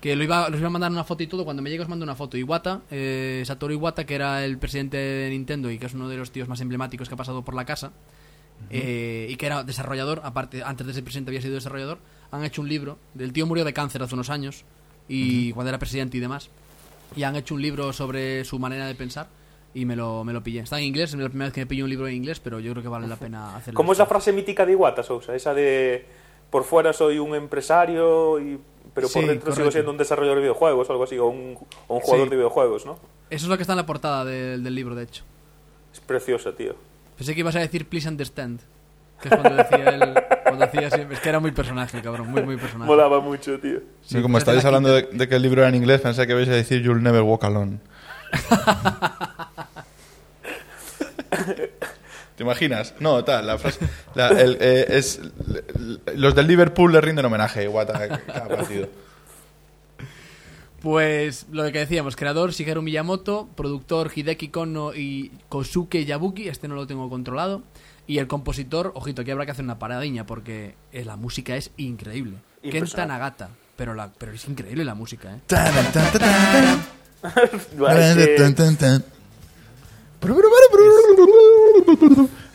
Que 0.00 0.14
lo 0.14 0.22
iba, 0.22 0.48
los 0.48 0.60
iba 0.60 0.68
a 0.68 0.70
mandar 0.70 0.92
una 0.92 1.02
foto 1.02 1.24
y 1.24 1.26
todo. 1.26 1.44
Cuando 1.44 1.60
me 1.62 1.70
llegue 1.70 1.82
os 1.82 1.88
mando 1.88 2.04
una 2.04 2.14
foto. 2.14 2.36
Iwata, 2.36 2.82
eh, 2.90 3.42
Satoru 3.44 3.72
Iwata, 3.72 4.06
que 4.06 4.14
era 4.14 4.44
el 4.44 4.58
presidente 4.58 4.96
de 4.96 5.30
Nintendo 5.30 5.70
y 5.72 5.78
que 5.78 5.86
es 5.86 5.94
uno 5.94 6.08
de 6.08 6.16
los 6.16 6.30
tíos 6.30 6.46
más 6.48 6.60
emblemáticos 6.60 7.08
que 7.08 7.14
ha 7.14 7.16
pasado 7.18 7.44
por 7.44 7.54
la 7.54 7.64
casa. 7.64 7.90
eh, 8.70 9.26
y 9.30 9.36
que 9.36 9.46
era 9.46 9.62
desarrollador, 9.64 10.20
aparte, 10.24 10.62
antes 10.64 10.84
de 10.86 10.92
ser 10.92 11.04
presidente 11.04 11.30
había 11.30 11.40
sido 11.42 11.54
desarrollador. 11.54 11.98
Han 12.30 12.44
hecho 12.44 12.60
un 12.62 12.68
libro. 12.68 12.98
El 13.18 13.32
tío 13.32 13.44
murió 13.46 13.64
de 13.64 13.72
cáncer 13.72 14.02
hace 14.02 14.14
unos 14.14 14.30
años. 14.30 14.64
Y 15.08 15.52
cuando 15.52 15.70
era 15.70 15.78
presidente 15.78 16.16
y 16.16 16.20
demás. 16.20 16.50
Y 17.16 17.24
han 17.24 17.34
hecho 17.34 17.54
un 17.56 17.62
libro 17.62 17.92
sobre 17.92 18.44
su 18.44 18.58
manera 18.60 18.86
de 18.86 18.94
pensar. 18.94 19.28
Y 19.74 19.84
me 19.84 19.94
lo, 19.96 20.24
me 20.24 20.32
lo 20.32 20.42
pillé. 20.42 20.60
Está 20.60 20.78
en 20.78 20.84
inglés, 20.84 21.12
es 21.12 21.18
la 21.20 21.28
primera 21.28 21.46
vez 21.48 21.54
que 21.54 21.60
me 21.60 21.66
pillo 21.66 21.84
un 21.84 21.90
libro 21.90 22.08
en 22.08 22.14
inglés, 22.14 22.40
pero 22.40 22.58
yo 22.58 22.72
creo 22.72 22.82
que 22.82 22.88
vale 22.88 23.06
la 23.06 23.16
pena 23.16 23.56
hacerlo. 23.56 23.76
¿Cómo 23.76 23.92
es 23.92 23.98
la 23.98 24.06
frase 24.06 24.32
mítica 24.32 24.64
de 24.66 24.72
Iwata, 24.72 25.02
Sousa? 25.02 25.34
Esa 25.34 25.54
de 25.54 26.04
por 26.50 26.64
fuera 26.64 26.92
soy 26.92 27.18
un 27.18 27.34
empresario, 27.34 28.40
y, 28.40 28.58
pero 28.94 29.08
por 29.08 29.22
Sí, 29.22 29.28
dentro 29.28 29.52
sigo 29.52 29.54
correcto. 29.56 29.70
siendo 29.72 29.90
un 29.92 29.98
desarrollador 29.98 30.36
de 30.38 30.42
videojuegos 30.42 30.88
o 30.88 30.92
algo 30.92 31.04
así, 31.04 31.18
o 31.18 31.26
un, 31.26 31.58
o 31.86 31.94
un 31.96 32.00
jugador 32.00 32.26
Sí. 32.26 32.30
de 32.30 32.36
videojuegos, 32.36 32.86
¿no? 32.86 32.92
Eso 33.30 33.44
es 33.44 33.48
lo 33.48 33.56
que 33.56 33.62
está 33.62 33.74
en 33.74 33.76
la 33.78 33.86
portada 33.86 34.24
del- 34.24 34.64
del 34.64 34.74
libro, 34.74 34.94
de 34.94 35.04
hecho. 35.04 35.24
Es 35.92 36.00
preciosa, 36.00 36.52
tío. 36.56 36.74
Pensé 37.16 37.34
que 37.34 37.40
ibas 37.40 37.54
a 37.56 37.60
decir 37.60 37.86
please 37.86 38.08
understand. 38.08 38.60
Que 39.20 39.28
es 39.28 39.34
cuando 39.36 39.54
decía 39.62 39.88
él. 39.90 40.14
Cuando 40.44 40.64
hacía 40.64 40.90
siempre. 40.90 41.16
Es 41.16 41.20
que 41.20 41.28
era 41.28 41.40
muy 41.40 41.50
personaje, 41.50 42.00
cabrón. 42.00 42.28
Muy, 42.30 42.42
muy 42.42 42.56
personaje. 42.56 42.88
Molaba 42.88 43.20
mucho, 43.20 43.58
tío. 43.58 43.80
Sí, 44.02 44.22
como 44.22 44.38
estáis 44.38 44.62
la 44.62 44.68
hablando 44.68 44.92
de, 44.92 45.02
de 45.02 45.28
que 45.28 45.34
el 45.34 45.42
libro 45.42 45.60
era 45.60 45.68
en 45.68 45.74
inglés, 45.74 46.00
pensé 46.00 46.26
que 46.26 46.32
ibais 46.32 46.48
a 46.48 46.52
decir 46.52 46.80
You'll 46.82 47.02
never 47.02 47.22
walk 47.22 47.44
alone. 47.44 47.80
¿Te 52.36 52.42
imaginas? 52.44 52.94
No, 53.00 53.24
tal, 53.24 53.46
la 53.46 53.58
frase... 53.58 53.80
la- 54.14 54.28
el, 54.28 54.56
eh, 54.60 54.86
es, 54.90 55.20
los 56.14 56.34
del 56.34 56.46
Liverpool 56.46 56.92
le 56.92 57.00
rinden 57.00 57.24
homenaje 57.24 57.60
a 57.60 57.62
Iwata 57.64 58.08
cada 58.26 58.48
partido. 58.48 58.88
Pues 60.80 61.46
lo 61.50 61.64
que 61.72 61.80
decíamos, 61.80 62.14
creador 62.14 62.52
Shigeru 62.52 62.82
Miyamoto, 62.82 63.48
productor 63.56 64.12
Hideki 64.14 64.48
Kono 64.48 64.94
y 64.94 65.32
Kosuke 65.48 66.04
Yabuki, 66.04 66.48
este 66.48 66.68
no 66.68 66.76
lo 66.76 66.86
tengo 66.86 67.10
controlado, 67.10 67.64
y 68.06 68.18
el 68.18 68.28
compositor, 68.28 68.92
ojito, 68.94 69.22
aquí 69.22 69.32
habrá 69.32 69.44
que 69.44 69.50
hacer 69.50 69.64
una 69.64 69.80
paradiña 69.80 70.24
porque 70.24 70.76
eh, 70.92 71.04
la 71.04 71.16
música 71.16 71.56
es 71.56 71.72
increíble. 71.78 72.36
Kenta. 72.62 73.06
Nagata, 73.06 73.48
pero, 73.76 73.94
la, 73.94 74.12
pero 74.16 74.30
es 74.32 74.46
increíble 74.46 74.84
la 74.84 74.94
música, 74.94 75.34
¿eh? 75.34 75.40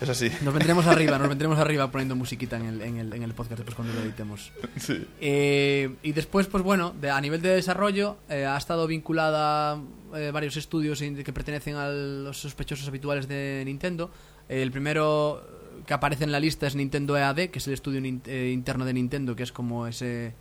Es 0.02 0.10
así. 0.10 0.30
Nos 0.44 0.54
vendremos 0.54 0.86
arriba, 0.86 1.18
nos 1.18 1.30
vendremos 1.30 1.58
arriba 1.64 1.90
poniendo 1.92 2.16
musiquita 2.16 2.58
en 2.58 2.66
el, 2.66 2.82
en 2.82 2.98
el, 2.98 3.14
en 3.14 3.24
el 3.24 3.34
podcast 3.34 3.58
después 3.60 3.76
cuando 3.76 3.94
lo 3.94 4.02
editemos. 4.02 4.52
Sí. 4.78 5.06
Eh, 5.22 5.96
y 6.04 6.12
después, 6.12 6.48
pues 6.48 6.64
bueno, 6.64 6.94
de- 7.00 7.10
a 7.10 7.22
nivel 7.22 7.42
de 7.42 7.50
desarrollo, 7.50 8.18
eh, 8.30 8.46
ha 8.46 8.58
estado 8.58 8.86
vinculada 8.88 9.74
a 9.74 9.80
eh, 10.16 10.32
varios 10.32 10.58
estudios 10.58 11.00
que 11.00 11.34
pertenecen 11.34 11.76
a 11.76 11.88
los 11.90 12.38
sospechosos 12.38 12.88
habituales 12.88 13.28
de 13.28 13.64
Nintendo. 13.66 14.12
Eh, 14.50 14.62
el 14.62 14.72
primero 14.72 15.42
que 15.88 15.94
aparece 15.94 16.24
en 16.26 16.32
la 16.32 16.40
lista 16.40 16.68
es 16.68 16.76
Nintendo 16.76 17.18
EAD, 17.18 17.50
que 17.50 17.60
es 17.60 17.68
el 17.68 17.74
estudio 17.74 18.02
eh, 18.26 18.52
interno 18.54 18.84
de 18.86 18.94
Nintendo, 18.94 19.36
que 19.36 19.44
es 19.44 19.52
como 19.54 19.88
ese, 19.88 20.34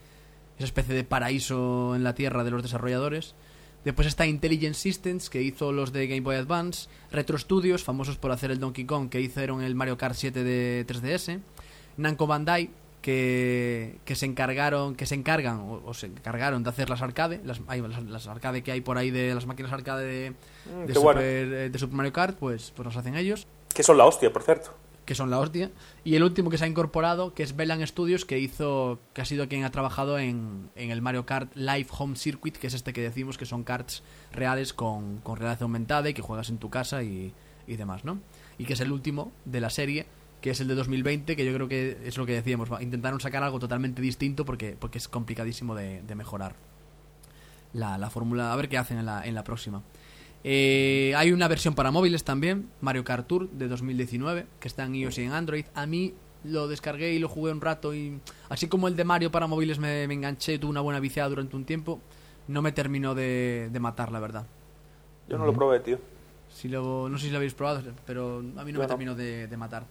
esa 0.57 0.65
especie 0.65 0.95
de 0.95 1.05
paraíso 1.05 1.95
en 1.95 2.03
la 2.05 2.15
tierra 2.15 2.43
de 2.43 2.51
los 2.51 2.63
desarrolladores. 2.63 3.35
Después 3.85 4.07
está 4.07 4.27
Intelligent 4.27 4.75
Systems, 4.75 5.29
que 5.29 5.43
hizo 5.43 5.73
los 5.73 5.93
de 5.93 6.07
Game 6.07 6.21
Boy 6.21 6.37
Advance. 6.37 6.89
Retro 7.11 7.37
Studios, 7.39 7.83
famosos 7.83 8.17
por 8.17 8.31
hacer 8.31 8.51
el 8.51 8.61
Donkey 8.61 8.85
Kong, 8.85 9.09
que 9.09 9.21
hicieron 9.21 9.63
el 9.63 9.75
Mario 9.75 9.99
Kart 9.99 10.15
7 10.15 10.45
de 10.45 10.87
3DS. 10.87 11.41
Namco 11.97 12.27
Bandai, 12.29 12.71
que, 13.03 13.99
que 14.05 14.15
se 14.15 14.27
encargaron, 14.27 14.95
que 14.95 15.07
se 15.07 15.17
encargan 15.17 15.59
o, 15.59 15.83
o 15.85 15.95
se 15.95 16.07
encargaron 16.07 16.63
de 16.63 16.71
hacer 16.71 16.89
las 16.89 17.03
arcade, 17.03 17.41
las, 17.45 17.61
las, 17.61 18.03
las 18.05 18.27
arcade 18.29 18.63
que 18.63 18.71
hay 18.73 18.81
por 18.81 18.97
ahí 18.99 19.11
de 19.11 19.35
las 19.35 19.47
máquinas 19.47 19.73
arcade 19.73 20.05
de, 20.05 20.31
Mm, 20.65 20.87
de 20.87 20.95
Super, 20.95 21.03
bueno. 21.03 21.21
eh, 21.21 21.69
de 21.71 21.79
Super 21.81 21.97
Mario 21.97 22.13
Kart, 22.13 22.39
pues, 22.39 22.73
pues 22.77 22.87
los 22.87 22.97
hacen 22.97 23.17
ellos 23.17 23.49
Que 23.75 23.83
son 23.83 23.99
la 23.99 24.05
hostia, 24.05 24.33
por 24.33 24.45
cierto. 24.45 24.73
Que 25.13 25.17
son 25.17 25.29
la 25.29 25.39
hostia. 25.39 25.71
Y 26.05 26.15
el 26.15 26.23
último 26.23 26.49
que 26.49 26.57
se 26.57 26.65
ha 26.65 26.67
incorporado, 26.67 27.35
que 27.35 27.43
es 27.43 27.55
Velan 27.55 27.87
Studios, 27.87 28.25
que 28.25 28.39
hizo, 28.39 28.99
que 29.13 29.21
ha 29.21 29.27
sido 29.27 29.47
quien 29.47 29.65
ha 29.65 29.71
trabajado 29.71 30.19
en, 30.19 30.71
en 30.75 30.91
el 30.91 31.03
Mario 31.03 31.27
Kart 31.27 31.55
Live 31.55 31.89
Home 31.99 32.17
Circuit, 32.17 32.57
que 32.57 32.69
es 32.69 32.73
este 32.75 32.95
que 32.95 33.03
decimos 33.03 33.37
que 33.37 33.45
son 33.45 33.63
karts 33.63 34.03
reales 34.33 34.73
con, 34.73 35.19
con 35.19 35.37
realidad 35.37 35.63
aumentada 35.65 36.09
y 36.09 36.15
que 36.15 36.23
juegas 36.23 36.49
en 36.49 36.57
tu 36.57 36.71
casa 36.71 37.03
y, 37.03 37.35
y 37.67 37.77
demás, 37.77 38.07
¿no? 38.07 38.21
Y 38.57 38.65
que 38.65 38.73
es 38.73 38.81
el 38.81 38.91
último 38.91 39.33
de 39.45 39.61
la 39.61 39.69
serie, 39.69 40.07
que 40.41 40.49
es 40.49 40.61
el 40.63 40.69
de 40.69 40.77
2020, 40.77 41.37
que 41.37 41.45
yo 41.45 41.53
creo 41.53 41.69
que 41.69 41.99
es 42.07 42.17
lo 42.17 42.25
que 42.25 42.33
decíamos, 42.33 42.71
intentaron 42.81 43.21
sacar 43.21 43.43
algo 43.43 43.59
totalmente 43.59 44.01
distinto 44.01 44.47
porque, 44.47 44.79
porque 44.79 44.97
es 44.97 45.09
complicadísimo 45.09 45.75
de, 45.75 46.01
de 46.01 46.15
mejorar 46.15 46.55
la, 47.75 47.99
la 47.99 48.09
fórmula, 48.09 48.51
a 48.51 48.57
ver 48.57 48.71
qué 48.71 48.79
hacen 48.79 48.97
en 48.97 49.05
la, 49.05 49.27
en 49.27 49.35
la 49.35 49.45
próxima. 49.45 49.83
Eh, 50.45 51.15
hay 51.17 51.33
una 51.33 51.47
versión 51.49 51.75
para 51.75 51.91
móviles 51.91 52.25
también, 52.25 52.69
Mario 52.81 53.05
Kart 53.05 53.27
Tour 53.27 53.49
de 53.51 53.69
2019, 53.69 54.47
que 54.61 54.69
está 54.69 54.85
en 54.85 54.95
iOS 54.97 55.19
y 55.19 55.23
en 55.23 55.33
Android. 55.33 55.65
A 55.75 55.87
mí 55.87 56.15
lo 56.45 56.67
descargué 56.67 57.13
y 57.13 57.19
lo 57.21 57.29
jugué 57.29 57.53
un 57.53 57.61
rato 57.61 57.95
y 57.95 58.19
así 58.49 58.67
como 58.67 58.89
el 58.89 58.97
de 58.97 59.05
Mario 59.05 59.31
para 59.31 59.47
móviles 59.47 59.79
me, 59.79 60.09
me 60.09 60.15
enganché, 60.15 60.59
tuve 60.59 60.71
una 60.71 60.81
buena 60.81 60.99
viciada 60.99 61.29
durante 61.29 61.55
un 61.55 61.65
tiempo, 61.65 62.01
no 62.49 62.61
me 62.63 62.73
terminó 62.73 63.15
de, 63.15 63.69
de 63.73 63.81
matar, 63.81 64.11
la 64.11 64.19
verdad. 64.19 64.47
Yo 65.29 65.39
no 65.39 65.47
lo 65.47 65.53
probé, 65.53 65.79
tío. 65.81 65.99
Si 66.53 66.69
lo, 66.69 67.09
no 67.09 67.17
sé 67.19 67.27
si 67.27 67.31
lo 67.31 67.37
habéis 67.39 67.55
probado, 67.55 67.83
pero 68.05 68.39
a 68.39 68.65
mí 68.65 68.73
no 68.73 68.79
Yo 68.79 68.79
me 68.79 68.83
no. 68.83 68.87
terminó 68.89 69.15
de, 69.15 69.47
de 69.47 69.57
matar. 69.57 69.87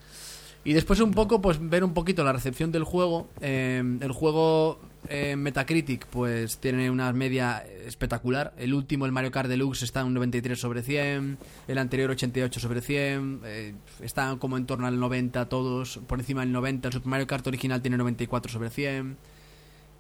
Y 0.64 0.74
después 0.74 1.00
un 1.00 1.12
poco, 1.12 1.42
pues 1.42 1.58
ver 1.60 1.84
un 1.84 1.94
poquito 1.94 2.24
la 2.24 2.34
recepción 2.34 2.72
del 2.72 2.84
juego. 2.84 3.28
Eh, 3.40 3.82
el 4.02 4.12
juego 4.12 4.78
eh, 5.10 5.36
Metacritic, 5.36 6.06
pues 6.08 6.58
tiene 6.58 6.90
una 6.90 7.12
media 7.14 7.66
espectacular. 7.86 8.54
El 8.58 8.74
último, 8.74 9.06
el 9.06 9.12
Mario 9.12 9.32
Kart 9.32 9.50
Deluxe, 9.50 9.84
está 9.84 10.02
en 10.02 10.08
un 10.08 10.14
93 10.14 10.60
sobre 10.60 10.84
100. 10.84 11.38
El 11.68 11.78
anterior, 11.78 12.12
88 12.12 12.60
sobre 12.60 12.82
100. 12.82 13.42
Eh, 13.46 13.74
están 14.02 14.38
como 14.38 14.58
en 14.58 14.66
torno 14.66 14.88
al 14.88 15.00
90 15.00 15.50
todos, 15.50 16.00
por 16.08 16.20
encima 16.20 16.42
del 16.42 16.52
90. 16.52 16.88
El 16.88 16.94
Super 16.94 17.10
Mario 17.10 17.28
Kart 17.28 17.46
original 17.48 17.82
tiene 17.82 17.98
94 17.98 18.52
sobre 18.52 18.70
100. 18.70 19.18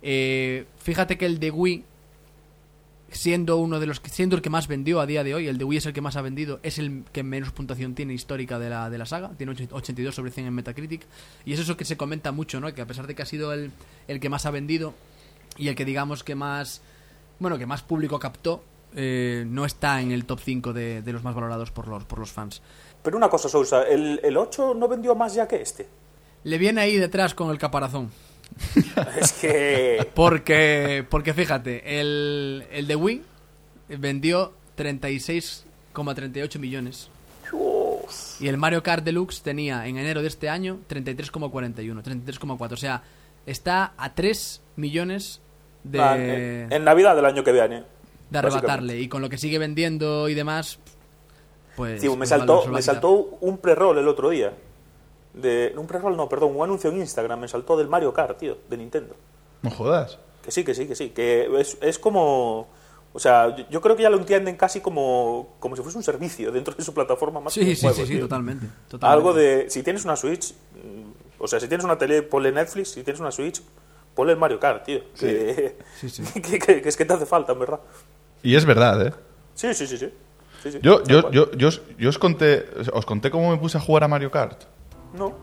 Eh, 0.04 0.66
fíjate 0.78 1.18
que 1.18 1.26
el 1.26 1.40
de 1.40 1.52
Wii 1.52 1.84
siendo 3.12 3.58
uno 3.58 3.80
de 3.80 3.86
los 3.86 4.00
que 4.00 4.10
siendo 4.10 4.36
el 4.36 4.42
que 4.42 4.50
más 4.50 4.68
vendió 4.68 5.00
a 5.00 5.06
día 5.06 5.24
de 5.24 5.36
hoy, 5.36 5.48
el 5.48 5.58
de 5.58 5.66
Wii 5.66 5.78
es 5.78 5.86
el 5.86 5.94
que 5.94 6.02
más 6.02 6.16
ha 6.16 6.22
vendido, 6.22 6.60
es 6.64 6.80
el 6.80 7.04
que 7.12 7.24
menos 7.24 7.52
puntuación 7.52 7.94
tiene 7.96 8.14
histórica 8.14 8.58
de 8.60 8.70
la, 8.70 8.90
de 8.90 8.98
la 8.98 9.06
saga, 9.06 9.32
tiene 9.38 9.54
82 9.72 10.16
sobre 10.16 10.32
100 10.32 10.48
en 10.48 10.54
Metacritic, 10.54 11.06
y 11.46 11.54
es 11.54 11.60
eso 11.60 11.78
que 11.78 11.86
se 11.86 11.98
comenta 11.98 12.32
mucho, 12.32 12.60
¿no? 12.60 12.74
Que 12.74 12.82
a 12.82 12.86
pesar 12.86 13.08
de 13.08 13.16
que 13.16 13.22
ha 13.22 13.26
sido 13.26 13.54
el, 13.54 13.72
el 14.08 14.20
que 14.20 14.30
más 14.30 14.46
ha 14.46 14.52
vendido 14.52 14.94
y 15.58 15.68
el 15.68 15.76
que 15.76 15.86
digamos 15.86 16.24
que 16.24 16.36
más, 16.36 16.82
bueno, 17.40 17.58
que 17.58 17.66
más 17.66 17.82
público 17.82 18.20
captó, 18.20 18.64
eh, 18.96 19.46
no 19.48 19.66
está 19.66 20.02
en 20.02 20.12
el 20.12 20.26
top 20.26 20.40
5 20.44 20.74
de, 20.74 21.02
de 21.02 21.14
los 21.14 21.24
más 21.24 21.36
valorados 21.36 21.72
por 21.72 21.88
los, 21.88 22.04
por 22.06 22.20
los 22.20 22.32
fans. 22.32 22.62
Pero 23.04 23.18
una 23.18 23.30
cosa, 23.30 23.50
Sousa, 23.50 23.84
¿el, 23.84 24.20
el 24.24 24.38
8 24.38 24.74
no 24.76 24.88
vendió 24.88 25.16
más 25.16 25.34
ya 25.34 25.48
que 25.48 25.62
este? 25.62 25.88
Le 26.44 26.58
viene 26.58 26.82
ahí 26.82 26.98
detrás 26.98 27.34
con 27.34 27.50
el 27.50 27.58
caparazón. 27.58 28.12
es 29.20 29.32
que... 29.34 30.08
Porque, 30.14 31.06
porque 31.10 31.34
fíjate, 31.34 32.00
el, 32.00 32.66
el 32.72 32.88
de 32.88 32.96
Wii 32.96 33.22
vendió 33.98 34.54
36,38 34.78 36.60
millones. 36.60 37.10
Dios. 37.52 38.38
Y 38.40 38.48
el 38.48 38.58
Mario 38.58 38.84
Kart 38.84 39.04
Deluxe 39.04 39.42
tenía 39.42 39.86
en 39.88 39.98
enero 39.98 40.22
de 40.22 40.28
este 40.28 40.50
año 40.50 40.80
33,41, 40.90 42.02
33,4. 42.04 42.72
O 42.72 42.78
sea, 42.78 43.04
está 43.46 43.94
a 43.98 44.14
3 44.14 44.62
millones 44.76 45.42
de, 45.84 46.00
Ah, 46.00 46.16
en, 46.18 46.72
en 46.72 46.84
Navidad 46.84 47.16
del 47.16 47.26
año 47.26 47.44
que 47.44 47.52
viene. 47.52 47.84
de 48.30 48.38
arrebatarle. 48.40 49.00
Y 49.00 49.08
con 49.08 49.22
lo 49.22 49.30
que 49.30 49.38
sigue 49.38 49.60
vendiendo 49.60 50.30
y 50.30 50.34
demás, 50.34 50.80
pues... 51.76 52.02
Tío, 52.02 52.12
me 52.12 52.20
pues 52.20 52.30
saltó, 52.30 52.68
me 52.68 52.82
saltó 52.82 53.12
un 53.42 53.58
pre-roll 53.58 53.98
el 53.98 54.08
otro 54.08 54.30
día. 54.30 54.54
De, 55.34 55.74
un 55.78 55.88
pre-roll 55.88 56.16
no, 56.18 56.28
perdón, 56.28 56.56
un 56.56 56.64
anuncio 56.64 56.90
en 56.90 56.98
Instagram 56.98 57.40
me 57.40 57.48
saltó 57.48 57.78
del 57.78 57.88
Mario 57.88 58.14
Kart, 58.14 58.38
tío, 58.38 58.58
de 58.70 58.78
Nintendo. 58.78 59.16
No 59.62 59.70
jodas. 59.72 60.18
Que 60.44 60.52
sí, 60.52 60.64
que 60.64 60.74
sí, 60.74 60.88
que 60.88 60.96
sí. 60.96 61.10
Que 61.12 61.50
es, 61.60 61.78
es 61.82 62.00
como... 62.00 62.68
O 63.14 63.20
sea, 63.20 63.56
yo, 63.56 63.66
yo 63.70 63.82
creo 63.82 63.96
que 63.96 64.04
ya 64.04 64.10
lo 64.10 64.18
entienden 64.18 64.56
casi 64.56 64.80
como, 64.82 65.56
como 65.60 65.76
si 65.76 65.82
fuese 65.84 65.98
un 65.98 66.04
servicio 66.04 66.52
dentro 66.52 66.74
de 66.74 66.84
su 66.84 66.94
plataforma 66.94 67.40
más 67.42 67.54
que 67.54 67.62
Sí, 67.64 67.70
un 67.70 67.76
sí, 67.76 67.82
juego, 67.82 67.96
sí, 67.98 68.02
sí, 68.06 68.12
tío. 68.14 68.22
totalmente, 68.22 68.68
totalmente. 68.90 69.06
Algo 69.08 69.34
de... 69.34 69.70
Si 69.70 69.84
tienes 69.84 70.04
una 70.06 70.16
Switch... 70.16 70.54
mm, 70.54 71.12
O 71.44 71.48
sea, 71.48 71.60
si 71.60 71.68
tienes 71.68 71.84
una 71.86 71.98
tele, 71.98 72.24
ponle 72.24 72.52
Netflix. 72.52 72.92
Si 72.92 73.04
tienes 73.04 73.20
una 73.20 73.32
Switch, 73.32 73.62
ponle 74.16 74.34
el 74.34 74.40
Mario 74.40 74.60
Kart, 74.60 74.84
tío. 74.86 75.02
Que, 75.20 75.78
Sí, 76.00 76.10
sí. 76.10 76.24
que, 76.42 76.58
que- 76.60 76.82
que 76.82 76.90
es 76.90 76.98
que 76.98 77.06
te 77.06 77.14
hace 77.14 77.26
falta, 77.26 77.52
en 77.54 77.60
verdad. 77.60 77.80
Y 78.44 78.56
es 78.56 78.66
verdad, 78.66 79.06
¿eh? 79.08 79.14
Sí, 79.56 79.74
sí, 79.74 79.86
sí, 79.88 79.98
sí. 79.98 80.10
Sí, 80.64 80.72
sí, 80.74 80.80
Yo, 80.82 81.04
yo, 81.04 81.30
yo, 81.32 81.52
yo, 81.52 81.68
os- 81.68 81.82
yo 81.98 82.10
os 82.10 82.18
conté, 82.18 82.66
os 82.94 83.06
conté 83.06 83.30
cómo 83.32 83.52
me 83.52 83.58
puse 83.58 83.78
a 83.78 83.82
jugar 83.82 84.04
a 84.04 84.08
Mario 84.08 84.32
Kart. 84.32 84.64
No. 85.14 85.34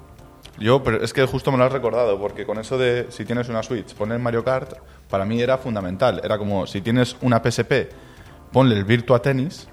Yo, 0.59 0.83
pero 0.83 1.03
es 1.03 1.13
que 1.13 1.25
justo 1.27 1.53
me 1.53 1.59
lo 1.59 1.65
has 1.65 1.73
recordado, 1.73 2.19
porque 2.19 2.45
con 2.45 2.59
eso 2.59 2.77
de 2.79 3.07
si 3.11 3.25
tienes 3.25 3.49
una 3.49 3.63
Switch, 3.63 3.95
poner 3.95 4.19
Mario 4.19 4.43
Kart, 4.43 4.75
para 5.09 5.25
mí 5.25 5.41
era 5.41 5.59
fundamental. 5.59 6.21
Era 6.25 6.37
como 6.39 6.67
si 6.67 6.81
tienes 6.81 7.17
una 7.21 7.41
PSP, 7.43 7.91
ponle 8.53 8.77
el 8.77 8.85
Virtua 8.85 9.23
Tennis. 9.23 9.69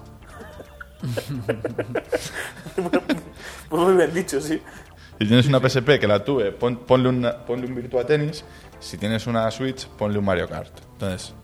Muy 3.70 3.96
bien 3.96 4.14
dicho, 4.14 4.40
sí. 4.40 4.60
Si 5.18 5.26
tienes 5.26 5.46
una 5.48 5.60
PSP 5.60 5.98
que 5.98 6.06
la 6.06 6.22
tuve, 6.24 6.52
pon- 6.52 6.76
ponle, 6.78 7.08
una- 7.08 7.44
ponle 7.44 7.66
un 7.66 7.74
Virtua 7.74 8.04
Tennis. 8.06 8.44
Si 8.78 8.98
tienes 8.98 9.26
una 9.26 9.50
Switch, 9.50 9.86
ponle 9.88 10.18
un 10.18 10.24
Mario 10.24 10.48
Kart. 10.48 10.72
Entonces, 10.92 11.34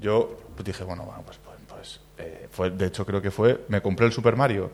yo 0.00 0.36
dije, 0.64 0.84
bueno, 0.84 1.04
bueno, 1.04 1.22
pues, 1.24 1.38
pues, 1.38 1.56
pues, 1.68 2.00
eh, 2.18 2.48
fue, 2.50 2.70
de 2.70 2.86
hecho 2.86 3.04
creo 3.04 3.20
que 3.20 3.30
fue, 3.30 3.64
me 3.68 3.82
compré 3.82 4.06
el 4.06 4.12
Super 4.12 4.36
Mario, 4.36 4.70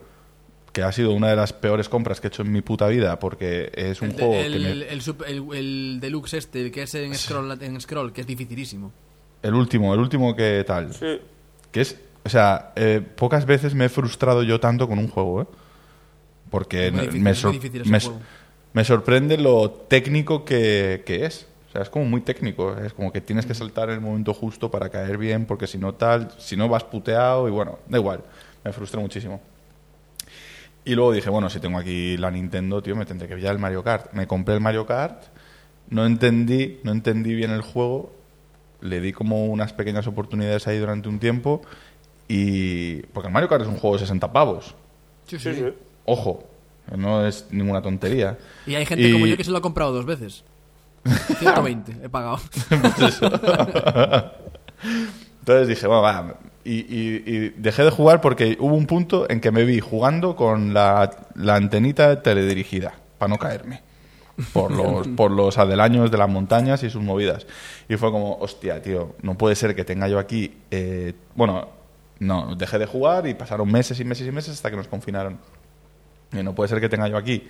que 0.72 0.82
ha 0.82 0.90
sido 0.92 1.12
una 1.12 1.28
de 1.28 1.36
las 1.36 1.52
peores 1.52 1.88
compras 1.88 2.20
que 2.20 2.26
he 2.26 2.30
hecho 2.30 2.42
en 2.42 2.50
mi 2.52 2.62
puta 2.62 2.86
vida, 2.88 3.18
porque 3.18 3.70
es 3.74 4.00
un 4.00 4.08
El, 4.10 4.14
juego 4.14 4.34
el, 4.36 4.52
que 4.52 4.58
me... 4.58 4.70
el, 4.70 4.82
el- 4.82 5.54
el 5.54 5.98
deluxe 6.00 6.34
este, 6.34 6.62
el 6.62 6.72
que 6.72 6.82
es 6.82 6.94
en 6.94 7.14
scroll, 7.14 7.62
en 7.62 7.80
scroll, 7.80 8.12
que 8.12 8.22
es 8.22 8.26
dificilísimo. 8.26 8.90
El 9.42 9.54
último, 9.54 9.92
el 9.92 10.00
último 10.00 10.34
que 10.34 10.64
tal. 10.66 10.94
Sí. 10.94 11.20
Que 11.70 11.80
es, 11.82 11.98
o 12.24 12.28
sea, 12.28 12.72
eh, 12.76 13.00
pocas 13.16 13.44
veces 13.44 13.74
me 13.74 13.84
he 13.86 13.88
frustrado 13.88 14.42
yo 14.44 14.60
tanto 14.60 14.88
con 14.88 14.98
un 14.98 15.08
juego, 15.08 15.42
¿eh? 15.42 15.46
Porque 16.50 16.86
Es 16.88 16.92
muy 16.92 17.00
no- 17.00 17.06
difícil, 17.06 17.22
me, 17.22 17.34
sor- 17.34 17.54
me- 17.86 18.00
juego. 18.00 18.20
me 18.72 18.84
sorprende 18.84 19.38
lo 19.38 19.70
técnico 19.70 20.44
que, 20.44 21.02
que 21.06 21.24
es. 21.26 21.46
O 21.68 21.72
sea, 21.72 21.82
es 21.82 21.88
como 21.90 22.04
muy 22.04 22.20
técnico. 22.20 22.76
Es 22.78 22.92
como 22.92 23.10
que 23.12 23.20
tienes 23.20 23.46
que 23.46 23.54
saltar 23.54 23.88
en 23.88 23.96
el 23.96 24.00
momento 24.02 24.34
justo 24.34 24.70
para 24.70 24.90
caer 24.90 25.16
bien, 25.18 25.46
porque 25.46 25.66
si 25.66 25.78
no 25.78 25.94
tal, 25.94 26.30
si 26.38 26.56
no 26.56 26.68
vas 26.68 26.84
puteado 26.84 27.48
y 27.48 27.50
bueno, 27.50 27.78
da 27.88 27.98
igual. 27.98 28.20
Me 28.64 28.72
frustré 28.72 29.00
muchísimo. 29.00 29.40
Y 30.84 30.94
luego 30.94 31.12
dije, 31.12 31.30
bueno, 31.30 31.48
si 31.48 31.60
tengo 31.60 31.78
aquí 31.78 32.16
la 32.16 32.30
Nintendo, 32.30 32.82
tío, 32.82 32.96
me 32.96 33.06
tendré 33.06 33.28
que 33.28 33.36
pillar 33.36 33.52
el 33.52 33.58
Mario 33.60 33.84
Kart. 33.84 34.12
Me 34.12 34.26
compré 34.26 34.54
el 34.54 34.60
Mario 34.60 34.84
Kart, 34.86 35.22
no 35.90 36.04
entendí, 36.06 36.80
no 36.82 36.90
entendí 36.92 37.34
bien 37.34 37.50
el 37.52 37.62
juego, 37.62 38.12
le 38.80 39.00
di 39.00 39.12
como 39.12 39.46
unas 39.46 39.72
pequeñas 39.72 40.06
oportunidades 40.08 40.66
ahí 40.66 40.78
durante 40.78 41.08
un 41.08 41.18
tiempo 41.20 41.62
y... 42.26 43.02
Porque 43.12 43.28
el 43.28 43.32
Mario 43.32 43.48
Kart 43.48 43.62
es 43.62 43.68
un 43.68 43.76
juego 43.76 43.94
de 43.96 44.00
60 44.00 44.32
pavos. 44.32 44.74
Sí, 45.26 45.38
Sí, 45.38 45.54
sí. 45.54 45.60
sí. 45.60 45.66
Ojo, 46.04 46.42
no 46.96 47.24
es 47.26 47.46
ninguna 47.52 47.80
tontería. 47.80 48.36
Y 48.66 48.74
hay 48.74 48.84
gente 48.84 49.06
Y- 49.08 49.12
como 49.12 49.26
yo 49.26 49.36
que 49.36 49.44
se 49.44 49.52
lo 49.52 49.58
ha 49.58 49.62
comprado 49.62 49.92
dos 49.92 50.04
veces. 50.04 50.42
120 51.38 51.96
he 52.04 52.08
pagado. 52.08 52.40
Entonces 55.40 55.68
dije, 55.68 55.86
bueno, 55.86 56.02
va. 56.02 56.34
Y, 56.64 56.74
y- 56.80 57.22
y 57.26 57.48
dejé 57.56 57.82
de 57.84 57.90
jugar 57.90 58.20
porque 58.20 58.56
hubo 58.60 58.74
un 58.74 58.86
punto 58.86 59.28
en 59.28 59.40
que 59.40 59.50
me 59.50 59.64
vi 59.64 59.80
jugando 59.80 60.36
con 60.36 60.72
la, 60.74 61.10
la 61.34 61.56
antenita 61.56 62.22
teledirigida, 62.22 62.92
para 63.18 63.30
no 63.30 63.38
caerme. 63.38 63.82
Por 64.52 64.70
los, 64.76 65.08
por 65.08 65.30
los 65.30 65.58
adelaños 65.58 66.10
de 66.10 66.18
las 66.18 66.28
montañas 66.28 66.82
y 66.84 66.90
sus 66.90 67.02
movidas. 67.02 67.46
Y 67.88 67.96
fue 67.96 68.10
como, 68.10 68.36
hostia, 68.38 68.80
tío, 68.80 69.14
no 69.22 69.36
puede 69.36 69.56
ser 69.56 69.74
que 69.74 69.84
tenga 69.84 70.08
yo 70.08 70.18
aquí. 70.18 70.54
eh, 70.70 71.14
bueno, 71.34 71.68
no, 72.20 72.54
dejé 72.54 72.78
de 72.78 72.86
jugar 72.86 73.26
y 73.26 73.34
pasaron 73.34 73.70
meses 73.70 73.98
y 73.98 74.04
meses 74.04 74.26
y 74.28 74.30
meses 74.30 74.54
hasta 74.54 74.70
que 74.70 74.76
nos 74.76 74.86
confinaron. 74.86 75.38
Y 76.32 76.42
no 76.44 76.54
puede 76.54 76.68
ser 76.68 76.80
que 76.80 76.88
tenga 76.88 77.08
yo 77.08 77.16
aquí 77.16 77.48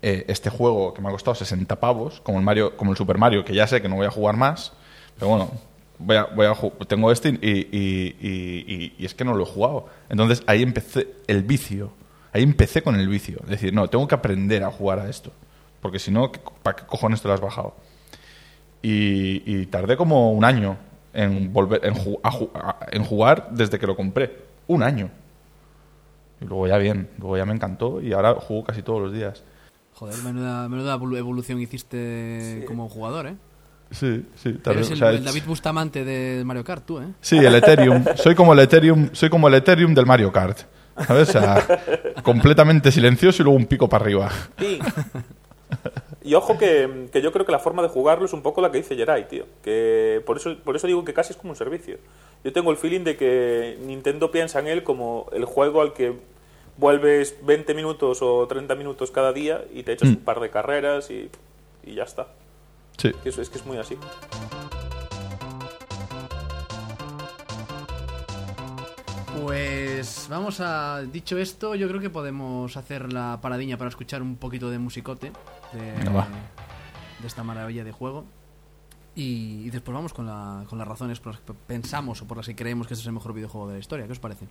eh, 0.00 0.24
este 0.28 0.48
juego 0.48 0.94
que 0.94 1.02
me 1.02 1.08
ha 1.08 1.12
costado 1.12 1.34
60 1.34 1.76
pavos, 1.78 2.20
como 2.22 2.38
el, 2.38 2.44
Mario, 2.44 2.76
como 2.76 2.90
el 2.92 2.96
Super 2.96 3.18
Mario, 3.18 3.44
que 3.44 3.54
ya 3.54 3.66
sé 3.66 3.82
que 3.82 3.88
no 3.88 3.96
voy 3.96 4.06
a 4.06 4.10
jugar 4.10 4.36
más, 4.36 4.72
pero 5.18 5.28
bueno, 5.28 5.50
voy 5.98 6.16
a, 6.16 6.24
voy 6.24 6.46
a 6.46 6.54
tengo 6.86 7.10
este 7.12 7.28
y, 7.30 7.48
y- 7.48 8.16
y- 8.20 8.64
y- 8.66 8.94
y 8.98 9.04
es 9.04 9.14
que 9.14 9.24
no 9.24 9.34
lo 9.34 9.42
he 9.44 9.46
jugado. 9.46 9.86
Entonces 10.08 10.42
ahí 10.46 10.62
empecé 10.62 11.08
el 11.26 11.42
vicio, 11.42 11.92
ahí 12.32 12.42
empecé 12.42 12.82
con 12.82 12.94
el 12.96 13.08
vicio. 13.08 13.38
Es 13.44 13.50
decir, 13.50 13.72
no, 13.74 13.88
tengo 13.88 14.06
que 14.08 14.14
aprender 14.14 14.62
a 14.64 14.70
jugar 14.70 14.98
a 15.00 15.08
esto, 15.08 15.32
porque 15.80 15.98
si 15.98 16.10
no, 16.10 16.30
¿qué 16.32 16.40
co- 16.40 16.54
¿para 16.62 16.76
qué 16.76 16.84
cojones 16.86 17.20
te 17.22 17.28
lo 17.28 17.34
has 17.34 17.40
bajado? 17.40 17.74
Y, 18.82 19.42
y 19.44 19.66
tardé 19.66 19.96
como 19.96 20.32
un 20.32 20.44
año 20.44 20.76
en, 21.12 21.52
volver, 21.52 21.84
en, 21.84 21.94
ju- 21.94 22.20
a 22.22 22.30
ju- 22.30 22.50
a- 22.54 22.86
en 22.92 23.04
jugar 23.04 23.48
desde 23.50 23.78
que 23.78 23.86
lo 23.86 23.96
compré. 23.96 24.46
Un 24.68 24.82
año. 24.82 25.10
Y 26.40 26.44
luego 26.44 26.68
ya 26.68 26.78
bien, 26.78 27.08
luego 27.18 27.36
ya 27.36 27.44
me 27.44 27.54
encantó 27.54 28.00
y 28.00 28.12
ahora 28.12 28.34
juego 28.34 28.62
casi 28.64 28.82
todos 28.82 29.00
los 29.02 29.12
días. 29.12 29.42
Joder, 29.94 30.22
menuda, 30.22 30.68
menuda 30.68 30.96
evolu- 30.96 31.16
evolución 31.18 31.60
hiciste 31.60 32.62
como 32.68 32.88
jugador, 32.88 33.26
¿eh? 33.26 33.34
Sí, 33.90 34.22
sí. 34.36 34.52
tal 34.62 34.74
Eres 34.74 34.90
vez, 34.90 34.90
el, 34.90 34.94
o 34.94 34.98
sea, 34.98 35.10
el 35.10 35.16
es- 35.16 35.24
David 35.24 35.42
Bustamante 35.46 36.04
de 36.04 36.44
Mario 36.44 36.62
Kart, 36.64 36.84
tú, 36.84 36.98
¿eh? 37.00 37.06
Sí, 37.20 37.38
el 37.38 37.54
Ethereum. 37.54 38.04
Soy 38.16 38.34
como 38.34 38.52
el 38.52 38.58
Ethereum, 38.60 39.08
soy 39.12 39.30
como 39.30 39.48
el 39.48 39.54
Ethereum 39.54 39.94
del 39.94 40.04
Mario 40.06 40.30
Kart. 40.32 40.58
¿Sabes? 41.06 41.28
O 41.28 41.32
sea, 41.32 41.64
completamente 42.24 42.90
silencioso 42.90 43.42
y 43.42 43.44
luego 43.44 43.56
un 43.56 43.66
pico 43.66 43.88
para 43.88 44.04
arriba. 44.04 44.30
Y, 44.60 44.80
y 46.30 46.34
ojo 46.34 46.58
que, 46.58 47.08
que 47.12 47.22
yo 47.22 47.30
creo 47.32 47.46
que 47.46 47.52
la 47.52 47.60
forma 47.60 47.82
de 47.82 47.88
jugarlo 47.88 48.26
es 48.26 48.32
un 48.32 48.42
poco 48.42 48.60
la 48.60 48.70
que 48.72 48.78
dice 48.78 48.96
Jerai, 48.96 49.28
tío. 49.28 49.44
Que 49.62 50.20
por 50.26 50.36
eso, 50.38 50.56
por 50.64 50.74
eso 50.76 50.86
digo 50.88 51.04
que 51.04 51.14
casi 51.14 51.32
es 51.32 51.36
como 51.36 51.52
un 51.52 51.56
servicio. 51.56 51.98
Yo 52.44 52.52
tengo 52.52 52.70
el 52.72 52.76
feeling 52.76 53.04
de 53.04 53.16
que 53.16 53.78
Nintendo 53.86 54.30
piensa 54.32 54.58
en 54.58 54.66
él 54.66 54.82
como 54.82 55.26
el 55.32 55.44
juego 55.44 55.82
al 55.82 55.92
que 55.92 56.14
vuelves 56.76 57.36
20 57.44 57.74
minutos 57.74 58.18
o 58.22 58.46
30 58.48 58.74
minutos 58.74 59.10
cada 59.12 59.32
día 59.32 59.62
y 59.72 59.82
te 59.84 59.92
echas 59.92 60.08
un 60.08 60.16
par 60.16 60.40
de 60.40 60.50
carreras 60.50 61.10
y, 61.10 61.30
y 61.84 61.94
ya 61.94 62.02
está. 62.04 62.26
Sí. 62.98 63.12
Eso 63.24 63.40
es 63.42 63.48
que 63.48 63.58
es 63.58 63.64
muy 63.66 63.78
así. 63.78 63.96
Pues 69.42 70.26
vamos 70.30 70.60
a. 70.60 71.02
Dicho 71.02 71.38
esto, 71.38 71.74
yo 71.74 71.88
creo 71.88 72.00
que 72.00 72.10
podemos 72.10 72.76
hacer 72.76 73.12
la 73.12 73.38
paradiña 73.40 73.76
para 73.76 73.88
escuchar 73.88 74.22
un 74.22 74.36
poquito 74.36 74.70
de 74.70 74.78
musicote 74.78 75.32
de, 75.72 75.80
de 75.92 77.26
esta 77.26 77.44
maravilla 77.44 77.84
de 77.84 77.92
juego. 77.92 78.24
Y, 79.14 79.64
y 79.66 79.70
después 79.70 79.94
vamos 79.94 80.12
con, 80.12 80.26
la- 80.26 80.64
con 80.68 80.78
las 80.78 80.86
razones 80.86 81.18
por 81.20 81.32
las 81.34 81.42
que 81.42 81.52
pensamos 81.52 82.22
o 82.22 82.26
por 82.26 82.36
las 82.36 82.46
que 82.46 82.54
creemos 82.54 82.86
que 82.86 82.94
este 82.94 83.02
es 83.02 83.06
el 83.06 83.12
mejor 83.14 83.32
videojuego 83.32 83.66
de 83.68 83.74
la 83.74 83.80
historia. 83.80 84.06
¿Qué 84.06 84.12
os 84.12 84.18
parece? 84.20 84.46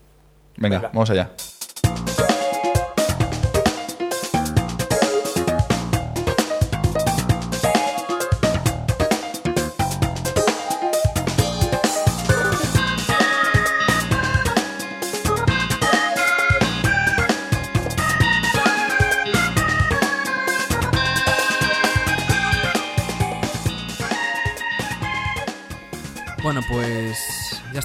Venga, 0.58 0.78
Venga. 0.78 0.90
vamos 0.94 1.10
allá. 1.10 1.32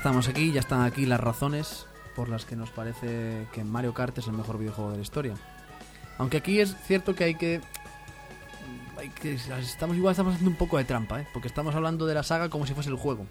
Estamos 0.03 0.27
aquí, 0.27 0.51
ya 0.51 0.59
están 0.59 0.83
aquí 0.83 1.07
las 1.07 1.21
razones 1.21 1.87
por 2.17 2.29
las 2.29 2.45
que 2.45 2.57
nos 2.57 2.71
parece 2.71 3.47
que 3.53 3.63
Mario 3.63 3.95
Kart 3.95 4.19
es 4.19 4.27
el 4.27 4.33
mejor 4.33 4.59
videojuego 4.59 4.91
de 4.91 4.97
la 4.97 5.03
historia. 5.05 5.35
Aunque 6.19 6.39
aquí 6.39 6.59
es 6.59 6.75
cierto 6.89 7.15
que 7.15 7.23
hay 7.23 7.37
que 7.37 7.61
hay 8.99 9.11
que 9.11 9.35
estamos 9.35 9.97
igual 9.97 10.11
estamos 10.11 10.35
haciendo 10.35 10.51
un 10.51 10.57
poco 10.57 10.77
de 10.77 10.83
trampa, 10.83 11.21
¿eh? 11.21 11.29
porque 11.33 11.47
estamos 11.47 11.77
hablando 11.77 12.05
de 12.05 12.15
la 12.15 12.25
saga 12.25 12.49
como 12.49 12.67
si 12.67 12.75
fuese 12.75 12.91
el 12.91 12.97
juego. 12.97 13.29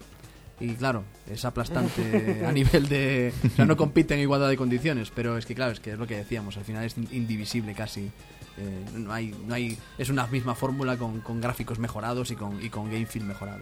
Y 0.60 0.72
claro, 0.72 1.04
es 1.30 1.44
aplastante 1.44 2.42
a 2.48 2.52
nivel 2.52 2.88
de... 2.88 3.34
O 3.44 3.50
sea, 3.50 3.66
no 3.66 3.76
compiten 3.76 4.16
en 4.16 4.22
igualdad 4.22 4.48
de 4.48 4.56
condiciones, 4.56 5.12
pero 5.14 5.36
es 5.36 5.44
que 5.44 5.54
claro, 5.54 5.72
es 5.72 5.80
que 5.80 5.92
es 5.92 5.98
lo 5.98 6.06
que 6.06 6.16
decíamos, 6.16 6.56
al 6.56 6.64
final 6.64 6.84
es 6.84 6.96
indivisible 6.96 7.74
casi. 7.74 8.10
Eh, 8.56 8.84
no 8.94 9.12
hay, 9.12 9.34
no 9.46 9.52
hay, 9.52 9.76
es 9.98 10.08
una 10.08 10.26
misma 10.26 10.54
fórmula 10.54 10.96
con, 10.96 11.20
con 11.20 11.38
gráficos 11.38 11.78
mejorados 11.78 12.30
y 12.30 12.36
con, 12.36 12.64
y 12.64 12.70
con 12.70 12.86
game 12.86 13.04
feel 13.04 13.26
mejorado. 13.26 13.60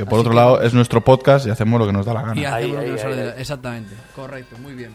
Que 0.00 0.06
por 0.06 0.14
Así 0.14 0.20
otro 0.20 0.30
que- 0.30 0.36
lado 0.36 0.62
es 0.62 0.72
nuestro 0.72 1.02
podcast 1.02 1.46
y 1.46 1.50
hacemos 1.50 1.78
lo 1.78 1.86
que 1.86 1.92
nos 1.92 2.06
da 2.06 2.14
la 2.14 2.22
gana. 2.22 2.40
Y 2.40 2.44
Ahí, 2.46 2.68
lo 2.68 2.78
que 2.78 2.80
ahí, 2.86 2.90
nos 2.92 2.96
ahí, 3.00 3.02
sale 3.02 3.16
de 3.16 3.24
la- 3.26 3.32
ahí. 3.32 3.40
Exactamente, 3.42 3.94
correcto, 4.16 4.56
muy 4.56 4.72
bien. 4.72 4.92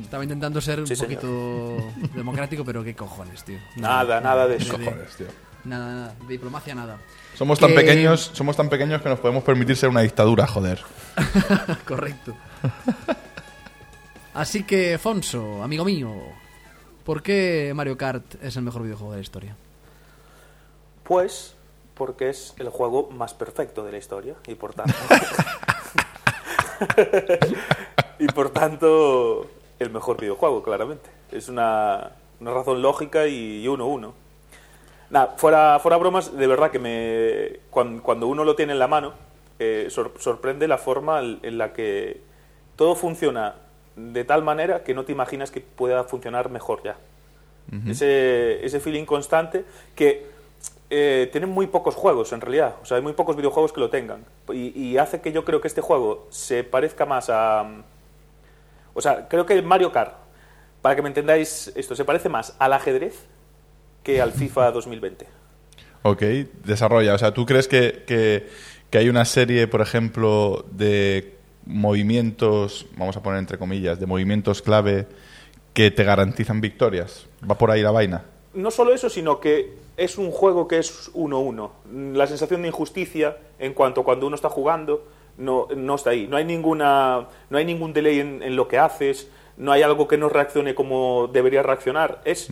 Estaba 0.00 0.22
intentando 0.22 0.60
ser 0.60 0.76
Sí, 0.76 0.80
un 0.92 0.96
señor. 0.96 1.00
poquito 1.20 1.92
democrático, 2.14 2.64
pero 2.64 2.84
qué 2.84 2.94
cojones, 2.94 3.42
tío. 3.42 3.58
Nada, 3.76 4.20
nada 4.20 4.46
de 4.46 4.56
eso. 4.58 4.78
Cojones, 4.78 5.16
tío. 5.16 5.26
Nada, 5.64 5.86
nada, 5.92 6.14
de 6.20 6.28
diplomacia 6.28 6.72
nada. 6.76 6.98
Somos 7.34 7.58
tan 7.58 7.70
Que- 7.70 7.76
pequeños, 7.76 8.30
somos 8.32 8.56
tan 8.56 8.68
pequeños 8.68 9.02
que 9.02 9.08
nos 9.08 9.18
podemos 9.18 9.42
permitir 9.42 9.76
ser 9.76 9.88
una 9.88 10.02
dictadura, 10.02 10.46
joder. 10.46 10.80
Correcto. 11.84 12.36
Así 14.34 14.62
que, 14.62 14.98
Fonso, 14.98 15.62
amigo 15.64 15.84
mío, 15.84 16.12
¿por 17.04 17.22
qué 17.22 17.72
Mario 17.74 17.96
Kart 17.98 18.36
es 18.42 18.56
el 18.56 18.62
mejor 18.62 18.82
videojuego 18.84 19.12
de 19.12 19.18
la 19.18 19.22
historia? 19.22 19.56
Pues 21.02 21.54
porque 21.98 22.30
es 22.30 22.54
el 22.58 22.68
juego 22.70 23.10
más 23.10 23.34
perfecto 23.34 23.84
de 23.84 23.92
la 23.92 23.98
historia 23.98 24.34
y 24.46 24.54
por 24.54 24.72
tanto 24.72 24.94
y 28.18 28.26
por 28.28 28.50
tanto 28.50 29.46
el 29.78 29.90
mejor 29.90 30.20
videojuego 30.20 30.62
claramente. 30.62 31.10
Es 31.32 31.48
una, 31.48 32.12
una 32.40 32.52
razón 32.54 32.82
lógica 32.82 33.26
y 33.26 33.66
uno 33.68 33.86
uno. 33.86 34.14
Nada, 35.10 35.34
fuera, 35.36 35.78
fuera 35.80 35.96
bromas, 35.96 36.36
de 36.36 36.46
verdad 36.46 36.70
que 36.70 36.78
me 36.78 37.60
cuan- 37.70 38.00
cuando, 38.00 38.26
uno 38.26 38.44
lo 38.44 38.54
tiene 38.56 38.72
en 38.72 38.78
la 38.78 38.88
mano, 38.88 39.14
eh, 39.58 39.86
sor- 39.90 40.12
sorprende 40.18 40.68
la 40.68 40.78
forma 40.78 41.20
en 41.20 41.58
la 41.58 41.72
que 41.72 42.20
todo 42.76 42.94
funciona 42.94 43.54
de 43.96 44.24
tal 44.24 44.42
manera 44.44 44.84
que 44.84 44.94
no 44.94 45.04
te 45.04 45.12
imaginas 45.12 45.50
que 45.50 45.60
pueda 45.60 46.04
funcionar 46.04 46.50
mejor 46.50 46.82
ya. 46.84 46.96
ese, 47.88 48.64
ese 48.64 48.80
feeling 48.80 49.04
constante 49.04 49.64
que 49.94 50.26
eh, 50.90 51.28
tienen 51.32 51.50
muy 51.50 51.66
pocos 51.66 51.94
juegos 51.94 52.32
en 52.32 52.40
realidad, 52.40 52.76
o 52.80 52.86
sea, 52.86 52.96
hay 52.96 53.02
muy 53.02 53.12
pocos 53.12 53.36
videojuegos 53.36 53.74
que 53.74 53.80
lo 53.80 53.90
tengan. 53.90 54.24
Y, 54.52 54.96
hace 54.96 55.20
que 55.20 55.32
yo 55.32 55.44
creo 55.44 55.60
que 55.60 55.68
este 55.68 55.82
juego 55.82 56.26
se 56.30 56.64
parezca 56.64 57.04
más 57.04 57.28
a... 57.28 57.82
O 58.94 59.00
sea, 59.02 59.28
creo 59.28 59.44
que 59.44 59.60
Mario 59.60 59.92
Kart, 59.92 60.14
para 60.80 60.96
que 60.96 61.02
me 61.02 61.08
entendáis 61.08 61.70
esto, 61.76 61.94
se 61.94 62.06
parece 62.06 62.30
más 62.30 62.56
al 62.58 62.72
ajedrez 62.72 63.26
que 64.02 64.22
al 64.22 64.32
FIFA 64.32 64.70
2020. 64.70 65.26
Ok, 66.02 66.22
desarrolla. 66.64 67.14
O 67.14 67.18
sea, 67.18 67.34
¿tú 67.34 67.44
crees 67.44 67.68
que, 67.68 68.04
que 68.06 68.98
hay 68.98 69.10
una 69.10 69.26
serie, 69.26 69.66
por 69.68 69.82
ejemplo, 69.82 70.64
de 70.70 71.36
movimientos, 71.66 72.86
vamos 72.96 73.14
a 73.16 73.22
poner 73.22 73.40
entre 73.40 73.58
comillas, 73.58 74.00
de 74.00 74.06
movimientos 74.06 74.62
clave 74.62 75.06
que 75.74 75.90
te 75.90 76.02
garantizan 76.02 76.62
victorias? 76.62 77.26
¿Va 77.48 77.58
por 77.58 77.70
ahí 77.70 77.82
la 77.82 77.90
vaina? 77.90 78.24
No 78.58 78.72
solo 78.72 78.92
eso, 78.92 79.08
sino 79.08 79.38
que 79.38 79.72
es 79.96 80.18
un 80.18 80.32
juego 80.32 80.66
que 80.66 80.78
es 80.78 81.12
1-1. 81.14 81.70
La 82.14 82.26
sensación 82.26 82.62
de 82.62 82.68
injusticia 82.68 83.36
en 83.60 83.72
cuanto 83.72 84.00
a 84.00 84.04
cuando 84.04 84.26
uno 84.26 84.34
está 84.34 84.48
jugando 84.48 85.04
no, 85.36 85.68
no 85.76 85.94
está 85.94 86.10
ahí. 86.10 86.26
No 86.26 86.36
hay, 86.36 86.44
ninguna, 86.44 87.28
no 87.50 87.58
hay 87.58 87.64
ningún 87.64 87.92
delay 87.92 88.18
en, 88.18 88.42
en 88.42 88.56
lo 88.56 88.66
que 88.66 88.76
haces, 88.76 89.28
no 89.56 89.70
hay 89.70 89.82
algo 89.82 90.08
que 90.08 90.18
no 90.18 90.28
reaccione 90.28 90.74
como 90.74 91.28
debería 91.32 91.62
reaccionar. 91.62 92.20
Es 92.24 92.48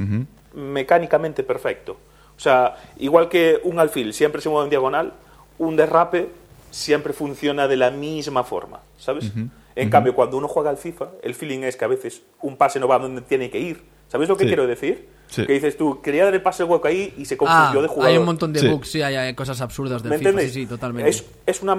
mecánicamente 0.55 1.43
perfecto. 1.43 1.97
O 2.37 2.41
sea, 2.41 2.77
igual 2.99 3.29
que 3.29 3.61
un 3.65 3.81
alfil 3.81 4.15
siempre 4.15 4.41
se 4.41 4.49
mueve 4.49 4.67
en 4.67 4.71
diagonal, 4.71 5.13
un 5.59 5.75
derrape 5.75 6.29
siempre 6.71 7.13
funciona 7.15 7.67
de 7.67 7.77
la 7.77 7.91
misma 7.91 8.45
forma, 8.45 8.81
¿sabes? 8.97 9.33
En 9.75 9.91
cambio, 9.91 10.15
cuando 10.15 10.37
uno 10.37 10.47
juega 10.47 10.71
al 10.71 10.77
FIFA, 10.77 11.09
el 11.25 11.35
feeling 11.35 11.65
es 11.65 11.77
que 11.77 11.85
a 11.85 11.89
veces 11.89 12.23
un 12.43 12.57
pase 12.57 12.79
no 12.79 12.87
va 12.87 13.01
donde 13.01 13.23
tiene 13.23 13.51
que 13.51 13.59
ir. 13.59 13.96
¿Sabes 14.09 14.29
lo 14.29 14.37
que 14.37 14.45
Sí. 14.45 14.49
quiero 14.49 14.67
decir? 14.67 15.09
Sí. 15.29 15.45
Que 15.47 15.55
dices 15.55 15.77
tú, 15.77 16.01
quería 16.01 16.25
dar 16.25 16.35
el 16.35 16.43
pase 16.43 16.63
hueco 16.63 16.87
ahí 16.87 17.13
y 17.19 17.25
se 17.25 17.35
Ah, 17.35 17.39
confundió 17.39 17.83
de 17.83 17.89
jugador. 17.89 18.13
hay 18.13 18.19
un 18.19 18.25
montón 18.27 18.53
de 18.53 18.61
Sí. 18.61 18.69
bugs, 18.69 18.89
sí, 18.89 19.03
hay, 19.03 19.17
hay 19.17 19.35
cosas 19.35 19.61
absurdas 19.61 20.03
del 20.03 20.11
¿Me 20.11 20.19
FIFA, 20.19 20.29
entendéis? 20.31 20.55
sí, 20.55 20.61
sí, 20.63 20.67
totalmente. 20.67 21.11
Es, 21.11 21.25
es, 21.47 21.63
una, 21.63 21.77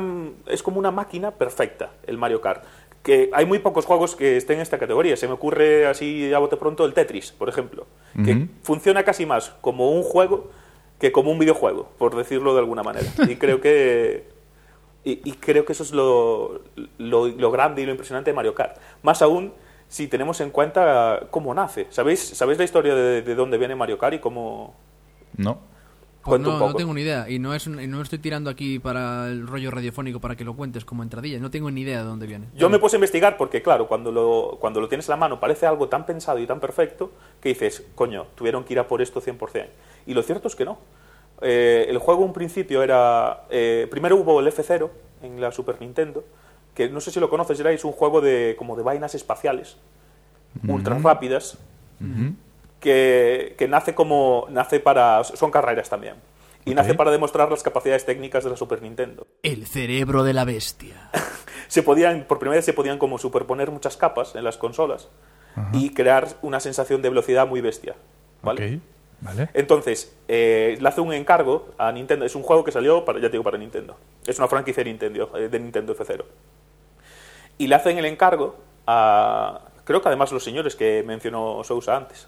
es 0.48 0.62
como 0.62 0.80
una 0.80 0.92
máquina 0.92 1.32
perfecta 1.32 1.92
el 2.06 2.18
Mario 2.18 2.42
Kart. 2.42 2.64
Que 3.04 3.30
hay 3.32 3.46
muy 3.46 3.60
pocos 3.60 3.86
juegos 3.86 4.18
que 4.18 4.36
estén 4.36 4.58
en 4.58 4.64
esta 4.64 4.78
categoría. 4.78 5.16
Se 5.16 5.28
me 5.28 5.34
ocurre 5.34 5.88
así 5.88 6.34
a 6.34 6.40
bote 6.40 6.58
pronto 6.58 6.84
el 6.84 6.94
Tetris, 6.94 7.32
por 7.32 7.48
ejemplo. 7.48 7.86
Que 8.26 8.34
Ujú. 8.34 8.48
funciona 8.64 9.04
casi 9.06 9.26
más 9.26 9.54
como 9.62 9.92
un 9.92 10.04
juego 10.04 10.50
que 11.00 11.14
como 11.14 11.32
un 11.32 11.40
videojuego, 11.40 11.90
por 11.98 12.18
decirlo 12.18 12.54
de 12.54 12.60
alguna 12.60 12.84
manera. 12.84 13.08
Y 13.30 13.36
creo 13.38 13.62
que. 13.62 14.28
Y, 15.06 15.22
y 15.24 15.34
creo 15.34 15.64
que 15.64 15.72
eso 15.72 15.84
es 15.84 15.92
lo, 15.94 16.64
lo, 16.98 17.28
lo 17.30 17.52
grande 17.52 17.82
y 17.82 17.86
lo 17.86 17.92
impresionante 17.92 18.32
de 18.32 18.36
Mario 18.36 18.54
Kart. 18.54 18.78
Más 19.04 19.22
aún 19.22 19.54
si 19.88 20.08
tenemos 20.08 20.40
en 20.42 20.50
cuenta 20.52 21.28
cómo 21.32 21.54
nace. 21.54 21.88
¿Sabéis, 21.90 22.20
¿sabéis 22.22 22.58
la 22.58 22.66
historia 22.66 22.94
de, 22.96 23.22
de 23.22 23.36
dónde 23.36 23.58
viene 23.58 23.76
Mario 23.76 23.98
Kart 23.98 24.16
y 24.16 24.20
cómo, 24.20 24.76
¿No? 25.38 25.60
Pues 26.24 26.42
no, 26.42 26.60
no 26.60 26.76
tengo 26.76 26.94
ni 26.94 27.02
idea. 27.04 27.30
Y 27.30 27.40
no, 27.40 27.54
es 27.54 27.68
un- 27.68 27.80
y 27.82 27.88
no 27.88 28.02
estoy 28.02 28.20
tirando 28.20 28.50
aquí 28.50 28.80
para 28.80 29.28
el 29.28 29.48
rollo 29.48 29.72
radiofónico 29.72 30.20
para 30.20 30.36
que 30.36 30.44
lo 30.44 30.56
cuentes 30.58 30.84
como 30.84 31.02
entradilla. 31.02 31.40
No 31.40 31.50
tengo 31.50 31.72
ni 31.72 31.82
idea 31.82 32.00
de 32.00 32.04
dónde 32.04 32.28
viene. 32.28 32.48
Yo 32.54 32.70
me 32.70 32.80
puse 32.80 32.98
a 32.98 33.00
investigar 33.00 33.38
porque, 33.38 33.62
claro, 33.62 33.88
cuando 33.88 34.12
lo, 34.12 34.58
cuando 34.60 34.82
lo 34.82 34.90
tienes 34.90 35.08
en 35.08 35.12
la 35.14 35.18
mano 35.18 35.40
parece 35.40 35.66
algo 35.68 35.88
tan 35.88 36.06
pensado 36.06 36.38
y 36.40 36.46
tan 36.46 36.60
perfecto 36.60 37.12
que 37.40 37.48
dices, 37.50 37.86
coño, 37.96 38.26
tuvieron 38.36 38.66
que 38.66 38.74
ir 38.74 38.80
a 38.80 38.90
por 38.90 39.02
esto 39.02 39.22
100%. 39.22 39.68
Y 40.06 40.14
lo 40.14 40.22
cierto 40.22 40.50
es 40.50 40.56
que 40.58 40.66
no. 40.66 40.80
Eh, 41.40 41.86
el 41.88 41.98
juego 42.00 42.26
un 42.26 42.34
principio 42.34 42.84
era... 42.84 43.44
eh, 43.50 43.88
primero 43.90 44.18
hubo 44.18 44.42
el 44.42 44.48
F0 44.48 44.90
en 45.22 45.40
la 45.40 45.54
Super 45.54 45.80
Nintendo, 45.80 46.26
que 46.78 46.90
no 46.90 47.02
sé 47.02 47.10
si 47.10 47.20
lo 47.20 47.28
conoces, 47.28 47.60
era 47.60 47.72
es 47.72 47.84
un 47.84 47.92
juego 47.92 48.22
de, 48.22 48.56
como 48.56 48.76
de 48.76 48.84
vainas 48.84 49.16
espaciales, 49.16 49.78
ultra 50.68 50.96
rápidas, 51.00 51.58
que, 52.80 53.56
que 53.58 53.68
nace 53.68 53.96
como... 53.96 54.46
nace 54.52 54.80
para... 54.80 55.24
son 55.24 55.50
carreras 55.50 55.90
también. 55.90 56.14
Y 56.66 56.76
nace 56.76 56.94
para 56.94 57.10
demostrar 57.10 57.50
las 57.50 57.64
capacidades 57.64 58.06
técnicas 58.06 58.44
de 58.44 58.52
la 58.52 58.58
Super 58.58 58.82
Nintendo 58.82 59.26
El 59.42 59.66
cerebro 59.66 60.24
de 60.24 60.34
la 60.34 60.46
bestia. 60.46 61.10
se 61.68 61.82
podían, 61.82 62.26
por 62.26 62.38
primera 62.38 62.58
vez 62.58 62.66
se 62.66 62.74
podían 62.74 63.00
como 63.00 63.18
superponer 63.18 63.72
muchas 63.72 63.98
capas 63.98 64.36
en 64.36 64.44
las 64.44 64.58
consolas 64.58 65.10
y 65.74 65.96
crear 65.96 66.28
una 66.44 66.60
sensación 66.60 67.02
de 67.02 67.10
velocidad 67.10 67.48
muy 67.48 67.62
bestia. 67.62 67.96
¿vale? 68.44 68.82
Vale. 69.20 69.50
Entonces, 69.56 70.16
eh, 70.28 70.78
le 70.80 70.88
hace 70.88 71.02
un 71.02 71.12
encargo 71.12 71.70
a 71.80 71.92
Nintendo. 71.92 72.24
Es 72.26 72.36
un 72.36 72.44
juego 72.44 72.64
que 72.64 72.72
salió, 72.72 73.04
para, 73.04 73.18
ya 73.18 73.30
te 73.30 73.32
digo, 73.32 73.44
para 73.44 73.58
Nintendo. 73.58 73.98
Es 74.28 74.38
una 74.38 74.48
franquicia 74.48 74.84
de 74.84 74.90
Nintendo, 74.92 75.32
eh, 75.36 75.50
de 75.50 75.60
Nintendo 75.60 75.96
F0. 75.96 76.24
Y 77.58 77.68
le 77.68 77.76
hacen 77.76 77.98
el 77.98 78.06
encargo 78.06 78.56
a. 78.86 79.62
Creo 79.84 80.02
que 80.02 80.10
además 80.10 80.32
los 80.32 80.44
señores 80.44 80.76
que 80.76 81.04
mencionó 81.06 81.64
Sousa 81.64 81.96
antes. 81.96 82.28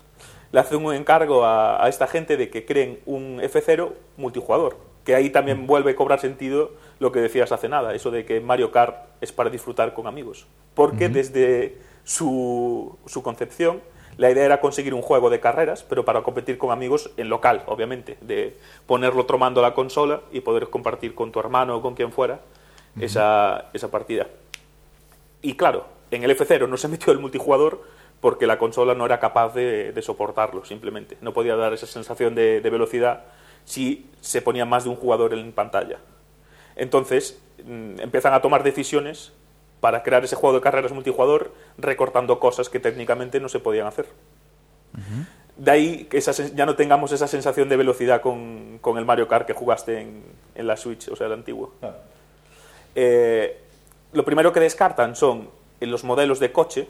Le 0.52 0.60
hacen 0.60 0.84
un 0.84 0.96
encargo 0.96 1.46
a, 1.46 1.84
a 1.84 1.90
esta 1.90 2.08
gente 2.08 2.36
de 2.36 2.50
que 2.50 2.66
creen 2.66 3.00
un 3.06 3.40
F0 3.40 3.92
multijugador. 4.18 4.78
Que 5.06 5.14
ahí 5.16 5.30
también 5.30 5.68
vuelve 5.68 5.92
a 5.92 5.96
cobrar 5.96 6.20
sentido 6.20 6.72
lo 7.00 7.12
que 7.12 7.20
decías 7.20 7.52
hace 7.52 7.70
nada, 7.70 7.94
eso 7.94 8.12
de 8.12 8.26
que 8.26 8.42
Mario 8.42 8.72
Kart 8.72 8.98
es 9.22 9.32
para 9.32 9.50
disfrutar 9.50 9.94
con 9.94 10.08
amigos. 10.08 10.48
Porque 10.74 11.10
desde 11.10 11.78
su, 12.04 12.98
su 13.06 13.24
concepción, 13.24 13.82
la 14.18 14.30
idea 14.30 14.44
era 14.44 14.60
conseguir 14.60 14.94
un 14.94 15.02
juego 15.02 15.30
de 15.30 15.40
carreras, 15.40 15.84
pero 15.84 16.04
para 16.04 16.24
competir 16.24 16.58
con 16.58 16.72
amigos 16.72 17.12
en 17.18 17.30
local, 17.30 17.64
obviamente, 17.68 18.18
de 18.22 18.58
ponerlo 18.86 19.22
otro 19.22 19.38
mando 19.38 19.62
a 19.62 19.70
la 19.70 19.74
consola 19.74 20.22
y 20.32 20.42
poder 20.42 20.70
compartir 20.70 21.16
con 21.16 21.32
tu 21.32 21.40
hermano 21.40 21.78
o 21.78 21.82
con 21.82 21.96
quien 21.96 22.12
fuera 22.12 22.42
esa, 23.00 23.70
esa 23.74 23.90
partida. 23.90 24.28
Y 25.42 25.56
claro, 25.56 25.88
en 26.12 26.24
el 26.24 26.36
F0 26.38 26.68
no 26.68 26.78
se 26.78 26.88
metió 26.88 27.14
el 27.14 27.20
multijugador 27.20 27.84
porque 28.20 28.48
la 28.48 28.58
consola 28.58 28.94
no 28.96 29.06
era 29.06 29.20
capaz 29.20 29.54
de, 29.54 29.92
de 29.94 30.02
soportarlo, 30.02 30.66
simplemente. 30.66 31.18
No 31.22 31.34
podía 31.34 31.56
dar 31.56 31.74
esa 31.74 31.88
sensación 31.88 32.36
de, 32.36 32.62
de 32.62 32.70
velocidad 32.70 33.24
si 33.66 34.10
se 34.20 34.42
ponía 34.42 34.66
más 34.66 34.84
de 34.84 34.90
un 34.90 34.96
jugador 34.96 35.34
en 35.34 35.52
pantalla. 35.52 36.00
Entonces 36.76 37.42
mm, 37.64 38.00
empiezan 38.00 38.34
a 38.34 38.42
tomar 38.42 38.64
decisiones 38.64 39.32
para 39.80 40.04
crear 40.04 40.24
ese 40.24 40.36
juego 40.36 40.56
de 40.56 40.62
carreras 40.62 40.92
multijugador 40.92 41.54
recortando 41.78 42.40
cosas 42.40 42.70
que 42.70 42.80
técnicamente 42.80 43.40
no 43.40 43.48
se 43.48 43.60
podían 43.60 43.88
hacer. 43.88 44.08
De 45.56 45.72
ahí 45.72 46.06
que 46.06 46.18
esa 46.18 46.32
ya 46.32 46.66
no 46.66 46.76
tengamos 46.76 47.12
esa 47.12 47.28
sensación 47.28 47.70
de 47.70 47.78
velocidad 47.78 48.22
con, 48.22 48.80
con 48.80 48.98
el 48.98 49.06
Mario 49.06 49.28
Kart 49.28 49.46
que 49.46 49.54
jugaste 49.54 50.02
en, 50.02 50.24
en 50.56 50.68
la 50.68 50.76
Switch, 50.76 51.08
o 51.10 51.16
sea, 51.16 51.28
el 51.28 51.34
antiguo. 51.34 51.74
Eh, 52.96 53.58
lo 54.12 54.26
primero 54.26 54.54
que 54.54 54.60
descartan 54.60 55.16
son 55.16 55.50
en 55.80 55.92
los 55.92 56.04
modelos 56.04 56.40
de 56.40 56.52
coche 56.52 56.88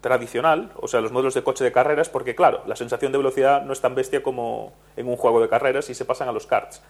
tradicional, 0.00 0.72
o 0.76 0.88
sea, 0.88 1.00
los 1.00 1.12
modelos 1.12 1.34
de 1.34 1.42
coche 1.42 1.64
de 1.64 1.72
carreras, 1.72 2.08
porque 2.08 2.34
claro, 2.34 2.62
la 2.66 2.76
sensación 2.76 3.12
de 3.12 3.18
velocidad 3.18 3.64
no 3.64 3.72
es 3.72 3.80
tan 3.80 3.94
bestia 3.94 4.22
como 4.22 4.72
en 4.96 5.08
un 5.08 5.16
juego 5.16 5.40
de 5.40 5.48
carreras 5.48 5.88
y 5.90 5.94
se 5.94 6.04
pasan 6.04 6.28
a 6.28 6.32
los 6.32 6.46
karts. 6.46 6.82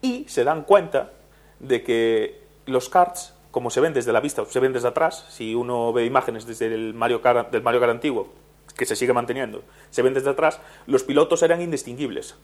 Y 0.00 0.26
se 0.28 0.44
dan 0.44 0.62
cuenta 0.62 1.10
de 1.58 1.82
que 1.82 2.40
los 2.66 2.88
karts, 2.88 3.34
como 3.50 3.70
se 3.70 3.80
ven 3.80 3.92
desde 3.92 4.12
la 4.12 4.20
vista, 4.20 4.44
se 4.44 4.60
ven 4.60 4.72
desde 4.72 4.88
atrás, 4.88 5.26
si 5.28 5.54
uno 5.54 5.92
ve 5.92 6.04
imágenes 6.04 6.46
desde 6.46 6.66
el 6.66 6.94
Mario 6.94 7.20
Kart, 7.20 7.50
del 7.50 7.62
Mario 7.62 7.80
Kart 7.80 7.90
antiguo, 7.90 8.28
que 8.76 8.86
se 8.86 8.94
sigue 8.94 9.12
manteniendo, 9.12 9.62
se 9.90 10.02
ven 10.02 10.14
desde 10.14 10.30
atrás, 10.30 10.60
los 10.86 11.02
pilotos 11.02 11.42
eran 11.42 11.60
indistinguibles. 11.60 12.36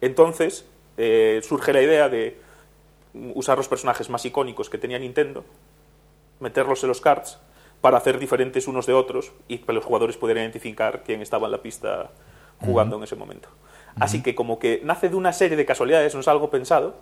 Entonces 0.00 0.66
eh, 0.98 1.40
surge 1.42 1.72
la 1.72 1.82
idea 1.82 2.08
de 2.08 2.38
usar 3.34 3.56
los 3.58 3.68
personajes 3.68 4.10
más 4.10 4.24
icónicos 4.24 4.68
que 4.70 4.78
tenía 4.78 4.98
Nintendo, 4.98 5.44
meterlos 6.40 6.82
en 6.82 6.88
los 6.88 7.00
karts 7.00 7.38
para 7.80 7.98
hacer 7.98 8.18
diferentes 8.18 8.66
unos 8.68 8.86
de 8.86 8.92
otros 8.94 9.32
y 9.48 9.58
que 9.58 9.72
los 9.72 9.84
jugadores 9.84 10.16
pudieran 10.16 10.42
identificar 10.44 11.02
quién 11.04 11.22
estaba 11.22 11.46
en 11.46 11.52
la 11.52 11.62
pista 11.62 12.10
jugando 12.60 12.96
en 12.96 13.04
ese 13.04 13.16
momento. 13.16 13.48
Así 13.98 14.22
que 14.22 14.34
como 14.34 14.58
que 14.58 14.80
nace 14.84 15.08
de 15.08 15.16
una 15.16 15.32
serie 15.32 15.56
de 15.56 15.64
casualidades, 15.64 16.14
no 16.14 16.20
es 16.20 16.28
algo 16.28 16.50
pensado, 16.50 16.94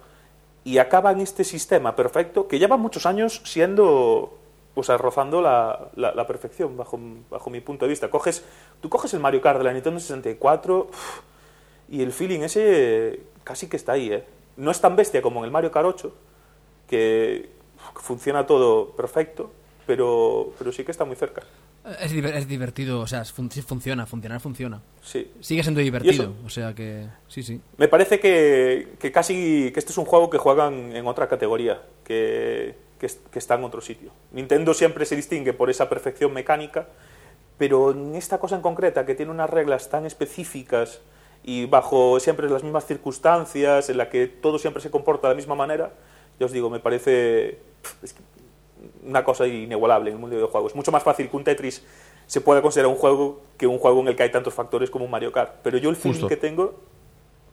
y 0.65 0.79
acaba 0.79 1.11
en 1.13 1.21
este 1.21 1.45
sistema 1.45 1.95
perfecto 1.97 2.49
que 2.49 2.59
lleva 2.59 2.77
muchos 2.77 3.07
años 3.07 3.43
siendo, 3.45 4.39
o 4.75 4.83
sea, 4.83 4.97
rozando 4.97 5.43
la, 5.43 5.91
la- 5.97 6.15
la 6.15 6.27
perfección 6.27 6.77
bajo, 6.77 6.99
bajo 7.31 7.51
mi 7.51 7.61
punto 7.61 7.85
de 7.85 7.91
vista. 7.91 8.09
Coges, 8.11 8.45
tú 8.81 8.89
coges 8.89 9.13
el 9.15 9.21
Mario 9.21 9.41
Kart 9.43 9.59
de 9.59 9.65
la 9.65 9.73
Nintendo 9.73 10.01
64 10.01 10.89
uf, 10.91 11.21
y 11.89 12.03
el 12.03 12.13
feeling 12.13 12.41
ese 12.41 13.21
casi 13.45 13.69
que 13.69 13.77
está 13.77 13.93
ahí, 13.93 14.13
¿eh? 14.13 14.25
No 14.57 14.71
es 14.71 14.81
tan 14.81 14.97
bestia 14.97 15.21
como 15.23 15.41
en 15.41 15.47
el 15.47 15.51
Mario 15.51 15.71
Kart 15.73 15.87
8, 15.87 16.15
que 16.89 17.51
funciona 17.97 18.47
todo 18.47 18.91
perfecto, 18.91 19.51
pero, 19.87 20.53
pero 20.59 20.73
sí 20.73 20.85
que 20.85 20.91
está 20.93 21.05
muy 21.05 21.17
cerca. 21.17 21.43
Es, 22.01 22.13
es 22.13 22.49
divertido, 22.49 23.01
o 23.01 23.07
sea, 23.07 23.25
fun- 23.27 23.51
funciona, 23.51 24.07
funcionar 24.07 24.41
funciona. 24.41 24.81
Sí. 25.03 25.31
Sigue 25.41 25.63
siendo 25.63 25.81
¿Y 25.81 25.85
divertido, 25.85 26.33
o 26.47 26.49
sea 26.49 26.75
que 26.75 27.09
sí, 27.29 27.43
sí. 27.43 27.61
Me 27.77 27.89
parece 27.89 28.19
que, 28.21 28.95
que 28.99 29.13
casi 29.13 29.71
que 29.73 29.81
este 29.81 29.93
es 29.93 29.99
un 29.99 30.07
juego 30.07 30.31
que 30.31 30.39
juegan 30.39 30.97
en 30.97 31.07
otra 31.07 31.29
categoría, 31.29 31.83
que, 32.05 32.75
que, 32.99 33.11
que 33.31 33.39
está 33.39 33.57
en 33.57 33.65
otro 33.65 33.83
sitio. 33.83 34.13
Nintendo 34.33 34.73
siempre 34.73 35.05
se 35.05 35.15
distingue 35.17 35.53
por 35.53 35.69
esa 35.69 35.91
perfección 35.91 36.33
mecánica, 36.33 36.89
pero 37.59 37.91
en 37.91 38.15
esta 38.15 38.39
cosa 38.39 38.57
en 38.57 38.63
concreta, 38.63 39.05
que 39.05 39.15
tiene 39.15 39.31
unas 39.31 39.51
reglas 39.51 39.91
tan 39.91 40.07
específicas 40.07 41.01
y 41.45 41.67
bajo 41.67 42.19
siempre 42.21 42.49
las 42.49 42.63
mismas 42.65 42.87
circunstancias, 42.87 43.89
en 43.91 43.99
la 43.99 44.09
que 44.09 44.27
todo 44.27 44.59
siempre 44.59 44.83
se 44.83 44.91
comporta 44.91 45.29
de 45.29 45.35
la 45.35 45.37
misma 45.37 45.55
manera, 45.55 45.93
yo 46.41 46.47
os 46.47 46.53
digo, 46.53 46.71
me 46.71 46.81
parece 46.81 47.59
es 48.03 48.15
una 49.07 49.23
cosa 49.25 49.47
inigualable 49.47 50.11
en 50.11 50.17
el 50.17 50.21
mundo 50.21 50.35
de 50.35 50.39
videojuegos. 50.43 50.73
Es 50.73 50.77
mucho 50.77 50.91
más 50.91 51.03
fácil 51.03 51.29
que 51.29 51.37
un 51.37 51.45
Tetris 51.45 51.85
se 52.27 52.41
pueda 52.41 52.63
considerar 52.63 52.91
un 52.91 52.97
juego 52.97 53.43
que 53.59 53.67
un 53.67 53.79
juego 53.79 54.01
en 54.01 54.09
el 54.09 54.17
que 54.17 54.23
hay 54.23 54.31
tantos 54.33 54.55
factores 54.55 54.91
como 54.91 55.05
un 55.05 55.11
Mario 55.11 55.31
Kart. 55.33 55.57
Pero 55.63 55.77
yo 55.79 55.91
el 55.91 55.97
feeling 55.97 56.27
que 56.29 56.37
tengo 56.37 56.81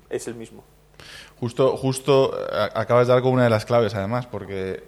es 0.09 0.27
el 0.27 0.35
mismo. 0.35 0.63
Justo, 1.39 1.75
justo 1.75 2.31
a- 2.51 2.79
acabas 2.79 3.07
de 3.07 3.13
dar 3.13 3.21
con 3.21 3.33
una 3.33 3.43
de 3.43 3.49
las 3.49 3.65
claves, 3.65 3.93
además, 3.95 4.25
porque 4.27 4.83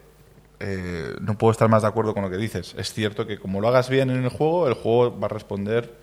eh, 0.59 1.13
no 1.19 1.37
puedo 1.37 1.51
estar 1.51 1.67
más 1.67 1.81
de 1.81 1.89
acuerdo 1.89 2.13
con 2.13 2.23
lo 2.23 2.29
que 2.29 2.37
dices. 2.37 2.73
Es 2.77 2.93
cierto 2.93 3.27
que 3.27 3.37
como 3.37 3.59
lo 3.59 3.67
hagas 3.67 3.89
bien 3.89 4.09
en 4.09 4.23
el 4.23 4.29
juego, 4.29 4.67
el 4.67 4.73
juego 4.75 5.19
va 5.19 5.25
a 5.25 5.29
responder 5.29 5.93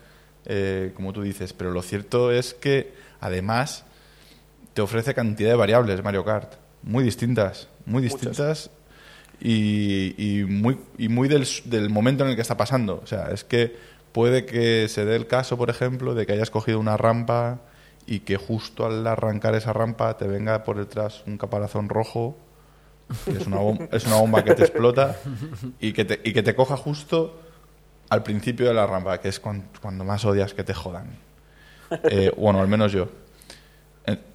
eh, 0.45 0.91
como 0.95 1.13
tú 1.13 1.21
dices, 1.21 1.53
pero 1.53 1.71
lo 1.71 1.81
cierto 1.81 2.31
es 2.31 2.53
que 2.53 2.93
además 3.19 3.85
te 4.73 4.81
ofrece 4.81 5.13
cantidad 5.13 5.49
de 5.49 5.55
variables 5.55 6.03
Mario 6.03 6.23
Kart, 6.25 6.53
muy 6.83 7.03
distintas, 7.03 7.67
muy 7.85 8.01
distintas 8.01 8.69
y, 9.39 10.15
y 10.17 10.43
muy, 10.45 10.77
y 10.97 11.09
muy 11.09 11.27
del, 11.27 11.47
del 11.65 11.89
momento 11.89 12.23
en 12.23 12.31
el 12.31 12.35
que 12.35 12.41
está 12.41 12.57
pasando. 12.57 13.01
O 13.03 13.07
sea, 13.07 13.31
es 13.31 13.43
que 13.43 13.75
puede 14.11 14.45
que 14.45 14.87
se 14.87 15.05
dé 15.05 15.15
el 15.15 15.27
caso, 15.27 15.57
por 15.57 15.69
ejemplo, 15.69 16.13
de 16.15 16.25
que 16.25 16.33
hayas 16.33 16.51
cogido 16.51 16.79
una 16.79 16.97
rampa 16.97 17.61
y 18.07 18.21
que 18.21 18.37
justo 18.37 18.85
al 18.85 19.05
arrancar 19.05 19.55
esa 19.55 19.73
rampa 19.73 20.17
te 20.17 20.27
venga 20.27 20.63
por 20.63 20.77
detrás 20.77 21.23
un 21.27 21.37
caparazón 21.37 21.87
rojo, 21.89 22.37
que 23.25 23.37
es 23.37 23.45
una, 23.47 23.57
bom- 23.57 23.87
es 23.91 24.05
una 24.05 24.15
bomba 24.15 24.43
que 24.43 24.53
te 24.53 24.61
explota, 24.63 25.17
y 25.79 25.93
que 25.93 26.05
te, 26.05 26.19
y 26.23 26.33
que 26.33 26.43
te 26.43 26.55
coja 26.55 26.77
justo 26.77 27.39
al 28.11 28.21
principio 28.23 28.67
de 28.67 28.73
la 28.73 28.85
rampa, 28.85 29.19
que 29.21 29.29
es 29.29 29.39
cuan- 29.39 29.69
cuando, 29.81 30.03
más 30.03 30.25
odias 30.25 30.53
que 30.53 30.63
te 30.65 30.73
jodan. 30.73 31.07
Eh, 32.03 32.29
bueno, 32.37 32.59
al 32.61 32.67
menos 32.67 32.91
yo. 32.91 33.07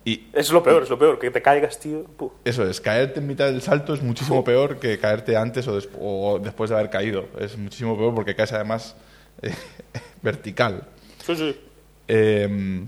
Y 0.05 0.29
Es 0.33 0.51
lo 0.53 0.63
peor, 0.63 0.85
es 0.85 0.89
lo 0.91 0.99
peor, 0.99 1.19
que 1.19 1.31
te 1.31 1.43
caigas, 1.43 1.79
tío. 1.79 2.05
puh. 2.05 2.31
eso 2.45 2.67
es, 2.67 2.81
caerte 2.81 3.21
en 3.21 3.27
mitad 3.27 3.45
del 3.47 3.61
salto 3.61 3.93
es 3.93 4.01
muchísimo 4.03 4.43
peor 4.45 4.79
que 4.79 4.99
caerte 4.99 5.37
antes 5.37 5.67
o, 5.69 5.75
des- 5.75 5.89
o 6.01 6.39
después 6.43 6.71
de 6.71 6.77
haber 6.77 6.89
caído. 6.89 7.27
Es 7.39 7.59
muchísimo 7.59 7.97
peor 7.99 8.15
porque 8.15 8.35
caes 8.35 8.53
además 8.53 8.97
eh, 9.43 9.53
vertical. 10.23 10.85
Sí, 11.25 11.37
sí. 11.37 11.61
Eh, 12.09 12.87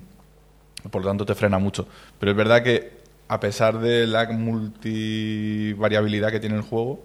por 0.90 1.02
lo 1.02 1.08
tanto, 1.08 1.26
te 1.26 1.34
frena 1.34 1.58
mucho. 1.58 1.86
Pero 2.18 2.30
es 2.32 2.36
verdad 2.38 2.62
que, 2.62 2.92
a 3.26 3.40
pesar 3.40 3.78
de 3.80 4.06
la 4.06 4.26
multivariabilidad 4.30 6.30
que 6.30 6.40
tiene 6.40 6.54
el 6.56 6.62
juego, 6.62 7.04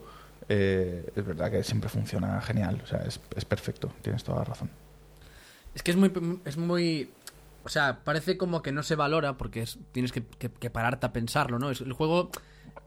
eh, 0.50 1.12
es 1.16 1.26
verdad 1.26 1.52
que 1.52 1.64
siempre 1.64 1.90
funciona 1.90 2.40
genial. 2.42 2.82
O 2.84 2.88
sea, 2.88 3.00
es, 3.00 3.20
es 3.36 3.46
perfecto. 3.46 3.92
Tienes 4.02 4.24
toda 4.24 4.40
la 4.40 4.44
razón. 4.46 4.70
Es 5.76 5.84
que 5.84 5.92
es 5.92 5.98
muy, 5.98 6.12
es 6.46 6.58
muy... 6.58 7.10
O 7.66 7.70
sea, 7.70 8.00
parece 8.04 8.38
como 8.38 8.62
que 8.62 8.72
no 8.72 8.84
se 8.84 8.96
valora 8.96 9.38
porque 9.38 9.62
es- 9.62 9.80
tienes 9.92 10.12
que, 10.12 10.24
que- 10.26 10.70
pararte 10.70 11.06
a 11.06 11.14
pensarlo, 11.14 11.60
¿no? 11.60 11.72
Es- 11.72 11.82
el 11.82 11.94
juego 11.94 12.30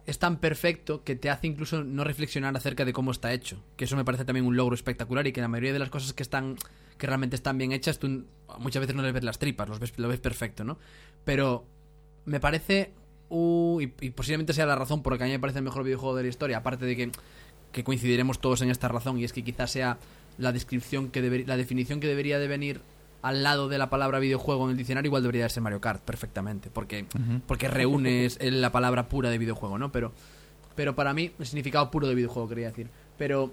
es 0.07 0.19
tan 0.19 0.37
perfecto 0.39 1.03
que 1.03 1.17
te 1.17 1.31
hace 1.31 1.47
incluso 1.47 1.83
no 1.83 2.05
reflexionar 2.05 2.55
acerca 2.57 2.85
de 2.85 2.93
cómo 2.93 3.11
está 3.11 3.33
hecho. 3.33 3.63
Que 3.77 3.87
eso 3.87 3.97
me 3.97 4.05
parece 4.05 4.25
también 4.25 4.47
un 4.47 4.57
logro 4.57 4.75
espectacular 4.75 5.27
y 5.27 5.33
que 5.33 5.41
la 5.41 5.49
mayoría 5.49 5.73
de 5.73 5.79
las 5.79 5.91
cosas 5.91 6.13
que 6.13 6.23
están 6.23 6.57
que 6.99 7.07
realmente 7.07 7.37
están 7.37 7.59
bien 7.59 7.73
hechas, 7.73 7.99
tú 7.99 8.25
muchas 8.59 8.81
veces 8.81 8.97
no 8.97 9.03
les 9.03 9.13
ves 9.13 9.23
las 9.25 9.39
tripas, 9.39 9.69
los 9.69 9.79
ves, 9.81 9.93
lo 9.99 10.09
ves 10.09 10.19
perfecto, 10.21 10.65
¿no? 10.65 10.79
Pero 11.25 11.67
me 12.25 12.41
parece... 12.41 12.93
uh, 13.29 13.81
y, 13.83 13.93
y 14.01 14.11
posiblemente 14.11 14.53
sea 14.55 14.65
la 14.67 14.77
razón 14.77 15.03
por 15.03 15.13
la 15.13 15.19
que 15.19 15.25
a 15.25 15.27
mí 15.27 15.33
me 15.33 15.39
parece 15.41 15.59
el 15.59 15.65
mejor 15.65 15.85
videojuego 15.85 16.15
de 16.17 16.23
la 16.23 16.29
historia, 16.29 16.59
aparte 16.59 16.87
de 16.87 16.97
que, 16.97 17.11
que 17.73 17.85
coincidiremos 17.85 18.39
todos 18.39 18.63
en 18.63 18.71
esta 18.71 18.89
razón, 18.89 19.19
y 19.19 19.25
es 19.25 19.33
que 19.33 19.43
quizás 19.45 19.71
sea 19.71 19.99
la 20.39 20.53
descripción 20.53 21.11
que 21.11 21.23
deber- 21.23 21.47
la 21.47 21.57
definición 21.57 22.01
que 22.01 22.07
debería 22.09 22.39
de 22.39 22.49
venir 22.49 22.81
al 23.23 23.43
lado 23.43 23.69
de 23.69 23.79
la 23.79 23.91
palabra 23.91 24.19
videojuego 24.19 24.65
en 24.67 24.71
el 24.73 24.77
diccionario 24.77 25.09
igual 25.09 25.23
debería 25.23 25.45
de 25.45 25.51
ser 25.51 25.63
Mario 25.63 25.81
Kart 25.81 26.03
perfectamente 26.03 26.71
porque 26.71 27.07
porque 27.47 27.67
reúnes 27.69 28.39
la 28.41 28.71
palabra 28.71 29.09
pura 29.09 29.31
de 29.31 29.39
videojuego 29.39 29.79
no 29.79 29.91
pero 29.91 30.13
pero 30.77 30.95
para 30.95 31.13
mí 31.15 31.33
el 31.39 31.47
significado 31.47 31.91
puro 31.91 32.07
de 32.07 32.15
videojuego 32.15 32.49
quería 32.49 32.67
decir. 32.69 32.89
Pero 33.17 33.51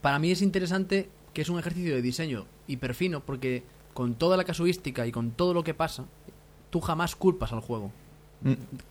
para 0.00 0.20
mí 0.20 0.30
es 0.30 0.40
interesante 0.42 1.08
que 1.34 1.42
es 1.42 1.48
un 1.48 1.58
ejercicio 1.58 1.92
de 1.94 2.00
diseño 2.02 2.46
hiperfino 2.68 3.20
porque 3.20 3.64
con 3.94 4.14
toda 4.14 4.36
la 4.36 4.44
casuística 4.44 5.04
y 5.06 5.12
con 5.12 5.32
todo 5.32 5.52
lo 5.54 5.64
que 5.64 5.74
pasa 5.74 6.04
tú 6.70 6.80
jamás 6.80 7.16
culpas 7.16 7.52
al 7.52 7.60
juego. 7.60 7.90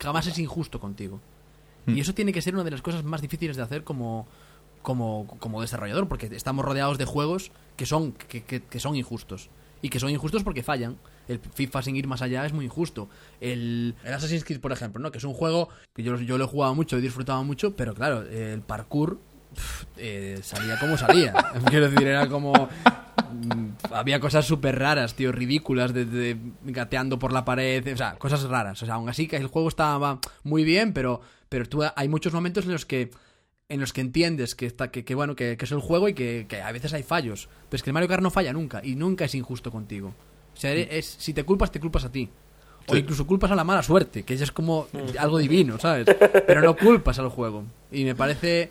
Jamás 0.02 0.28
es 0.28 0.38
injusto 0.38 0.80
contigo 0.82 1.22
y 1.88 2.00
eso 2.00 2.14
tiene 2.14 2.32
que 2.34 2.42
ser 2.42 2.54
una 2.56 2.64
de 2.64 2.72
las 2.72 2.82
cosas 2.82 3.04
más 3.04 3.22
difíciles 3.22 3.58
de 3.58 3.64
hacer 3.64 3.84
como 3.84 4.28
como, 4.82 5.26
como 5.40 5.62
desarrollador 5.62 6.08
porque 6.08 6.28
estamos 6.28 6.64
rodeados 6.64 6.98
de 7.00 7.06
juegos 7.06 7.52
que 7.76 7.86
son 7.88 8.12
que, 8.12 8.44
que- 8.44 8.62
que 8.64 8.80
son 8.80 8.96
injustos 8.96 9.50
y 9.82 9.90
que 9.90 10.00
son 10.00 10.10
injustos 10.10 10.44
porque 10.44 10.64
fallan. 10.64 10.98
El 11.28 11.40
FIFA 11.40 11.82
sin 11.82 11.96
ir 11.96 12.06
más 12.08 12.22
allá 12.22 12.46
es 12.46 12.54
muy 12.54 12.66
injusto. 12.66 13.10
El, 13.42 13.96
el 14.04 14.14
Assassin's 14.14 14.44
Creed, 14.46 14.60
por 14.60 14.72
ejemplo, 14.72 15.02
¿no? 15.02 15.12
Que 15.12 15.18
es 15.18 15.24
un 15.24 15.34
juego 15.34 15.70
que 15.96 16.04
yo, 16.04 16.18
yo 16.18 16.38
lo 16.38 16.44
he 16.46 16.48
jugado 16.48 16.76
mucho, 16.76 16.98
he 16.98 17.02
disfrutado 17.02 17.44
mucho, 17.44 17.76
pero 17.76 17.96
claro, 17.96 18.22
el 18.22 18.62
parkour 18.62 19.20
pf, 19.56 19.86
eh, 19.98 20.40
salía 20.44 20.78
como 20.80 20.98
salía. 20.98 21.34
Quiero 21.70 21.90
decir, 21.90 22.08
era 22.08 22.28
como... 22.30 22.70
mm, 23.32 23.94
Había 23.94 24.20
cosas 24.20 24.46
súper 24.46 24.78
raras, 24.80 25.14
tío, 25.16 25.32
ridículas, 25.32 25.94
de, 25.94 26.06
de- 26.06 26.38
gateando 26.66 27.20
por 27.20 27.32
la 27.34 27.46
pared, 27.46 27.94
o 27.94 27.98
sea, 27.98 28.16
cosas 28.16 28.44
raras. 28.44 28.82
O 28.82 28.86
sea, 28.86 28.96
aún 28.96 29.10
así 29.10 29.28
que 29.28 29.38
el 29.38 29.48
juego 29.48 29.68
estaba 29.70 30.20
muy 30.44 30.64
bien, 30.64 30.94
pero, 30.94 31.22
pero 31.50 31.66
tú, 31.68 31.82
hay 31.96 32.08
muchos 32.08 32.34
momentos 32.34 32.66
en 32.66 32.72
los 32.74 32.86
que 32.86 33.12
en 33.68 33.80
los 33.80 33.94
que 33.94 34.02
entiendes 34.02 34.54
que 34.54 34.68
está 34.68 34.92
que, 34.92 35.04
que, 35.04 35.16
bueno 35.16 35.36
que, 35.36 35.58
que 35.58 35.66
es 35.66 35.72
el 35.72 35.80
juego 35.80 36.08
y 36.08 36.14
que, 36.14 36.46
que 36.48 36.62
a 36.62 36.72
veces 36.72 36.94
hay 36.94 37.02
fallos. 37.02 37.50
Pero 37.68 37.78
es 37.78 37.82
que 37.84 37.90
el 37.90 37.96
Mario 37.96 38.08
Kart 38.10 38.22
no 38.22 38.30
falla 38.30 38.54
nunca 38.54 38.80
y 38.84 38.96
nunca 38.96 39.26
es 39.26 39.34
injusto 39.34 39.72
contigo. 39.72 40.14
O 40.54 40.58
sea 40.58 40.70
eres- 40.72 40.88
es, 40.92 41.06
si 41.18 41.34
te 41.34 41.44
culpas 41.44 41.72
te 41.72 41.80
culpas 41.80 42.06
a 42.06 42.12
ti. 42.12 42.30
O 42.88 42.94
Sí. 42.94 43.00
incluso 43.00 43.26
culpas 43.26 43.50
a 43.50 43.56
la 43.56 43.64
mala 43.64 43.82
suerte 43.82 44.22
que 44.22 44.38
ya 44.38 44.44
es 44.44 44.52
como 44.52 44.88
algo 45.18 45.40
divino 45.40 45.80
sabes 45.80 46.06
pero 46.46 46.62
no 46.62 46.76
culpas 46.78 47.18
al 47.18 47.30
juego. 47.30 47.64
Y 47.92 48.04
me 48.04 48.14
parece 48.14 48.70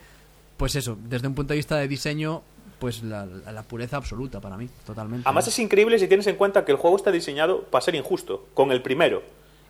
pues 0.57 0.77
eso 0.77 0.97
desde 1.09 1.27
un 1.27 1.35
punto 1.35 1.53
de 1.55 1.57
vista 1.57 1.77
de 1.77 1.89
diseño 1.89 2.45
pues 2.79 3.03
la, 3.03 3.27
la- 3.27 3.53
la 3.53 3.63
pureza 3.63 3.97
absoluta 3.97 4.41
para 4.41 4.57
mí 4.57 4.69
totalmente 4.87 5.23
Además 5.27 5.49
es 5.49 5.59
increíble 5.59 5.99
si 5.99 6.09
tienes 6.09 6.27
en 6.27 6.37
cuenta 6.37 6.65
que 6.65 6.73
el 6.73 6.79
juego 6.79 6.97
está 6.97 7.11
diseñado 7.11 7.63
para 7.65 7.83
ser 7.83 7.95
injusto, 7.95 8.47
con 8.55 8.73
el 8.73 8.83
primero. 8.83 9.23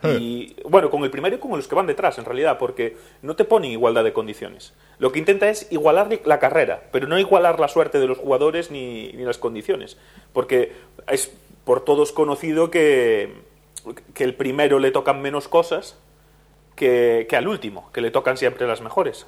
Eh. 0.03 0.19
Y 0.21 0.57
bueno, 0.69 0.91
con 0.91 1.03
el 1.05 1.11
primero 1.11 1.37
y 1.37 1.39
con 1.39 1.53
los 1.53 1.67
que 1.67 1.75
van 1.75 1.87
detrás, 1.87 2.19
en 2.19 2.25
realidad, 2.27 2.59
porque 2.59 2.97
no 3.23 3.37
te 3.37 3.45
pone 3.45 3.69
igualdad 3.71 4.05
de 4.05 4.13
condiciones. 4.13 4.75
Lo 4.99 5.13
que 5.13 5.19
intenta 5.19 5.49
es 5.49 5.67
igualar 5.71 6.11
la 6.27 6.39
carrera, 6.39 6.83
pero 6.93 7.07
no 7.07 7.19
igualar 7.19 7.59
la 7.59 7.69
suerte 7.69 7.99
de 7.99 8.07
los 8.07 8.19
jugadores 8.19 8.71
ni, 8.71 9.13
ni 9.15 9.23
las 9.25 9.39
condiciones. 9.39 9.97
Porque 10.35 10.73
es 11.09 11.33
por 11.65 11.85
todos 11.85 12.13
conocido 12.13 12.71
que, 12.71 13.33
que 14.13 14.25
el 14.25 14.35
primero 14.35 14.79
le 14.79 14.91
tocan 14.91 15.23
menos 15.23 15.49
cosas 15.49 15.97
que, 16.77 17.27
que 17.31 17.37
al 17.37 17.49
último, 17.49 17.91
que 17.93 18.01
le 18.03 18.11
tocan 18.11 18.37
siempre 18.37 18.67
las 18.67 18.83
mejores. 18.83 19.27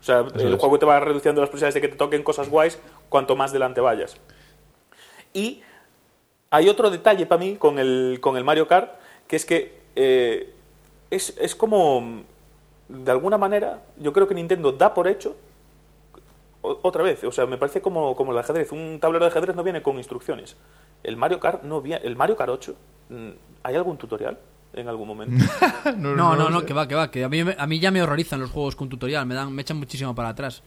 O 0.00 0.02
sea, 0.02 0.20
el 0.34 0.54
es. 0.54 0.58
juego 0.58 0.78
te 0.78 0.86
va 0.86 0.98
reduciendo 1.00 1.40
las 1.40 1.50
posibilidades 1.50 1.74
de 1.74 1.80
que 1.80 1.88
te 1.88 1.96
toquen 1.96 2.22
cosas 2.22 2.48
guays 2.48 2.78
cuanto 3.08 3.36
más 3.36 3.52
delante 3.52 3.80
vayas. 3.80 4.16
Y 5.32 5.62
hay 6.50 6.68
otro 6.68 6.90
detalle 6.90 7.26
para 7.26 7.38
mí 7.38 7.56
con 7.56 7.78
el, 7.78 8.18
con 8.20 8.36
el 8.36 8.44
Mario 8.44 8.66
Kart, 8.66 8.92
que 9.28 9.36
es 9.36 9.44
que 9.44 9.78
eh, 9.96 10.54
es, 11.10 11.36
es 11.38 11.54
como, 11.54 12.22
de 12.88 13.10
alguna 13.10 13.38
manera, 13.38 13.82
yo 13.98 14.12
creo 14.12 14.26
que 14.26 14.34
Nintendo 14.34 14.72
da 14.72 14.94
por 14.94 15.06
hecho, 15.06 15.36
otra 16.62 17.02
vez, 17.02 17.24
o 17.24 17.32
sea, 17.32 17.46
me 17.46 17.56
parece 17.56 17.80
como, 17.80 18.14
como 18.14 18.32
el 18.32 18.38
ajedrez. 18.38 18.70
Un 18.72 18.98
tablero 19.00 19.24
de 19.24 19.30
ajedrez 19.30 19.56
no 19.56 19.62
viene 19.62 19.82
con 19.82 19.96
instrucciones. 19.96 20.56
El 21.02 21.16
Mario 21.16 21.40
Kart 21.40 21.62
no 21.62 21.80
viene, 21.80 22.04
el 22.06 22.16
Mario 22.16 22.36
Kart 22.36 22.50
8, 22.50 22.74
mm, 23.08 23.28
¿hay 23.62 23.74
algún 23.76 23.96
tutorial 23.96 24.38
en 24.72 24.88
algún 24.88 25.08
momento? 25.08 25.44
no 25.98 26.14
no 26.14 26.36
no 26.50 26.60
sé. 26.60 26.66
que 26.66 26.74
va 26.74 26.86
que 26.88 26.94
va 26.94 27.10
que 27.10 27.24
a 27.24 27.28
mí 27.28 27.42
me- 27.44 27.56
a 27.58 27.66
mí 27.66 27.78
ya 27.80 27.90
me 27.90 28.02
horrorizan 28.02 28.40
los 28.40 28.50
juegos 28.50 28.76
con 28.76 28.88
tutorial 28.88 29.26
me 29.26 29.34
dan 29.34 29.52
me 29.52 29.62
echan 29.62 29.76
muchísimo 29.78 30.14
para 30.14 30.28
atrás 30.30 30.62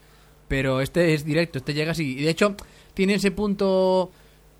pero 0.48 0.82
este 0.82 1.14
es 1.14 1.24
directo 1.26 1.58
este 1.58 1.74
llegas 1.74 2.00
y, 2.00 2.18
y 2.20 2.24
de 2.24 2.30
hecho 2.30 2.56
tiene 2.94 3.14
ese 3.16 3.32
punto 3.32 4.12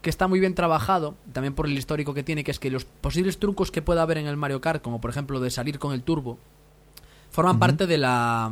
que 0.02 0.10
está 0.10 0.28
muy 0.28 0.42
bien 0.42 0.54
trabajado, 0.54 1.16
también 1.32 1.54
por 1.56 1.66
el 1.66 1.78
histórico 1.78 2.14
que 2.14 2.24
tiene, 2.24 2.44
que 2.44 2.52
es 2.52 2.60
que 2.60 2.70
los 2.70 2.84
posibles 2.84 3.40
trucos 3.40 3.72
que 3.72 3.82
pueda 3.82 4.02
haber 4.02 4.18
en 4.18 4.28
el 4.28 4.36
Mario 4.36 4.60
Kart, 4.60 4.82
como 4.82 5.00
por 5.00 5.10
ejemplo 5.10 5.40
de 5.40 5.50
salir 5.50 5.80
con 5.80 5.94
el 5.94 6.04
turbo, 6.04 6.38
forman 7.32 7.58
parte 7.60 7.88
de 7.88 7.98
la 7.98 8.52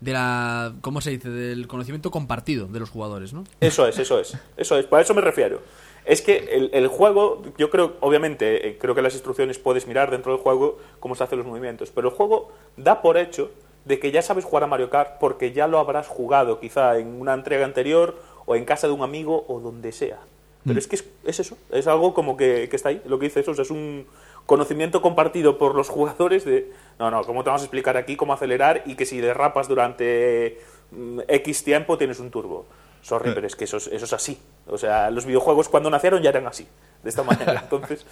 de 0.00 0.12
la 0.12 0.72
¿cómo 0.80 1.00
se 1.00 1.10
dice? 1.10 1.28
del 1.28 1.66
conocimiento 1.66 2.10
compartido 2.12 2.66
de 2.68 2.78
los 2.80 2.88
jugadores, 2.88 3.32
¿no? 3.32 3.42
Eso 3.60 3.86
es, 3.88 3.98
eso 3.98 4.20
es, 4.20 4.36
eso 4.56 4.78
es, 4.78 4.86
para 4.86 5.02
eso 5.02 5.12
me 5.12 5.20
refiero. 5.20 5.60
Es 6.04 6.22
que 6.22 6.38
el, 6.52 6.70
el 6.72 6.88
juego, 6.88 7.42
yo 7.58 7.70
creo, 7.70 7.94
obviamente, 8.00 8.68
eh, 8.68 8.78
creo 8.78 8.94
que 8.94 9.02
las 9.02 9.14
instrucciones 9.14 9.58
puedes 9.58 9.86
mirar 9.86 10.10
dentro 10.10 10.32
del 10.32 10.40
juego 10.40 10.78
cómo 10.98 11.14
se 11.14 11.24
hacen 11.24 11.38
los 11.38 11.46
movimientos, 11.46 11.90
pero 11.90 12.08
el 12.08 12.14
juego 12.14 12.50
da 12.76 13.02
por 13.02 13.18
hecho 13.18 13.50
de 13.84 13.98
que 13.98 14.10
ya 14.10 14.22
sabes 14.22 14.44
jugar 14.44 14.64
a 14.64 14.66
Mario 14.66 14.90
Kart 14.90 15.18
porque 15.18 15.52
ya 15.52 15.66
lo 15.66 15.78
habrás 15.78 16.06
jugado 16.06 16.60
quizá 16.60 16.98
en 16.98 17.20
una 17.20 17.34
entrega 17.34 17.64
anterior 17.64 18.16
o 18.46 18.56
en 18.56 18.64
casa 18.64 18.86
de 18.86 18.92
un 18.92 19.02
amigo 19.02 19.44
o 19.48 19.60
donde 19.60 19.92
sea. 19.92 20.18
Pero 20.66 20.78
es 20.78 20.86
que 20.86 20.96
es, 20.96 21.04
es 21.24 21.40
eso, 21.40 21.56
es 21.72 21.86
algo 21.86 22.12
como 22.12 22.36
que, 22.36 22.68
que 22.68 22.76
está 22.76 22.90
ahí, 22.90 23.00
lo 23.06 23.18
que 23.18 23.26
dice 23.26 23.40
eso, 23.40 23.52
o 23.52 23.54
sea, 23.54 23.62
es 23.62 23.70
un 23.70 24.06
conocimiento 24.44 25.00
compartido 25.00 25.56
por 25.56 25.74
los 25.74 25.88
jugadores 25.88 26.44
de, 26.44 26.70
no, 26.98 27.10
no, 27.10 27.24
¿cómo 27.24 27.42
te 27.42 27.48
vamos 27.48 27.62
a 27.62 27.64
explicar 27.64 27.96
aquí 27.96 28.16
cómo 28.16 28.34
acelerar 28.34 28.82
y 28.84 28.94
que 28.94 29.06
si 29.06 29.20
derrapas 29.20 29.68
durante 29.68 30.58
mm, 30.90 31.20
X 31.28 31.64
tiempo 31.64 31.96
tienes 31.96 32.20
un 32.20 32.30
turbo? 32.30 32.66
Sorry, 33.02 33.32
pero 33.34 33.46
es 33.46 33.56
que 33.56 33.64
eso 33.64 33.78
es, 33.78 33.86
eso 33.86 34.04
es 34.04 34.12
así. 34.12 34.38
O 34.66 34.76
sea, 34.78 35.10
los 35.10 35.24
videojuegos 35.24 35.68
cuando 35.68 35.90
nacieron 35.90 36.22
ya 36.22 36.30
eran 36.30 36.46
así, 36.46 36.66
de 37.02 37.08
esta 37.08 37.22
manera. 37.22 37.60
Entonces, 37.62 38.04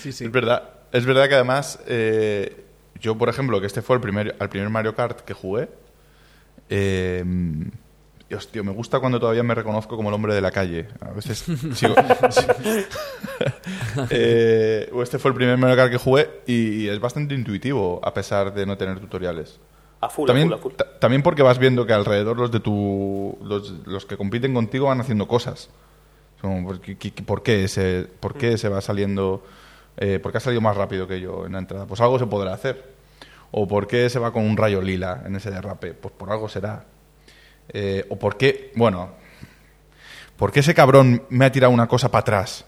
Sí, 0.00 0.12
sí. 0.12 0.24
Es 0.24 0.32
verdad, 0.32 0.68
es 0.92 1.06
verdad 1.06 1.28
que 1.28 1.34
además 1.34 1.78
eh, 1.86 2.64
yo, 3.00 3.16
por 3.16 3.28
ejemplo, 3.28 3.60
que 3.60 3.66
este 3.66 3.82
fue 3.82 3.96
el 3.96 4.02
primer, 4.02 4.36
el 4.38 4.48
primer 4.48 4.68
Mario 4.68 4.94
Kart 4.94 5.20
que 5.20 5.32
jugué. 5.34 5.68
Eh, 6.68 7.24
hostia, 8.34 8.62
me 8.62 8.72
gusta 8.72 9.00
cuando 9.00 9.18
todavía 9.18 9.42
me 9.42 9.54
reconozco 9.54 9.96
como 9.96 10.10
el 10.10 10.14
hombre 10.14 10.34
de 10.34 10.40
la 10.40 10.50
calle. 10.50 10.88
A 11.00 11.10
veces 11.12 11.44
sigo. 11.74 11.94
Eh, 14.10 14.88
este 15.02 15.18
fue 15.18 15.30
el 15.30 15.34
primer 15.34 15.56
Mario 15.56 15.76
Kart 15.76 15.90
que 15.90 15.96
jugué 15.96 16.42
y 16.46 16.86
es 16.86 17.00
bastante 17.00 17.34
intuitivo 17.34 18.00
a 18.04 18.14
pesar 18.14 18.52
de 18.52 18.64
no 18.66 18.76
tener 18.76 19.00
tutoriales. 19.00 19.58
A 20.00 20.08
full, 20.08 20.26
también, 20.26 20.48
a 20.52 20.56
full, 20.56 20.58
a 20.58 20.62
full. 20.62 20.72
ta- 20.74 20.98
también 20.98 21.22
porque 21.22 21.42
vas 21.42 21.58
viendo 21.58 21.86
que 21.86 21.92
alrededor 21.92 22.36
los 22.38 22.50
de 22.50 22.60
tu 22.60 23.38
los, 23.42 23.70
los 23.86 24.06
que 24.06 24.16
compiten 24.16 24.54
contigo 24.54 24.86
van 24.86 25.00
haciendo 25.00 25.26
cosas. 25.28 25.70
Como, 26.40 26.66
¿por, 26.66 26.80
qué, 26.80 26.96
qué- 26.96 27.22
por 27.22 27.42
qué 27.42 27.64
ese 27.64 28.06
por 28.20 28.34
qué 28.34 28.56
se 28.58 28.68
va 28.68 28.80
saliendo 28.80 29.42
eh, 29.98 30.18
por 30.18 30.32
qué 30.32 30.38
ha 30.38 30.40
salido 30.40 30.62
más 30.62 30.76
rápido 30.76 31.06
que 31.06 31.20
yo 31.20 31.44
en 31.46 31.52
la 31.52 31.58
entrada? 31.58 31.86
Pues 31.86 32.00
algo 32.00 32.18
se 32.18 32.26
podrá 32.26 32.54
hacer. 32.54 32.98
O 33.52 33.66
por 33.66 33.86
qué 33.88 34.08
se 34.08 34.18
va 34.20 34.32
con 34.32 34.44
un 34.44 34.56
rayo 34.56 34.80
lila 34.80 35.22
en 35.26 35.34
ese 35.36 35.50
derrape? 35.50 35.92
Pues 35.94 36.14
por 36.16 36.30
algo 36.30 36.48
será. 36.48 36.84
Eh, 37.68 38.06
o 38.08 38.16
por 38.16 38.36
qué, 38.36 38.72
bueno, 38.76 39.10
¿por 40.36 40.52
qué 40.52 40.60
ese 40.60 40.74
cabrón 40.74 41.24
me 41.28 41.44
ha 41.44 41.52
tirado 41.52 41.72
una 41.72 41.86
cosa 41.88 42.10
para 42.10 42.20
atrás? 42.20 42.64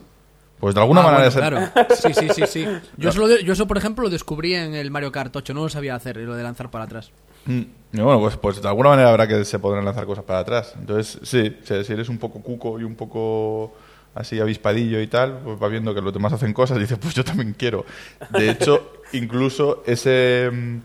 Pues 0.62 0.76
de 0.76 0.80
alguna 0.80 1.00
Ah, 1.00 1.04
manera 1.10 1.28
bueno, 1.28 1.70
claro. 1.74 1.96
Sí, 1.96 2.14
sí, 2.14 2.28
sí, 2.32 2.46
sí. 2.46 2.64
Yo 2.96 3.08
eso, 3.10 3.26
de- 3.26 3.42
yo 3.42 3.52
eso, 3.52 3.66
por 3.66 3.76
ejemplo, 3.78 4.04
lo 4.04 4.10
descubrí 4.10 4.54
en 4.54 4.76
el 4.76 4.92
Mario 4.92 5.10
Kart 5.10 5.34
8, 5.34 5.52
no 5.54 5.62
lo 5.64 5.68
sabía 5.68 5.96
hacer, 5.96 6.16
lo 6.18 6.36
de 6.36 6.44
lanzar 6.44 6.70
para 6.70 6.84
atrás. 6.84 7.10
Mm, 7.46 7.62
y 7.94 8.00
bueno, 8.00 8.20
pues, 8.20 8.36
pues 8.36 8.62
de 8.62 8.68
alguna 8.68 8.90
manera 8.90 9.08
habrá 9.10 9.26
que 9.26 9.44
se 9.44 9.58
podrán 9.58 9.84
lanzar 9.84 10.06
cosas 10.06 10.22
para 10.22 10.38
atrás. 10.38 10.74
Entonces, 10.78 11.18
sí, 11.24 11.56
si 11.64 11.92
eres 11.92 12.08
un 12.08 12.18
poco 12.18 12.40
cuco 12.42 12.78
y 12.78 12.84
un 12.84 12.94
poco 12.94 13.74
así 14.14 14.38
avispadillo 14.38 15.00
y 15.00 15.08
tal, 15.08 15.40
pues 15.42 15.60
va 15.60 15.66
viendo 15.66 15.92
que 15.96 16.00
los 16.00 16.12
demás 16.12 16.32
hacen 16.32 16.52
cosas 16.52 16.76
y 16.76 16.80
dices, 16.82 16.98
pues 17.02 17.12
yo 17.16 17.24
también 17.24 17.54
quiero. 17.58 17.84
De 18.30 18.48
hecho, 18.48 18.92
incluso 19.14 19.82
ese 19.84 20.48
mm, 20.52 20.76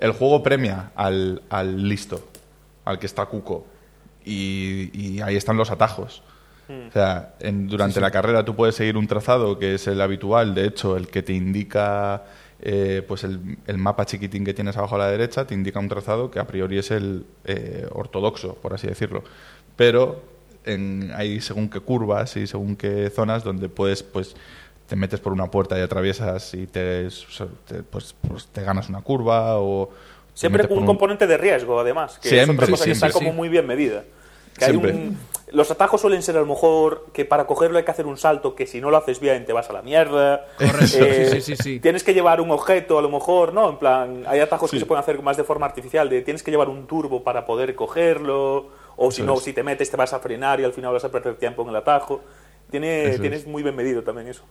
el 0.00 0.12
juego 0.12 0.42
premia 0.42 0.90
al, 0.96 1.40
al 1.48 1.88
listo, 1.88 2.28
al 2.84 2.98
que 2.98 3.06
está 3.06 3.24
cuco. 3.24 3.66
Y, 4.22 4.90
y 4.92 5.20
ahí 5.22 5.36
están 5.36 5.56
los 5.56 5.70
atajos. 5.70 6.22
O 6.68 6.92
sea, 6.92 7.34
en- 7.40 7.68
durante 7.68 8.00
la 8.00 8.10
carrera 8.10 8.44
tú 8.44 8.54
puedes 8.56 8.74
seguir 8.74 8.96
un 8.96 9.06
trazado 9.06 9.58
que 9.58 9.74
es 9.74 9.86
el 9.86 10.00
habitual, 10.00 10.54
de 10.54 10.66
hecho, 10.66 10.96
el 10.96 11.08
que 11.08 11.22
te 11.22 11.32
indica 11.34 12.24
eh, 12.66 13.02
pues 13.06 13.24
el, 13.24 13.58
el 13.66 13.76
mapa 13.76 14.06
chiquitín 14.06 14.44
que 14.44 14.54
tienes 14.54 14.76
abajo 14.78 14.94
a 14.94 14.98
la 14.98 15.08
derecha, 15.08 15.46
te 15.46 15.52
indica 15.54 15.78
un 15.78 15.88
trazado 15.88 16.30
que 16.30 16.38
a 16.38 16.46
priori 16.46 16.78
es 16.78 16.90
el 16.90 17.26
eh, 17.44 17.86
ortodoxo, 17.92 18.54
por 18.54 18.72
así 18.72 18.86
decirlo. 18.86 19.22
Pero 19.76 20.22
en, 20.64 21.12
hay 21.14 21.42
según 21.42 21.68
qué 21.68 21.80
curvas 21.80 22.36
y 22.38 22.46
según 22.46 22.76
qué 22.76 23.10
zonas 23.10 23.44
donde 23.44 23.68
puedes, 23.68 24.02
pues, 24.02 24.34
te 24.86 24.96
metes 24.96 25.20
por 25.20 25.32
una 25.34 25.50
puerta 25.50 25.78
y 25.78 25.82
atraviesas 25.82 26.54
y 26.54 26.66
te, 26.66 27.08
te- 27.66 27.82
pues, 27.82 28.14
pues 28.26 28.46
te 28.46 28.62
ganas 28.62 28.88
una 28.88 29.02
curva 29.02 29.58
o... 29.58 29.90
Siempre 30.32 30.66
por 30.66 30.78
un 30.78 30.86
componente 30.86 31.26
de 31.26 31.36
riesgo, 31.36 31.78
además, 31.78 32.18
que 32.18 32.28
es 32.28 32.34
Siempre, 32.34 32.54
otra 32.64 32.66
cosa 32.68 32.84
que 32.84 32.94
siempre, 32.94 33.08
está 33.08 33.18
como 33.18 33.32
muy 33.34 33.48
bien 33.50 33.66
medida. 33.66 34.04
Que 34.58 34.64
hay 34.64 34.76
un- 34.76 35.18
los 35.54 35.70
atajos 35.70 36.00
suelen 36.00 36.22
ser 36.22 36.36
a 36.36 36.40
lo 36.40 36.46
mejor 36.46 37.06
que 37.12 37.24
para 37.24 37.46
cogerlo 37.46 37.78
hay 37.78 37.84
que 37.84 37.90
hacer 37.90 38.06
un 38.06 38.16
salto 38.18 38.54
que 38.54 38.66
si 38.66 38.80
no 38.80 38.90
lo 38.90 38.96
haces 38.98 39.20
bien 39.20 39.44
te 39.46 39.52
vas 39.52 39.70
a 39.70 39.72
la 39.72 39.82
mierda. 39.82 40.46
Correcto, 40.58 40.98
Eh, 41.00 41.28
sí, 41.30 41.40
sí, 41.40 41.56
sí, 41.56 41.62
sí. 41.62 41.80
Tienes 41.80 42.04
que 42.04 42.12
llevar 42.14 42.40
un 42.40 42.50
objeto 42.50 42.98
a 42.98 43.02
lo 43.02 43.08
mejor, 43.08 43.52
¿no? 43.52 43.70
En 43.70 43.78
plan, 43.78 44.24
hay 44.26 44.40
atajos 44.40 44.70
que 44.70 44.78
se 44.78 44.86
pueden 44.86 45.00
hacer 45.00 45.22
más 45.22 45.36
de 45.36 45.44
forma 45.44 45.66
artificial, 45.66 46.08
de 46.08 46.22
tienes 46.22 46.42
que 46.42 46.50
llevar 46.50 46.68
un 46.68 46.86
turbo 46.86 47.22
para 47.24 47.44
poder 47.46 47.74
cogerlo, 47.74 48.68
o 48.96 49.10
si 49.10 49.22
Eso 49.22 49.26
no, 49.26 49.34
es. 49.34 49.40
si 49.40 49.52
te 49.52 49.62
metes 49.62 49.90
te 49.90 49.96
vas 49.96 50.12
a 50.12 50.18
frenar 50.20 50.60
y 50.60 50.64
al 50.64 50.72
final 50.72 50.92
vas 50.92 51.04
a 51.04 51.10
perder 51.10 51.36
tiempo 51.36 51.62
en 51.62 51.68
el 51.70 51.76
atajo. 51.76 52.22
Tiene, 52.70 53.10
Eso 53.10 53.20
tienes 53.20 53.40
es. 53.40 53.46
muy 53.46 53.62
bien 53.62 53.74
medido 53.76 54.02
también 54.02 54.28
eso. 54.28 54.44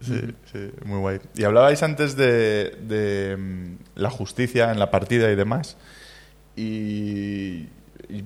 Sí, 0.00 0.18
sí, 0.50 0.70
muy 0.84 0.98
guay. 1.00 1.18
Y 1.36 1.44
hablabais 1.44 1.82
antes 1.82 2.16
de, 2.16 2.70
de, 2.80 3.36
mm, 3.36 3.76
la 3.96 4.10
justicia 4.10 4.70
en 4.72 4.78
la 4.78 4.90
partida 4.90 5.30
y 5.30 5.36
demás. 5.36 5.76
Y 6.56 7.68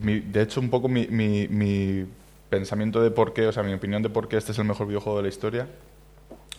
mi- 0.00 0.20
de 0.20 0.42
hecho, 0.42 0.60
un 0.60 0.70
poco 0.70 0.88
mi, 0.88 1.06
mi- 1.08 1.48
mi 1.48 2.06
pensamiento 2.50 3.00
de 3.02 3.10
por 3.10 3.32
qué, 3.34 3.46
o 3.46 3.52
sea, 3.52 3.62
mi 3.62 3.72
opinión 3.72 4.02
de 4.02 4.10
por 4.10 4.28
qué 4.28 4.36
este 4.36 4.52
es 4.52 4.58
el 4.58 4.64
mejor 4.64 4.86
videojuego 4.86 5.18
de 5.18 5.22
la 5.24 5.28
historia, 5.28 5.66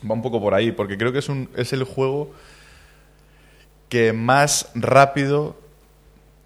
va 0.10 0.14
un 0.14 0.22
poco 0.22 0.42
por 0.42 0.54
ahí, 0.54 0.72
porque 0.72 0.98
creo 0.98 1.12
que 1.12 1.20
es, 1.20 1.30
un, 1.30 1.50
es 1.56 1.74
el 1.74 1.84
juego 1.84 2.32
que 3.90 4.14
más 4.14 4.72
rápido 4.76 5.56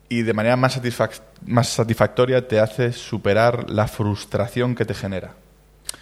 y 0.10 0.24
de 0.24 0.34
manera 0.34 0.56
más, 0.56 0.82
satisfac- 0.82 1.22
más 1.46 1.70
satisfactoria 1.70 2.48
te 2.48 2.60
hace 2.60 2.92
superar 2.94 3.70
la 3.70 3.88
frustración 3.88 4.76
que 4.76 4.86
te 4.86 4.94
genera. 4.94 5.34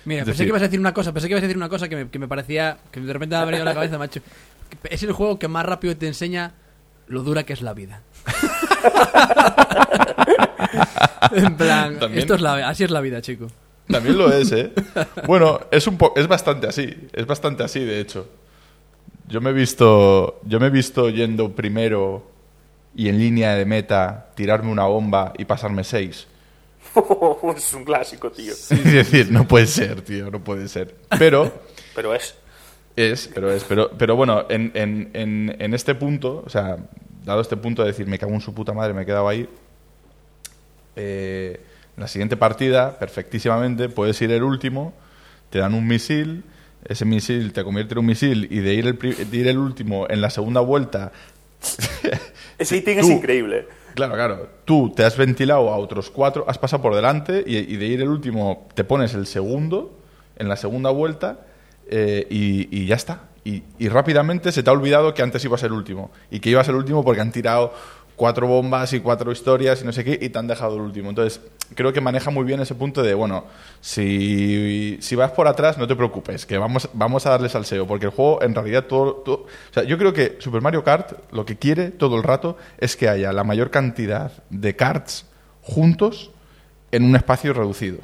Mira, 0.05 0.21
Es 0.21 0.25
pensé 0.25 0.31
decir- 0.43 0.45
que 0.45 0.49
ibas 0.49 0.61
a 0.61 0.65
decir 0.65 0.79
una 0.79 0.93
cosa, 0.93 1.13
pensé 1.13 1.27
que 1.27 1.33
ibas 1.33 1.43
a 1.43 1.47
decir 1.47 1.57
una 1.57 1.69
cosa 1.69 1.87
que 1.89 1.95
me, 1.95 2.09
que 2.09 2.19
me 2.19 2.27
parecía, 2.27 2.77
que 2.91 2.99
de 3.01 3.13
repente 3.13 3.35
me 3.35 3.41
ha 3.41 3.45
venido 3.45 3.63
a 3.63 3.65
la 3.65 3.73
cabeza, 3.73 3.97
macho. 3.97 4.21
Es 4.89 5.03
el 5.03 5.11
juego 5.11 5.39
que 5.39 5.47
más 5.47 5.65
rápido 5.65 5.95
te 5.95 6.07
enseña 6.07 6.53
lo 7.07 7.23
dura 7.23 7.43
que 7.43 7.53
es 7.53 7.61
la 7.61 7.73
vida. 7.73 8.01
en 11.31 11.55
plan, 11.57 11.99
También- 11.99 12.19
esto 12.19 12.35
es 12.35 12.41
la, 12.41 12.67
así 12.69 12.83
es 12.83 12.91
la 12.91 13.01
vida, 13.01 13.21
chico. 13.21 13.47
También 13.87 14.17
lo 14.17 14.31
es, 14.33 14.51
¿eh? 14.51 14.71
Bueno, 15.27 15.59
es 15.71 15.87
un 15.87 15.97
po- 15.97 16.13
es 16.15 16.27
bastante 16.27 16.67
así, 16.67 17.07
es 17.13 17.25
bastante 17.25 17.63
así, 17.63 17.79
de 17.79 17.99
hecho. 17.99 18.27
Yo 19.27 19.41
me 19.41 19.49
he 19.51 19.53
visto, 19.53 20.39
yo 20.43 20.59
me 20.59 20.67
he 20.67 20.69
visto 20.69 21.09
yendo 21.09 21.51
primero 21.53 22.29
y 22.95 23.09
en 23.09 23.19
línea 23.19 23.55
de 23.55 23.65
meta 23.65 24.27
tirarme 24.35 24.71
una 24.71 24.85
bomba 24.85 25.33
y 25.37 25.45
pasarme 25.45 25.83
seis. 25.83 26.27
es 27.55 27.73
un 27.73 27.83
clásico, 27.85 28.31
tío. 28.31 28.53
Es 28.53 28.69
decir, 28.83 29.31
no 29.31 29.47
puede 29.47 29.67
ser, 29.67 30.01
tío, 30.01 30.29
no 30.31 30.43
puede 30.43 30.67
ser. 30.67 30.95
Pero 31.17 31.51
Pero 31.95 32.13
es. 32.13 32.35
Es, 32.97 33.29
pero 33.33 33.51
es, 33.51 33.63
pero, 33.63 33.91
pero 33.97 34.15
bueno, 34.17 34.45
en, 34.49 34.71
en, 34.73 35.09
en, 35.13 35.55
en 35.57 35.73
este 35.73 35.95
punto, 35.95 36.43
o 36.45 36.49
sea, 36.49 36.77
dado 37.23 37.39
este 37.39 37.55
punto 37.55 37.83
de 37.83 37.89
decir 37.89 38.07
me 38.07 38.19
cago 38.19 38.33
en 38.33 38.41
su 38.41 38.53
puta 38.53 38.73
madre, 38.73 38.93
me 38.93 39.03
he 39.03 39.05
quedado 39.05 39.29
ahí. 39.29 39.47
eh, 40.95 41.61
en 41.95 42.01
la 42.01 42.07
siguiente 42.07 42.37
partida, 42.37 42.99
perfectísimamente, 42.99 43.89
puedes 43.89 44.21
ir 44.21 44.31
el 44.31 44.43
último, 44.43 44.93
te 45.49 45.59
dan 45.59 45.73
un 45.73 45.87
misil, 45.87 46.43
ese 46.85 47.05
misil 47.05 47.53
te 47.53 47.63
convierte 47.63 47.93
en 47.95 47.99
un 47.99 48.05
misil 48.05 48.47
y 48.51 48.59
de 48.59 48.73
ir 48.75 48.85
el, 48.87 48.99
de 48.99 49.37
ir 49.37 49.47
el 49.47 49.57
último 49.57 50.05
en 50.09 50.21
la 50.21 50.29
segunda 50.29 50.61
vuelta 50.61 51.11
Ese 52.59 52.77
ítem 52.77 52.99
es 52.99 53.09
increíble. 53.09 53.67
Claro, 53.95 54.13
claro. 54.13 54.49
Tú 54.65 54.93
te 54.95 55.03
has 55.03 55.17
ventilado 55.17 55.69
a 55.69 55.77
otros 55.77 56.11
cuatro, 56.11 56.45
has 56.47 56.59
pasado 56.59 56.83
por 56.83 56.93
delante 56.95 57.43
y, 57.47 57.57
y 57.57 57.77
de 57.77 57.85
ir 57.87 58.01
el 58.01 58.09
último 58.09 58.67
te 58.75 58.83
pones 58.83 59.15
el 59.15 59.25
segundo 59.25 59.97
en 60.37 60.47
la 60.49 60.55
segunda 60.55 60.91
vuelta 60.91 61.46
eh, 61.89 62.27
y, 62.29 62.85
ya 62.85 62.95
está. 62.95 63.23
Y, 63.43 63.63
rápidamente 63.87 64.51
se 64.51 64.61
te 64.63 64.69
ha 64.69 64.73
olvidado 64.73 65.13
que 65.13 65.21
antes 65.21 65.43
ibas 65.45 65.63
el 65.63 65.71
último 65.71 66.11
y 66.29 66.39
que 66.39 66.49
ibas 66.49 66.67
el 66.67 66.75
último 66.75 67.03
porque 67.03 67.21
han 67.21 67.31
tirado 67.31 67.73
cuatro 68.17 68.47
bombas 68.47 68.91
y 68.93 68.99
cuatro 68.99 69.31
historias 69.31 69.81
y 69.81 69.85
no 69.85 69.93
sé 69.93 70.03
qué 70.03 70.17
y 70.19 70.29
te 70.29 70.39
han 70.39 70.47
dejado 70.47 70.75
el 70.75 70.81
último. 70.81 71.09
Entonces, 71.09 71.39
creo 71.75 71.93
que 71.93 72.01
maneja 72.01 72.31
muy 72.31 72.43
bien 72.43 72.59
ese 72.59 72.75
punto 72.75 73.03
de, 73.03 73.13
bueno, 73.13 73.45
si, 73.79 74.97
si 74.99 75.15
vas 75.15 75.31
por 75.31 75.47
atrás, 75.47 75.77
no 75.77 75.87
te 75.87 75.95
preocupes, 75.95 76.45
que 76.45 76.57
vamos, 76.57 76.89
vamos 76.93 77.25
a 77.25 77.29
darle 77.29 77.47
salseo, 77.47 77.87
porque 77.87 78.07
el 78.07 78.11
juego 78.11 78.41
en 78.41 78.55
realidad 78.55 78.85
todo, 78.85 79.13
todo- 79.13 79.43
O 79.43 79.73
sea, 79.73 79.83
yo 79.83 79.97
creo 79.97 80.11
que 80.13 80.37
Super 80.39 80.61
Mario 80.61 80.83
Kart 80.83 81.31
lo 81.31 81.45
que 81.45 81.57
quiere 81.57 81.91
todo 81.91 82.17
el 82.17 82.23
rato 82.23 82.57
es 82.79 82.97
que 82.97 83.07
haya 83.07 83.31
la 83.31 83.43
mayor 83.43 83.69
cantidad 83.69 84.31
de 84.49 84.75
karts 84.75 85.25
juntos 85.61 86.31
en 86.91 87.03
un 87.03 87.15
espacio 87.15 87.53
reducido. 87.53 87.99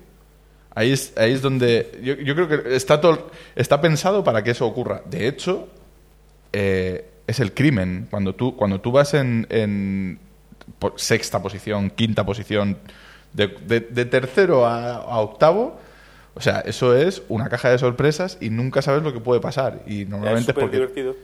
Ahí 0.75 0.91
es, 0.91 1.13
ahí 1.17 1.31
es 1.33 1.41
donde 1.41 1.99
yo, 2.03 2.15
yo 2.15 2.33
creo 2.35 2.47
que 2.47 2.75
está, 2.75 2.99
todo, 2.99 3.29
está 3.55 3.79
pensado 3.79 4.23
para 4.23 4.43
que 4.43 4.51
eso 4.51 4.65
ocurra. 4.65 5.01
De 5.05 5.27
hecho, 5.27 5.67
eh, 6.51 7.05
es 7.27 7.39
el 7.39 7.53
crimen. 7.53 8.07
Cuando 8.09 8.33
tú, 8.35 8.55
cuando 8.55 8.81
tú 8.81 8.91
vas 8.91 9.13
en, 9.13 9.45
en 9.49 10.19
sexta 10.95 11.41
posición, 11.41 11.89
quinta 11.91 12.25
posición, 12.25 12.77
de, 13.33 13.47
de- 13.47 13.79
de 13.81 14.05
tercero 14.05 14.65
a, 14.65 14.95
a 14.95 15.19
octavo, 15.19 15.79
o 16.35 16.41
sea, 16.41 16.59
eso 16.61 16.95
es 16.95 17.21
una 17.29 17.49
caja 17.49 17.69
de 17.69 17.77
sorpresas 17.77 18.37
y 18.41 18.49
nunca 18.49 18.81
sabes 18.81 19.03
lo 19.03 19.13
que 19.13 19.19
puede 19.19 19.41
pasar. 19.41 19.81
Y 19.85 20.01
Es 20.03 20.09
normalmente 20.09 20.39
es 20.39 20.45
súper 20.47 20.63
porque 20.63 20.77
divertido. 20.77 21.15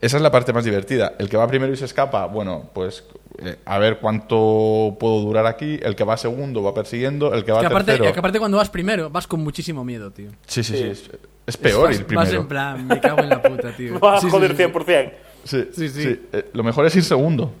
Esa 0.00 0.16
es 0.16 0.22
la 0.22 0.30
parte 0.30 0.52
más 0.52 0.64
divertida. 0.64 1.14
El 1.18 1.28
que 1.28 1.36
va 1.36 1.46
primero 1.46 1.72
y 1.72 1.76
se 1.76 1.84
escapa, 1.84 2.26
bueno, 2.26 2.70
pues 2.72 3.04
eh, 3.38 3.56
a 3.64 3.78
ver 3.78 3.98
cuánto 3.98 4.96
puedo 4.98 5.20
durar 5.20 5.46
aquí. 5.46 5.78
El 5.82 5.94
que 5.96 6.04
va 6.04 6.16
segundo 6.16 6.62
va 6.62 6.72
persiguiendo. 6.74 7.32
El 7.34 7.44
que 7.44 7.52
va 7.52 7.60
Que 7.60 7.66
aparte, 7.66 7.92
tercero. 7.92 8.12
que 8.12 8.18
aparte 8.18 8.38
cuando 8.38 8.56
vas 8.56 8.70
primero, 8.70 9.10
vas 9.10 9.26
con 9.26 9.40
muchísimo 9.40 9.84
miedo, 9.84 10.10
tío. 10.10 10.30
Sí, 10.46 10.62
sí, 10.64 10.72
sí. 10.74 10.78
Sí. 10.78 10.84
Es, 10.88 11.10
es 11.46 11.56
peor 11.56 11.88
vas, 11.88 11.96
ir 11.96 12.00
vas 12.02 12.06
primero. 12.26 12.40
en 12.42 12.48
plan, 12.48 12.86
me 12.86 13.00
cago 13.00 13.20
en 13.20 13.28
la 13.28 13.42
puta, 13.42 13.70
tío. 13.76 13.98
Va 14.00 14.16
a 14.16 14.20
Sí, 14.20 14.26
sí, 14.26 14.30
joder 14.30 14.56
sí. 14.56 14.62
100%. 14.62 15.12
Sí, 15.44 15.68
Sí, 15.72 15.88
sí, 15.88 16.02
sí. 16.02 16.28
Eh, 16.32 16.50
lo 16.52 16.62
mejor 16.62 16.86
es 16.86 16.94
ir 16.96 17.02
segundo, 17.04 17.52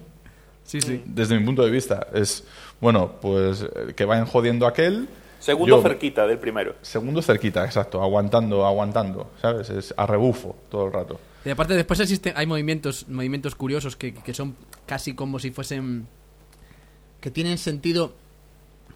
Sí, 0.64 0.80
sí. 0.80 1.02
desde 1.06 1.38
mi 1.38 1.44
punto 1.44 1.64
de 1.64 1.70
vista. 1.70 2.06
Es, 2.14 2.44
bueno, 2.80 3.12
pues 3.20 3.62
eh, 3.62 3.92
que 3.94 4.04
vayan 4.04 4.26
jodiendo 4.26 4.66
a 4.66 4.70
aquel. 4.70 5.08
Segundo 5.40 5.76
Yo- 5.76 5.82
cerquita 5.82 6.26
del 6.26 6.38
primero. 6.38 6.74
Segundo 6.82 7.22
cerquita, 7.22 7.64
exacto, 7.64 8.02
aguantando, 8.02 8.66
aguantando, 8.66 9.30
¿sabes? 9.40 9.70
Es 9.70 9.94
a 9.96 10.06
rebufo 10.06 10.54
todo 10.70 10.86
el 10.86 10.92
rato. 10.92 11.18
Y 11.44 11.50
aparte 11.50 11.74
después 11.74 11.98
existen, 12.00 12.34
hay 12.36 12.46
movimientos, 12.46 13.08
movimientos 13.08 13.54
curiosos 13.54 13.96
que, 13.96 14.12
que 14.12 14.34
son 14.34 14.56
casi 14.86 15.14
como 15.14 15.38
si 15.38 15.50
fuesen... 15.50 16.06
que 17.20 17.30
tienen 17.30 17.58
sentido 17.58 18.14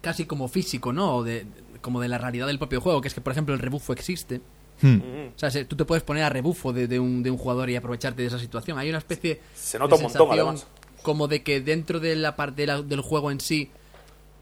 casi 0.01 0.25
como 0.25 0.47
físico, 0.47 0.93
¿no? 0.93 1.15
O 1.17 1.23
de, 1.23 1.47
como 1.81 1.99
de 2.01 2.07
la 2.07 2.17
realidad 2.19 2.45
del 2.47 2.59
propio 2.59 2.81
juego, 2.81 3.01
que 3.01 3.07
es 3.07 3.13
que, 3.15 3.21
por 3.21 3.31
ejemplo, 3.31 3.53
el 3.55 3.59
rebufo 3.59 3.93
existe. 3.93 4.41
Hmm. 4.81 4.87
Mm. 4.95 5.27
O 5.35 5.39
sea, 5.39 5.49
se- 5.49 5.65
tú 5.65 5.75
te 5.75 5.85
puedes 5.85 6.03
poner 6.03 6.23
a 6.23 6.29
rebufo 6.29 6.71
de, 6.73 6.87
de 6.87 6.99
un, 6.99 7.23
de 7.23 7.31
un 7.31 7.37
jugador 7.37 7.69
y 7.69 7.75
aprovecharte 7.75 8.21
de 8.21 8.27
esa 8.27 8.37
situación. 8.39 8.77
Hay 8.77 8.89
una 8.89 8.99
especie 8.99 9.41
Se 9.55 9.79
nota 9.79 9.95
de 9.95 10.03
un 10.05 10.11
montón, 10.11 10.29
además. 10.31 10.67
como 11.01 11.27
de 11.27 11.41
que 11.41 11.61
dentro 11.61 11.99
de 11.99 12.15
la 12.15 12.35
parte 12.35 12.61
de 12.63 12.67
la- 12.67 12.81
del 12.83 13.01
juego 13.01 13.31
en 13.31 13.39
sí 13.39 13.71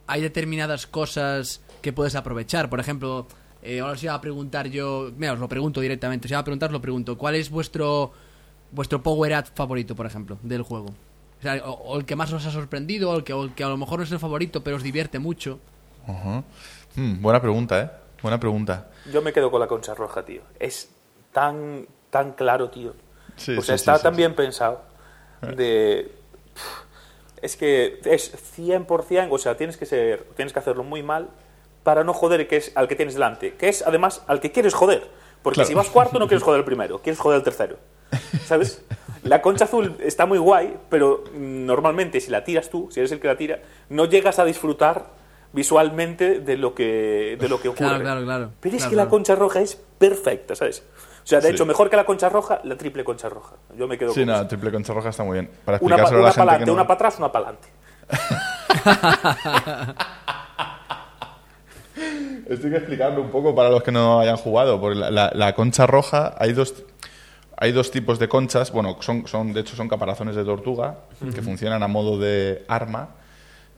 hay 0.07 0.21
determinadas 0.21 0.87
cosas 0.87 1.61
que 1.81 1.93
puedes 1.93 2.15
aprovechar. 2.15 2.69
Por 2.69 2.79
ejemplo, 2.81 3.27
eh, 3.63 3.79
ahora 3.79 3.93
os 3.93 4.03
iba 4.03 4.13
a 4.13 4.21
preguntar 4.21 4.67
yo, 4.67 5.11
mira, 5.15 5.33
os 5.33 5.39
lo 5.39 5.47
pregunto 5.47 5.81
directamente, 5.81 6.27
os 6.27 6.31
iba 6.31 6.39
a 6.39 6.43
preguntar, 6.43 6.69
os 6.69 6.73
lo 6.73 6.81
pregunto, 6.81 7.17
¿cuál 7.17 7.35
es 7.35 7.49
vuestro 7.49 8.11
vuestro 8.71 9.01
power 9.03 9.37
up 9.37 9.45
favorito, 9.53 9.95
por 9.95 10.05
ejemplo, 10.05 10.37
del 10.41 10.63
juego? 10.63 10.87
O, 11.39 11.41
sea, 11.41 11.61
o, 11.65 11.71
o 11.71 11.97
el 11.97 12.05
que 12.05 12.15
más 12.15 12.31
os 12.33 12.45
ha 12.45 12.51
sorprendido, 12.51 13.11
o 13.11 13.17
el, 13.17 13.23
que, 13.23 13.33
o 13.33 13.43
el 13.43 13.53
que 13.53 13.63
a 13.63 13.69
lo 13.69 13.77
mejor 13.77 13.99
no 13.99 14.03
es 14.03 14.11
el 14.11 14.19
favorito, 14.19 14.63
pero 14.63 14.77
os 14.77 14.83
divierte 14.83 15.19
mucho. 15.19 15.59
Hmm, 16.95 17.21
buena 17.21 17.41
pregunta, 17.41 17.81
¿eh? 17.81 17.89
Buena 18.21 18.39
pregunta. 18.39 18.89
Yo 19.11 19.21
me 19.21 19.33
quedo 19.33 19.51
con 19.51 19.59
la 19.59 19.67
concha 19.67 19.93
roja, 19.93 20.23
tío. 20.23 20.41
Es 20.59 20.89
tan, 21.31 21.85
tan 22.09 22.31
claro, 22.33 22.69
tío. 22.69 22.93
Sí, 23.35 23.57
o 23.57 23.61
sea, 23.61 23.77
sí, 23.77 23.81
está 23.81 23.97
sí, 23.97 24.03
tan 24.03 24.13
sí, 24.13 24.17
bien 24.17 24.35
pensado. 24.35 24.81
De. 25.55 26.11
Es 27.41 27.57
que 27.57 27.99
es 28.05 28.57
100%, 28.57 29.27
o 29.29 29.37
sea, 29.37 29.57
tienes 29.57 29.75
que 29.75 29.85
ser, 29.85 30.23
tienes 30.35 30.53
que 30.53 30.59
hacerlo 30.59 30.85
muy 30.85 31.03
mal 31.03 31.29
para 31.83 32.03
no 32.03 32.13
joder 32.13 32.47
que 32.47 32.57
es 32.57 32.71
al 32.75 32.87
que 32.87 32.95
tienes 32.95 33.13
delante, 33.15 33.53
que 33.55 33.69
es 33.69 33.81
además 33.85 34.23
al 34.27 34.39
que 34.39 34.51
quieres 34.51 34.73
joder. 34.73 35.07
Porque 35.41 35.55
Claro. 35.55 35.67
si 35.67 35.73
vas 35.73 35.89
cuarto 35.89 36.19
no 36.19 36.27
quieres 36.27 36.43
joder 36.43 36.59
al 36.59 36.65
primero, 36.65 36.99
quieres 36.99 37.19
joder 37.19 37.37
al 37.37 37.43
tercero. 37.43 37.77
¿Sabes? 38.45 38.83
La 39.23 39.41
concha 39.41 39.65
azul 39.65 39.95
está 40.01 40.25
muy 40.25 40.37
guay, 40.37 40.75
pero 40.89 41.23
normalmente 41.33 42.19
si 42.19 42.29
la 42.29 42.43
tiras 42.43 42.69
tú, 42.69 42.89
si 42.91 42.99
eres 42.99 43.11
el 43.13 43.19
que 43.21 43.27
la 43.27 43.37
tira, 43.37 43.59
no 43.89 44.03
llegas 44.05 44.37
a 44.39 44.43
disfrutar 44.45 45.05
visualmente 45.53 46.39
de 46.41 46.57
lo 46.57 46.73
que 46.75 47.37
de 47.39 47.47
lo 47.47 47.61
que 47.61 47.69
ocurre. 47.69 47.87
Claro, 47.87 48.03
claro, 48.03 48.23
claro. 48.23 48.49
Pero 48.59 48.75
es 48.75 48.81
Claro, 48.81 48.89
que 48.89 48.95
la 48.97 49.07
concha 49.07 49.35
roja 49.35 49.61
es 49.61 49.75
perfecta, 49.75 50.55
¿sabes? 50.55 50.83
O 51.23 51.25
sea, 51.27 51.39
de 51.39 51.47
Sí. 51.49 51.53
hecho, 51.53 51.65
mejor 51.65 51.89
que 51.89 51.95
la 51.95 52.03
concha 52.05 52.27
roja, 52.27 52.59
la 52.65 52.75
triple 52.75 53.05
concha 53.05 53.29
roja. 53.29 53.55
Yo 53.77 53.87
me 53.87 53.97
quedo 53.97 54.11
Sí, 54.13 54.21
con 54.21 54.27
no, 54.27 54.35
eso. 54.35 54.47
triple 54.47 54.71
concha 54.73 54.93
roja 54.93 55.07
está 55.09 55.23
muy 55.23 55.35
bien. 55.39 55.49
Para 55.63 55.77
Una, 55.81 55.95
pa- 55.95 56.11
la 56.11 56.33
para 56.33 56.59
que 56.59 56.65
no... 56.65 56.73
una 56.73 56.83
para 56.85 56.95
atrás, 56.95 57.15
una 57.19 57.31
para 57.31 57.45
adelante. 57.45 57.69
Estoy 62.53 62.71
que 62.71 62.77
explicarlo 62.77 63.21
un 63.21 63.29
poco 63.29 63.53
para 63.55 63.69
los 63.69 63.83
que 63.83 63.91
no 63.91 64.19
hayan 64.19 64.37
jugado. 64.37 64.79
Porque 64.79 64.99
la, 64.99 65.11
la- 65.11 65.31
la 65.33 65.53
concha 65.55 65.85
roja, 65.87 66.35
hay 66.37 66.53
dos, 66.53 66.73
hay 67.57 67.71
dos 67.71 67.91
tipos 67.91 68.19
de 68.19 68.27
conchas. 68.27 68.71
Bueno, 68.71 68.97
son, 69.01 69.27
son 69.27 69.53
de 69.53 69.61
hecho 69.61 69.75
son 69.75 69.87
caparazones 69.89 70.35
de 70.35 70.43
tortuga 70.43 70.99
que 71.33 71.41
funcionan 71.41 71.83
a 71.83 71.87
modo 71.87 72.17
de 72.17 72.63
arma, 72.67 73.09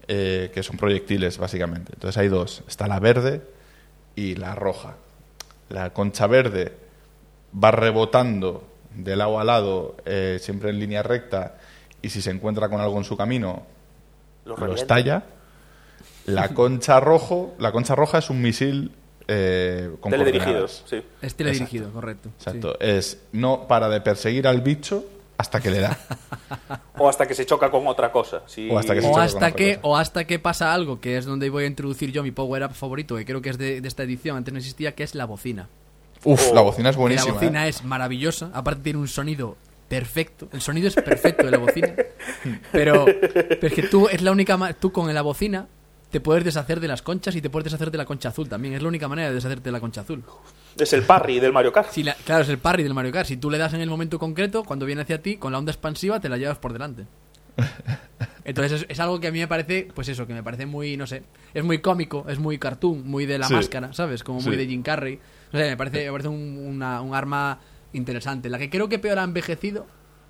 eh, 0.08 0.52
que 0.54 0.64
son 0.64 0.78
proyectiles 0.78 1.38
básicamente. 1.38 1.92
Entonces 1.94 2.18
hay 2.18 2.28
dos. 2.28 2.64
Está 2.68 2.88
la 2.88 3.00
verde 3.00 3.42
y 4.16 4.36
la 4.36 4.56
roja. 4.56 4.96
La 5.70 5.92
concha 5.92 6.28
verde 6.28 6.74
va 7.64 7.72
rebotando 7.72 8.64
de 8.96 9.16
lado 9.16 9.40
a 9.40 9.44
lado, 9.44 9.96
eh, 10.06 10.38
siempre 10.42 10.70
en 10.70 10.80
línea 10.80 11.04
recta, 11.04 11.56
y 12.02 12.10
si 12.10 12.22
se 12.22 12.32
encuentra 12.32 12.70
con 12.70 12.80
algo 12.80 12.98
en 12.98 13.04
su 13.04 13.18
camino, 13.18 13.64
Lo 14.46 14.56
lo 14.56 14.74
estalla. 14.76 15.24
La 16.26 16.50
concha 16.50 17.00
rojo, 17.00 17.54
la 17.60 17.72
concha 17.72 17.96
roja 17.96 18.18
es 18.20 18.30
un 18.30 18.42
misil 18.42 18.92
eh, 19.28 19.92
con 20.00 20.12
Teledirigidos, 20.12 20.84
sí. 20.88 21.02
Es 21.22 21.36
teledirigido, 21.36 21.92
correcto. 21.92 22.30
sí. 22.38 22.50
Exacto. 22.50 22.80
Es 22.80 23.20
no 23.32 23.68
para 23.68 23.90
de 23.90 24.02
perseguir 24.02 24.48
al 24.48 24.62
bicho 24.62 25.06
hasta 25.38 25.60
que 25.60 25.72
le 25.72 25.80
da. 25.82 25.98
O 26.98 27.10
hasta 27.10 27.28
que 27.28 27.34
se 27.34 27.46
choca 27.46 27.70
con 27.70 27.86
otra 27.88 28.10
cosa. 28.10 28.44
Sí. 28.46 28.70
O 28.72 28.80
hasta 28.80 28.94
que 28.96 29.02
se 29.02 29.08
O 29.08 29.18
hasta, 29.18 29.52
que, 29.52 29.76
cosa. 29.76 29.88
o 29.88 29.98
hasta 29.98 30.24
que 30.26 30.40
pasa 30.40 30.74
algo, 30.74 31.02
que 31.02 31.18
es 31.18 31.26
donde 31.26 31.50
voy 31.50 31.66
a 31.66 31.68
introducir 31.68 32.12
yo 32.12 32.24
mi 32.24 32.32
power 32.32 32.64
up 32.64 32.74
favorito, 32.74 33.18
que 33.18 33.26
creo 33.26 33.42
que 33.42 33.50
es 33.50 33.58
de, 33.58 33.82
de 33.82 33.88
esta 33.88 34.04
edición, 34.04 34.38
antes 34.38 34.54
no 34.54 34.60
existía, 34.60 34.94
que 34.96 35.04
es 35.04 35.14
la 35.14 35.26
bocina. 35.26 35.68
Uf, 36.24 36.54
la 36.54 36.62
bocina 36.62 36.90
es 36.92 36.96
buenísima. 36.96 37.34
la 37.34 37.34
bocina 37.34 37.66
¿eh? 37.66 37.70
es 37.70 37.84
maravillosa, 37.84 38.50
aparte 38.54 38.82
tiene 38.82 39.00
un 39.00 39.10
sonido 39.10 39.58
perfecto. 39.90 40.48
El 40.54 40.62
sonido 40.62 40.88
es 40.88 40.96
perfecto 40.96 41.44
de 41.46 41.52
la 41.52 41.58
bocina. 41.58 41.94
Pero, 42.72 43.06
pero 43.06 43.68
es 43.68 43.74
que 43.74 43.84
tú 43.84 44.08
es 44.08 44.22
la 44.22 44.32
única 44.32 44.58
tú 44.80 44.92
con 44.92 45.12
la 45.14 45.22
bocina 45.22 45.68
te 46.16 46.22
puedes 46.22 46.46
deshacer 46.46 46.80
de 46.80 46.88
las 46.88 47.02
conchas 47.02 47.36
y 47.36 47.42
te 47.42 47.50
puedes 47.50 47.66
deshacer 47.66 47.92
de 47.92 47.98
la 47.98 48.06
concha 48.06 48.30
azul 48.30 48.48
también. 48.48 48.74
Es 48.74 48.82
la 48.82 48.88
única 48.88 49.10
manera 49.10 49.28
de 49.28 49.36
deshacerte 49.36 49.66
de 49.66 49.72
la 49.74 49.82
concha 49.82 50.00
azul. 50.00 50.24
Es 50.80 50.94
el 50.94 51.02
parry 51.04 51.42
del 51.42 51.52
Mario 51.52 51.74
Kart. 51.74 51.90
Si 51.92 52.04
la- 52.04 52.14
claro, 52.14 52.44
es 52.44 52.48
el 52.50 52.58
parry 52.58 52.84
del 52.84 52.94
Mario 52.94 53.12
Kart. 53.12 53.28
Si 53.28 53.36
tú 53.36 53.50
le 53.52 53.58
das 53.58 53.74
en 53.74 53.82
el 53.82 53.90
momento 53.90 54.18
concreto, 54.18 54.64
cuando 54.64 54.86
viene 54.86 55.02
hacia 55.02 55.22
ti, 55.22 55.36
con 55.36 55.52
la 55.52 55.58
onda 55.58 55.74
expansiva 55.74 56.22
te 56.22 56.30
la 56.30 56.38
llevas 56.38 56.58
por 56.58 56.72
delante. 56.72 57.04
Entonces 58.46 58.82
es, 58.84 58.86
es 58.90 59.00
algo 59.02 59.20
que 59.20 59.28
a 59.28 59.32
mí 59.34 59.40
me 59.40 59.48
parece, 59.50 59.90
pues 59.94 60.08
eso, 60.08 60.26
que 60.26 60.34
me 60.34 60.42
parece 60.42 60.66
muy, 60.66 60.96
no 60.96 61.06
sé, 61.06 61.24
es 61.54 61.64
muy 61.66 61.80
cómico, 61.82 62.26
es 62.30 62.40
muy 62.40 62.58
cartoon, 62.60 63.06
muy 63.06 63.26
de 63.26 63.38
la 63.38 63.48
Sí. 63.50 63.54
máscara, 63.54 63.92
¿sabes? 63.92 64.24
Como 64.24 64.40
muy 64.40 64.52
Sí. 64.54 64.58
de 64.58 64.68
Jim 64.68 64.84
Carrey. 64.84 65.20
No 65.52 65.60
sé, 65.60 65.66
me 65.70 65.76
parece, 65.76 66.06
me 66.06 66.12
parece 66.12 66.30
un, 66.30 66.64
una- 66.66 67.02
un 67.02 67.14
arma 67.14 67.60
interesante. 67.92 68.50
La 68.50 68.58
que 68.58 68.70
creo 68.70 68.88
que 68.88 69.00
peor 69.00 69.20
ha 69.20 69.24
envejecido, 69.24 69.86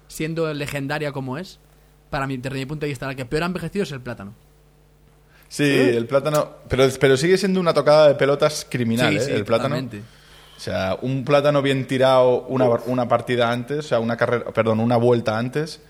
siendo 0.07 0.51
legendaria 0.53 1.11
como 1.11 1.37
es, 1.37 1.59
para 2.09 2.25
mí, 2.25 2.37
desde 2.37 2.57
mi 2.57 2.65
punto 2.65 2.85
de 2.87 2.89
vista, 2.89 3.05
la 3.05 3.13
que 3.15 3.25
peor 3.25 3.43
ha 3.43 3.47
envejecido 3.47 3.83
es 3.83 3.91
el 3.91 4.01
plátano. 4.01 4.33
Sí, 5.55 5.63
el 5.95 6.05
plátano. 6.05 6.49
Pero, 6.67 6.85
pero 6.99 7.15
sigue 7.17 7.37
siendo 7.37 7.59
una 7.59 7.73
tocada 7.73 8.07
de 8.09 8.15
pelotas 8.15 8.65
criminal, 8.69 9.11
Sí, 9.13 9.17
¿eh? 9.17 9.21
sí, 9.21 9.31
el 9.31 9.45
plátano. 9.45 9.75
totalmente. 9.75 10.01
O 10.57 10.59
sea, 10.59 10.97
un 11.01 11.23
plátano 11.25 11.61
bien 11.61 11.85
tirado 11.87 12.41
una, 12.47 12.65
una 12.87 13.07
partida 13.07 13.51
antes, 13.51 13.79
o 13.79 13.81
sea, 13.83 13.99
una 13.99 14.17
carrera, 14.17 14.45
perdón, 14.51 14.79
una 14.79 14.97
vuelta 14.97 15.37
antes. 15.37 15.81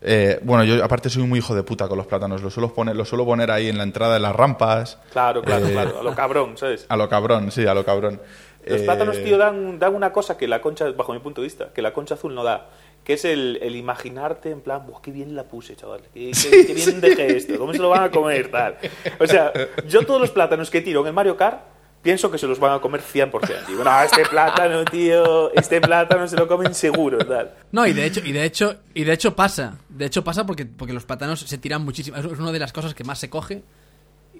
Eh, 0.00 0.38
bueno, 0.42 0.62
yo 0.64 0.82
aparte 0.84 1.10
soy 1.10 1.24
muy 1.24 1.40
hijo 1.40 1.54
de 1.54 1.62
puta 1.64 1.88
con 1.88 1.98
los 1.98 2.06
plátanos. 2.06 2.40
Los 2.42 2.54
suelo 2.54 2.72
poner, 2.72 2.94
los 2.96 3.08
suelo 3.08 3.24
poner 3.26 3.50
ahí 3.50 3.68
en 3.68 3.76
la 3.78 3.82
entrada 3.84 4.14
de 4.14 4.20
las 4.20 4.34
rampas. 4.34 4.98
Claro, 5.12 5.42
claro, 5.42 5.66
Eh, 5.66 5.72
claro. 5.72 6.00
A 6.00 6.02
lo 6.02 6.14
cabrón, 6.14 6.56
¿sabes? 6.56 6.86
A 6.88 6.96
lo 6.96 7.08
cabrón, 7.08 7.50
sí, 7.50 7.66
a 7.66 7.74
lo 7.74 7.84
cabrón. 7.84 8.20
Los 8.66 8.80
Eh, 8.82 8.84
plátanos, 8.84 9.16
tío, 9.24 9.38
dan, 9.38 9.78
dan 9.78 9.94
una 9.94 10.12
cosa 10.12 10.36
que 10.36 10.46
la 10.46 10.60
concha, 10.60 10.90
bajo 10.92 11.12
mi 11.14 11.18
punto 11.20 11.40
de 11.40 11.46
vista, 11.46 11.68
que 11.74 11.82
la 11.82 11.92
concha 11.92 12.14
azul 12.14 12.34
no 12.34 12.44
da. 12.44 12.68
Que 13.08 13.14
es 13.14 13.24
el, 13.24 13.58
el 13.62 13.74
imaginarte 13.74 14.50
en 14.50 14.60
plan, 14.60 14.86
Buah, 14.86 15.00
qué 15.02 15.10
bien 15.10 15.34
la 15.34 15.44
puse, 15.44 15.74
chaval. 15.74 16.02
Qué, 16.14 16.30
qué- 16.30 16.66
qué 16.66 16.74
bien 16.74 17.00
dejé 17.00 17.38
esto. 17.38 17.58
¿Cómo 17.58 17.72
se 17.72 17.78
lo 17.80 17.88
van 17.88 18.02
a 18.04 18.10
comer? 18.10 18.50
Tal. 18.50 18.76
O 19.18 19.26
sea, 19.26 19.50
yo 19.88 20.04
todos 20.06 20.20
los 20.20 20.30
plátanos 20.30 20.68
que 20.70 20.82
tiro 20.82 21.00
en 21.00 21.06
el 21.06 21.12
Mario 21.14 21.34
Kart, 21.36 21.58
pienso 22.02 22.30
que 22.30 22.36
se 22.38 22.46
los 22.46 22.60
van 22.60 22.72
a 22.74 22.80
comer 22.80 23.00
100%. 23.00 23.66
Digo, 23.66 23.82
no, 23.82 24.02
este 24.02 24.24
plátano, 24.26 24.84
tío, 24.84 25.52
este 25.54 25.80
plátano 25.80 26.28
se 26.28 26.36
lo 26.36 26.46
comen 26.46 26.74
seguro, 26.74 27.18
tal. 27.26 27.54
No, 27.72 27.86
y 27.86 27.94
de 27.94 28.04
hecho, 28.04 28.20
y 28.22 28.30
de 28.32 28.44
hecho, 28.44 28.76
y 28.92 29.04
de 29.04 29.12
hecho 29.14 29.34
pasa. 29.34 29.78
De 29.88 30.04
hecho 30.04 30.22
pasa 30.22 30.44
porque, 30.44 30.66
porque 30.66 30.92
los 30.92 31.06
plátanos 31.06 31.40
se 31.40 31.56
tiran 31.58 31.82
muchísimo. 31.82 32.16
Es 32.18 32.24
una 32.26 32.52
de 32.52 32.58
las 32.58 32.72
cosas 32.74 32.94
que 32.94 33.04
más 33.04 33.18
se 33.18 33.30
coge. 33.30 33.62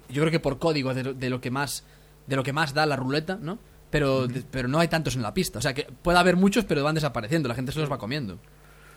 Yo 0.09 0.21
creo 0.21 0.31
que 0.31 0.39
por 0.39 0.59
código 0.59 0.93
de 0.93 1.03
lo, 1.03 1.13
de 1.15 1.29
lo 1.29 1.41
que 1.41 1.51
más 1.51 1.83
de 2.27 2.35
lo 2.35 2.43
que 2.43 2.53
más 2.53 2.75
da 2.75 2.85
la 2.85 2.95
ruleta, 2.95 3.39
¿no? 3.41 3.57
Pero, 3.89 4.27
de- 4.27 4.43
pero 4.51 4.67
no 4.67 4.77
hay 4.79 4.87
tantos 4.87 5.15
en 5.15 5.23
la 5.23 5.33
pista. 5.33 5.57
O 5.57 5.61
sea 5.63 5.73
que 5.73 5.87
puede 6.03 6.19
haber 6.19 6.35
muchos, 6.35 6.63
pero 6.65 6.83
van 6.83 6.93
desapareciendo. 6.93 7.49
La 7.49 7.55
gente 7.55 7.71
se 7.71 7.79
los 7.79 7.91
va 7.91 7.97
comiendo. 7.97 8.37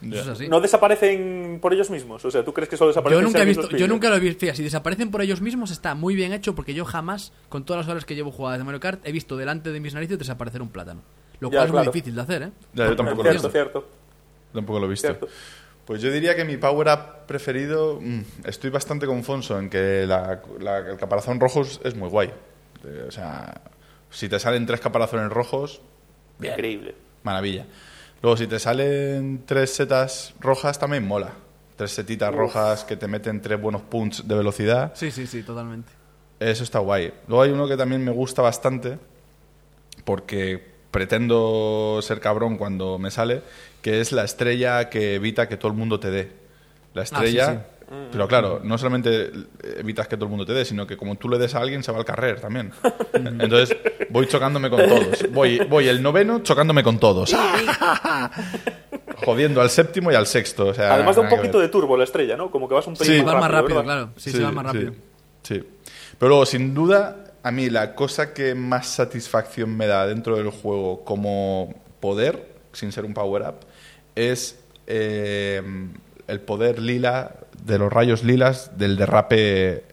Eso 0.03 0.21
es 0.21 0.29
así. 0.29 0.49
No 0.49 0.61
desaparecen 0.61 1.59
por 1.61 1.73
ellos 1.73 1.91
mismos. 1.91 2.25
O 2.25 2.31
sea, 2.31 2.45
¿tú 2.45 2.53
crees 2.53 2.69
que 2.69 2.77
solo 2.77 2.89
desaparecen 2.89 3.21
Yo 3.23 3.27
nunca 3.27 3.43
he 3.43 3.45
visto, 3.45 3.69
los 3.71 3.81
yo 3.81 3.87
nunca 3.89 4.09
lo 4.11 4.17
he 4.17 4.21
visto. 4.21 4.41
Fíjate, 4.41 4.57
si 4.57 4.63
desaparecen 4.65 5.11
por 5.11 5.23
ellos 5.23 5.41
mismos 5.41 5.71
está 5.71 5.95
muy 5.95 6.15
bien 6.15 6.33
hecho 6.33 6.55
porque 6.55 6.75
yo 6.75 6.85
jamás, 6.85 7.33
con 7.49 7.65
todas 7.65 7.85
las 7.87 7.91
horas 7.91 8.05
que 8.05 8.15
llevo 8.15 8.31
jugadas 8.33 8.59
de 8.59 8.65
Mario 8.65 8.81
Kart, 8.81 9.01
he 9.07 9.13
visto 9.13 9.37
delante 9.37 9.71
de 9.71 9.81
mis 9.81 9.95
narices 9.95 10.19
desaparecer 10.19 10.61
un 10.63 10.69
plátano. 10.71 11.03
Lo 11.41 11.51
Ya, 11.51 11.59
cual 11.59 11.67
es 11.67 11.71
claro. 11.73 11.85
muy 11.87 11.93
difícil 11.93 12.15
de 12.15 12.21
hacer, 12.23 12.43
¿eh? 12.43 12.51
Ya, 12.75 12.87
yo 12.89 12.97
tampoco 12.97 13.23
lo 13.23 13.31
he 13.31 13.33
visto. 13.33 13.51
cierto. 13.51 13.89
Tampoco 14.53 14.79
lo 14.81 14.87
he 14.87 14.89
visto. 14.91 15.07
Cierto. 15.09 15.29
Pues 15.85 16.01
yo 16.01 16.13
diría 16.13 16.37
que 16.37 16.45
mi 16.45 16.57
power 16.57 16.89
up 16.89 17.27
preferido, 17.27 17.99
mm, 18.01 18.21
estoy 18.45 18.71
bastante 18.71 19.07
confuso 19.07 19.59
en 19.59 19.69
que 19.69 20.05
la- 20.07 20.41
la- 20.61 20.79
el 20.79 20.97
caparazón 20.97 21.41
rojo 21.41 21.63
es- 21.63 21.81
es 21.85 21.97
muy 21.97 22.09
guay. 22.09 22.31
Eh, 22.85 23.05
o 23.09 23.11
sea, 23.11 23.61
si 24.11 24.29
te 24.29 24.39
salen 24.39 24.65
tres 24.67 24.81
caparazones 24.81 25.31
rojos, 25.31 25.81
Increíble. 26.41 26.95
maravilla. 27.25 27.67
Luego, 28.23 28.37
si 28.37 28.47
te 28.47 28.59
salen 28.59 29.43
tres 29.45 29.75
setas 29.75 30.35
rojas, 30.41 30.79
también 30.79 31.07
mola. 31.07 31.33
Tres 31.77 31.91
setitas 31.91 32.33
rojas 32.33 32.85
que 32.85 32.97
te 32.97 33.09
meten 33.09 33.43
tres 33.43 33.61
buenos 33.61 33.83
punts 33.83 34.27
de 34.29 34.35
velocidad. 34.37 34.93
Sí, 34.95 35.11
sí, 35.11 35.27
sí, 35.27 35.43
totalmente. 35.43 35.91
Eso 36.39 36.63
está 36.63 36.79
guay. 36.79 37.13
Luego 37.27 37.43
hay 37.43 37.51
uno 37.51 37.67
que 37.67 37.77
también 37.77 38.05
me 38.05 38.13
gusta 38.13 38.41
bastante, 38.43 38.99
porque 40.05 40.73
pretendo 40.93 41.99
ser 42.03 42.21
cabrón 42.21 42.59
cuando 42.59 42.99
me 42.99 43.11
sale, 43.11 43.43
que 43.81 44.01
es 44.01 44.13
la 44.13 44.25
estrella 44.25 44.89
que 44.89 45.17
evita 45.17 45.49
que 45.49 45.57
todo 45.57 45.73
el 45.73 45.79
mundo 45.79 45.99
te 45.99 46.11
dé. 46.11 46.33
La 46.95 47.03
estrella... 47.03 47.47
sí, 47.49 47.57
sí. 47.57 47.82
Pero 48.11 48.27
claro, 48.27 48.61
no 48.65 48.79
solamente 48.79 49.31
evitas 49.77 50.09
que 50.09 50.17
todo 50.17 50.25
el 50.25 50.31
mundo 50.31 50.47
te 50.47 50.53
dé, 50.53 50.65
sino 50.65 50.87
que 50.87 50.97
como 50.97 51.17
tú 51.17 51.29
le 51.29 51.39
des 51.39 51.55
a 51.55 51.59
alguien, 51.61 51.83
se 51.83 51.93
va 51.93 51.99
al 51.99 52.05
carrer 52.05 52.41
también. 52.41 52.73
Entonces 53.13 53.77
voy 54.09 54.27
chocándome 54.27 54.71
con 54.71 54.81
todos. 54.89 55.31
Voy, 55.31 55.59
voy 55.69 55.89
el 55.89 56.03
noveno 56.03 56.41
chocándome 56.41 56.83
con 56.83 56.99
todos. 56.99 57.35
Jodiendo 59.25 59.61
al 59.61 59.69
séptimo 59.69 60.11
y 60.11 60.15
al 60.15 60.27
sexto. 60.27 60.69
O 60.69 60.75
sea, 60.75 60.95
Además 60.95 61.17
da 61.17 61.23
un 61.23 61.29
poquito 61.29 61.61
de 61.61 61.69
turbo 61.69 61.97
la 61.97 62.05
estrella, 62.05 62.37
¿no? 62.37 62.51
Como 62.51 62.67
que 62.67 62.75
vas 62.75 62.87
un 62.87 62.97
pelín 62.97 63.21
Sí. 63.21 63.23
Va 63.23 63.39
más 63.39 63.51
rápido, 63.51 63.79
¿verdad? 63.79 63.95
claro. 63.95 64.11
Sí, 64.17 64.31
se 64.31 64.43
va 64.43 64.53
más 64.53 64.67
rápido. 64.67 64.93
Sí, 65.43 65.55
sí. 65.55 65.65
Pero 66.19 66.31
luego, 66.31 66.47
sin 66.47 66.73
duda, 66.73 67.25
a 67.43 67.51
mí 67.51 67.69
la 67.69 67.95
cosa 67.95 68.33
que 68.33 68.55
más 68.55 68.89
satisfacción 68.89 69.77
me 69.77 69.87
da 69.87 70.07
dentro 70.07 70.37
del 70.37 70.49
juego 70.49 71.05
como 71.05 71.75
poder, 72.01 72.55
sin 72.73 72.91
ser 72.91 73.05
un 73.05 73.13
power-up, 73.13 73.57
es 74.15 74.59
eh, 74.87 75.63
el 76.27 76.41
poder 76.41 76.81
lila, 76.81 77.37
de 77.65 77.79
los 77.79 77.93
rayos 77.93 78.25
lilas, 78.25 78.77
del 78.77 78.97
derrape 78.97 79.85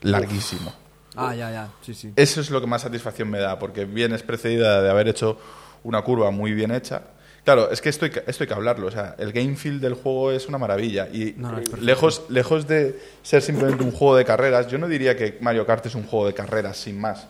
larguísimo. 0.00 0.72
Ah, 1.16 1.34
ya, 1.34 1.50
ya. 1.50 1.68
Sí, 1.82 1.94
sí. 1.94 2.12
Eso 2.16 2.40
es 2.40 2.50
lo 2.50 2.60
que 2.60 2.66
más 2.66 2.82
satisfacción 2.82 3.30
me 3.30 3.38
da, 3.38 3.58
porque 3.58 3.84
vienes 3.84 4.22
precedida 4.22 4.82
de 4.82 4.90
haber 4.90 5.08
hecho 5.08 5.38
una 5.84 6.02
curva 6.02 6.30
muy 6.30 6.52
bien 6.52 6.70
hecha. 6.70 7.02
Claro, 7.44 7.70
es 7.70 7.80
que 7.80 7.88
esto 7.88 8.04
hay 8.04 8.12
que, 8.12 8.22
esto 8.26 8.44
hay 8.44 8.48
que 8.48 8.54
hablarlo. 8.54 8.86
O 8.86 8.90
sea, 8.90 9.16
el 9.18 9.32
game 9.32 9.56
feel 9.56 9.80
del 9.80 9.94
juego 9.94 10.30
es 10.30 10.48
una 10.48 10.58
maravilla. 10.58 11.08
Y 11.12 11.34
No, 11.36 11.52
no, 11.52 11.60
lejos, 11.80 12.22
lejos 12.28 12.68
de 12.68 13.00
ser 13.22 13.42
simplemente 13.42 13.82
un 13.82 13.90
juego 13.90 14.16
de 14.16 14.24
carreras, 14.24 14.68
yo 14.68 14.78
no 14.78 14.86
diría 14.86 15.16
que 15.16 15.38
Mario 15.40 15.66
Kart 15.66 15.84
es 15.86 15.94
un 15.94 16.04
juego 16.04 16.26
de 16.26 16.34
carreras 16.34 16.76
sin 16.76 17.00
más. 17.00 17.24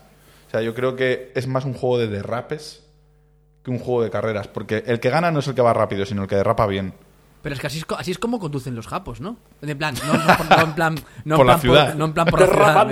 O 0.48 0.50
sea, 0.50 0.60
yo 0.60 0.74
creo 0.74 0.96
que 0.96 1.32
es 1.34 1.46
más 1.46 1.64
un 1.64 1.72
juego 1.72 1.98
de 1.98 2.08
derrapes 2.08 2.82
que 3.64 3.70
un 3.70 3.78
juego 3.78 4.02
de 4.02 4.10
carreras. 4.10 4.48
Porque 4.48 4.84
el 4.86 5.00
que 5.00 5.08
gana 5.08 5.30
no 5.30 5.40
es 5.40 5.48
el 5.48 5.54
que 5.54 5.62
va 5.62 5.72
rápido, 5.72 6.04
sino 6.04 6.22
el 6.22 6.28
que 6.28 6.36
derrapa 6.36 6.66
bien. 6.66 6.92
Pero 7.42 7.56
es 7.56 7.60
que 7.60 7.66
así 7.66 7.78
es, 7.78 7.86
así 7.98 8.12
es 8.12 8.18
como 8.18 8.38
conducen 8.38 8.76
los 8.76 8.86
japos, 8.86 9.20
¿no? 9.20 9.36
En 9.62 9.76
plan, 9.76 9.94
no, 10.06 10.12
no 10.14 10.36
por- 10.36 10.48
no 10.56 10.62
en 10.62 10.72
plan, 10.74 10.94
no 11.24 11.34
en 11.34 11.38
Por 11.38 11.46
la 11.46 11.52
plan 11.54 11.60
ciudad. 11.60 11.94
no 11.96 12.04
en 12.04 12.12
plan 12.12 12.26
por 12.28 12.40
la 12.40 12.46
ciudad. 12.46 12.86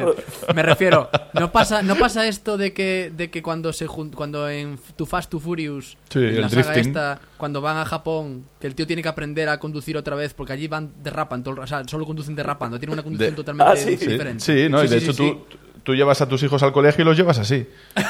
Me, 0.48 0.54
me 0.54 0.62
refiero, 0.62 1.08
no 1.34 1.52
pasa, 1.52 1.82
no 1.82 1.94
pasa 1.94 2.26
esto 2.26 2.56
de 2.58 2.72
que, 2.72 3.12
de 3.16 3.30
que 3.30 3.42
cuando 3.42 3.72
se 3.72 3.86
cuando 3.86 4.48
en 4.48 4.76
Too 4.96 5.06
Fast 5.06 5.30
Too 5.30 5.38
Furious, 5.38 5.96
Sí, 6.08 6.18
en 6.18 6.40
la 6.40 6.48
saga 6.48 6.62
drifting. 6.72 6.88
esta, 6.88 7.20
cuando 7.36 7.60
van 7.60 7.76
a 7.76 7.84
Japón, 7.84 8.44
que 8.60 8.66
el 8.66 8.74
tío 8.74 8.88
tiene 8.88 9.02
que 9.02 9.08
aprender 9.08 9.48
a 9.48 9.60
conducir 9.60 9.96
otra 9.96 10.16
vez 10.16 10.34
porque 10.34 10.52
allí 10.52 10.66
van 10.66 10.94
derrapan, 11.00 11.44
todo 11.44 11.60
o 11.62 11.66
sea, 11.68 11.86
solo 11.86 12.04
conducen 12.04 12.34
derrapando, 12.34 12.76
tiene 12.78 12.92
una 12.92 13.04
conducción 13.04 13.30
De- 13.30 13.36
totalmente 13.36 13.72
Ah, 13.72 13.76
sí. 13.76 13.96
Sí, 13.96 14.06
diferente. 14.08 14.42
sí, 14.44 14.68
¿no? 14.68 14.82
y 14.82 14.88
de 14.88 14.98
sí, 14.98 15.04
hecho 15.04 15.12
sí, 15.12 15.38
tú, 15.48 15.56
tú 15.84 15.94
llevas 15.94 16.20
a 16.22 16.28
tus 16.28 16.42
hijos 16.42 16.60
al 16.64 16.72
colegio 16.72 17.02
y 17.02 17.04
los 17.04 17.16
llevas 17.16 17.38
así. 17.38 17.68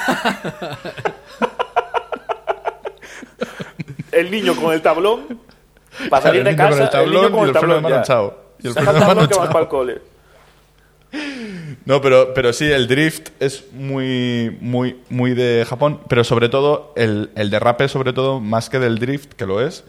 El 4.12 4.30
niño 4.30 4.54
con 4.56 4.72
el 4.74 4.82
tablón. 4.82 5.38
Para 6.08 6.22
salir 6.22 6.44
de 6.44 6.56
casa, 6.56 6.84
el 6.84 6.90
tablón 6.90 7.14
el 7.14 7.20
niño 7.20 7.30
con 7.30 7.46
y 7.46 7.48
el 7.48 7.52
tablón. 7.52 7.70
Y 7.70 7.76
el 7.76 8.72
freno 8.72 8.92
de 8.92 8.98
el 8.98 9.04
tablón 9.04 9.28
que 9.28 9.38
vas 9.38 9.48
para 9.48 9.60
el 9.60 9.68
cole. 9.68 10.02
No, 11.84 12.00
pero, 12.00 12.32
pero 12.34 12.52
sí, 12.52 12.70
el 12.70 12.86
drift 12.86 13.30
es 13.40 13.72
muy, 13.72 14.56
muy, 14.60 15.00
muy 15.08 15.34
de 15.34 15.64
Japón, 15.68 16.00
pero 16.08 16.22
sobre 16.24 16.48
todo 16.48 16.92
el, 16.96 17.30
el 17.34 17.50
derrape, 17.50 17.88
sobre 17.88 18.12
todo, 18.12 18.38
más 18.40 18.70
que 18.70 18.78
del 18.78 18.98
drift, 18.98 19.32
que 19.32 19.46
lo 19.46 19.60
es, 19.60 19.84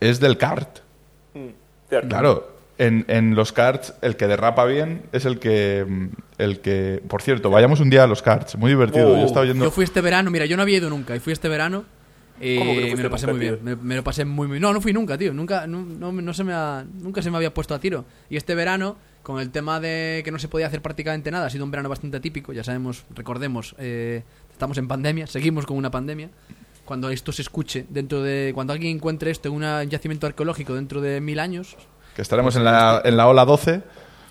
es 0.00 0.20
del 0.20 0.38
kart. 0.38 0.78
Mm, 1.34 1.48
cierto. 1.88 2.08
Claro, 2.08 2.54
en, 2.78 3.04
en 3.08 3.34
los 3.34 3.52
karts 3.52 3.94
el 4.02 4.16
que 4.16 4.26
derrapa 4.26 4.64
bien 4.64 5.02
es 5.12 5.24
el 5.24 5.38
que, 5.38 5.86
el 6.38 6.60
que... 6.60 7.02
Por 7.08 7.22
cierto, 7.22 7.50
vayamos 7.50 7.80
un 7.80 7.90
día 7.90 8.04
a 8.04 8.06
los 8.06 8.22
karts, 8.22 8.56
muy 8.56 8.70
divertido. 8.70 9.12
Oh, 9.12 9.16
Yo 9.16 9.26
estaba 9.26 9.46
yendo... 9.46 9.64
Yo 9.64 9.70
fui 9.70 9.84
este 9.84 10.00
verano, 10.00 10.30
mira, 10.30 10.46
yo 10.46 10.56
no 10.56 10.62
había 10.62 10.78
ido 10.78 10.90
nunca 10.90 11.16
y 11.16 11.20
fui 11.20 11.32
este 11.32 11.48
verano. 11.48 11.84
Eh, 12.46 12.56
¿Cómo 12.58 12.70
que 12.74 12.76
no 12.76 12.80
fuiste 12.82 12.96
me 12.96 13.02
lo 13.04 13.10
pasé 13.10 13.26
nunca, 13.26 13.36
muy 13.38 13.46
tío? 13.46 13.52
bien, 13.58 13.64
me, 13.64 13.76
me 13.76 13.96
lo 13.96 14.04
pasé 14.04 14.24
muy 14.24 14.46
muy 14.48 14.60
No, 14.60 14.72
no 14.72 14.80
fui 14.80 14.92
nunca, 14.92 15.16
tío, 15.18 15.32
nunca 15.32 15.66
no, 15.66 15.82
no- 15.84 16.12
no 16.12 16.34
se 16.34 16.44
me 16.44 16.52
ha, 16.52 16.84
nunca 17.00 17.22
se 17.22 17.30
me 17.30 17.36
había 17.38 17.52
puesto 17.54 17.74
a 17.74 17.78
tiro. 17.80 18.04
Y 18.30 18.36
este 18.36 18.54
verano 18.54 18.96
con 19.22 19.40
el 19.40 19.50
tema 19.50 19.80
de 19.80 20.20
que 20.24 20.30
no 20.30 20.38
se 20.38 20.48
podía 20.48 20.66
hacer 20.66 20.82
prácticamente 20.82 21.30
nada, 21.30 21.46
ha 21.46 21.50
sido 21.50 21.64
un 21.64 21.70
verano 21.70 21.88
bastante 21.88 22.18
atípico, 22.18 22.52
ya 22.52 22.62
sabemos, 22.62 23.04
recordemos, 23.14 23.74
eh, 23.78 24.22
estamos 24.52 24.76
en 24.76 24.86
pandemia, 24.86 25.26
seguimos 25.26 25.64
con 25.64 25.76
una 25.78 25.90
pandemia. 25.90 26.28
Cuando 26.84 27.08
esto 27.08 27.32
se 27.32 27.40
escuche 27.40 27.86
dentro 27.88 28.22
de 28.22 28.52
cuando 28.54 28.74
alguien 28.74 28.94
encuentre 28.96 29.30
esto 29.30 29.48
en 29.48 29.54
un 29.54 29.88
yacimiento 29.88 30.26
arqueológico 30.26 30.74
dentro 30.74 31.00
de 31.00 31.22
mil 31.22 31.38
años, 31.38 31.74
Que 32.14 32.20
estaremos 32.20 32.54
en 32.56 32.64
la, 32.64 33.00
en 33.04 33.16
la 33.16 33.26
ola 33.26 33.46
12. 33.46 33.80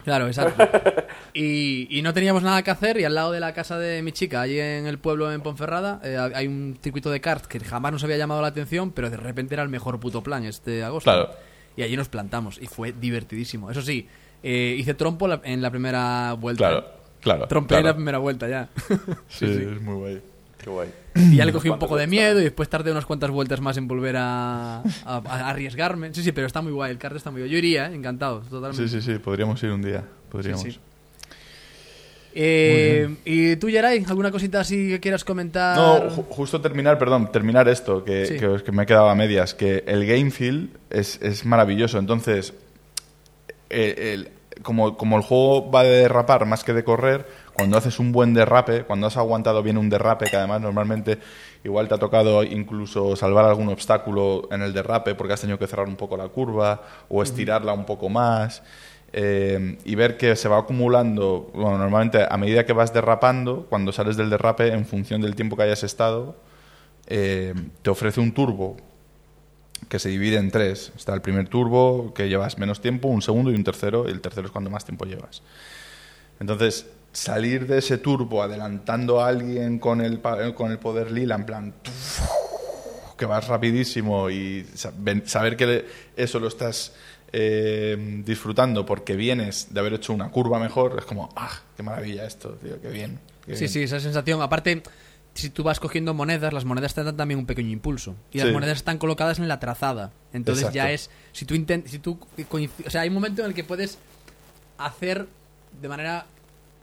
Claro, 0.04 0.28
exacto. 0.28 0.64
Y, 1.36 1.88
y 1.89 2.04
no 2.04 2.14
teníamos 2.14 2.43
nada 2.43 2.62
que 2.62 2.70
hacer 2.70 2.99
y 2.99 3.06
al 3.06 3.16
lado 3.16 3.32
de 3.32 3.39
la 3.39 3.54
casa 3.56 3.80
de 3.80 4.04
mi 4.04 4.12
chica, 4.12 4.41
allí 4.41 4.60
en 4.60 4.86
el 4.86 4.99
pueblo 4.99 5.32
en 5.32 5.41
Ponferrada, 5.41 5.99
eh, 6.04 6.16
hay 6.36 6.45
un 6.45 6.78
circuito 6.80 7.10
de 7.10 7.22
kart 7.22 7.45
que 7.47 7.60
jamás 7.60 7.91
nos 7.91 8.04
había 8.04 8.18
llamado 8.18 8.39
la 8.41 8.49
atención, 8.49 8.91
pero 8.91 9.10
de 9.10 9.18
repente 9.18 9.56
era 9.56 9.64
el 9.64 9.70
mejor 9.70 9.99
puto 9.99 10.22
plan 10.22 10.43
este 10.45 10.84
agosto. 10.84 11.10
Claro. 11.10 11.32
Y 11.76 11.82
allí 11.82 11.97
nos 11.97 12.08
plantamos 12.10 12.60
y 12.62 12.68
fue 12.68 12.91
divertidísimo. 12.93 13.72
Eso 13.72 13.82
sí, 13.82 14.08
eh, 14.43 14.76
hice 14.78 14.93
trompo 14.93 15.28
la- 15.28 15.41
en 15.43 15.62
la 15.64 15.72
primera 15.72 16.34
vuelta. 16.34 16.68
Claro, 16.70 16.86
claro. 17.20 17.47
Trompé 17.47 17.78
en 17.80 17.86
la 17.86 17.95
primera 17.95 18.20
vuelta 18.20 18.47
ya. 18.47 18.70
Sí, 19.28 19.45
es 19.45 19.82
muy 19.82 19.95
guay. 19.95 20.22
Qué 20.64 20.70
guay. 20.70 20.89
y 21.16 21.36
ya 21.36 21.45
le 21.45 21.51
cogí 21.51 21.68
un 21.68 21.74
¿Cuántos 21.74 21.88
poco 21.89 21.97
de 21.99 22.07
miedo 22.07 22.39
y 22.39 22.43
después 22.43 22.70
tardé 22.70 22.91
unas 22.91 23.05
cuantas 23.05 23.30
vueltas 23.30 23.59
más 23.61 23.78
en 23.78 23.88
volver 23.88 24.16
a, 24.18 24.78
a- 24.80 24.84
a 25.05 25.49
arriesgarme. 25.49 26.14
Sí, 26.14 26.24
sí, 26.24 26.32
pero 26.32 26.47
está 26.47 26.61
muy 26.61 26.72
guay, 26.72 26.91
el 26.91 26.97
kart 26.97 27.16
está 27.16 27.30
muy 27.32 27.41
guay. 27.41 27.51
Yo 27.51 27.57
iría, 27.57 27.88
eh, 27.91 27.95
encantado, 27.95 28.39
totalmente. 28.41 28.88
Sí, 28.88 29.01
sí, 29.01 29.14
sí, 29.14 29.20
podríamos 29.20 29.61
ir 29.64 29.72
un 29.72 29.82
día. 29.82 30.03
Podríamos. 30.30 30.61
Sí, 30.64 30.72
sí. 30.72 30.80
Eh, 32.36 33.16
¿Y 33.26 33.55
tú, 33.57 33.70
Yeray, 33.70 34.03
alguna 34.07 34.32
cosita 34.32 34.61
así 34.61 34.89
que 34.89 34.99
quieras 34.99 35.24
comentar? 35.24 35.78
No, 35.78 36.09
ju- 36.09 36.26
justo 36.30 36.59
terminar, 36.59 36.97
perdón, 36.97 37.32
terminar 37.32 37.68
esto, 37.70 38.03
que, 38.03 38.26
Sí. 38.26 38.38
que, 38.39 38.64
que 38.64 38.72
me 38.72 38.84
he 38.84 38.86
quedado 38.88 39.09
a 39.09 39.16
medias, 39.16 39.53
que 39.53 39.84
el 39.86 40.05
game 40.07 40.32
feel 40.32 40.72
es, 40.89 41.20
es 41.22 41.45
maravilloso. 41.45 41.99
Entonces, 41.99 42.53
eh, 43.70 44.14
el- 44.14 44.30
como, 44.64 44.97
como 44.97 45.18
el 45.18 45.24
juego 45.24 45.70
va 45.70 45.84
de 45.84 45.89
derrapar 45.91 46.45
más 46.47 46.64
que 46.64 46.74
de 46.74 46.84
correr, 46.84 47.28
cuando 47.54 47.78
haces 47.78 47.99
un 47.99 48.12
buen 48.12 48.34
derrape, 48.34 48.84
cuando 48.84 49.08
has 49.08 49.18
aguantado 49.18 49.62
bien 49.64 49.78
un 49.78 49.89
derrape, 49.89 50.26
que 50.30 50.36
además 50.38 50.62
normalmente 50.62 51.20
igual 51.64 51.88
te 51.88 51.95
ha 51.95 51.97
tocado 51.97 52.43
incluso 52.43 53.16
salvar 53.16 53.45
algún 53.45 53.70
obstáculo 53.70 54.47
en 54.51 54.62
el 54.62 54.74
derrape 54.74 55.16
porque 55.16 55.34
has 55.34 55.41
tenido 55.41 55.60
que 55.60 55.68
cerrar 55.68 55.88
un 55.88 55.95
poco 55.95 56.18
la 56.18 56.28
curva 56.30 56.82
o 57.10 57.22
estirarla 57.24 57.74
un 57.74 57.86
poco 57.86 58.10
más. 58.10 58.64
eh, 59.14 59.78
y 59.86 59.95
ver 59.95 60.18
que 60.18 60.36
se 60.36 60.49
va 60.49 60.58
acumulando, 60.58 61.51
bueno, 61.54 61.78
normalmente 61.78 62.26
a 62.28 62.36
medida 62.38 62.66
que 62.66 62.74
vas 62.74 62.93
derrapando, 62.93 63.68
cuando 63.70 63.91
sales 63.91 64.18
del 64.18 64.30
derrape, 64.32 64.74
en 64.74 64.86
función 64.86 65.22
del 65.22 65.36
tiempo 65.36 65.56
que 65.56 65.64
hayas 65.64 65.84
estado, 65.84 66.36
eh, 67.08 67.54
te 67.84 67.89
ofrece 67.91 68.20
un 68.20 68.34
turbo 68.34 68.76
que 69.88 69.99
se 69.99 70.10
divide 70.10 70.38
en 70.38 70.49
tres. 70.49 70.91
Está 70.95 71.14
el 71.14 71.22
primer 71.22 71.47
turbo, 71.47 72.14
que 72.16 72.28
llevas 72.28 72.58
menos 72.58 72.82
tiempo, 72.82 73.08
un 73.08 73.22
segundo 73.22 73.51
y 73.51 73.56
un 73.56 73.64
tercero, 73.64 74.06
y 74.08 74.12
el 74.12 74.22
tercero 74.22 74.47
es 74.47 74.51
cuando 74.51 74.72
más 74.72 74.84
tiempo 74.84 75.06
llevas. 75.06 75.43
Entonces, 76.39 76.88
salir 77.14 77.68
de 77.68 77.78
ese 77.78 77.97
turbo 77.99 78.41
adelantando 78.43 79.22
a 79.22 79.28
alguien 79.30 79.80
con 79.80 80.01
el, 80.01 80.20
con 80.55 80.72
el 80.72 80.80
poder 80.80 81.11
lila, 81.11 81.36
en 81.36 81.45
plan, 81.45 81.74
que 83.18 83.26
vas 83.26 83.47
rapidísimo 83.47 84.30
y 84.30 84.66
saber 85.26 85.55
que 85.55 85.86
eso 86.18 86.39
lo 86.39 86.47
estás 86.47 86.93
eh, 87.32 88.22
disfrutando 88.26 88.86
porque 88.86 89.16
vienes 89.16 89.68
de 89.74 89.80
haber 89.80 89.93
hecho 89.93 90.14
una 90.14 90.30
curva 90.30 90.59
mejor, 90.59 90.95
es 90.99 91.05
como, 91.05 91.30
ah, 91.36 91.51
qué 91.78 91.84
maravilla 91.84 92.26
esto, 92.26 92.49
tío, 92.61 92.82
qué 92.82 92.89
bien. 92.89 93.20
qué 93.45 93.53
Sí, 93.55 93.59
bien". 93.61 93.72
sí, 93.72 93.84
esa 93.84 93.99
sensación. 93.99 94.41
Aparte, 94.41 94.84
si 95.36 95.49
tú 95.49 95.64
vas 95.64 95.80
cogiendo 95.80 96.14
monedas, 96.14 96.53
las 96.53 96.66
monedas 96.66 96.93
te 96.93 97.03
dan 97.03 97.18
también 97.18 97.39
un 97.39 97.45
pequeño 97.45 97.70
impulso. 97.72 98.16
Y 98.32 98.38
las 98.39 98.47
Sí. 98.47 98.53
monedas 98.53 98.78
están 98.78 98.97
colocadas 98.99 99.39
en 99.39 99.47
la 99.47 99.59
trazada. 99.59 100.11
Entonces 100.32 100.72
ya 100.74 100.91
es. 100.91 101.09
Si 101.32 101.45
tú 101.45 101.55
intent, 101.55 101.88
si 101.88 101.97
tú 101.99 102.20
O 102.86 102.89
sea, 102.89 103.01
hay 103.01 103.07
un 103.09 103.16
momento 103.16 103.41
en 103.41 103.47
el 103.47 103.53
que 103.55 103.64
puedes 103.64 103.97
hacer 104.78 105.28
de 105.82 105.88
manera 105.89 106.26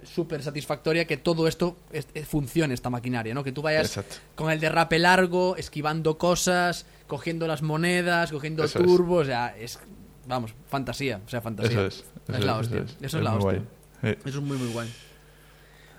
súper 0.05 0.42
satisfactoria 0.42 1.05
que 1.07 1.16
todo 1.16 1.46
esto 1.48 1.76
es- 1.92 2.07
es- 2.14 2.26
funcione, 2.26 2.74
esta 2.74 2.90
maquinaria, 2.90 3.34
¿no? 3.34 3.42
Que 3.44 3.53
tú 3.53 3.62
vayas 3.62 3.86
Exacto. 3.96 4.16
con 4.34 4.51
el 4.51 4.61
derrape 4.61 4.98
largo, 4.98 5.57
esquivando 5.57 6.18
cosas, 6.18 6.86
cogiendo 7.07 7.46
las 7.46 7.62
monedas, 7.62 8.30
cogiendo 8.32 8.64
Eso 8.64 8.78
es. 8.78 8.84
turbos, 8.86 9.22
o 9.22 9.24
sea, 9.26 9.55
es. 9.59 9.78
Vamos, 10.26 10.55
fantasía, 10.68 11.20
o 11.26 11.28
sea, 11.28 11.40
fantasía. 11.40 11.72
Eso 11.72 11.86
es. 11.86 11.94
Es 12.28 12.36
eso 12.36 12.46
la 12.46 12.53
es, 12.53 12.59
hostia. 12.61 12.76
eso 12.78 12.84
es. 12.86 12.92
Eso 12.92 13.05
es 13.05 13.14
Es 13.14 13.20
la 13.22 13.34
hostia. 13.34 13.62
guay. 14.03 14.16
Eso 14.24 14.38
es 14.38 14.44
muy, 14.44 14.57
muy 14.57 14.72
guay. 14.72 14.88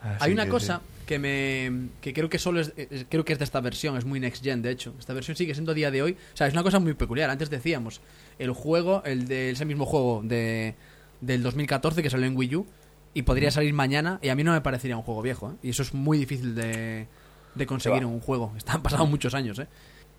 Así 0.03 0.17
Hay 0.25 0.31
una 0.33 0.45
que 0.45 0.51
cosa 0.51 0.77
sí. 0.77 1.03
que 1.05 1.19
me 1.19 1.89
que 2.01 2.13
creo 2.13 2.27
que 2.29 2.39
solo 2.39 2.59
es 2.59 2.73
eh, 2.75 3.05
creo 3.09 3.23
que 3.23 3.33
es 3.33 3.39
de 3.39 3.45
esta 3.45 3.61
versión, 3.61 3.97
es 3.97 4.05
muy 4.05 4.19
next 4.19 4.43
gen 4.43 4.61
de 4.63 4.71
hecho. 4.71 4.93
Esta 4.99 5.13
versión 5.13 5.37
sigue 5.37 5.53
siendo 5.53 5.73
a 5.73 5.75
día 5.75 5.91
de 5.91 6.01
hoy, 6.01 6.13
o 6.33 6.37
sea, 6.37 6.47
es 6.47 6.53
una 6.53 6.63
cosa 6.63 6.79
muy 6.79 6.93
peculiar. 6.95 7.29
Antes 7.29 7.49
decíamos, 7.51 8.01
el 8.39 8.51
juego, 8.51 9.03
el 9.05 9.27
de 9.27 9.51
ese 9.51 9.65
mismo 9.65 9.85
juego 9.85 10.21
de 10.23 10.73
del 11.19 11.43
2014 11.43 12.01
que 12.01 12.09
salió 12.09 12.25
en 12.25 12.35
Wii 12.35 12.55
U 12.55 12.65
y 13.13 13.23
podría 13.23 13.51
salir 13.51 13.73
mañana 13.73 14.19
y 14.21 14.29
a 14.29 14.35
mí 14.35 14.43
no 14.43 14.51
me 14.53 14.61
parecería 14.61 14.95
un 14.97 15.03
juego 15.03 15.21
viejo, 15.21 15.51
¿eh? 15.51 15.55
Y 15.63 15.69
eso 15.71 15.81
es 15.83 15.93
muy 15.93 16.17
difícil 16.17 16.55
de 16.55 17.07
de 17.53 17.65
conseguir 17.65 17.99
en 18.03 18.07
un 18.07 18.21
juego. 18.21 18.53
Están 18.57 18.81
pasado 18.81 19.05
muchos 19.05 19.33
años, 19.33 19.59
¿eh? 19.59 19.67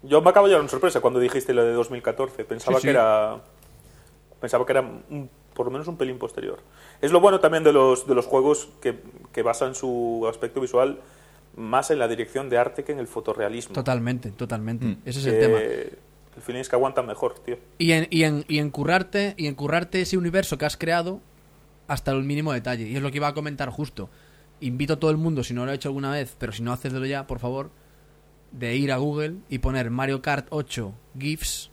Yo 0.03 0.21
me 0.21 0.31
acabo 0.31 0.47
de 0.47 0.51
llevar 0.51 0.63
una 0.63 0.71
sorpresa 0.71 1.01
cuando 1.01 1.19
dijiste 1.21 1.55
lo 1.55 1.65
de 1.65 1.73
2014. 1.73 2.45
Pensaba 2.45 2.77
Sí, 2.77 2.83
sí. 2.83 2.87
que 2.89 2.91
era. 2.91 3.41
Pensaba 4.41 4.67
que 4.67 4.73
era 4.73 4.81
un- 4.83 5.31
por 5.55 5.67
lo 5.67 5.73
menos 5.73 5.87
un 5.87 5.97
pelín 5.97 6.19
posterior. 6.19 6.59
Es 7.01 7.13
lo 7.13 7.21
bueno 7.21 7.39
también 7.41 7.63
de 7.63 7.73
los, 7.73 8.07
de 8.07 8.15
los 8.15 8.27
juegos 8.27 8.69
que, 8.81 8.99
que 9.33 9.43
basan 9.43 9.75
su 9.75 10.27
aspecto 10.29 10.61
visual 10.61 10.99
más 11.57 11.91
en 11.91 11.99
la 11.99 12.09
dirección 12.09 12.49
de 12.49 12.57
arte 12.59 12.85
que 12.85 12.93
en 12.93 12.99
el 12.99 13.07
fotorrealismo. 13.07 13.75
Totalmente, 13.75 14.31
totalmente. 14.31 14.87
Mm. 14.87 14.97
Ese 15.05 15.21
es 15.21 15.27
el 15.27 15.39
tema. 15.41 15.59
El 15.59 16.43
feeling 16.43 16.61
es 16.63 16.69
que 16.71 16.77
aguantan 16.77 17.07
mejor, 17.07 17.35
tío. 17.41 17.59
Y 17.79 17.93
en, 17.93 18.07
y, 18.11 18.23
en, 18.25 18.45
y 18.49 18.59
en 18.59 18.71
currarte 18.71 19.35
y 19.37 19.47
en 19.47 19.55
currarte 19.55 20.01
ese 20.01 20.17
universo 20.17 20.57
que 20.57 20.65
has 20.65 20.79
creado 20.79 21.21
hasta 21.93 22.11
el 22.13 22.25
mínimo 22.25 22.53
detalle. 22.53 22.89
Y 22.89 22.97
es 22.97 23.03
lo 23.03 23.11
que 23.11 23.19
iba 23.19 23.29
a 23.29 23.35
comentar 23.35 23.69
justo. 23.71 24.11
Invito 24.61 24.95
a 24.95 24.97
todo 25.01 25.11
el 25.11 25.17
mundo, 25.17 25.43
si 25.45 25.55
no 25.55 25.65
lo 25.67 25.73
he 25.73 25.75
hecho 25.75 25.89
alguna 25.89 26.11
vez, 26.13 26.35
pero 26.39 26.53
si 26.53 26.63
no, 26.63 26.73
hacedlo 26.73 27.05
ya, 27.07 27.27
por 27.27 27.39
favor, 27.41 27.71
de 28.53 28.77
ir 28.77 28.93
a 28.93 28.97
Google 28.99 29.37
y 29.49 29.59
poner 29.59 29.91
Mario 29.91 30.23
Kart 30.23 30.47
8 30.51 30.93
GIFs 31.19 31.71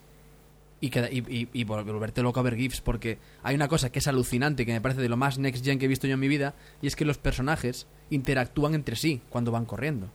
y, 0.80 0.88
que, 0.90 1.00
y, 1.12 1.18
y- 1.42 1.48
y 1.52 1.64
vol- 1.66 1.84
volverte 1.84 2.22
loco 2.22 2.40
a 2.40 2.42
ver 2.42 2.56
GIFs, 2.56 2.80
porque 2.80 3.18
hay 3.42 3.54
una 3.54 3.68
cosa 3.68 3.90
que 3.92 3.98
es 3.98 4.08
alucinante, 4.08 4.64
que 4.64 4.72
me 4.72 4.80
parece 4.80 5.02
de 5.02 5.08
lo 5.10 5.16
más 5.16 5.38
next 5.38 5.64
gen 5.64 5.78
que 5.78 5.84
he 5.84 5.88
visto 5.88 6.06
yo 6.06 6.14
en 6.14 6.20
mi 6.20 6.28
vida, 6.28 6.54
y 6.80 6.86
es 6.86 6.96
que 6.96 7.04
los 7.04 7.18
personajes 7.18 7.86
interactúan 8.08 8.74
entre 8.74 8.96
sí 8.96 9.20
cuando 9.28 9.52
van 9.52 9.66
corriendo. 9.66 10.08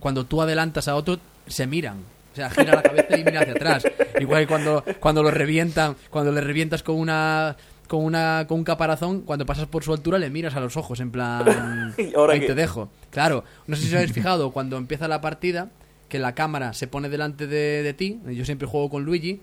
Cuando 0.00 0.24
tú 0.24 0.40
adelantas 0.40 0.88
a 0.88 0.94
otro, 0.96 1.18
se 1.46 1.66
miran. 1.66 1.98
O 2.32 2.36
sea, 2.36 2.48
gira 2.50 2.74
la 2.76 2.82
cabeza 2.82 3.16
y 3.18 3.24
mira 3.24 3.40
hacia 3.40 3.52
atrás. 3.52 3.84
Igual 4.18 4.42
que 4.42 4.46
cuando, 4.46 4.82
cuando 4.98 5.22
lo 5.22 5.30
revientan, 5.30 5.94
cuando 6.10 6.32
le 6.32 6.40
revientas 6.40 6.82
con 6.82 6.96
una 6.98 7.54
con 7.86 8.04
una 8.04 8.44
con 8.48 8.58
un 8.58 8.64
caparazón, 8.64 9.22
cuando 9.22 9.46
pasas 9.46 9.66
por 9.66 9.82
su 9.84 9.92
altura 9.92 10.18
le 10.18 10.30
miras 10.30 10.54
a 10.56 10.60
los 10.60 10.76
ojos 10.76 11.00
en 11.00 11.10
plan 11.10 11.94
¿Y 11.98 12.14
ahora 12.14 12.34
ahí 12.34 12.40
qué? 12.40 12.46
te 12.48 12.54
dejo. 12.54 12.90
Claro, 13.10 13.44
no 13.66 13.76
sé 13.76 13.82
si 13.82 13.88
os 13.88 13.94
habéis 13.94 14.12
fijado 14.14 14.50
cuando 14.52 14.76
empieza 14.76 15.08
la 15.08 15.20
partida 15.20 15.70
que 16.08 16.18
la 16.18 16.34
cámara 16.34 16.72
se 16.72 16.86
pone 16.86 17.08
delante 17.08 17.46
de, 17.46 17.82
de 17.82 17.92
ti, 17.94 18.20
yo 18.26 18.44
siempre 18.44 18.68
juego 18.68 18.88
con 18.90 19.04
Luigi, 19.04 19.40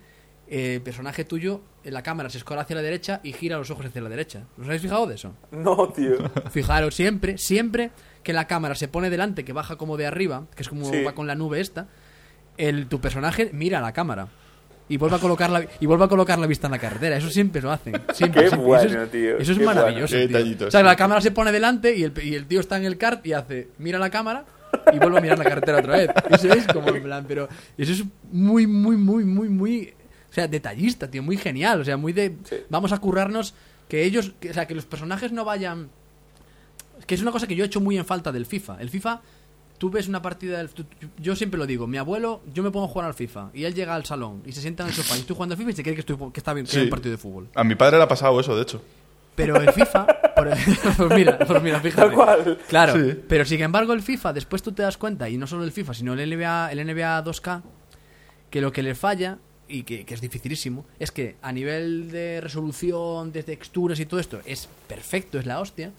eh, 0.47 0.75
el 0.75 0.81
personaje 0.81 1.25
tuyo, 1.25 1.61
eh, 1.83 1.91
la 1.91 2.03
cámara 2.03 2.29
se 2.29 2.37
escora 2.37 2.61
hacia 2.61 2.75
la 2.77 2.81
derecha 2.81 3.19
y 3.23 3.33
gira 3.33 3.57
los 3.57 3.69
ojos 3.69 3.85
hacia 3.85 4.01
la 4.01 4.09
derecha. 4.09 4.43
¿Os 4.59 4.65
habéis 4.65 4.81
fijado 4.81 5.05
de 5.07 5.15
eso? 5.15 5.33
No, 5.51 5.89
tío. 5.89 6.15
Fijaros, 6.51 6.95
siempre, 6.95 7.37
siempre 7.37 7.91
que 8.23 8.31
la 8.31 8.47
cámara 8.47 8.75
se 8.75 8.87
pone 8.87 9.09
delante, 9.09 9.43
que 9.43 9.51
baja 9.51 9.75
como 9.75 9.97
de 9.97 10.05
arriba, 10.05 10.45
que 10.55 10.63
es 10.63 10.69
como 10.69 10.85
Sí. 10.89 11.03
va 11.03 11.13
con 11.13 11.27
la 11.27 11.35
nube 11.35 11.59
esta, 11.59 11.87
el, 12.57 12.87
tu 12.87 13.01
personaje 13.01 13.49
mira 13.53 13.79
a 13.79 13.81
la 13.81 13.91
cámara. 13.91 14.27
Y 14.89 14.97
vuelve 14.97 15.15
a 15.15 15.19
colocar 15.19 15.49
la, 15.49 15.65
y 15.79 15.85
vuelve 15.85 16.03
a 16.05 16.07
colocar 16.07 16.37
la 16.37 16.45
vista 16.45 16.67
en 16.67 16.71
la 16.71 16.79
carretera. 16.79 17.15
Eso 17.17 17.29
siempre 17.29 17.61
lo 17.61 17.71
hacen. 17.71 17.93
Siempre, 18.13 18.43
Qué 18.43 18.47
siempre. 18.49 18.67
bueno, 18.67 18.83
eso 18.89 19.01
es, 19.03 19.11
tío, 19.11 19.37
Eso 19.37 19.51
es 19.53 19.57
qué 19.57 19.65
maravilloso. 19.65 20.13
bueno. 20.13 20.21
Qué 20.23 20.27
tío. 20.27 20.37
detallito, 20.37 20.67
o 20.67 20.71
sea, 20.71 20.83
la 20.83 20.95
cámara 20.95 21.21
se 21.21 21.31
pone 21.31 21.51
delante 21.51 21.95
y 21.95 22.03
el, 22.03 22.13
y 22.23 22.35
el 22.35 22.45
tío 22.45 22.59
está 22.59 22.77
en 22.77 22.85
el 22.85 22.97
kart 22.97 23.25
y 23.25 23.33
hace, 23.33 23.69
mira 23.77 23.97
la 23.97 24.09
cámara 24.09 24.45
y 24.91 24.97
vuelve 24.99 25.17
a 25.19 25.21
mirar 25.21 25.37
la 25.37 25.45
carretera 25.45 25.77
otra 25.79 25.93
vez. 25.97 26.09
Eso 26.31 26.51
es 26.53 26.67
como 26.67 26.89
en 26.89 27.01
plan, 27.03 27.25
pero 27.27 27.47
eso 27.77 27.91
es 27.93 28.03
muy, 28.31 28.67
muy, 28.67 28.97
muy, 28.97 29.23
muy, 29.23 29.47
muy, 29.49 29.93
o 30.29 30.33
sea, 30.33 30.47
detallista, 30.47 31.09
tío, 31.09 31.23
muy 31.23 31.37
genial. 31.37 31.79
O 31.79 31.85
sea, 31.85 31.95
muy 31.95 32.11
de, 32.11 32.35
Sí. 32.43 32.57
vamos 32.69 32.91
a 32.91 32.97
currarnos 32.97 33.53
que 33.87 34.03
ellos, 34.03 34.33
que- 34.39 34.49
o 34.49 34.53
sea, 34.53 34.65
que 34.67 34.75
los 34.75 34.85
personajes 34.85 35.31
no 35.31 35.45
vayan 35.45 35.89
que 37.07 37.15
es 37.15 37.21
una 37.21 37.31
cosa 37.31 37.47
que 37.47 37.55
yo 37.55 37.63
he 37.63 37.67
hecho 37.67 37.81
muy 37.81 37.97
en 37.97 38.05
falta 38.05 38.31
del 38.31 38.45
FIFA. 38.45 38.77
El 38.79 38.89
FIFA, 38.89 39.21
tú 39.83 39.89
ves 39.89 40.07
una 40.07 40.21
partida 40.21 40.59
del... 40.59 40.69
tú- 40.69 40.85
yo 41.17 41.35
siempre 41.35 41.57
lo 41.57 41.65
digo, 41.67 41.87
mi 41.87 41.97
abuelo, 41.97 42.39
yo 42.53 42.63
me 42.63 42.71
pongo 42.71 42.85
a 42.85 42.87
jugar 42.87 43.05
al 43.09 43.13
FIFA 43.13 43.49
y 43.53 43.65
él 43.65 43.73
llega 43.73 43.93
al 43.93 44.05
salón 44.05 44.41
y 44.45 44.53
se 44.53 44.61
sienta 44.61 44.83
en 44.83 44.87
el 44.87 44.95
sofá 44.95 45.17
y 45.17 45.19
estoy 45.19 45.35
jugando 45.35 45.55
al 45.55 45.57
FIFA 45.59 45.71
y 45.71 45.73
se 45.73 45.83
cree 45.83 45.93
que, 45.93 45.99
estoy, 45.99 46.15
que 46.31 46.39
está 46.39 46.53
bien, 46.53 46.65
que 46.65 46.71
Sí. 46.71 46.77
hay 46.77 46.83
un 46.85 46.89
partido 46.89 47.11
de 47.11 47.17
fútbol. 47.17 47.49
A 47.53 47.65
mi 47.65 47.75
padre 47.75 47.97
le 47.97 48.03
ha 48.03 48.07
pasado 48.07 48.39
eso, 48.39 48.55
de 48.55 48.61
hecho. 48.61 48.81
Pero 49.35 49.57
el 49.59 49.73
FIFA, 49.73 50.05
por 50.37 50.47
el- 50.47 50.57
pues 50.97 51.09
mira, 51.13 51.37
pues 51.37 51.61
mira, 51.61 51.81
fíjate. 51.81 52.01
Tal 52.01 52.13
cual. 52.15 52.59
Claro, 52.69 52.93
Sí. 52.93 53.19
pero 53.27 53.43
sin 53.43 53.59
embargo 53.61 53.91
el 53.91 54.01
FIFA, 54.01 54.31
después 54.31 54.63
tú 54.63 54.71
te 54.71 54.83
das 54.83 54.95
cuenta, 54.95 55.27
y 55.27 55.35
no 55.37 55.47
solo 55.47 55.65
el 55.65 55.73
FIFA, 55.73 55.93
sino 55.93 56.13
el 56.13 56.29
NBA, 56.29 56.71
el 56.71 56.79
NBA 56.87 57.21
2K, 57.25 57.61
que 58.49 58.61
lo 58.61 58.71
que 58.71 58.83
le 58.83 58.95
falla, 58.95 59.37
y 59.67 59.83
que, 59.83 60.05
que 60.05 60.13
es 60.13 60.21
dificilísimo, 60.21 60.85
es 60.97 61.11
que 61.11 61.35
a 61.41 61.51
nivel 61.51 62.09
de 62.09 62.39
resolución, 62.39 63.33
de 63.33 63.43
texturas 63.43 63.99
y 63.99 64.05
todo 64.05 64.21
esto, 64.21 64.39
es 64.45 64.69
perfecto, 64.87 65.39
es 65.39 65.45
la 65.45 65.59
hostia, 65.59 65.91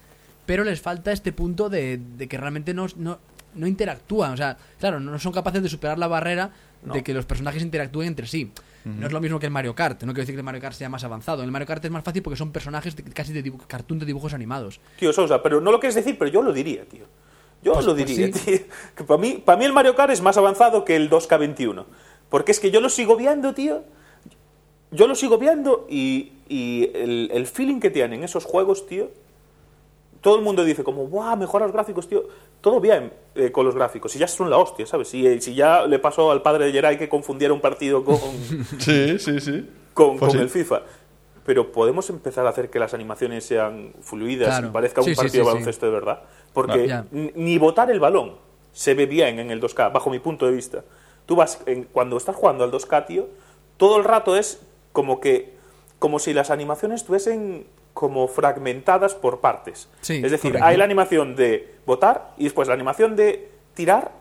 pero 0.47 0.65
les 0.65 0.81
falta 0.81 1.13
este 1.13 1.33
punto 1.33 1.69
de, 1.69 1.99
de 2.17 2.29
que 2.29 2.39
realmente 2.39 2.73
no, 2.75 2.87
no, 2.97 3.19
no 3.55 3.67
interactúan. 3.67 4.33
O 4.33 4.37
sea, 4.37 4.57
claro, 4.79 5.01
no 5.01 5.19
son 5.19 5.33
capaces 5.33 5.63
de 5.63 5.69
superar 5.69 5.99
la 5.99 6.07
barrera 6.09 6.51
de 6.83 7.03
que 7.03 7.15
los 7.15 7.25
personajes 7.27 7.63
interactúen 7.63 8.09
entre 8.09 8.27
sí. 8.27 8.51
No 8.85 9.07
es 9.07 9.13
lo 9.15 9.21
mismo 9.21 9.39
que 9.39 9.47
el 9.47 9.53
Mario 9.53 9.75
Kart. 9.75 10.03
No 10.03 10.09
quiero 10.13 10.21
decir 10.23 10.35
que 10.35 10.41
el 10.41 10.45
Mario 10.45 10.61
Kart 10.61 10.75
sea 10.77 10.91
más 10.91 11.03
avanzado. 11.05 11.39
En 11.39 11.47
el 11.47 11.51
Mario 11.53 11.67
Kart 11.67 11.83
es 11.85 11.91
más 11.91 12.05
fácil 12.05 12.23
porque 12.23 12.37
son 12.37 12.53
personajes 12.53 12.95
de- 12.95 13.03
casi 13.05 13.33
de 13.33 13.51
cartoon 13.67 13.99
de 13.99 14.05
dibujos 14.05 14.35
animados. 14.35 14.79
Tío 14.99 15.11
Sousa, 15.13 15.43
pero 15.43 15.61
no 15.63 15.73
lo 15.73 15.81
quieres 15.81 15.95
decir, 15.95 16.19
pero 16.19 16.31
yo 16.31 16.43
lo 16.43 16.53
diría, 16.53 16.85
tío. 16.85 17.07
Yo 17.63 17.73
Pues- 17.73 17.87
lo 17.87 17.95
pues 17.95 18.07
diría, 18.07 18.27
sí. 18.27 18.33
tío. 18.59 18.59
Que 18.95 19.05
para 19.05 19.19
mí, 19.19 19.43
para 19.43 19.57
mí 19.59 19.65
el 19.65 19.73
Mario 19.73 19.95
Kart 19.97 20.13
es 20.13 20.21
más 20.21 20.37
avanzado 20.37 20.85
que 20.85 20.97
el 20.97 21.09
2K21. 21.09 21.87
Porque 22.29 22.53
es 22.53 22.61
que 22.61 22.71
yo 22.71 22.83
lo 22.83 22.91
sigo 22.91 23.17
viendo, 23.17 23.55
tío. 23.55 23.85
Yo 24.91 25.07
lo 25.09 25.15
sigo 25.15 25.39
viendo 25.39 25.87
y, 25.89 26.33
y 26.49 26.91
el, 26.95 27.31
el 27.33 27.47
feeling 27.47 27.81
que 27.81 27.91
tienen 27.91 28.23
esos 28.23 28.45
juegos, 28.45 28.87
tío. 28.87 29.11
Todo 30.21 30.37
el 30.37 30.43
mundo 30.43 30.63
dice 30.65 30.85
como, 30.85 31.07
¡guau! 31.07 31.37
Mejora 31.39 31.65
los 31.65 31.73
gráficos, 31.73 32.07
tío. 32.09 32.25
Todo 32.65 32.81
bien 32.81 33.13
eh, 33.35 33.53
con 33.53 33.67
los 33.67 33.75
gráficos. 33.75 34.17
Y 34.17 34.19
ya 34.19 34.27
son 34.27 34.49
la 34.49 34.57
hostia, 34.57 34.87
¿sabes? 34.87 35.09
Si, 35.09 35.27
eh, 35.27 35.39
si 35.39 35.55
ya 35.55 35.87
le 35.87 35.99
pasó 35.99 36.31
al 36.31 36.41
padre 36.41 36.65
de 36.65 36.73
Jerai 36.73 36.97
que 36.99 37.11
confundiera 37.11 37.53
un 37.53 37.61
partido 37.61 38.03
con, 38.03 38.17
Sí, 38.79 39.19
sí, 39.19 39.39
sí. 39.39 39.69
con, 39.93 40.17
Pues 40.17 40.21
con 40.21 40.31
sí. 40.31 40.39
el 40.39 40.49
FIFA. 40.49 40.81
Pero 41.45 41.71
podemos 41.73 42.09
empezar 42.09 42.47
a 42.47 42.49
hacer 42.49 42.71
que 42.71 42.79
las 42.79 42.95
animaciones 42.95 43.45
sean 43.45 43.93
fluidas 44.01 44.49
Claro. 44.49 44.69
y 44.69 44.71
parezca 44.71 45.03
un 45.03 45.09
Sí, 45.09 45.15
partido 45.15 45.31
sí, 45.33 45.39
de 45.41 45.45
sí. 45.45 45.49
baloncesto 45.51 45.85
de 45.85 45.93
verdad. 45.93 46.23
Porque 46.55 47.03
ni 47.35 47.59
botar 47.59 47.91
el 47.91 48.01
balón 48.01 48.37
se 48.73 48.95
ve 48.95 49.05
bien 49.05 49.39
en 49.39 49.51
el 49.51 49.61
2K, 49.61 49.93
bajo 49.93 50.09
mi 50.09 50.21
punto 50.21 50.47
de 50.47 50.53
vista. 50.53 50.85
Tú 51.27 51.37
vas, 51.37 51.61
en- 51.67 51.85
cuando 51.85 52.17
estás 52.17 52.35
jugando 52.35 52.65
al 52.65 52.71
2K, 52.71 53.05
tío, 53.07 53.29
todo 53.77 53.99
el 53.99 54.05
rato 54.05 54.37
es 54.39 54.63
como 54.93 55.21
que, 55.21 55.53
como 55.99 56.19
si 56.19 56.33
las 56.33 56.51
animaciones 56.51 57.03
estuviesen 57.03 57.67
como 57.95 58.29
fragmentadas 58.29 59.15
por 59.15 59.41
partes. 59.41 59.89
Sí, 60.03 60.17
es 60.23 60.31
decir, 60.31 60.51
correcto. 60.51 60.67
hay 60.67 60.77
la 60.77 60.85
animación 60.85 61.37
de 61.37 61.77
botar 61.87 62.33
y 62.37 62.45
después 62.45 62.69
la 62.69 62.75
animación 62.75 63.17
de 63.17 63.51
tirar. 63.75 64.13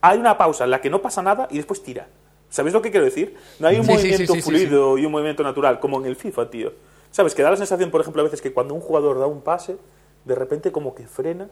Hay 0.00 0.18
una 0.18 0.38
pausa 0.38 0.64
en 0.64 0.70
la 0.70 0.80
que 0.80 0.90
no 0.90 1.02
pasa 1.02 1.22
nada 1.22 1.46
y 1.50 1.58
después 1.58 1.82
tira. 1.82 2.08
¿Sabéis 2.50 2.72
lo 2.72 2.80
que 2.80 2.90
quiero 2.90 3.04
decir? 3.04 3.36
No 3.58 3.68
hay 3.68 3.76
un 3.78 3.84
Sí, 3.84 3.92
movimiento 3.92 4.34
sí, 4.34 4.40
fluido 4.42 4.96
y 4.96 5.04
un 5.04 5.12
movimiento 5.12 5.42
natural 5.42 5.78
como 5.80 6.00
en 6.00 6.06
el 6.06 6.16
FIFA, 6.16 6.50
tío. 6.50 6.72
¿Sabes? 7.10 7.34
Que 7.34 7.42
da 7.42 7.50
la 7.50 7.56
sensación, 7.56 7.90
por 7.90 8.00
ejemplo, 8.00 8.22
a 8.22 8.24
veces 8.24 8.40
que 8.40 8.52
cuando 8.52 8.72
un 8.74 8.80
jugador 8.80 9.18
da 9.18 9.26
un 9.26 9.42
pase, 9.42 9.76
de 10.24 10.34
repente 10.34 10.72
como 10.72 10.94
que 10.94 11.06
frena. 11.06 11.48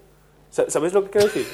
Sa- 0.51 0.71
¿Sabes 0.71 0.93
lo 0.93 1.05
que 1.05 1.11
quiero 1.11 1.27
decir? 1.27 1.47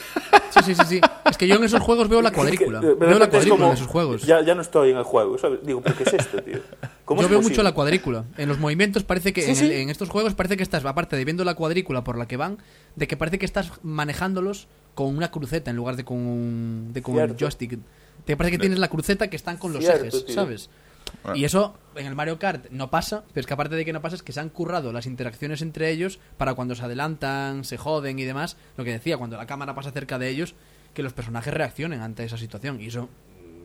Sí, 0.51 0.61
sí, 0.65 0.75
sí, 0.75 0.83
sí. 0.89 1.01
Es 1.29 1.37
que 1.39 1.49
yo 1.49 1.57
en 1.57 1.65
esos 1.65 1.81
juegos 1.81 2.09
veo 2.09 2.21
la 2.23 2.31
cuadrícula. 2.31 2.81
Que, 2.81 2.87
de 2.89 2.95
Veo 2.95 3.19
la 3.19 3.25
es 3.25 3.31
cuadrícula 3.31 3.49
como, 3.59 3.67
en 3.69 3.73
esos 3.73 3.87
juegos. 3.89 4.23
Ya, 4.23 4.43
ya 4.43 4.55
no 4.55 4.61
estoy 4.63 4.91
en 4.91 4.99
el 4.99 5.03
juego, 5.03 5.39
¿sabes? 5.39 5.61
Digo, 5.65 5.81
¿pero 5.81 5.97
qué 5.97 6.03
es 6.05 6.15
esto, 6.15 6.43
tío? 6.43 6.61
¿Cómo 7.05 7.21
Yo 7.21 7.27
es 7.27 7.31
veo 7.31 7.39
posible? 7.41 7.55
mucho 7.57 7.63
la 7.63 7.73
cuadrícula. 7.73 8.25
En 8.37 8.49
los 8.49 8.59
movimientos 8.59 9.03
parece 9.03 9.33
que 9.33 9.43
Sí, 9.43 9.51
en, 9.51 9.57
sí. 9.57 9.65
el- 9.65 9.73
en 9.73 9.91
estos 9.91 10.09
juegos 10.11 10.35
parece 10.35 10.57
que 10.57 10.63
estás, 10.63 10.85
aparte 10.85 11.17
de 11.17 11.25
viendo 11.25 11.45
la 11.45 11.55
cuadrícula 11.55 12.05
por 12.05 12.17
la 12.19 12.27
que 12.29 12.37
van, 12.37 12.59
de 12.97 13.09
que 13.09 13.17
parece 13.17 13.39
que 13.39 13.47
estás 13.47 13.73
manejándolos 13.83 14.69
con 14.95 15.17
una 15.17 15.31
cruceta 15.31 15.71
en 15.71 15.77
lugar 15.77 15.97
de 15.97 16.05
con 16.05 16.19
un, 16.19 16.91
de 16.93 17.03
con 17.03 17.17
un 17.19 17.37
joystick. 17.37 17.79
Te 18.27 18.37
parece 18.37 18.53
que 18.53 18.59
tienes 18.61 18.79
la 18.79 18.89
cruceta 18.89 19.29
que 19.29 19.37
están 19.37 19.57
con 19.57 19.73
los 19.73 19.83
Cierto, 19.83 20.05
ejes, 20.05 20.27
tío. 20.27 20.35
¿sabes? 20.35 20.69
Ah. 21.25 21.33
Y 21.37 21.45
eso 21.45 21.75
en 21.95 22.07
el 22.07 22.15
Mario 22.15 22.39
Kart 22.39 22.67
no 22.71 22.91
pasa, 22.91 23.23
pero 23.29 23.41
es 23.41 23.47
que 23.47 23.55
aparte 23.55 23.77
de 23.77 23.85
que 23.85 23.93
no 23.93 24.01
pasa 24.03 24.17
es 24.17 24.23
que 24.23 24.33
se 24.33 24.41
han 24.41 24.49
currado 24.49 24.93
las 24.93 25.07
interacciones 25.07 25.63
entre 25.63 25.91
ellos 25.91 26.19
para 26.37 26.55
cuando 26.55 26.75
se 26.75 26.83
adelantan, 26.85 27.65
se 27.65 27.77
joden 27.77 28.19
y 28.19 28.25
demás, 28.25 28.57
lo 28.77 28.85
que 28.85 28.93
decía, 28.93 29.17
cuando 29.19 29.37
la 29.37 29.47
cámara 29.47 29.75
pasa 29.75 29.91
cerca 29.91 30.19
de 30.19 30.29
ellos, 30.29 30.55
que 30.95 31.03
los 31.03 31.13
personajes 31.13 31.53
reaccionen 31.55 32.01
ante 32.01 32.25
esa 32.25 32.37
situación. 32.39 32.81
Y 32.81 32.87
eso, 32.87 33.09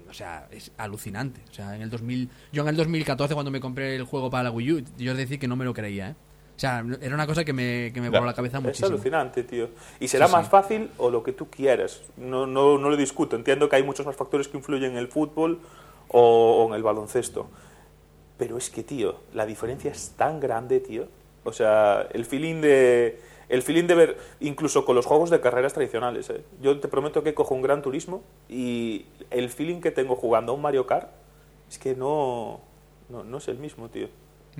o 0.10 0.14
sea, 0.14 0.48
es 0.52 0.72
alucinante. 0.78 1.42
O 1.50 1.54
sea, 1.54 1.76
en 1.76 1.82
el 1.82 1.90
2000, 1.90 2.30
yo 2.52 2.62
en 2.64 2.70
el 2.70 2.76
2014 2.76 3.34
cuando 3.34 3.52
me 3.52 3.60
compré 3.60 3.96
el 3.96 4.04
juego 4.04 4.30
para 4.30 4.44
la 4.44 4.52
Wii 4.52 4.72
U, 4.74 4.84
yo 4.98 5.12
es 5.12 5.18
decir 5.18 5.40
que 5.40 5.48
no 5.48 5.56
me 5.56 5.66
lo 5.66 5.74
creía, 5.74 6.10
¿eh? 6.12 6.16
O 6.56 6.60
sea, 6.60 6.84
era 7.02 7.14
una 7.14 7.28
cosa 7.28 7.46
que 7.46 7.54
me, 7.54 7.92
que 7.94 8.02
me 8.02 8.10
voló 8.10 8.26
la 8.26 8.34
cabeza 8.34 8.58
Es 8.58 8.64
muchísimo. 8.64 8.88
alucinante, 8.88 9.44
tío. 9.44 9.70
Y 10.00 10.08
será 10.08 10.26
Sí, 10.26 10.32
más 10.34 10.46
sí. 10.46 10.50
fácil 10.50 10.90
o 10.98 11.12
lo 11.12 11.22
que 11.22 11.32
tú 11.32 11.52
quieras. 11.52 12.02
No, 12.18 12.48
no, 12.48 12.80
no 12.80 12.90
lo 12.90 12.98
discuto. 12.98 13.36
Entiendo 13.36 13.70
que 13.70 13.76
hay 13.76 13.84
muchos 13.84 14.08
más 14.08 14.16
factores 14.16 14.48
que 14.48 14.58
influyen 14.58 14.94
en 14.94 14.98
el 14.98 15.08
fútbol 15.08 15.60
o, 16.10 16.64
o 16.64 16.68
en 16.70 16.74
el 16.76 16.84
baloncesto. 16.84 17.48
Pero 18.38 18.58
es 18.58 18.70
que, 18.70 18.84
tío, 18.84 19.16
la 19.34 19.46
diferencia 19.46 19.92
es 19.92 20.14
tan 20.16 20.40
grande, 20.40 20.80
tío. 20.80 21.08
O 21.44 21.52
sea, 21.54 22.08
el 22.14 22.26
feeling 22.26 22.62
de... 22.62 23.20
El 23.50 23.62
feeling 23.62 23.86
de 23.86 23.96
ver, 23.96 24.18
incluso 24.42 24.84
con 24.84 24.94
los 24.96 25.06
juegos 25.06 25.30
de 25.30 25.40
carreras 25.40 25.74
tradicionales, 25.74 26.30
¿eh? 26.30 26.44
yo 26.62 26.82
te 26.82 26.90
prometo 26.90 27.24
que 27.24 27.34
cojo 27.34 27.56
un 27.56 27.62
Gran 27.62 27.82
Turismo 27.82 28.22
y 28.50 29.06
el 29.32 29.50
feeling 29.50 29.80
que 29.80 29.90
tengo 29.90 30.18
jugando 30.18 30.52
a 30.52 30.56
un 30.56 30.62
Mario 30.62 30.86
Kart 30.86 31.10
es 31.70 31.80
que 31.80 31.96
no, 31.96 32.60
no, 33.08 33.24
no 33.24 33.38
es 33.38 33.48
el 33.48 33.58
mismo, 33.58 33.88
tío. 33.88 34.10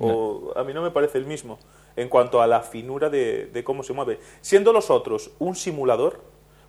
O 0.00 0.54
a 0.56 0.64
mí 0.64 0.72
no 0.72 0.80
me 0.80 0.90
parece 0.90 1.18
el 1.18 1.26
mismo 1.26 1.58
en 1.96 2.08
cuanto 2.08 2.40
a 2.40 2.46
la 2.46 2.62
finura 2.62 3.10
de, 3.10 3.46
de 3.46 3.62
cómo 3.62 3.82
se 3.82 3.92
mueve. 3.92 4.20
Siendo 4.40 4.72
los 4.72 4.88
otros 4.90 5.32
un 5.38 5.54
simulador, 5.54 6.20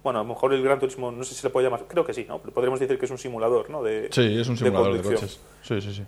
bueno, 0.04 0.20
a 0.20 0.24
lo 0.24 0.30
mejor 0.30 0.54
el 0.54 0.64
Gran 0.64 0.80
Turismo, 0.80 1.12
no 1.12 1.24
sé 1.24 1.34
si 1.34 1.42
se 1.42 1.48
le 1.48 1.52
puede 1.52 1.66
llamar, 1.68 1.86
creo 1.88 2.06
que 2.06 2.14
sí, 2.14 2.26
¿no? 2.28 2.40
Pero 2.40 2.54
podríamos 2.54 2.80
decir 2.80 2.98
que 2.98 3.06
es 3.06 3.12
un 3.12 3.18
simulador, 3.18 3.70
¿no? 3.70 3.84
De, 3.84 4.10
Sí, 4.12 4.40
es 4.40 4.48
un 4.48 4.58
simulador 4.58 4.94
de, 4.98 5.02
conducción. 5.02 5.30
coches. 5.30 5.40
Sí, 5.64 5.82
sí, 5.82 5.94
sí. 5.96 6.04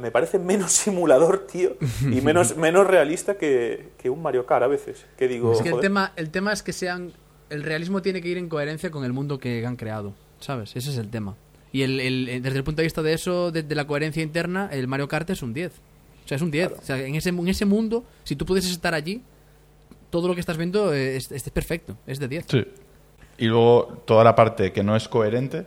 Me 0.00 0.10
parece 0.10 0.38
menos 0.38 0.70
simulador, 0.72 1.46
tío, 1.46 1.76
y 2.02 2.20
menos, 2.20 2.56
menos 2.56 2.86
realista 2.86 3.36
que, 3.36 3.88
que 3.98 4.10
un 4.10 4.22
Mario 4.22 4.46
Kart 4.46 4.62
a 4.64 4.68
veces. 4.68 5.06
Que 5.16 5.28
digo, 5.28 5.52
Es 5.52 5.62
que 5.62 5.70
el 5.70 5.80
tema, 5.80 6.12
el 6.16 6.30
tema 6.30 6.52
es 6.52 6.62
que 6.62 6.72
sean. 6.72 7.12
El 7.50 7.62
realismo 7.64 8.00
tiene 8.00 8.22
que 8.22 8.28
ir 8.28 8.38
en 8.38 8.48
coherencia 8.48 8.90
con 8.90 9.04
el 9.04 9.12
mundo 9.12 9.38
que 9.38 9.66
han 9.66 9.76
creado, 9.76 10.14
¿sabes? 10.40 10.74
Ese 10.76 10.90
es 10.90 10.96
el 10.98 11.08
tema. 11.10 11.36
Y 11.72 11.82
el, 11.82 12.00
el- 12.00 12.42
desde 12.42 12.56
el 12.58 12.64
punto 12.64 12.80
de 12.82 12.84
vista 12.86 13.02
de 13.02 13.12
eso, 13.12 13.50
de, 13.50 13.62
de 13.62 13.74
la 13.74 13.86
coherencia 13.86 14.22
interna, 14.22 14.68
el 14.72 14.86
Mario 14.88 15.08
Kart 15.08 15.28
es 15.30 15.42
un 15.42 15.52
10. 15.52 15.72
O 15.72 16.28
sea, 16.28 16.36
es 16.36 16.42
un 16.42 16.50
10. 16.50 16.72
O 16.72 16.82
sea, 16.82 16.98
en 17.04 17.14
ese, 17.14 17.30
en 17.30 17.48
ese 17.48 17.64
mundo, 17.66 18.04
si 18.24 18.36
tú 18.36 18.46
pudieses 18.46 18.70
estar 18.70 18.94
allí, 18.94 19.22
todo 20.10 20.28
lo 20.28 20.34
que 20.34 20.40
estás 20.40 20.56
viendo 20.56 20.92
es, 20.94 21.30
es 21.32 21.42
perfecto, 21.50 21.96
es 22.06 22.18
de 22.18 22.28
10. 22.28 22.44
Sí. 22.48 22.64
Y 23.42 23.46
luego 23.48 24.02
toda 24.06 24.22
la 24.22 24.36
parte 24.36 24.70
que 24.72 24.84
no 24.84 24.94
es 24.94 25.08
coherente 25.08 25.66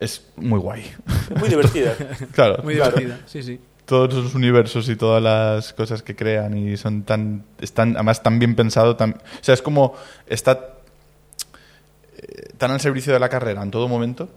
es 0.00 0.26
muy 0.36 0.58
guay. 0.58 0.90
muy 1.38 1.48
divertida. 1.50 1.94
claro. 2.32 2.62
Muy 2.62 2.74
divertida, 2.74 3.20
sí, 3.26 3.42
sí. 3.42 3.60
Todos 3.84 4.14
los 4.14 4.34
universos 4.34 4.88
y 4.88 4.96
todas 4.96 5.22
las 5.22 5.74
cosas 5.74 6.02
que 6.02 6.16
crean 6.16 6.56
y 6.56 6.78
son 6.78 7.02
tan 7.02 7.44
están 7.60 7.94
además 7.96 8.22
tan 8.22 8.38
bien 8.38 8.54
pensado 8.56 8.96
tan, 8.96 9.10
o 9.12 9.42
sea 9.42 9.52
es 9.52 9.60
como 9.60 9.92
está 10.26 10.76
eh, 12.16 12.48
tan 12.56 12.70
al 12.70 12.80
servicio 12.80 13.12
de 13.12 13.18
la 13.20 13.28
carrera 13.28 13.62
en 13.62 13.70
todo 13.70 13.86
momento 13.88 14.30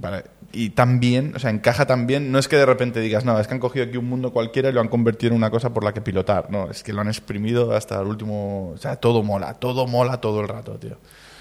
para- 0.00 0.24
y 0.52 0.70
tan 0.70 1.00
bien 1.00 1.34
o 1.36 1.38
sea 1.38 1.50
encaja 1.50 1.84
tan 1.86 2.06
bien 2.06 2.32
no 2.32 2.38
es 2.38 2.48
que 2.48 2.56
de 2.56 2.64
repente 2.64 3.00
digas 3.00 3.26
no 3.26 3.38
es 3.38 3.46
que 3.46 3.52
han 3.52 3.60
cogido 3.60 3.84
aquí 3.84 3.98
un 3.98 4.08
mundo 4.08 4.32
cualquiera 4.32 4.70
y 4.70 4.72
lo 4.72 4.80
han 4.80 4.88
convertido 4.88 5.32
en 5.32 5.36
una 5.36 5.50
cosa 5.50 5.74
por 5.74 5.84
la 5.84 5.92
que 5.92 6.00
pilotar 6.00 6.50
no 6.50 6.70
es 6.70 6.82
que 6.82 6.94
lo 6.94 7.02
han 7.02 7.08
exprimido 7.08 7.72
hasta 7.76 8.00
el 8.00 8.06
último 8.06 8.70
o 8.74 8.78
sea 8.78 8.96
todo 8.96 9.22
mola 9.22 9.52
todo 9.52 9.86
mola 9.86 10.18
todo 10.22 10.40
el 10.40 10.48
rato 10.48 10.78
tío 10.78 10.96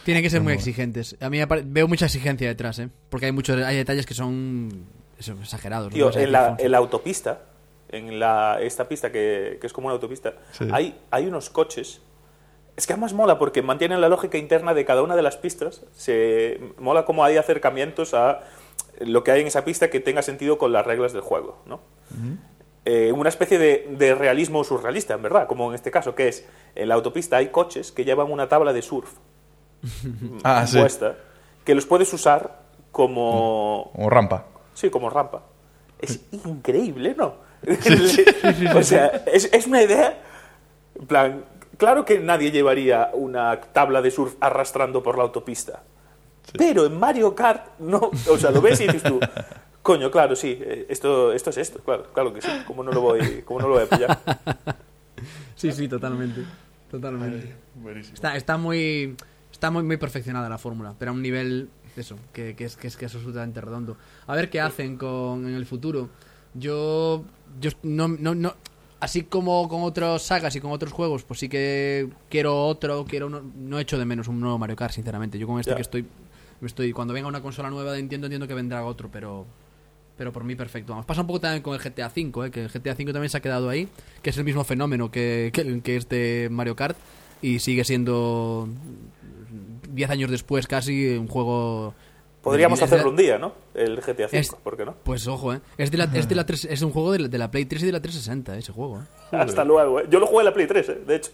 Tienen 0.06 0.22
que 0.24 0.30
ser 0.30 0.40
muy 0.42 0.54
exigentes. 0.54 1.18
A 1.20 1.30
mí 1.32 1.40
veo 1.66 1.88
mucha 1.88 2.06
exigencia 2.06 2.48
detrás, 2.48 2.78
¿eh? 2.80 2.90
Porque 3.10 3.26
hay 3.26 3.32
muchos 3.32 3.60
hay 3.64 3.76
detalles 3.76 4.06
que 4.06 4.14
son 4.14 4.86
eso, 5.20 5.34
exagerados. 5.42 5.92
Tío, 5.92 6.12
no 6.12 6.20
en 6.20 6.32
la, 6.32 6.50
Fonsi. 6.50 6.64
en 6.66 6.72
la 6.72 6.78
autopista, 6.78 7.42
en 7.90 8.20
la, 8.20 8.60
esta 8.62 8.88
pista 8.88 9.12
que, 9.12 9.58
que 9.60 9.66
es 9.68 9.74
como 9.74 9.88
una 9.88 9.96
autopista, 9.96 10.36
Sí. 10.52 10.68
hay, 10.72 10.96
hay 11.10 11.26
unos 11.26 11.50
coches. 11.50 12.02
Es 12.78 12.86
que 12.86 12.94
además 12.94 13.14
mola 13.14 13.40
porque 13.40 13.62
mantienen 13.64 14.00
la 14.00 14.08
lógica 14.10 14.38
interna 14.38 14.74
de 14.76 14.86
cada 14.86 15.02
una 15.02 15.16
de 15.16 15.24
las 15.24 15.38
pistas. 15.38 15.82
Se 15.96 16.60
mola 16.78 17.04
como 17.06 17.24
hay 17.24 17.38
acercamientos 17.38 18.14
a 18.14 18.42
lo 19.00 19.24
que 19.24 19.32
hay 19.32 19.42
en 19.42 19.48
esa 19.48 19.66
pista 19.66 19.90
que 19.90 20.00
tenga 20.00 20.22
sentido 20.22 20.58
con 20.60 20.72
las 20.72 20.86
reglas 20.86 21.14
del 21.14 21.22
juego, 21.22 21.64
¿no? 21.66 21.82
Eh, 22.86 23.12
una 23.12 23.30
especie 23.30 23.58
de, 23.58 23.88
de 23.98 24.14
realismo 24.14 24.64
surrealista, 24.64 25.16
en 25.16 25.24
verdad, 25.24 25.48
como 25.48 25.70
en 25.70 25.76
este 25.76 25.90
caso, 25.90 26.14
que 26.14 26.28
es 26.28 26.46
en 26.76 26.90
la 26.90 26.94
autopista 26.96 27.38
hay 27.38 27.48
coches 27.48 27.92
que 27.92 28.06
llevan 28.06 28.32
una 28.32 28.48
tabla 28.48 28.72
de 28.74 28.84
surf 28.84 29.10
Ah, 30.44 30.66
sí. 30.68 30.80
que 31.64 31.76
los 31.76 31.86
puedes 31.86 32.12
usar 32.14 32.62
como, 32.92 33.92
como 33.94 34.10
rampa 34.10 34.46
Sí, 34.74 34.90
como 34.90 35.10
rampa. 35.10 35.44
Es 36.00 36.20
increíble, 36.32 37.16
¿no? 37.18 37.36
o 38.76 38.84
sea, 38.84 39.24
es, 39.26 39.50
es 39.52 39.68
una 39.68 39.82
idea. 39.82 40.22
En 41.00 41.08
plan, 41.08 41.46
claro 41.78 42.06
que 42.06 42.20
nadie 42.20 42.52
llevaría 42.52 43.10
una 43.14 43.60
tabla 43.60 44.02
de 44.02 44.12
surf 44.12 44.36
arrastrando 44.40 45.02
por 45.02 45.18
la 45.18 45.24
autopista. 45.24 45.84
Pero 46.58 46.86
en 46.86 47.00
Mario 47.00 47.34
Kart, 47.34 47.80
no. 47.80 48.12
O 48.30 48.38
sea, 48.38 48.52
lo 48.52 48.62
ves 48.62 48.80
y 48.82 48.88
dices 48.88 49.04
tú, 49.04 49.20
coño, 49.82 50.12
claro, 50.12 50.36
sí, 50.36 50.60
eh, 50.62 50.86
esto, 50.90 51.32
esto 51.34 51.50
es 51.50 51.58
esto, 51.58 51.80
claro, 51.80 52.12
claro 52.14 52.34
que 52.34 52.42
sí. 52.42 52.50
¿Cómo 52.68 52.84
no 52.84 52.92
lo 52.92 53.02
voy, 53.02 53.42
cómo 53.44 53.62
no 53.62 53.68
lo 53.70 53.74
voy 53.76 53.84
a 53.84 53.90
pillar? 53.90 54.20
Sí, 55.56 55.72
sí, 55.72 55.88
totalmente. 55.88 56.42
Totalmente. 56.92 57.56
Está, 58.14 58.36
está 58.36 58.58
muy 58.58 59.16
está 59.56 59.72
muy, 59.72 59.84
muy 59.84 59.96
perfeccionada 59.96 60.50
la 60.50 60.58
fórmula, 60.58 60.94
pero 61.00 61.12
a 61.12 61.14
un 61.14 61.22
nivel 61.22 61.70
eso, 61.96 62.18
que, 62.34 62.56
que 62.56 62.66
es, 62.66 62.76
que, 62.76 62.88
es, 62.88 62.98
que 62.98 63.06
es 63.06 63.16
absolutamente 63.16 63.62
redondo. 63.62 63.96
A 64.28 64.36
ver 64.36 64.50
qué 64.50 64.60
hacen 64.60 64.98
con 64.98 65.48
en 65.48 65.56
el 65.56 65.66
futuro. 65.66 66.10
Yo 66.54 67.24
yo 67.60 67.72
no, 67.84 68.10
no, 68.10 68.36
no 68.36 68.54
así 69.00 69.24
como 69.24 69.70
con 69.70 69.84
otras 69.84 70.24
sagas 70.24 70.56
y 70.58 70.60
con 70.60 70.72
otros 70.72 70.92
juegos, 70.92 71.24
pues 71.24 71.40
sí 71.40 71.48
que 71.48 72.10
quiero 72.30 72.66
otro, 72.66 73.06
quiero 73.06 73.28
uno, 73.28 73.42
no 73.56 73.80
echo 73.80 73.98
de 73.98 74.04
menos 74.04 74.28
un 74.28 74.42
nuevo 74.42 74.58
Mario 74.58 74.76
Kart, 74.76 74.94
sinceramente. 74.94 75.40
Yo 75.40 75.48
con 75.48 75.60
este 75.60 75.74
que 75.74 75.82
estoy 75.82 76.06
estoy 76.62 76.92
cuando 76.92 77.14
venga 77.14 77.28
una 77.28 77.42
consola 77.42 77.70
nueva 77.70 77.94
de 77.94 78.00
Nintendo 78.00 78.28
entiendo 78.28 78.48
que 78.48 78.56
vendrá 78.56 78.84
otro, 78.84 79.10
pero 79.10 79.46
pero 80.18 80.34
por 80.34 80.44
mí 80.44 80.56
perfecto. 80.56 80.92
Vamos, 80.92 81.06
pasa 81.06 81.22
un 81.22 81.28
poco 81.28 81.40
también 81.40 81.64
con 81.64 81.76
el 81.76 81.80
GTA 81.80 82.12
V, 82.14 82.48
¿eh? 82.48 82.52
que 82.52 82.64
el 82.64 82.70
GTA 82.70 82.94
V 82.94 83.14
también 83.14 83.30
se 83.30 83.38
ha 83.38 83.42
quedado 83.42 83.70
ahí, 83.70 83.88
que 84.22 84.32
es 84.32 84.38
el 84.38 84.44
mismo 84.44 84.66
fenómeno 84.66 85.12
que, 85.12 85.52
que 85.82 85.96
este 85.96 86.50
Mario 86.50 86.76
Kart 86.76 86.98
y 87.42 87.60
sigue 87.60 87.84
siendo 87.84 88.68
10 89.96 90.10
años 90.10 90.30
después 90.32 90.68
casi 90.68 91.16
un 91.18 91.28
juego... 91.28 91.94
Podríamos 92.42 92.80
es 92.80 92.88
de 92.88 92.96
la- 92.96 92.96
hacerlo 93.02 93.12
un 93.12 93.18
día, 93.18 93.40
¿no? 93.40 93.54
El 93.74 93.96
GTA 94.02 94.28
V, 94.28 94.38
Es- 94.40 94.50
¿por 94.64 94.78
qué 94.78 94.86
no? 94.86 94.94
Pues 95.04 95.28
ojo, 95.28 95.54
¿eh? 95.54 95.62
Es, 95.80 95.90
de 95.90 95.98
la, 95.98 96.04
es, 96.14 96.30
de 96.30 96.36
la 96.36 96.46
tres- 96.46 96.66
es 96.66 96.82
un 96.84 96.92
juego 96.92 97.12
de 97.12 97.20
la, 97.20 97.28
de 97.28 97.38
la 97.40 97.50
Play 97.50 97.66
3 97.66 97.82
y 97.82 97.86
de 97.88 97.92
la 97.92 98.02
360, 98.02 98.56
ese 98.58 98.72
juego. 98.72 99.00
¿eh? 99.00 99.06
Hasta 99.36 99.64
luego, 99.64 100.00
¿eh? 100.00 100.06
Yo 100.10 100.20
lo 100.20 100.28
jugué 100.28 100.42
en 100.42 100.46
la 100.46 100.54
Play 100.54 100.68
3, 100.68 100.90
¿eh? 100.90 101.02
De 101.08 101.16
hecho. 101.16 101.32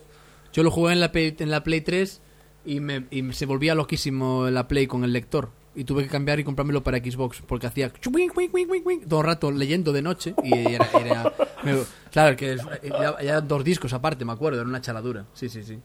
Yo 0.54 0.64
lo 0.64 0.72
jugué 0.72 0.94
en 0.94 1.00
la 1.02 1.12
Play, 1.12 1.36
en 1.38 1.50
la 1.52 1.64
Play 1.64 1.82
3 1.82 2.22
y, 2.66 2.80
me, 2.80 3.08
y 3.12 3.34
se 3.34 3.46
volvía 3.46 3.76
loquísimo 3.76 4.50
la 4.50 4.68
Play 4.70 4.88
con 4.88 5.04
el 5.04 5.12
lector. 5.12 5.50
Y 5.76 5.86
tuve 5.86 6.04
que 6.04 6.10
cambiar 6.10 6.38
y 6.40 6.44
comprármelo 6.44 6.84
para 6.84 6.98
Xbox 6.98 7.42
porque 7.48 7.66
hacía 7.68 7.92
chuing, 7.94 8.30
cuing, 8.30 8.50
cuing, 8.50 8.68
cuing, 8.68 8.84
cuing, 8.84 9.00
todo 9.08 9.22
el 9.22 9.26
rato 9.28 9.52
leyendo 9.52 9.92
de 9.94 10.02
noche. 10.02 10.34
Y 10.44 10.54
era. 10.74 10.90
era- 11.00 11.34
me- 11.64 11.78
claro, 12.12 12.36
que 12.38 12.58
era, 12.84 13.16
era 13.22 13.40
dos 13.42 13.64
discos 13.64 13.92
aparte, 13.94 14.24
me 14.26 14.34
acuerdo, 14.34 14.60
era 14.60 14.68
una 14.68 14.82
chaladura. 14.82 15.26
Sí, 15.34 15.48
sí, 15.50 15.64
sí. 15.64 15.80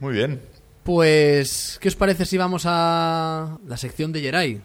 Muy 0.00 0.12
bien 0.12 0.40
Pues, 0.82 1.78
¿qué 1.80 1.88
os 1.88 1.96
parece 1.96 2.24
si 2.24 2.36
vamos 2.36 2.62
a 2.66 3.58
la 3.66 3.76
sección 3.76 4.12
de 4.12 4.20
Jerai? 4.20 4.60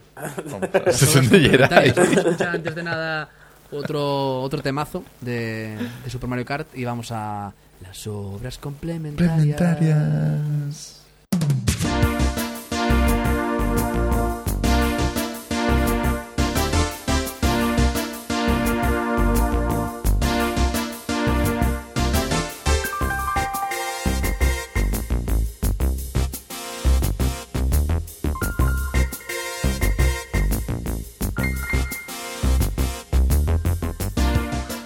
La 0.86 0.94
sesión 0.94 1.30
de 1.30 1.40
escuchar 1.88 2.56
antes 2.56 2.76
de 2.76 2.84
nada 2.84 3.30
otro, 3.72 4.42
otro 4.42 4.62
temazo 4.62 5.04
de, 5.22 5.78
de 6.04 6.10
Super 6.10 6.30
Mario 6.30 6.46
Kart 6.46 6.68
y 6.76 6.86
vamos 6.86 7.12
a 7.12 7.54
las 7.82 8.06
obras 8.08 8.58
complementarias. 8.58 9.58
Complementarias. 9.58 11.01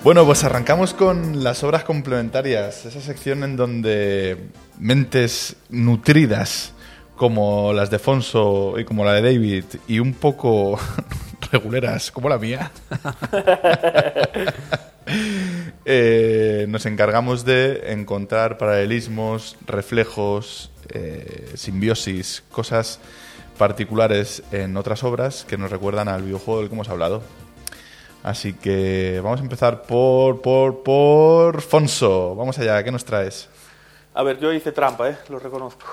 Bueno, 0.05 0.23
pues 0.23 0.43
arrancamos 0.43 0.93
con 0.93 1.43
las 1.43 1.63
obras 1.63 1.83
complementarias, 1.83 2.85
esa 2.85 3.01
sección 3.01 3.43
en 3.43 3.57
donde 3.57 4.37
mentes 4.77 5.55
nutridas 5.69 6.73
como 7.15 7.73
las 7.73 7.89
de 7.89 7.97
Fonso 7.97 8.77
y 8.77 8.85
como 8.85 9.03
la 9.03 9.13
de 9.13 9.23
David 9.23 9.63
y 9.87 9.97
un 9.97 10.13
poco 10.13 10.77
reguleras 11.51 12.11
como 12.11 12.29
la 12.29 12.37
mía, 12.37 12.71
eh, 15.85 16.67
nos 16.69 16.85
encargamos 16.85 17.43
de 17.43 17.91
encontrar 17.91 18.59
paralelismos, 18.59 19.57
reflejos, 19.65 20.69
eh, 20.89 21.49
simbiosis, 21.55 22.43
cosas 22.51 22.99
particulares 23.57 24.43
en 24.51 24.77
otras 24.77 25.03
obras 25.03 25.47
que 25.49 25.57
nos 25.57 25.71
recuerdan 25.71 26.09
al 26.09 26.21
videojuego 26.21 26.59
del 26.59 26.69
que 26.69 26.75
hemos 26.75 26.89
hablado. 26.89 27.23
Así 28.25 28.53
que 28.53 29.21
vamos 29.23 29.39
a 29.39 29.43
empezar 29.43 29.83
por, 29.83 30.41
por, 30.41 30.81
por 30.81 31.61
Fonso. 31.61 32.33
Vamos 32.33 32.57
allá, 32.57 32.83
¿qué 32.83 32.91
nos 32.91 33.05
traes? 33.05 33.47
A 34.15 34.23
ver, 34.23 34.39
yo 34.39 34.51
hice 34.51 34.71
trampa, 34.71 35.11
¿eh? 35.11 35.17
Lo 35.29 35.37
reconozco. 35.37 35.85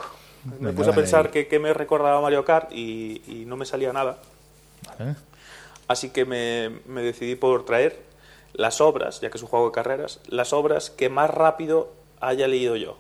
Me 0.47 0.69
Venga, 0.69 0.73
puse 0.73 0.89
a 0.89 0.95
pensar 0.95 1.31
que, 1.31 1.47
que 1.47 1.59
me 1.59 1.75
recordaba 1.75 2.23
Mario 2.23 2.43
Kart 2.43 2.73
y, 2.73 3.21
y 3.27 3.45
no 3.45 3.59
me 3.59 3.67
salía 3.67 3.93
nada. 3.93 4.17
¿Eh? 4.99 5.15
Así 5.89 6.09
que 6.09 6.25
me, 6.25 6.71
me 6.87 7.03
decidí 7.03 7.35
por 7.35 7.67
traer 7.67 8.01
las 8.55 8.81
obras, 8.81 9.21
ya 9.21 9.29
que 9.29 9.37
es 9.37 9.43
un 9.43 9.51
juego 9.51 9.67
de 9.67 9.73
carreras, 9.73 10.19
las 10.27 10.55
obras 10.55 10.89
que 10.89 11.11
más 11.11 11.29
rápido 11.29 11.93
haya 12.19 12.49
leído 12.49 12.77
yo. 12.77 12.97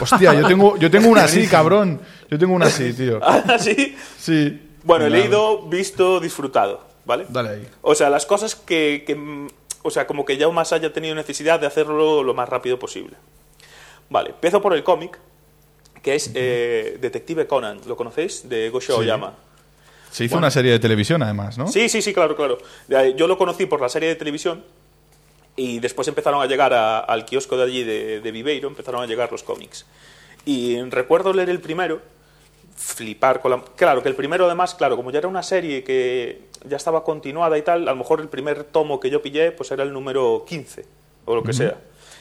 Hostia, 0.00 0.32
yo 0.32 0.46
tengo, 0.48 0.78
yo 0.78 0.90
tengo 0.90 1.10
una 1.10 1.24
así, 1.24 1.46
cabrón. 1.50 2.00
Yo 2.30 2.38
tengo 2.38 2.54
una 2.54 2.68
así, 2.68 2.94
tío. 2.94 3.20
¿Así? 3.22 3.94
Sí. 4.18 4.70
Bueno, 4.82 5.04
he 5.04 5.10
leído, 5.10 5.66
visto, 5.68 6.20
disfrutado, 6.20 6.80
¿vale? 7.04 7.26
Dale 7.28 7.48
ahí. 7.50 7.68
O 7.82 7.94
sea, 7.94 8.10
las 8.10 8.26
cosas 8.26 8.54
que, 8.54 9.04
que, 9.06 9.48
o 9.82 9.90
sea, 9.90 10.06
como 10.06 10.24
que 10.24 10.36
ya 10.36 10.48
más 10.50 10.72
haya 10.72 10.92
tenido 10.92 11.14
necesidad 11.14 11.58
de 11.60 11.66
hacerlo 11.66 12.22
lo 12.22 12.34
más 12.34 12.48
rápido 12.48 12.78
posible. 12.78 13.16
Vale, 14.10 14.30
empiezo 14.30 14.60
por 14.60 14.74
el 14.74 14.84
cómic, 14.84 15.18
que 16.02 16.14
es 16.14 16.30
eh, 16.34 16.98
Detective 17.00 17.46
Conan, 17.46 17.80
¿lo 17.86 17.96
conocéis? 17.96 18.48
De 18.48 18.68
Gosho 18.70 18.94
Sí. 18.94 19.00
Oyama. 19.00 19.34
Se 20.10 20.24
hizo 20.24 20.34
Bueno. 20.34 20.46
una 20.46 20.50
serie 20.50 20.72
de 20.72 20.78
televisión, 20.78 21.22
además, 21.22 21.56
¿no? 21.56 21.68
Sí, 21.68 21.88
sí, 21.88 22.02
sí, 22.02 22.12
claro, 22.12 22.36
claro. 22.36 22.58
Yo 23.16 23.26
lo 23.26 23.38
conocí 23.38 23.64
por 23.66 23.80
la 23.80 23.88
serie 23.88 24.10
de 24.10 24.16
televisión 24.16 24.62
y 25.56 25.80
después 25.80 26.06
empezaron 26.08 26.42
a 26.42 26.46
llegar 26.46 26.74
a- 26.74 26.98
al 26.98 27.24
kiosco 27.24 27.56
de 27.56 27.62
allí 27.64 27.84
de, 27.84 28.20
de 28.20 28.30
Viveiro, 28.30 28.68
empezaron 28.68 29.02
a 29.02 29.06
llegar 29.06 29.32
los 29.32 29.42
cómics. 29.42 29.86
Y 30.44 30.80
recuerdo 30.82 31.32
leer 31.32 31.48
el 31.48 31.60
primero, 31.60 32.02
flipar 32.76 33.40
con 33.40 33.50
la... 33.50 33.62
Claro, 33.76 34.02
que 34.02 34.08
el 34.08 34.14
primero 34.14 34.46
además, 34.46 34.74
claro, 34.74 34.96
como 34.96 35.10
ya 35.10 35.18
era 35.18 35.28
una 35.28 35.42
serie 35.42 35.84
que 35.84 36.42
ya 36.64 36.76
estaba 36.76 37.04
continuada 37.04 37.56
y 37.58 37.62
tal, 37.62 37.88
a 37.88 37.92
lo 37.92 37.96
mejor 37.96 38.20
el 38.20 38.28
primer 38.28 38.64
tomo 38.64 39.00
que 39.00 39.10
yo 39.10 39.22
pillé 39.22 39.52
pues 39.52 39.70
era 39.70 39.82
el 39.82 39.92
número 39.92 40.44
15 40.46 40.84
o 41.24 41.34
lo 41.34 41.42
que 41.42 41.52
sea. 41.52 41.78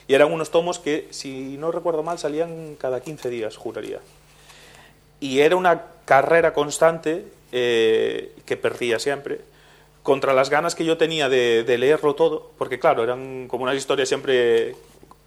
Y 0.07 0.13
eran 0.13 0.31
unos 0.31 0.51
tomos 0.51 0.79
que, 0.79 1.07
si 1.11 1.57
no 1.57 1.71
recuerdo 1.71 2.03
mal, 2.03 2.19
salían 2.19 2.75
cada 2.75 3.01
15 3.01 3.29
días, 3.29 3.55
juraría 3.55 3.99
y 5.21 5.39
era 5.39 5.55
una 5.55 5.83
carrera 6.03 6.51
constante 6.51 7.23
eh, 7.53 8.33
que 8.45 8.57
perdía 8.57 8.99
siempre 8.99 9.39
contra 10.03 10.33
las 10.33 10.49
ganas 10.49 10.75
que 10.75 10.83
yo 10.83 10.97
tenía 10.97 11.29
de, 11.29 11.63
de 11.63 11.77
leerlo 11.77 12.15
todo, 12.15 12.51
porque 12.57 12.79
claro, 12.79 13.03
eran 13.03 13.47
como 13.47 13.63
unas 13.63 13.77
historias 13.77 14.09
siempre 14.09 14.75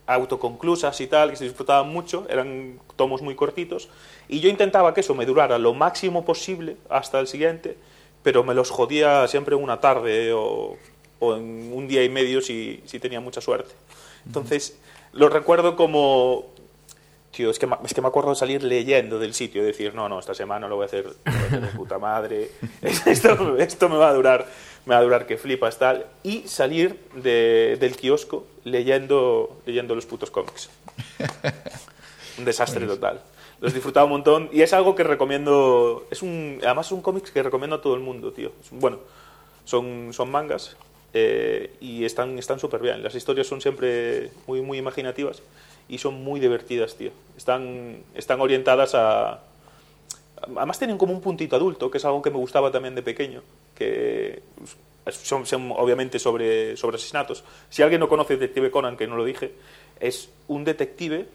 autoconclusas 0.06 1.01
y 1.01 1.06
tal, 1.06 1.31
que 1.31 1.36
se 1.36 1.44
disfrutaban 1.44 1.89
mucho, 1.89 2.26
eran 2.28 2.78
tomos 2.97 3.22
muy 3.22 3.35
cortitos, 3.35 3.89
y 4.28 4.40
yo 4.40 4.48
intentaba 4.48 4.93
que 4.94 5.01
eso 5.01 5.14
me 5.14 5.26
durara 5.26 5.59
lo 5.59 5.74
máximo 5.74 6.24
posible 6.24 6.76
hasta 6.90 7.20
el 7.20 7.26
siguiente, 7.26 7.76
pero 8.22 8.44
me 8.44 8.55
los 8.55 8.70
jodía 8.70 9.26
siempre 9.28 9.56
en 9.56 9.62
una 9.62 9.81
tarde 9.81 10.32
o, 10.32 10.76
o 11.20 11.35
en 11.36 11.72
un 11.74 11.89
día 11.89 12.02
y 12.05 12.09
medio 12.09 12.40
si, 12.40 12.82
si 12.86 12.98
tenía 12.98 13.20
mucha 13.20 13.40
suerte. 13.40 13.74
Entonces, 14.26 14.78
lo 15.12 15.28
recuerdo 15.28 15.76
como 15.76 16.47
Tío, 17.32 17.51
es 17.51 17.59
que, 17.59 17.66
me- 17.66 17.76
es 17.85 17.93
que 17.93 18.01
me 18.01 18.06
acuerdo 18.06 18.31
de 18.31 18.36
salir 18.36 18.62
leyendo 18.62 19.18
del 19.18 19.35
sitio 19.35 19.60
y 19.60 19.66
decir, 19.66 19.93
no, 19.93 20.09
no, 20.09 20.20
esta 20.20 20.35
semana 20.35 20.68
lo 20.68 20.76
voy 20.76 20.85
a 20.85 20.86
hacer, 20.86 21.05
lo 21.06 21.12
voy 21.24 21.35
a 21.43 21.47
hacer 21.47 21.60
de 21.62 21.66
puta 21.76 21.98
madre, 21.98 22.48
esto, 22.82 23.59
esto 23.59 23.89
me 23.89 23.97
va 23.97 24.10
a 24.10 24.14
durar, 24.14 24.47
me 24.86 24.94
va 24.94 25.01
a 25.01 25.02
durar 25.02 25.27
que 25.27 25.36
flipas, 25.39 25.78
tal, 25.78 26.06
y 26.23 26.43
salir 26.47 26.98
de- 27.15 27.77
del 27.81 27.97
kiosco 27.97 28.47
leyendo, 28.65 29.56
leyendo 29.66 29.94
los 29.94 30.06
putos 30.06 30.31
cómics. 30.31 30.69
Un 32.39 32.44
desastre 32.44 32.86
total. 32.86 33.20
Los 33.61 33.73
disfrutaba 33.73 34.05
un 34.05 34.11
montón 34.12 34.51
y 34.52 34.62
es 34.62 34.73
algo 34.74 34.94
que 34.94 35.05
recomiendo, 35.05 36.06
es 36.11 36.20
un, 36.23 36.59
además 36.62 36.86
es 36.86 36.93
un 36.93 37.01
cómic 37.01 37.32
que 37.32 37.43
recomiendo 37.43 37.77
a 37.77 37.81
todo 37.81 37.94
el 37.94 38.01
mundo, 38.01 38.32
tío. 38.32 38.51
Bueno, 38.73 38.98
son, 39.65 40.12
son 40.12 40.31
mangas 40.31 40.77
eh, 41.15 41.73
y 41.81 42.05
están 42.05 42.36
están 42.39 42.59
súper 42.59 42.81
bien. 42.82 43.02
Las 43.02 43.15
historias 43.15 43.47
son 43.47 43.61
siempre 43.61 44.32
muy, 44.48 44.61
muy 44.61 44.77
imaginativas 44.78 45.40
y 45.89 45.98
son 45.98 46.23
muy 46.24 46.40
divertidas, 46.40 46.97
tío. 46.97 47.11
Están, 47.39 48.02
están 48.15 48.40
orientadas 48.40 48.94
a... 48.97 49.40
Además 50.56 50.78
tienen 50.78 50.98
como 50.98 51.12
un 51.15 51.20
puntito 51.23 51.56
adulto, 51.56 51.90
que 51.90 51.98
es 51.98 52.05
algo 52.05 52.20
que 52.20 52.31
me 52.31 52.36
gustaba 52.39 52.70
también 52.70 52.94
de 52.97 53.02
pequeño, 53.02 53.43
que 53.74 54.42
son, 55.10 55.44
son 55.46 55.72
obviamente 55.72 56.18
sobre, 56.18 56.76
sobre 56.76 56.96
asesinatos. 56.96 57.44
Si 57.70 57.82
alguien 57.82 58.01
no 58.01 58.09
conoce 58.09 58.34
Detective 58.36 58.70
Conan, 58.70 58.96
que 58.96 59.06
no 59.06 59.16
lo 59.16 59.24
dije, 59.24 59.52
es 60.01 60.28
un 60.48 60.64
detective 60.64 61.26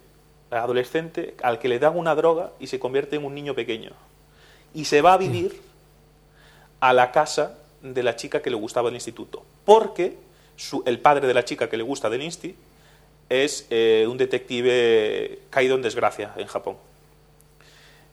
adolescente 0.52 1.36
al 1.44 1.60
que 1.60 1.68
le 1.70 1.78
dan 1.80 1.96
una 1.98 2.16
droga 2.16 2.52
y 2.60 2.68
se 2.68 2.80
convierte 2.80 3.16
en 3.18 3.26
un 3.26 3.36
niño 3.36 3.54
pequeño. 3.54 3.92
Y 4.74 4.86
se 4.86 5.02
va 5.02 5.14
a 5.14 5.18
vivir 5.18 5.62
a 6.80 6.94
la 6.94 7.12
casa 7.12 7.58
de 7.82 8.04
la 8.04 8.16
chica 8.16 8.42
que 8.42 8.50
le 8.50 8.56
gustaba 8.56 8.90
del 8.90 8.96
instituto. 8.96 9.44
Porque 9.66 10.18
su- 10.56 10.84
el 10.86 11.00
padre 11.00 11.28
de 11.28 11.34
la 11.34 11.46
chica 11.46 11.70
que 11.70 11.78
le 11.78 11.84
gusta 11.84 12.10
del 12.10 12.22
insti 12.24 12.56
es 13.30 13.68
eh, 13.70 14.08
un 14.10 14.18
detective 14.18 15.40
caído 15.50 15.76
en 15.76 15.82
desgracia 15.84 16.34
en 16.38 16.48
Japón. 16.48 16.78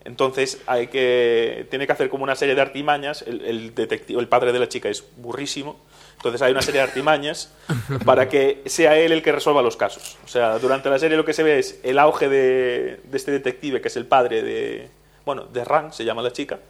Entonces 0.06 0.62
hay 0.66 0.86
que 0.86 1.66
tiene 1.68 1.86
que 1.86 1.92
hacer 1.92 2.08
como 2.08 2.22
una 2.22 2.36
serie 2.36 2.54
de 2.54 2.60
artimañas. 2.60 3.22
El, 3.22 3.44
el 3.44 3.74
detective, 3.74 4.20
el 4.20 4.28
padre 4.28 4.52
de 4.52 4.60
la 4.60 4.68
chica 4.68 4.88
es 4.88 5.04
burrísimo. 5.16 5.76
Entonces 6.16 6.40
hay 6.42 6.52
una 6.52 6.62
serie 6.62 6.80
de 6.80 6.86
artimañas 6.86 7.52
para 8.04 8.28
que 8.28 8.62
sea 8.66 8.96
él 8.96 9.12
el 9.12 9.22
que 9.22 9.32
resuelva 9.32 9.62
los 9.62 9.76
casos. 9.76 10.16
O 10.24 10.28
sea, 10.28 10.58
durante 10.58 10.88
la 10.88 10.98
serie 10.98 11.16
lo 11.16 11.24
que 11.24 11.32
se 11.32 11.42
ve 11.42 11.58
es 11.58 11.80
el 11.82 11.98
auge 11.98 12.28
de, 12.28 13.00
de 13.02 13.16
este 13.16 13.32
detective 13.32 13.80
que 13.80 13.88
es 13.88 13.96
el 13.96 14.06
padre 14.06 14.42
de 14.42 14.88
bueno 15.24 15.44
de 15.44 15.64
Ran 15.64 15.92
se 15.92 16.04
llama 16.04 16.22
la 16.22 16.32
chica, 16.32 16.60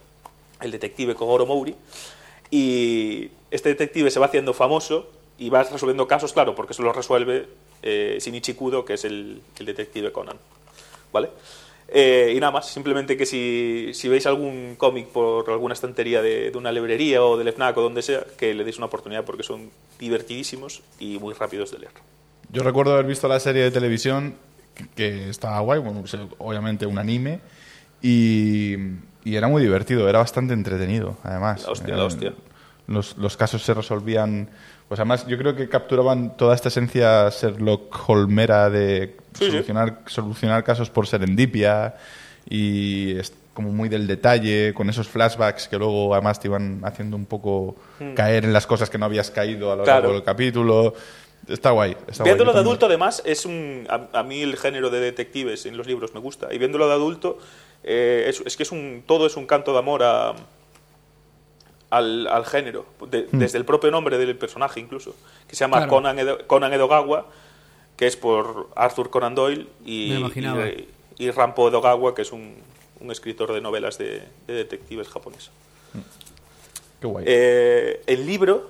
el 0.59 0.71
detective 0.71 1.13
Kogoro 1.13 1.45
Mouri. 1.45 1.75
Y 2.49 3.29
este 3.51 3.69
detective 3.69 4.09
se 4.09 4.19
va 4.19 4.25
haciendo 4.25 4.53
famoso 4.53 5.11
y 5.37 5.49
va 5.49 5.63
resolviendo 5.63 6.07
casos, 6.07 6.33
claro, 6.33 6.55
porque 6.55 6.73
eso 6.73 6.81
lo 6.81 6.91
resuelve 6.91 7.47
eh, 7.83 8.17
Shinichi 8.19 8.53
Kudo, 8.53 8.83
que 8.83 8.93
es 8.95 9.05
el, 9.05 9.41
el 9.59 9.65
detective 9.65 10.11
Conan. 10.11 10.37
¿Vale? 11.13 11.29
Eh, 11.89 12.33
y 12.35 12.39
nada 12.39 12.51
más, 12.51 12.69
simplemente 12.69 13.15
que 13.15 13.25
si, 13.25 13.91
si 13.93 14.09
veis 14.09 14.25
algún 14.27 14.75
cómic 14.77 15.07
por 15.07 15.49
alguna 15.49 15.73
estantería 15.73 16.21
de, 16.21 16.51
de 16.51 16.57
una 16.57 16.71
librería 16.71 17.23
o 17.23 17.37
del 17.37 17.47
FNAC 17.47 17.77
o 17.77 17.81
donde 17.81 18.01
sea, 18.01 18.25
que 18.37 18.53
le 18.53 18.65
deis 18.65 18.77
una 18.77 18.87
oportunidad 18.87 19.23
porque 19.23 19.43
son 19.43 19.69
divertidísimos 19.97 20.81
y 20.99 21.17
muy 21.17 21.33
rápidos 21.33 21.71
de 21.71 21.79
leer. 21.79 21.93
Yo 22.51 22.63
recuerdo 22.63 22.93
haber 22.93 23.05
visto 23.05 23.27
la 23.27 23.39
serie 23.39 23.63
de 23.63 23.71
televisión 23.71 24.35
que, 24.75 24.85
que 24.95 25.29
estaba 25.29 25.59
guay, 25.61 25.79
bueno, 25.79 26.01
pues, 26.01 26.17
obviamente 26.39 26.85
un 26.85 26.97
anime, 26.97 27.39
y, 28.01 28.75
y 29.23 29.35
era 29.35 29.47
muy 29.47 29.61
divertido, 29.61 30.09
era 30.09 30.19
bastante 30.19 30.53
entretenido, 30.53 31.17
además. 31.23 31.63
La 31.63 31.71
hostia, 31.71 31.95
la 31.95 32.03
hostia. 32.03 32.33
Los, 32.87 33.17
los 33.17 33.35
casos 33.35 33.63
se 33.63 33.73
resolvían, 33.73 34.49
pues 34.87 34.99
además 34.99 35.25
yo 35.27 35.37
creo 35.37 35.55
que 35.55 35.67
capturaban 35.69 36.35
toda 36.37 36.55
esta 36.55 36.69
esencia 36.69 37.29
Sherlock 37.29 38.09
Holmera 38.09 38.69
de 38.69 39.15
Sí, 39.33 39.45
sí. 39.45 39.51
solucionar, 39.51 39.99
solucionar 40.07 40.63
casos 40.63 40.89
por 40.89 41.05
serendipia 41.07 41.95
y 42.49 43.17
es 43.19 43.33
como 43.53 43.71
muy 43.71 43.89
del 43.89 44.07
detalle, 44.07 44.73
con 44.73 44.89
esos 44.89 45.07
flashbacks 45.07 45.67
que 45.67 45.77
luego 45.77 46.13
además 46.13 46.39
te 46.39 46.47
iban 46.47 46.81
haciendo 46.83 47.17
un 47.17 47.25
poco 47.25 47.75
caer 48.15 48.45
en 48.45 48.53
las 48.53 48.67
cosas 48.67 48.89
que 48.89 48.97
no 48.97 49.05
habías 49.05 49.31
caído 49.31 49.71
a 49.71 49.75
lo 49.75 49.81
Hmm. 49.81 49.85
Claro. 49.85 49.99
largo 50.01 50.13
del 50.13 50.23
capítulo. 50.23 50.93
Está 51.47 51.71
guay. 51.71 51.95
Está. 52.07 52.23
Viéndolo 52.23 52.51
de 52.53 52.59
adulto, 52.59 52.85
además, 52.87 53.21
es 53.25 53.45
un. 53.45 53.87
A, 53.89 54.19
a 54.19 54.23
mí 54.23 54.41
el 54.41 54.57
género 54.57 54.89
de 54.89 54.99
detectives 54.99 55.65
en 55.65 55.77
los 55.77 55.87
libros 55.87 56.13
me 56.13 56.19
gusta. 56.19 56.53
Y 56.53 56.57
viéndolo 56.57 56.87
de 56.87 56.93
adulto, 56.93 57.37
eh, 57.83 58.25
es, 58.27 58.41
es 58.45 58.57
que 58.57 58.63
es 58.63 58.71
un, 58.71 59.03
todo 59.07 59.25
es 59.27 59.37
un 59.37 59.45
canto 59.45 59.71
de 59.73 59.79
amor 59.79 60.03
a, 60.03 60.33
al, 61.89 62.27
al 62.27 62.45
género. 62.45 62.85
de- 63.09 63.27
Desde 63.31 63.57
el 63.57 63.65
propio 63.65 63.91
nombre 63.91 64.17
del 64.17 64.35
personaje, 64.37 64.79
incluso. 64.79 65.15
Que 65.47 65.55
se 65.55 65.61
llama 65.63 65.77
Claro. 65.77 65.89
Conan, 65.91 66.19
Edo- 66.19 66.45
Conan 66.47 66.73
Edogawa, 66.73 67.25
que 67.95 68.07
es 68.07 68.15
por 68.17 68.69
Arthur 68.75 69.09
Conan 69.09 69.35
Doyle. 69.35 69.67
Y, 69.85 70.13
y, 70.67 70.87
y 71.25 71.31
Rampo 71.31 71.67
Edogawa, 71.69 72.13
que 72.13 72.21
es 72.23 72.31
un, 72.31 72.55
un 72.99 73.11
escritor 73.11 73.53
de 73.53 73.61
novelas 73.61 73.97
de, 73.97 74.23
de 74.47 74.53
detectives 74.53 75.07
japonés. 75.07 75.49
Qué 77.01 77.07
guay. 77.07 77.25
Eh, 77.27 78.01
el 78.07 78.25
libro, 78.25 78.69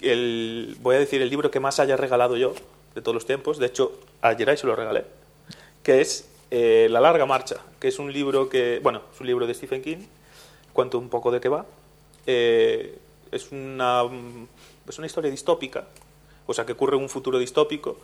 el, 0.00 0.76
voy 0.80 0.96
a 0.96 0.98
decir 0.98 1.22
el 1.22 1.30
libro 1.30 1.50
que 1.50 1.60
más 1.60 1.78
haya 1.80 1.96
regalado 1.96 2.36
yo 2.36 2.54
de 2.94 3.00
todos 3.02 3.14
los 3.14 3.26
tiempos, 3.26 3.58
de 3.58 3.66
hecho, 3.66 3.92
a 4.22 4.34
Geray 4.34 4.56
se 4.56 4.66
lo 4.66 4.76
regalé, 4.76 5.04
que 5.82 6.00
es 6.00 6.28
eh, 6.50 6.86
La 6.90 7.00
larga 7.00 7.26
marcha, 7.26 7.56
que 7.80 7.88
es 7.88 7.98
un 7.98 8.12
libro 8.12 8.48
que, 8.48 8.78
bueno, 8.82 9.02
es 9.12 9.20
un 9.20 9.26
libro 9.26 9.46
de 9.46 9.54
Stephen 9.54 9.82
King, 9.82 9.98
cuento 10.72 10.98
un 10.98 11.08
poco 11.08 11.30
de 11.32 11.40
qué 11.40 11.48
va. 11.48 11.66
Eh, 12.26 12.98
es, 13.32 13.50
una, 13.52 14.02
es 14.88 14.98
una 14.98 15.06
historia 15.06 15.30
distópica, 15.30 15.86
o 16.46 16.54
sea, 16.54 16.64
que 16.66 16.72
ocurre 16.72 16.96
en 16.96 17.02
un 17.02 17.08
futuro 17.08 17.38
distópico. 17.38 17.98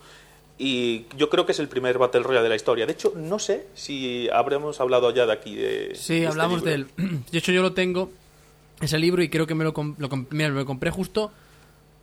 Y 0.57 1.05
yo 1.17 1.29
creo 1.29 1.45
que 1.45 1.53
es 1.53 1.59
el 1.59 1.67
primer 1.67 1.97
Battle 1.97 2.21
Royale 2.21 2.43
de 2.43 2.49
la 2.49 2.55
historia. 2.55 2.85
De 2.85 2.91
hecho, 2.93 3.13
no 3.15 3.39
sé 3.39 3.65
si 3.73 4.29
habremos 4.31 4.79
hablado 4.79 5.11
ya 5.11 5.25
de 5.25 5.33
aquí. 5.33 5.55
De, 5.55 5.91
Sí, 5.95 6.15
de 6.15 6.19
este 6.19 6.27
hablamos 6.27 6.63
libro. 6.63 6.71
del... 6.97 7.21
De 7.31 7.37
hecho, 7.37 7.51
yo 7.51 7.61
lo 7.63 7.73
tengo, 7.73 8.11
ese 8.79 8.99
libro, 8.99 9.23
y 9.23 9.29
creo 9.29 9.47
que 9.47 9.55
me 9.55 9.63
lo, 9.63 9.73
mira, 10.29 10.49
me 10.49 10.59
lo 10.59 10.65
compré 10.65 10.91
justo 10.91 11.31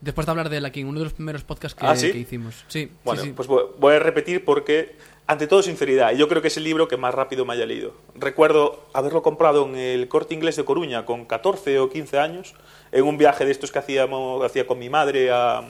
después 0.01 0.27
de 0.27 0.31
hablar 0.31 0.49
de 0.49 0.57
él 0.59 0.65
aquí, 0.65 0.81
en 0.81 0.87
uno 0.89 0.99
de 1.01 1.05
los 1.05 1.13
primeros 1.13 1.45
podcasts 1.45 1.79
que, 1.79 1.87
¿Ah, 1.87 1.95
sí? 1.97 2.11
que 2.13 2.19
hicimos. 2.19 2.65
Sí, 2.69 2.91
Bueno, 3.05 3.21
sí, 3.23 3.29
sí. 3.29 3.33
pues 3.37 3.49
voy 3.49 3.95
a 3.95 3.99
repetir 4.01 4.45
porque, 4.45 4.97
ante 5.29 5.47
todo, 5.47 5.63
sinceridad. 5.63 6.13
Yo 6.13 6.27
creo 6.27 6.41
que 6.41 6.49
es 6.49 6.57
el 6.57 6.65
libro 6.65 6.89
que 6.89 6.97
más 6.97 7.15
rápido 7.15 7.45
me 7.45 7.53
haya 7.53 7.67
leído. 7.67 7.93
Recuerdo 8.15 8.87
haberlo 8.95 9.23
comprado 9.23 9.67
en 9.67 9.77
el 9.77 10.09
corte 10.09 10.35
inglés 10.35 10.57
de 10.57 10.65
Coruña 10.65 11.05
con 11.05 11.27
14 11.27 11.79
o 11.81 11.91
15 11.91 12.19
años, 12.19 12.55
en 12.93 13.05
un 13.05 13.19
viaje 13.19 13.45
de 13.45 13.51
estos 13.51 13.71
que 13.71 13.79
hacíamos, 13.79 14.43
hacía 14.43 14.67
con 14.67 14.79
mi 14.79 14.89
madre 14.89 15.31
a, 15.31 15.65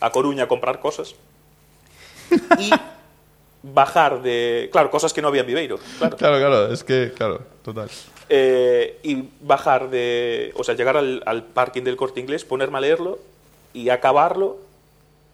a 0.00 0.10
Coruña 0.10 0.44
a 0.44 0.48
comprar 0.48 0.80
cosas. 0.80 1.14
Y 2.58 2.70
bajar 3.62 4.22
de. 4.22 4.68
Claro, 4.72 4.90
cosas 4.90 5.12
que 5.12 5.20
no 5.22 5.28
había 5.28 5.42
en 5.42 5.46
Viveiro. 5.48 5.78
Claro. 5.98 6.16
Claro, 6.16 6.38
claro, 6.38 6.72
es 6.72 6.82
que, 6.82 7.12
claro, 7.14 7.42
total. 7.62 7.90
Eh, 8.28 8.98
y 9.02 9.28
bajar 9.40 9.90
de. 9.90 10.52
O 10.56 10.64
sea, 10.64 10.74
llegar 10.74 10.96
al, 10.96 11.22
al 11.26 11.44
parking 11.44 11.82
del 11.82 11.96
corte 11.96 12.20
inglés, 12.20 12.44
ponerme 12.44 12.78
a 12.78 12.80
leerlo 12.80 13.18
y 13.74 13.90
acabarlo. 13.90 14.58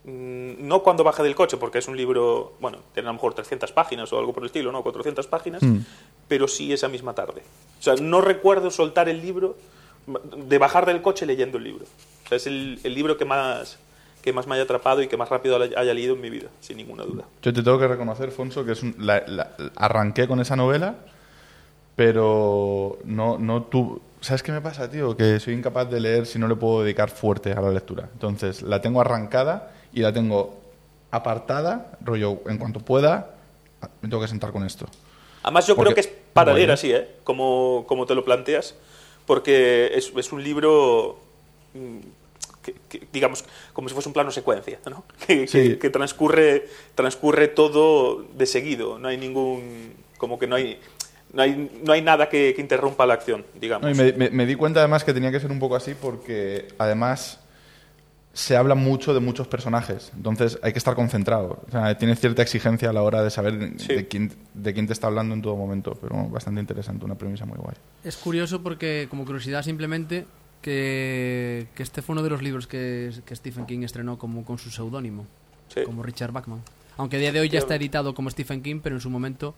Mm, 0.05 0.67
No 0.67 0.83
cuando 0.83 1.05
baje 1.05 1.23
del 1.23 1.35
coche, 1.35 1.57
porque 1.57 1.79
es 1.79 1.89
un 1.89 1.97
libro, 1.97 2.55
bueno, 2.61 2.79
tiene 2.95 3.09
a 3.09 3.13
lo 3.13 3.15
mejor 3.15 3.35
300 3.35 3.73
páginas 3.73 4.13
o 4.13 4.19
algo 4.19 4.33
por 4.33 4.43
el 4.43 4.47
estilo, 4.47 4.73
¿no? 4.73 4.83
400 4.83 5.27
páginas, 5.27 5.63
pero 6.29 6.47
sí 6.49 6.73
esa 6.73 6.89
misma 6.89 7.15
tarde. 7.15 7.43
O 7.79 7.83
sea, 7.83 7.95
no 7.97 8.21
recuerdo 8.21 8.71
soltar 8.71 9.09
el 9.09 9.21
libro, 9.23 9.57
de 10.37 10.59
bajar 10.59 10.87
del 10.87 11.03
coche 11.03 11.27
leyendo 11.27 11.59
el 11.59 11.65
libro. 11.65 11.85
O 12.25 12.29
sea, 12.29 12.37
es 12.37 12.47
el, 12.47 12.81
el 12.83 12.95
libro 12.95 13.17
que 13.17 13.25
más, 13.25 13.79
que 14.23 14.33
más 14.33 14.47
me 14.47 14.55
haya 14.55 14.65
atrapado 14.65 15.03
y 15.03 15.09
que 15.09 15.17
más 15.17 15.29
rápido 15.29 15.57
haya 15.57 15.95
leído 15.95 16.15
en 16.15 16.21
mi 16.21 16.31
vida, 16.31 16.49
sin 16.61 16.77
ninguna 16.79 17.05
duda. 17.05 17.25
Yo 17.43 17.53
te 17.53 17.63
tengo 17.63 17.79
que 17.79 17.87
reconocer, 17.89 18.31
Fonso, 18.31 18.65
que 18.65 18.73
es 18.73 18.83
un- 18.83 18.95
la- 18.99 19.23
la- 19.27 19.51
arranqué 19.77 20.27
con 20.27 20.41
esa 20.41 20.57
novela, 20.57 20.97
pero 21.97 22.99
no, 23.05 23.39
no 23.39 23.63
tu, 23.65 24.01
¿Sabes 24.21 24.43
qué 24.43 24.53
me 24.53 24.61
pasa, 24.61 24.91
tío? 24.91 25.17
Que 25.17 25.41
soy 25.41 25.55
incapaz 25.55 25.89
de 25.91 25.99
leer 25.99 26.27
si 26.27 26.39
no 26.39 26.47
le 26.47 26.55
puedo 26.55 26.83
dedicar 26.83 27.09
fuerte 27.11 27.53
a 27.53 27.61
la 27.63 27.71
lectura. 27.71 28.09
Entonces, 28.13 28.61
la 28.61 28.81
tengo 28.83 29.01
arrancada 29.01 29.73
y 29.93 30.01
la 30.01 30.13
tengo 30.13 30.59
apartada, 31.11 31.99
rollo, 32.03 32.41
en 32.47 32.59
cuanto 32.59 32.81
pueda, 32.81 33.35
me 34.03 34.09
tengo 34.09 34.23
que 34.23 34.29
sentar 34.29 34.53
con 34.53 34.65
esto. 34.65 34.87
Además, 35.43 35.67
yo 35.67 35.75
Porque- 35.75 35.95
creo 35.95 36.05
que 36.05 36.09
es 36.09 36.17
para 36.33 36.53
leer 36.53 36.71
así, 36.71 36.93
¿eh? 36.93 37.09
Como, 37.25 37.85
como 37.89 38.07
te 38.07 38.15
lo 38.15 38.25
planteas, 38.25 38.75
porque 39.27 39.91
es, 39.95 40.13
es 40.17 40.33
un 40.33 40.45
libro, 40.45 41.19
mm, 41.75 41.99
que, 42.63 42.75
que, 42.89 43.07
digamos, 43.13 43.45
como 43.73 43.89
si 43.89 43.95
fuese 43.95 44.09
un 44.09 44.13
plano 44.13 44.31
secuencia, 44.31 44.79
¿no? 44.89 45.05
Que, 45.27 45.49
Sí. 45.49 45.77
que- 45.77 45.91
transcurre, 45.91 46.69
transcurre 46.95 47.49
todo 47.49 48.23
de 48.37 48.47
seguido, 48.47 48.99
no 48.99 49.09
hay 49.09 49.17
ningún, 49.17 49.95
como 50.19 50.39
que 50.39 50.47
no 50.47 50.57
hay, 50.57 50.79
no 51.33 51.43
hay, 51.43 51.71
no 51.85 51.93
hay 51.93 52.03
nada 52.03 52.29
que, 52.29 52.53
que 52.55 52.61
interrumpa 52.61 53.07
la 53.07 53.15
acción, 53.15 53.45
digamos. 53.61 53.85
No, 53.87 53.91
y 53.91 53.95
me, 53.95 54.13
me- 54.13 54.31
me 54.31 54.47
di 54.47 54.55
cuenta 54.57 54.81
además 54.81 55.05
que 55.05 55.15
tenía 55.15 55.31
que 55.33 55.41
ser 55.41 55.51
un 55.51 55.59
poco 55.59 55.75
así 55.77 55.95
porque 55.95 56.69
además 56.79 57.41
se 58.33 58.57
habla 58.57 58.75
mucho 58.77 59.13
de 59.13 59.21
muchos 59.21 59.49
personajes, 59.49 60.13
entonces 60.15 60.59
hay 60.63 60.73
que 60.73 60.79
estar 60.79 60.95
concentrado. 60.95 61.63
O 61.67 61.71
sea, 61.71 61.99
tienes 61.99 62.21
cierta 62.21 62.43
exigencia 62.43 62.91
a 62.91 62.93
la 62.93 63.03
hora 63.03 63.23
de 63.23 63.31
saber 63.31 63.73
Sí. 63.79 63.89
de, 63.95 64.07
quién, 64.09 64.33
de 64.55 64.73
quién 64.73 64.87
te 64.87 64.93
está 64.93 65.09
hablando 65.09 65.35
en 65.35 65.43
todo 65.43 65.57
momento, 65.57 65.99
pero 66.01 66.29
bastante 66.29 66.61
interesante, 66.61 67.05
una 67.05 67.17
premisa 67.17 67.45
muy 67.45 67.59
guay. 67.59 67.77
Es 68.05 68.17
curioso 68.17 68.63
porque, 68.63 69.09
como 69.11 69.25
curiosidad 69.25 69.63
simplemente, 69.65 70.27
que, 70.63 71.67
que 71.75 71.83
este 71.83 72.03
fue 72.03 72.13
uno 72.15 72.23
de 72.23 72.31
los 72.31 72.43
libros 72.43 72.67
que, 72.67 73.11
que 73.25 73.35
Stephen 73.35 73.67
King 73.67 73.83
estrenó 73.83 74.19
como 74.19 74.45
con 74.45 74.59
su 74.59 74.71
seudónimo, 74.71 75.27
Sí. 75.69 75.83
como 75.85 76.03
Richard 76.03 76.33
Bachman. 76.33 76.61
Aunque 76.97 77.17
a 77.17 77.21
día 77.21 77.33
de 77.33 77.41
hoy 77.41 77.49
ya 77.49 77.59
está 77.59 77.77
editado 77.77 78.15
como 78.15 78.29
Stephen 78.31 78.63
King, 78.63 78.81
pero 78.83 78.97
en 78.97 79.01
su 79.01 79.09
momento 79.11 79.55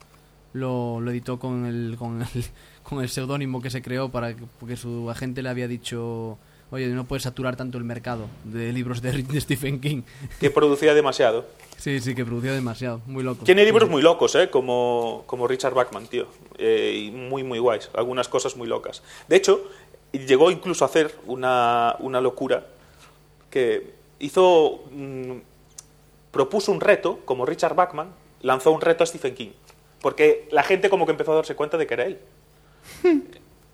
lo, 0.53 1.01
lo 1.01 1.11
editó 1.11 1.39
con 1.39 1.67
el, 1.67 1.97
con 1.99 2.23
el, 2.23 2.29
con 2.83 3.01
el 3.03 3.09
seudónimo 3.09 3.61
que 3.61 3.71
se 3.71 3.83
creó 3.83 4.11
para 4.11 4.35
que, 4.35 4.43
porque 4.61 4.77
su 4.77 5.11
agente 5.11 5.43
le 5.43 5.49
había 5.49 5.67
dicho, 5.69 6.39
oye, 6.73 6.89
no 6.89 7.05
puedes 7.05 7.23
saturar 7.23 7.55
tanto 7.55 7.79
el 7.79 7.85
mercado 7.85 8.27
de 8.45 8.73
libros 8.73 9.01
de, 9.01 9.23
de 9.23 9.41
Stephen 9.41 9.81
King. 9.81 10.03
Que 10.41 10.51
producía 10.51 10.95
demasiado. 10.95 11.47
Sí, 11.77 12.01
sí, 12.01 12.15
que 12.15 12.25
producía 12.25 12.53
demasiado, 12.53 13.01
muy 13.07 13.23
loco. 13.23 13.45
Tiene 13.45 13.65
libros 13.65 13.89
muy 13.89 14.03
locos, 14.03 14.35
¿eh? 14.35 14.51
Como, 14.51 15.23
como 15.27 15.47
Richard 15.47 15.75
Bachman, 15.75 16.07
tío. 16.07 16.27
Eh, 16.59 17.07
y 17.07 17.11
muy, 17.11 17.45
muy 17.45 17.59
guays. 17.61 17.91
Algunas 17.95 18.29
cosas 18.29 18.57
muy 18.57 18.67
locas. 18.67 19.03
De 19.29 19.37
hecho, 19.37 19.63
llegó 20.13 20.51
incluso 20.51 20.85
a 20.85 20.89
hacer 20.89 21.15
una, 21.27 21.95
una 22.01 22.21
locura 22.21 22.67
que 23.51 23.93
hizo... 24.19 24.85
mm, 24.91 25.53
propuso 26.33 26.73
un 26.73 26.81
reto, 26.81 27.21
como 27.25 27.47
Richard 27.47 27.77
Bachman, 27.77 28.09
lanzó 28.41 28.73
un 28.73 28.81
reto 28.81 29.05
a 29.05 29.07
Stephen 29.07 29.35
King. 29.35 29.51
Porque 30.01 30.49
la 30.51 30.65
gente 30.65 30.91
como 30.91 31.07
que 31.07 31.13
empezó 31.13 31.33
a 31.33 31.37
darse 31.37 31.55
cuenta 31.55 31.77
de 31.77 31.87
que 31.87 31.95
era 31.95 32.07
él. 32.07 32.19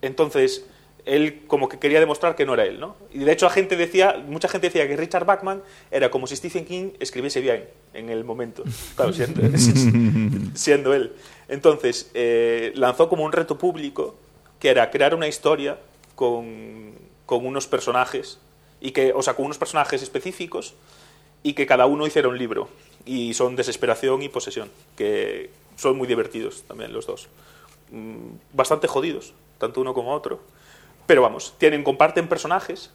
Entonces, 0.03 0.66
él 1.09 1.43
como 1.47 1.68
que 1.68 1.78
quería 1.78 2.01
demostrar 2.01 2.36
que 2.36 2.44
no 2.47 2.55
era 2.55 2.64
él, 2.64 2.78
¿no? 2.78 2.97
Y 3.12 3.18
de 3.20 3.32
hecho 3.32 3.47
la 3.47 3.52
gente 3.52 3.76
decía, 3.76 4.22
mucha 4.26 4.48
gente 4.48 4.68
decía 4.68 4.86
que 4.86 4.97
Richard 4.97 5.24
Bachman 5.24 5.62
era 5.90 6.10
como 6.10 6.26
si 6.26 6.36
Stephen 6.36 6.64
King 6.64 6.90
escribiese 7.01 7.40
bien 7.40 7.64
en 7.94 8.10
el 8.10 8.24
momento. 8.24 8.62
Claro, 8.94 9.12
siendo, 9.12 9.43
siendo 10.55 10.94
él. 10.94 11.12
Entonces, 11.48 12.10
eh, 12.14 12.72
lanzó 12.74 13.09
como 13.09 13.24
un 13.24 13.32
reto 13.32 13.59
público 13.59 14.16
que 14.60 14.68
era 14.68 14.90
crear 14.90 15.14
una 15.14 15.28
historia 15.28 15.78
con, 16.14 16.93
con 17.26 17.47
unos 17.47 17.66
personajes, 17.66 18.39
y 18.80 18.93
que, 18.93 19.12
o 19.12 19.22
sea, 19.22 19.35
con 19.35 19.47
unos 19.47 19.59
personajes 19.59 20.02
específicos 20.02 20.74
y 21.43 21.55
que 21.55 21.66
cada 21.66 21.86
uno 21.86 22.06
hiciera 22.06 22.28
un 22.28 22.39
libro. 22.39 22.68
Y 23.05 23.35
son 23.35 23.56
Desesperación 23.56 24.22
y 24.22 24.28
Posesión, 24.28 24.70
que 24.97 25.51
son 25.76 25.97
muy 25.97 26.06
divertidos 26.06 26.62
también 26.62 26.93
los 26.93 27.06
dos. 27.06 27.28
Mm, 27.90 28.36
Bastante 28.52 28.86
jodidos, 28.86 29.32
tanto 29.59 29.80
uno 29.80 29.94
como 29.94 30.12
otro. 30.12 30.40
Pero 31.09 31.22
vamos, 31.22 31.55
tienen, 31.59 31.82
comparten 31.82 32.28
personajes 32.28 32.90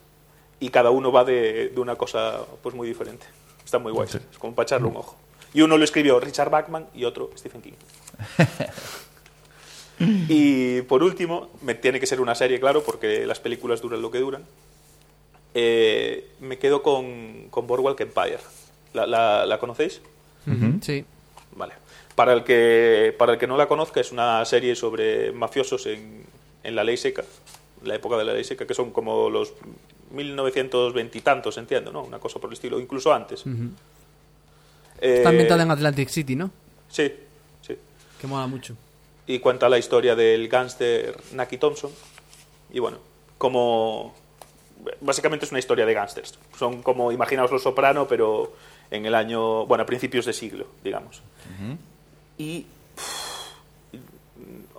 y 0.60 0.70
cada 0.70 0.88
uno 0.90 1.12
va 1.12 1.24
de, 1.24 1.68
de 1.68 1.80
una 1.80 1.96
cosa 1.96 2.40
pues 2.62 2.74
muy 2.74 2.88
diferente. 2.88 3.26
Está 3.62 3.78
muy 3.78 3.92
guay, 3.92 4.08
Sí. 4.08 4.18
es 4.32 4.38
como 4.38 4.54
para 4.54 4.64
echarle 4.64 4.88
un 4.88 4.96
ojo. 4.96 5.16
Y 5.52 5.60
uno 5.60 5.76
lo 5.76 5.84
escribió 5.84 6.18
Richard 6.20 6.48
Bachman 6.48 6.86
y 6.94 7.04
otro 7.04 7.30
Stephen 7.36 7.60
King. 7.60 7.72
y 10.28 10.82
por 10.82 11.02
último, 11.02 11.50
me 11.62 11.74
tiene 11.74 12.00
que 12.00 12.06
ser 12.06 12.20
una 12.20 12.34
serie, 12.34 12.58
claro, 12.60 12.82
porque 12.82 13.26
las 13.26 13.40
películas 13.40 13.80
duran 13.80 14.02
lo 14.02 14.10
que 14.10 14.18
duran. 14.18 14.44
Eh, 15.54 16.30
me 16.40 16.58
quedo 16.58 16.82
con, 16.82 17.48
con 17.50 17.66
Boardwalk 17.66 18.00
Empire. 18.00 18.38
¿La, 18.92 19.06
la, 19.06 19.46
la 19.46 19.58
conocéis? 19.58 20.00
Sí. 20.82 21.04
Vale. 21.56 21.74
Para 22.14 22.32
el, 22.32 22.44
que, 22.44 23.14
para 23.18 23.32
el 23.32 23.38
que 23.38 23.46
no 23.46 23.56
la 23.56 23.66
conozca, 23.66 24.00
es 24.00 24.12
una 24.12 24.44
serie 24.44 24.76
sobre 24.76 25.32
mafiosos 25.32 25.86
en, 25.86 26.24
en 26.62 26.74
la 26.76 26.84
ley 26.84 26.96
seca, 26.96 27.24
la 27.84 27.94
época 27.96 28.16
de 28.16 28.24
la 28.24 28.32
ley 28.32 28.44
seca, 28.44 28.66
que 28.66 28.74
son 28.74 28.90
como 28.90 29.28
los 29.30 29.52
1920 30.10 31.18
y 31.18 31.20
tantos, 31.20 31.56
entiendo, 31.58 31.92
¿no? 31.92 32.02
Una 32.02 32.18
cosa 32.18 32.38
por 32.38 32.50
el 32.50 32.54
estilo, 32.54 32.78
incluso 32.80 33.12
antes. 33.12 33.44
Eh, 35.00 35.16
Está 35.16 35.28
ambientada 35.30 35.62
en 35.62 35.70
Atlantic 35.70 36.08
City, 36.08 36.36
¿no? 36.36 36.50
Sí, 36.88 37.12
sí. 37.62 37.76
Que 38.20 38.26
mola 38.26 38.46
mucho. 38.46 38.76
y 39.26 39.38
cuenta 39.38 39.68
la 39.68 39.78
historia 39.78 40.14
del 40.14 40.48
gángster 40.48 41.16
Naki 41.32 41.58
Thompson. 41.58 41.90
Y 42.72 42.78
bueno, 42.78 42.98
como. 43.38 44.14
Básicamente 45.00 45.46
es 45.46 45.50
una 45.50 45.60
historia 45.60 45.86
de 45.86 45.94
gángsters. 45.94 46.38
Son 46.58 46.82
como, 46.82 47.10
imaginaos 47.10 47.50
los 47.50 47.62
soprano, 47.62 48.06
pero 48.06 48.54
en 48.90 49.06
el 49.06 49.14
año. 49.14 49.66
Bueno, 49.66 49.82
a 49.82 49.86
principios 49.86 50.26
de 50.26 50.32
siglo, 50.32 50.66
digamos. 50.82 51.22
Y. 52.38 52.66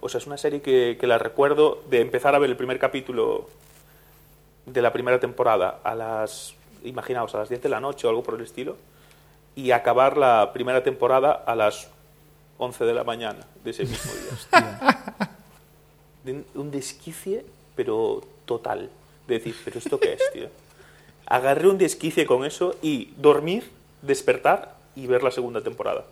o 0.06 0.10
sea, 0.10 0.20
es 0.20 0.28
una 0.28 0.38
serie 0.38 0.62
que, 0.62 0.98
que 1.00 1.08
la 1.08 1.18
recuerdo 1.18 1.82
de 1.90 2.00
empezar 2.00 2.36
a 2.36 2.40
ver 2.40 2.52
el 2.52 2.56
primer 2.56 2.78
capítulo 2.78 3.50
de 4.68 4.82
la 4.84 4.94
primera 4.94 5.20
temporada 5.20 5.80
a 5.84 5.96
las. 5.96 6.54
Imaginaos, 6.84 7.34
a 7.34 7.40
las 7.40 7.50
10 7.50 7.64
de 7.64 7.70
la 7.70 7.80
noche 7.80 8.06
o 8.06 8.12
algo 8.12 8.22
por 8.22 8.36
el 8.36 8.42
estilo. 8.42 8.78
Y 9.56 9.72
acabar 9.72 10.16
la 10.16 10.52
primera 10.54 10.84
temporada 10.84 11.32
a 11.32 11.56
las 11.56 11.90
11 12.60 12.86
de 12.86 12.94
la 12.94 13.04
mañana 13.04 13.48
de 13.64 13.72
ese 13.72 13.86
mismo 13.86 14.12
día. 14.14 15.32
Un 16.54 16.70
desquicie, 16.70 17.44
pero 17.76 18.22
total. 18.46 18.92
De 19.28 19.40
decir, 19.40 19.56
¿pero 19.66 19.80
esto 19.80 20.00
qué 20.00 20.14
es, 20.14 20.22
tío? 20.34 20.50
Agarré 21.26 21.68
un 21.68 21.80
desquicie 21.80 22.28
con 22.28 22.46
eso 22.46 22.76
y 22.84 23.12
dormir, 23.18 23.72
despertar 24.04 24.76
y 24.96 25.08
ver 25.08 25.24
la 25.24 25.32
segunda 25.32 25.62
temporada. 25.62 26.06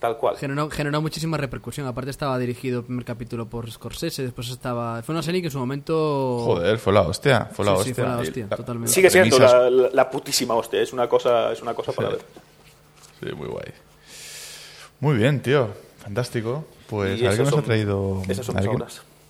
Tal 0.00 0.16
cual. 0.16 0.36
Generó, 0.36 0.70
generó 0.70 1.02
muchísima 1.02 1.36
repercusión. 1.36 1.86
Aparte 1.88 2.10
estaba 2.10 2.38
dirigido 2.38 2.80
el 2.80 2.84
primer 2.86 3.04
capítulo 3.04 3.46
por 3.48 3.68
Scorsese, 3.70 4.22
después 4.22 4.48
estaba... 4.48 5.02
Fue 5.02 5.12
una 5.12 5.22
serie 5.22 5.40
que 5.40 5.48
en 5.48 5.50
su 5.52 5.58
momento... 5.58 6.42
Joder, 6.44 6.78
fue 6.78 6.92
la 6.92 7.00
hostia, 7.02 7.48
fue 7.52 7.64
la 7.64 7.76
Sí, 7.78 7.82
sí, 7.84 7.90
hostia. 7.90 8.04
fue 8.04 8.12
la 8.14 8.18
Y 8.18 8.28
hostia, 8.28 8.48
totalmente. 8.48 8.92
Sigue 8.92 9.10
siendo 9.10 9.38
la, 9.40 9.68
la- 9.68 9.88
la 9.92 10.10
putísima 10.10 10.54
hostia. 10.54 10.80
Es 10.80 10.92
una 10.92 11.08
cosa, 11.08 11.52
es 11.52 11.60
una 11.62 11.74
cosa 11.74 11.90
para 11.92 12.10
Sí. 12.10 12.14
ver. 12.16 12.24
Sí, 13.30 13.34
muy 13.36 13.48
guay. 13.48 13.66
Muy 15.00 15.16
bien, 15.16 15.40
tío. 15.42 15.68
Fantástico. 15.98 16.64
Pues 16.88 17.20
Y 17.20 17.26
a 17.26 17.30
ver 17.30 17.38
qué 17.38 17.44
nos 17.44 17.56
ha 17.58 17.62
traído. 17.62 18.22
esas 18.28 18.46
son 18.46 18.56
a, 18.56 18.60
ver 18.60 18.70
qué, 18.70 18.84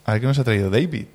a 0.05 0.12
ver 0.12 0.20
qué 0.20 0.27
nos 0.27 0.39
ha 0.39 0.45
traído 0.45 0.70
David. 0.70 1.07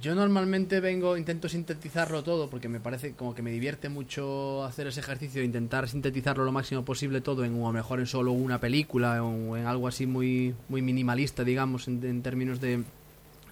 Yo 0.00 0.14
normalmente 0.14 0.80
vengo, 0.80 1.16
intento 1.18 1.46
sintetizarlo 1.48 2.22
todo 2.22 2.48
porque 2.48 2.68
me 2.70 2.80
parece 2.80 3.12
como 3.12 3.34
que 3.34 3.42
me 3.42 3.50
divierte 3.50 3.90
mucho 3.90 4.64
hacer 4.64 4.86
ese 4.86 5.00
ejercicio 5.00 5.42
intentar 5.42 5.88
sintetizarlo 5.88 6.44
lo 6.44 6.52
máximo 6.52 6.84
posible 6.86 7.20
todo 7.20 7.44
en 7.44 7.52
o 7.60 7.64
a 7.66 7.68
lo 7.68 7.74
mejor 7.74 8.00
en 8.00 8.06
solo 8.06 8.32
una 8.32 8.58
película 8.60 9.22
o 9.22 9.56
en 9.58 9.66
algo 9.66 9.88
así 9.88 10.06
muy 10.06 10.54
muy 10.70 10.80
minimalista, 10.80 11.44
digamos, 11.44 11.86
en, 11.86 12.02
en 12.04 12.22
términos 12.22 12.60
de, 12.62 12.82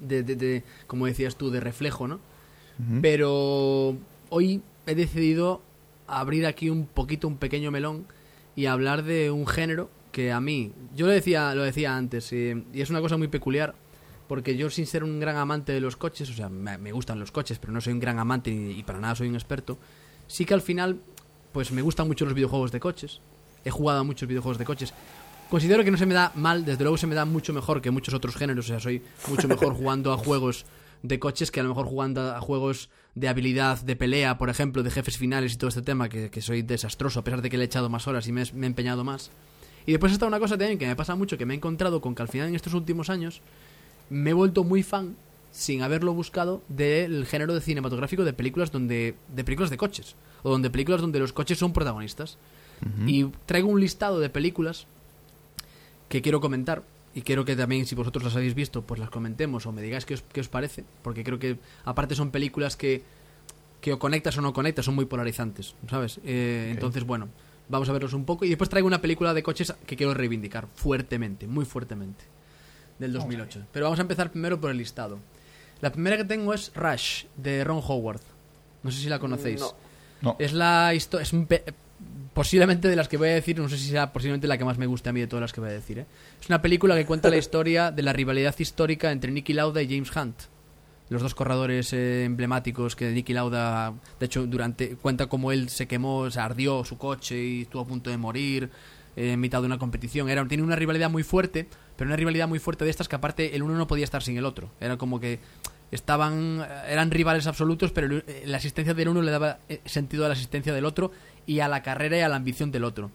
de, 0.01 0.23
de- 0.23 0.37
de, 0.37 0.63
como 0.87 1.05
decías 1.07 1.37
tú, 1.37 1.51
de 1.51 1.61
reflejo, 1.61 2.09
¿no? 2.09 2.19
Pero 3.03 3.97
hoy 4.31 4.63
he 4.87 4.95
decidido 4.95 5.61
abrir 6.07 6.47
aquí 6.47 6.71
un 6.71 6.87
poquito 6.87 7.27
un 7.29 7.37
pequeño 7.37 7.71
melón 7.73 8.07
y 8.57 8.67
hablar 8.67 9.03
de 9.03 9.31
un 9.33 9.47
género 9.47 9.91
que 10.13 10.31
a 10.33 10.41
mí, 10.41 10.73
yo 10.97 11.07
lo 11.07 11.13
decía, 11.13 11.55
lo 11.55 11.65
decía 11.65 11.97
antes, 11.97 12.33
eh, 12.33 12.63
y 12.73 12.81
es 12.81 12.89
una 12.89 13.01
cosa 13.01 13.17
muy 13.19 13.27
peculiar, 13.29 13.75
porque 14.29 14.57
yo 14.57 14.71
sin 14.71 14.87
ser 14.87 15.03
un 15.05 15.19
gran 15.21 15.37
amante 15.37 15.73
de 15.73 15.81
los 15.81 15.97
coches, 15.97 16.29
o 16.31 16.35
sea, 16.35 16.49
me, 16.49 16.79
me 16.79 16.93
gustan 16.93 17.19
los 17.19 17.33
coches, 17.33 17.59
pero 17.59 17.73
no 17.73 17.81
soy 17.81 17.95
un 17.95 18.01
gran 18.01 18.19
amante 18.19 18.51
y, 18.51 18.79
y 18.79 18.83
para 18.83 19.01
nada 19.01 19.15
soy 19.15 19.29
un 19.29 19.35
experto, 19.35 19.79
sí 20.27 20.45
que 20.45 20.55
al 20.55 20.63
final, 20.63 21.01
pues 21.53 21.73
me 21.73 21.83
gustan 21.83 22.07
mucho 22.07 22.25
los 22.25 22.35
videojuegos 22.35 22.71
de 22.71 22.79
coches, 22.81 23.21
he 23.65 23.71
jugado 23.71 24.01
a 24.01 24.05
muchos 24.05 24.29
videojuegos 24.29 24.59
de 24.59 24.65
coches. 24.65 24.95
Considero 25.51 25.83
que 25.83 25.91
no 25.91 25.97
se 25.97 26.05
me 26.05 26.13
da 26.15 26.31
mal, 26.35 26.65
desde 26.67 26.85
luego 26.85 26.99
se 26.99 27.07
me 27.07 27.15
da 27.15 27.25
mucho 27.25 27.55
mejor 27.55 27.81
que 27.81 27.91
muchos 27.91 28.13
otros 28.13 28.37
géneros, 28.37 28.67
o 28.67 28.69
sea, 28.69 28.81
soy 28.81 29.03
mucho 29.29 29.49
mejor 29.49 29.73
jugando 29.77 30.13
a 30.13 30.19
juegos 30.19 30.67
de 31.03 31.19
coches 31.19 31.51
que 31.51 31.61
a 31.61 31.63
lo 31.63 31.71
mejor 31.71 31.87
jugando 31.87 32.35
a 32.35 32.41
juegos 32.41 32.91
de 33.15 33.29
habilidad, 33.29 33.81
de 33.81 33.97
pelea, 33.97 34.37
por 34.37 34.51
ejemplo, 34.51 34.83
de 34.83 34.91
jefes 34.91 35.17
finales 35.17 35.55
y 35.55 35.57
todo 35.57 35.69
este 35.69 35.81
tema, 35.83 36.09
que, 36.11 36.31
que 36.31 36.43
soy 36.43 36.61
desastroso, 36.63 37.21
a 37.21 37.25
pesar 37.25 37.41
de 37.41 37.49
que 37.49 37.57
le 37.57 37.65
he 37.65 37.67
echado 37.67 37.89
más 37.89 38.07
horas 38.07 38.27
y 38.29 38.33
me, 38.33 38.43
he- 38.43 38.53
me 38.53 38.67
he 38.67 38.69
empeñado 38.69 39.05
más. 39.05 39.31
Y 39.87 39.93
después 39.93 40.13
está 40.13 40.27
una 40.27 40.39
cosa 40.39 40.59
también 40.59 40.79
que 40.79 40.87
me 40.87 40.97
pasa 40.97 41.15
mucho, 41.15 41.39
que 41.39 41.47
me 41.47 41.55
he 41.55 41.57
encontrado 41.57 42.01
con 42.03 42.15
que 42.15 42.21
al 42.21 42.29
final 42.29 42.49
en 42.49 42.55
estos 42.57 42.75
últimos 42.75 43.09
años 43.09 43.41
me 44.11 44.31
he 44.31 44.35
vuelto 44.35 44.65
muy 44.65 44.83
fan, 44.83 45.17
sin 45.53 45.83
haberlo 45.83 46.15
buscado, 46.15 46.63
del 46.69 47.27
género 47.27 47.55
de 47.55 47.61
cinematográfico 47.61 48.25
de 48.25 48.33
películas 48.33 48.71
donde 48.71 49.15
de 49.35 49.45
películas 49.45 49.71
de 49.71 49.77
coches, 49.77 50.15
o 50.43 50.51
donde 50.51 50.71
películas 50.71 51.01
donde 51.01 51.19
los 51.19 51.33
coches 51.33 51.59
son 51.59 51.73
protagonistas. 51.73 52.39
Y 53.07 53.25
traigo 53.47 53.69
un 53.69 53.81
listado 53.81 54.21
de 54.21 54.31
películas 54.31 54.87
que 56.09 56.23
quiero 56.23 56.41
comentar 56.41 56.85
y 57.15 57.23
quiero 57.23 57.45
que 57.45 57.57
también 57.57 57.87
si 57.87 57.95
vosotros 57.95 58.25
las 58.25 58.37
habéis 58.37 58.55
visto 58.55 58.83
pues 58.83 59.01
las 59.01 59.11
comentemos 59.11 59.67
o 59.67 59.73
me 59.73 59.83
digáis 59.83 60.05
qué 60.05 60.15
os, 60.15 60.23
qué 60.33 60.41
os 60.41 60.49
parece 60.49 60.85
porque 61.03 61.25
creo 61.25 61.39
que 61.39 61.59
aparte 61.85 62.15
son 62.15 62.31
películas 62.31 62.77
que 62.77 63.03
que 63.81 63.93
o 63.93 63.99
conectas 63.99 64.37
o 64.39 64.43
no 64.43 64.53
conectas 64.53 64.85
son 64.85 64.95
muy 64.95 65.07
polarizantes 65.07 65.75
sabes 65.89 66.21
Eh, 66.25 66.71
entonces 66.71 67.05
bueno 67.05 67.29
vamos 67.69 67.89
a 67.89 67.93
verlos 67.93 68.13
un 68.13 68.25
poco 68.25 68.45
y 68.45 68.51
después 68.51 68.71
traigo 68.71 68.87
una 68.87 69.01
película 69.01 69.35
de 69.35 69.43
coches 69.43 69.75
que 69.87 69.97
quiero 69.97 70.15
reivindicar 70.15 70.69
fuertemente 70.75 71.47
muy 71.47 71.65
fuertemente 71.65 72.25
del 72.99 73.13
2008 73.13 73.67
pero 73.73 73.87
vamos 73.87 73.99
a 73.99 74.03
empezar 74.03 74.31
primero 74.31 74.61
por 74.61 74.71
el 74.71 74.77
listado 74.79 75.19
la 75.81 75.93
primera 75.93 76.17
que 76.17 76.25
tengo 76.25 76.53
es 76.55 76.73
Rush 76.75 77.25
de 77.37 77.63
Ron 77.65 77.83
Howard 77.87 78.21
no 78.83 78.91
sé 78.91 79.01
si 79.01 79.09
la 79.09 79.19
conocéis 79.19 79.61
No. 79.61 79.75
No. 80.21 80.37
es 80.41 80.53
la 80.53 80.93
historia. 80.95 81.23
Es 81.23 81.33
un 81.33 81.47
pe- 81.47 81.63
posiblemente 82.35 82.89
de 82.89 82.97
las 82.97 83.09
que 83.09 83.17
voy 83.17 83.29
a 83.29 83.35
decir, 83.35 83.59
no 83.59 83.69
sé 83.69 83.79
si 83.79 83.89
sea 83.89 84.13
posiblemente 84.13 84.47
la 84.49 84.59
que 84.59 84.65
más 84.65 84.79
me 84.79 84.87
guste 84.87 85.09
a 85.09 85.13
mí 85.13 85.21
de 85.21 85.27
todas 85.27 85.41
las 85.43 85.53
que 85.53 85.61
voy 85.61 85.71
a 85.71 85.73
decir. 85.73 86.01
¿eh? 86.01 86.07
Es 86.41 86.49
una 86.49 86.61
película 86.63 86.95
que 86.97 87.07
cuenta 87.07 87.31
la 87.31 87.37
historia 87.45 87.91
de 87.93 88.03
la 88.03 88.13
rivalidad 88.13 88.55
histórica 88.59 89.11
entre 89.13 89.31
Nicky 89.31 89.53
Lauda 89.53 89.81
y 89.83 89.89
James 89.89 90.15
Hunt. 90.17 90.35
Los 91.09 91.23
dos 91.23 91.35
corredores 91.35 91.93
eh, 91.93 92.25
emblemáticos 92.25 92.95
que 92.97 93.11
Nicky 93.11 93.33
Lauda, 93.33 93.95
de 94.21 94.27
hecho, 94.27 94.47
durante 94.47 94.97
cuenta 94.97 95.27
cómo 95.27 95.53
él 95.53 95.69
se 95.69 95.87
quemó, 95.87 96.31
se 96.31 96.39
ardió 96.41 96.85
su 96.85 96.99
coche 96.99 97.41
y 97.43 97.63
estuvo 97.63 97.83
a 97.83 97.87
punto 97.87 98.11
de 98.11 98.17
morir 98.19 98.71
eh, 99.19 99.33
en 99.33 99.41
mitad 99.41 99.61
de 99.61 99.67
una 99.67 99.79
competición. 99.79 100.29
Era, 100.29 100.47
tiene 100.47 100.63
una 100.63 100.77
rivalidad 100.77 101.11
muy 101.11 101.23
fuerte, 101.23 101.67
pero 101.97 102.09
una 102.09 102.17
rivalidad 102.17 102.47
muy 102.49 102.59
fuerte 102.59 102.85
de 102.85 102.91
estas 102.91 103.09
que 103.09 103.17
aparte 103.17 103.55
el 103.57 103.63
uno 103.63 103.75
no 103.75 103.87
podía 103.87 104.05
estar 104.05 104.23
sin 104.23 104.37
el 104.39 104.45
otro. 104.47 104.71
Era 104.81 104.97
como 104.97 105.19
que 105.21 105.41
estaban 105.91 106.63
eran 106.87 107.11
rivales 107.11 107.47
absolutos 107.47 107.93
pero 107.93 108.07
el- 108.09 108.25
eh, 108.27 108.43
la 108.45 108.59
asistencia 108.59 108.93
del 108.93 109.09
uno 109.09 109.23
le 109.23 109.31
daba 109.31 109.59
eh, 109.71 109.81
sentido 109.87 110.27
a 110.27 110.29
la 110.29 110.35
asistencia 110.35 110.75
del 110.75 110.85
otro 110.85 111.13
y 111.47 111.61
a 111.61 111.69
la 111.69 111.83
carrera 111.83 112.19
y 112.19 112.21
a 112.21 112.29
la 112.29 112.37
ambición 112.37 112.71
del 112.71 112.85
otro 112.85 113.11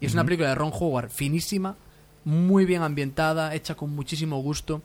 y 0.00 0.06
es 0.06 0.12
una 0.14 0.22
película 0.24 0.48
de 0.50 0.54
Ron 0.54 0.70
Howard 0.72 1.10
finísima 1.10 1.74
muy 2.24 2.64
bien 2.64 2.82
ambientada 2.82 3.56
hecha 3.56 3.74
con 3.74 3.90
muchísimo 3.90 4.40
gusto 4.40 4.82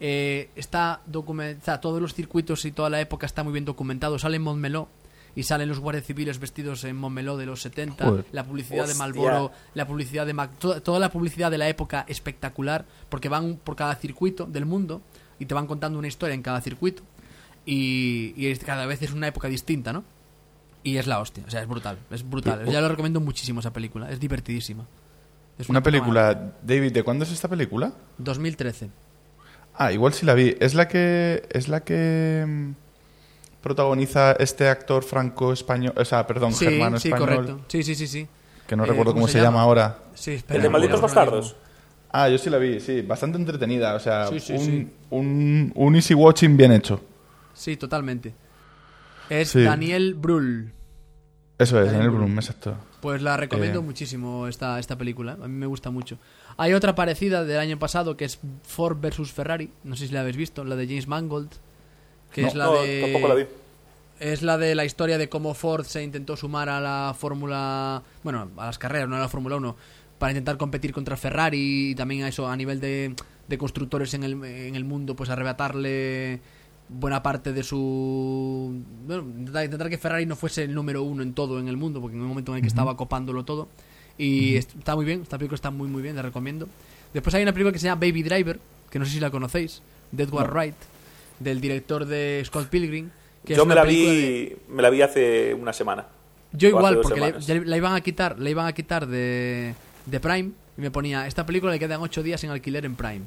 eh, 0.00 0.50
está 0.56 1.02
documentada 1.06 1.80
todos 1.80 2.02
los 2.02 2.12
circuitos 2.12 2.64
y 2.64 2.72
toda 2.72 2.90
la 2.90 3.00
época 3.00 3.24
está 3.24 3.44
muy 3.44 3.52
bien 3.52 3.64
documentado 3.64 4.18
sale 4.18 4.34
en 4.38 4.42
Montmeló 4.42 4.88
y 5.36 5.42
salen 5.44 5.68
los 5.68 5.78
guardias 5.80 6.04
civiles 6.04 6.38
vestidos 6.38 6.84
en 6.84 6.96
Montmeló 6.96 7.36
de 7.36 7.46
los 7.46 7.62
70 7.62 8.04
Joder. 8.04 8.24
la 8.32 8.44
publicidad 8.44 8.76
de 8.84 8.90
Hostia. 8.92 8.98
Marlboro 8.98 9.52
la 9.74 9.86
publicidad 9.86 10.26
de 10.26 10.32
Mac 10.34 10.50
toda, 10.58 10.80
toda 10.80 10.98
la 10.98 11.10
publicidad 11.10 11.50
de 11.50 11.58
la 11.58 11.68
época 11.68 12.04
espectacular 12.08 12.84
porque 13.08 13.28
van 13.28 13.56
por 13.62 13.76
cada 13.76 13.94
circuito 13.96 14.46
del 14.46 14.66
mundo 14.66 15.02
y 15.38 15.46
te 15.46 15.54
van 15.54 15.66
contando 15.66 15.98
una 15.98 16.08
historia 16.08 16.34
en 16.34 16.42
cada 16.42 16.60
circuito 16.60 17.02
y, 17.66 18.32
y 18.36 18.46
es- 18.48 18.58
cada 18.60 18.86
vez 18.86 19.02
es 19.02 19.12
una 19.12 19.28
época 19.28 19.48
distinta, 19.48 19.92
¿no? 19.92 20.04
Y 20.82 20.96
es 20.96 21.06
la 21.06 21.20
hostia, 21.20 21.44
o 21.46 21.50
sea, 21.50 21.60
es 21.60 21.68
brutal, 21.68 21.98
es 22.10 22.28
brutal. 22.28 22.60
Pero- 22.60 22.72
Ya 22.72 22.80
lo 22.80 22.88
recomiendo 22.88 23.20
muchísimo 23.20 23.60
esa 23.60 23.72
película, 23.72 24.10
es 24.10 24.18
divertidísima. 24.18 24.86
Es 25.58 25.68
Una 25.68 25.82
película, 25.82 26.54
David, 26.62 26.92
¿de 26.92 27.02
cuándo 27.02 27.24
es 27.24 27.30
esta 27.32 27.46
película? 27.48 27.92
2013. 28.16 28.90
Ah, 29.74 29.92
igual 29.92 30.14
sí 30.14 30.24
la 30.24 30.32
vi. 30.34 30.56
Es 30.58 30.74
la 30.74 30.88
que 30.88 31.46
es 31.50 31.68
la 31.68 31.84
que 31.84 32.44
mm, 32.46 32.70
protagoniza 33.60 34.32
este 34.32 34.68
actor 34.68 35.02
franco 35.02 35.52
español, 35.52 35.92
o 35.96 36.04
sea, 36.04 36.26
perdón, 36.26 36.52
Sí, 36.52 36.64
germano 36.66 36.98
sí, 36.98 37.10
correcto. 37.10 37.60
Sí, 37.68 37.82
sí, 37.82 37.94
sí, 37.94 38.06
sí. 38.06 38.26
que 38.66 38.76
no 38.76 38.84
Eh, 38.84 38.86
recuerdo 38.86 39.12
¿cómo 39.12 39.22
cómo, 39.22 39.26
se 39.26 39.32
se, 39.34 39.38
llama? 39.38 39.58
llama? 39.58 39.62
ahora. 39.62 39.98
Sí, 40.14 40.32
espera, 40.32 40.56
¿El 40.56 40.62
de 40.62 40.68
Malditos 40.68 41.00
Bastardos? 41.00 41.56
Ah, 42.12 42.28
yo 42.28 42.38
sí 42.38 42.50
la 42.50 42.58
vi, 42.58 42.80
sí, 42.80 43.02
bastante 43.02 43.38
entretenida, 43.38 43.94
o 43.94 44.00
sea, 44.00 44.26
Sí, 44.28 44.40
sí, 44.40 44.52
un, 44.54 44.58
sí. 44.60 44.88
un 45.10 45.72
un 45.74 45.94
easy 45.96 46.14
watching 46.14 46.56
bien 46.56 46.72
hecho. 46.72 47.00
Sí, 47.54 47.76
totalmente. 47.76 48.32
Es 49.28 49.50
Sí. 49.50 49.62
Daniel 49.62 50.14
Brühl. 50.14 50.72
Eso 51.58 51.78
es, 51.78 51.86
Daniel 51.86 52.06
en 52.06 52.10
el 52.10 52.16
Brühl. 52.16 52.32
Exacto. 52.34 52.74
Pues 53.00 53.22
la 53.22 53.36
recomiendo 53.36 53.78
Eh. 53.80 53.82
muchísimo 53.82 54.46
esta, 54.48 54.78
esta 54.78 54.96
película. 54.96 55.32
A 55.32 55.46
mí 55.48 55.54
me 55.54 55.66
gusta 55.66 55.90
mucho. 55.90 56.18
Hay 56.56 56.72
otra 56.74 56.94
parecida 56.94 57.44
del 57.44 57.58
año 57.58 57.78
pasado 57.78 58.16
que 58.16 58.24
es 58.24 58.38
Ford 58.64 58.96
vs 59.00 59.30
Ferrari. 59.32 59.70
No 59.84 59.94
sé 59.96 60.08
si 60.08 60.12
la 60.14 60.20
habéis 60.20 60.36
visto, 60.36 60.64
la 60.64 60.74
de 60.76 60.86
James 60.86 61.06
Mangold. 61.06 61.50
Que 62.32 62.42
No. 62.42 62.48
es 62.48 62.54
la 62.54 62.64
No, 62.66 62.82
de. 62.82 63.00
tampoco 63.02 63.28
la 63.28 63.34
vi. 63.34 63.44
Es 64.20 64.42
la 64.42 64.58
de 64.58 64.74
la 64.74 64.84
historia 64.84 65.16
de 65.18 65.28
cómo 65.28 65.54
Ford 65.54 65.84
se 65.84 66.02
intentó 66.02 66.36
sumar 66.36 66.68
a 66.68 66.80
la 66.80 67.14
Fórmula. 67.18 68.02
Bueno, 68.22 68.48
a 68.56 68.66
las 68.66 68.78
carreras, 68.78 69.08
no 69.08 69.16
a 69.16 69.20
la 69.20 69.28
Fórmula 69.28 69.56
1. 69.56 69.76
Para 70.18 70.32
intentar 70.32 70.58
competir 70.58 70.92
contra 70.92 71.16
Ferrari 71.16 71.90
y 71.90 71.94
también 71.94 72.24
a 72.24 72.28
eso, 72.28 72.46
a 72.46 72.54
nivel 72.56 72.78
de, 72.80 73.14
de 73.48 73.58
constructores 73.58 74.12
en 74.12 74.22
el, 74.24 74.32
en 74.44 74.74
el 74.76 74.84
mundo, 74.84 75.16
pues 75.16 75.30
arrebatarle 75.30 76.40
buena 76.90 77.22
parte 77.22 77.52
de 77.54 77.62
su. 77.62 78.82
Bueno, 79.06 79.22
intentar, 79.22 79.88
que 79.88 79.96
Ferrari 79.96 80.26
no 80.26 80.36
fuese 80.36 80.64
el 80.64 80.74
número 80.74 81.02
uno 81.02 81.22
en 81.22 81.32
todo 81.32 81.58
en 81.58 81.68
el 81.68 81.76
mundo, 81.78 82.00
porque 82.02 82.16
en 82.16 82.22
un 82.22 82.28
momento 82.28 82.52
en 82.52 82.56
el 82.56 82.62
que 82.62 82.68
estaba 82.68 82.96
copándolo 82.96 83.44
todo. 83.44 83.68
Y 84.18 84.56
est- 84.56 84.76
está 84.76 84.94
muy 84.94 85.06
bien, 85.06 85.22
esta 85.22 85.38
película 85.38 85.54
está 85.54 85.70
muy, 85.70 85.88
muy 85.88 86.02
bien, 86.02 86.14
la 86.16 86.20
recomiendo. 86.22 86.68
Después 87.14 87.34
hay 87.34 87.42
una 87.42 87.52
película 87.52 87.72
que 87.72 87.78
se 87.78 87.86
llama 87.86 88.00
Baby 88.00 88.22
Driver, 88.22 88.60
que 88.90 88.98
no 88.98 89.06
sé 89.06 89.12
si 89.12 89.20
la 89.20 89.30
conocéis, 89.30 89.80
de 90.12 90.24
Edward 90.24 90.50
Wright, 90.52 90.74
del 91.40 91.60
director 91.60 92.04
de 92.06 92.40
Scott 92.44 92.68
Pilgrim. 92.68 93.10
Que 93.44 93.54
es 93.54 93.56
Yo 93.56 93.66
me 93.66 93.74
la, 93.74 93.82
película 93.82 94.12
de- 94.12 94.56
vi, 94.68 94.72
me 94.74 94.82
la 94.82 94.90
vi 94.90 95.02
hace 95.02 95.54
una 95.54 95.72
semana. 95.72 96.06
yo 96.52 96.68
igual, 96.68 97.00
porque 97.00 97.34
la 97.64 97.76
iban 97.76 97.94
a 97.94 98.00
quitar, 98.02 98.38
la 98.38 98.50
iban 98.50 98.66
a 98.66 98.72
quitar 98.72 99.06
de, 99.06 99.74
de 100.06 100.20
Prime 100.20 100.50
y 100.76 100.80
me 100.82 100.90
ponía, 100.90 101.26
esta 101.26 101.44
película 101.46 101.72
le 101.72 101.78
quedan 101.78 102.00
ocho 102.02 102.22
días 102.22 102.44
en 102.44 102.50
alquiler 102.50 102.84
en 102.84 102.94
Prime. 102.96 103.22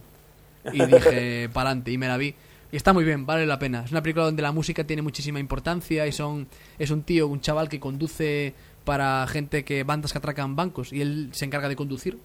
Y 0.71 0.85
dije, 0.85 1.49
pa'lante, 1.51 1.91
y 1.91 1.97
me 1.97 2.07
la 2.07 2.17
vi. 2.17 2.33
Y 2.71 2.75
está 2.75 2.93
muy 2.93 3.03
bien, 3.03 3.25
vale 3.25 3.45
la 3.45 3.59
pena. 3.59 3.83
Es 3.85 3.91
una 3.91 4.01
película 4.01 4.25
donde 4.25 4.41
la 4.41 4.51
música 4.51 4.83
tiene 4.83 5.01
muchísima 5.01 5.39
importancia 5.39 6.07
y 6.07 6.11
son 6.11 6.47
es 6.79 6.89
un 6.91 7.03
tío, 7.03 7.27
un 7.27 7.41
chaval 7.41 7.67
que 7.69 7.79
conduce 7.79 8.53
para 8.83 9.25
gente 9.27 9.63
que 9.63 9.83
bandas 9.83 10.11
que 10.11 10.17
atracan 10.19 10.55
bancos 10.55 10.91
y 10.93 11.01
él 11.01 11.29
se 11.33 11.45
encarga 11.45 11.69
de 11.69 11.75
conducir. 11.75 12.17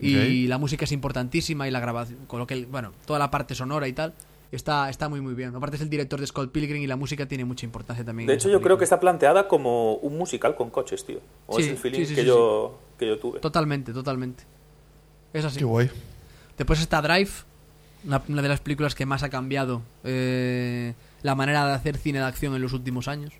Y 0.00 0.48
la 0.48 0.58
música 0.58 0.84
es 0.84 0.92
importantísima 0.92 1.68
y 1.68 1.70
la 1.70 1.78
grabación, 1.78 2.18
con 2.26 2.40
lo 2.40 2.46
que, 2.46 2.64
bueno, 2.66 2.92
toda 3.06 3.18
la 3.20 3.30
parte 3.30 3.54
sonora 3.54 3.86
y 3.86 3.92
tal, 3.92 4.12
está, 4.56 4.88
está 4.90 5.08
muy 5.08 5.20
muy 5.20 5.34
bien. 5.34 5.54
Aparte 5.54 5.76
es 5.76 5.82
el 5.82 5.90
director 5.90 6.20
de 6.20 6.26
Scott 6.26 6.52
Pilgrim 6.52 6.82
y 6.82 6.86
la 6.86 6.96
música 6.96 7.26
tiene 7.26 7.44
mucha 7.44 7.66
importancia 7.66 8.04
también. 8.04 8.26
De 8.26 8.34
hecho, 8.34 8.48
yo 8.50 8.60
creo 8.60 8.78
que 8.78 8.84
está 8.84 9.00
planteada 9.00 9.48
como 9.48 9.94
un 9.96 10.16
musical 10.18 10.54
con 10.54 10.70
coches, 10.70 11.04
tío. 11.04 11.18
O 11.46 11.56
Sí, 11.56 11.62
es 11.64 11.68
el 11.70 11.76
feeling 11.78 11.98
sí, 12.00 12.06
sí, 12.06 12.14
que, 12.14 12.20
sí, 12.22 12.26
yo, 12.26 12.78
que 12.98 13.06
yo 13.06 13.18
tuve. 13.18 13.40
Totalmente, 13.40 13.92
totalmente. 13.92 14.44
Es 15.32 15.44
así. 15.44 15.58
Qué 15.58 15.64
guay. 15.64 15.90
Después 16.58 16.80
está 16.80 17.00
Drive, 17.02 17.30
una, 18.04 18.22
una 18.28 18.42
de 18.42 18.48
las 18.48 18.60
películas 18.60 18.94
que 18.94 19.06
más 19.06 19.22
ha 19.22 19.30
cambiado 19.30 19.82
eh, 20.04 20.94
la 21.22 21.34
manera 21.34 21.66
de 21.66 21.72
hacer 21.72 21.96
cine 21.96 22.18
de 22.18 22.24
acción 22.26 22.54
en 22.54 22.62
los 22.62 22.72
últimos 22.72 23.08
años. 23.08 23.32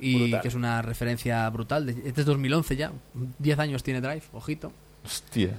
Y 0.00 0.20
Brutal. 0.22 0.40
que 0.40 0.48
es 0.48 0.54
una 0.54 0.80
referencia 0.80 1.48
brutal. 1.50 1.84
de- 1.84 2.08
Este 2.08 2.22
es 2.22 2.26
2011 2.26 2.76
ya. 2.76 2.92
10 3.38 3.58
años 3.58 3.82
tiene 3.82 4.00
Drive, 4.00 4.22
ojito. 4.32 4.72
Hostia. 5.04 5.50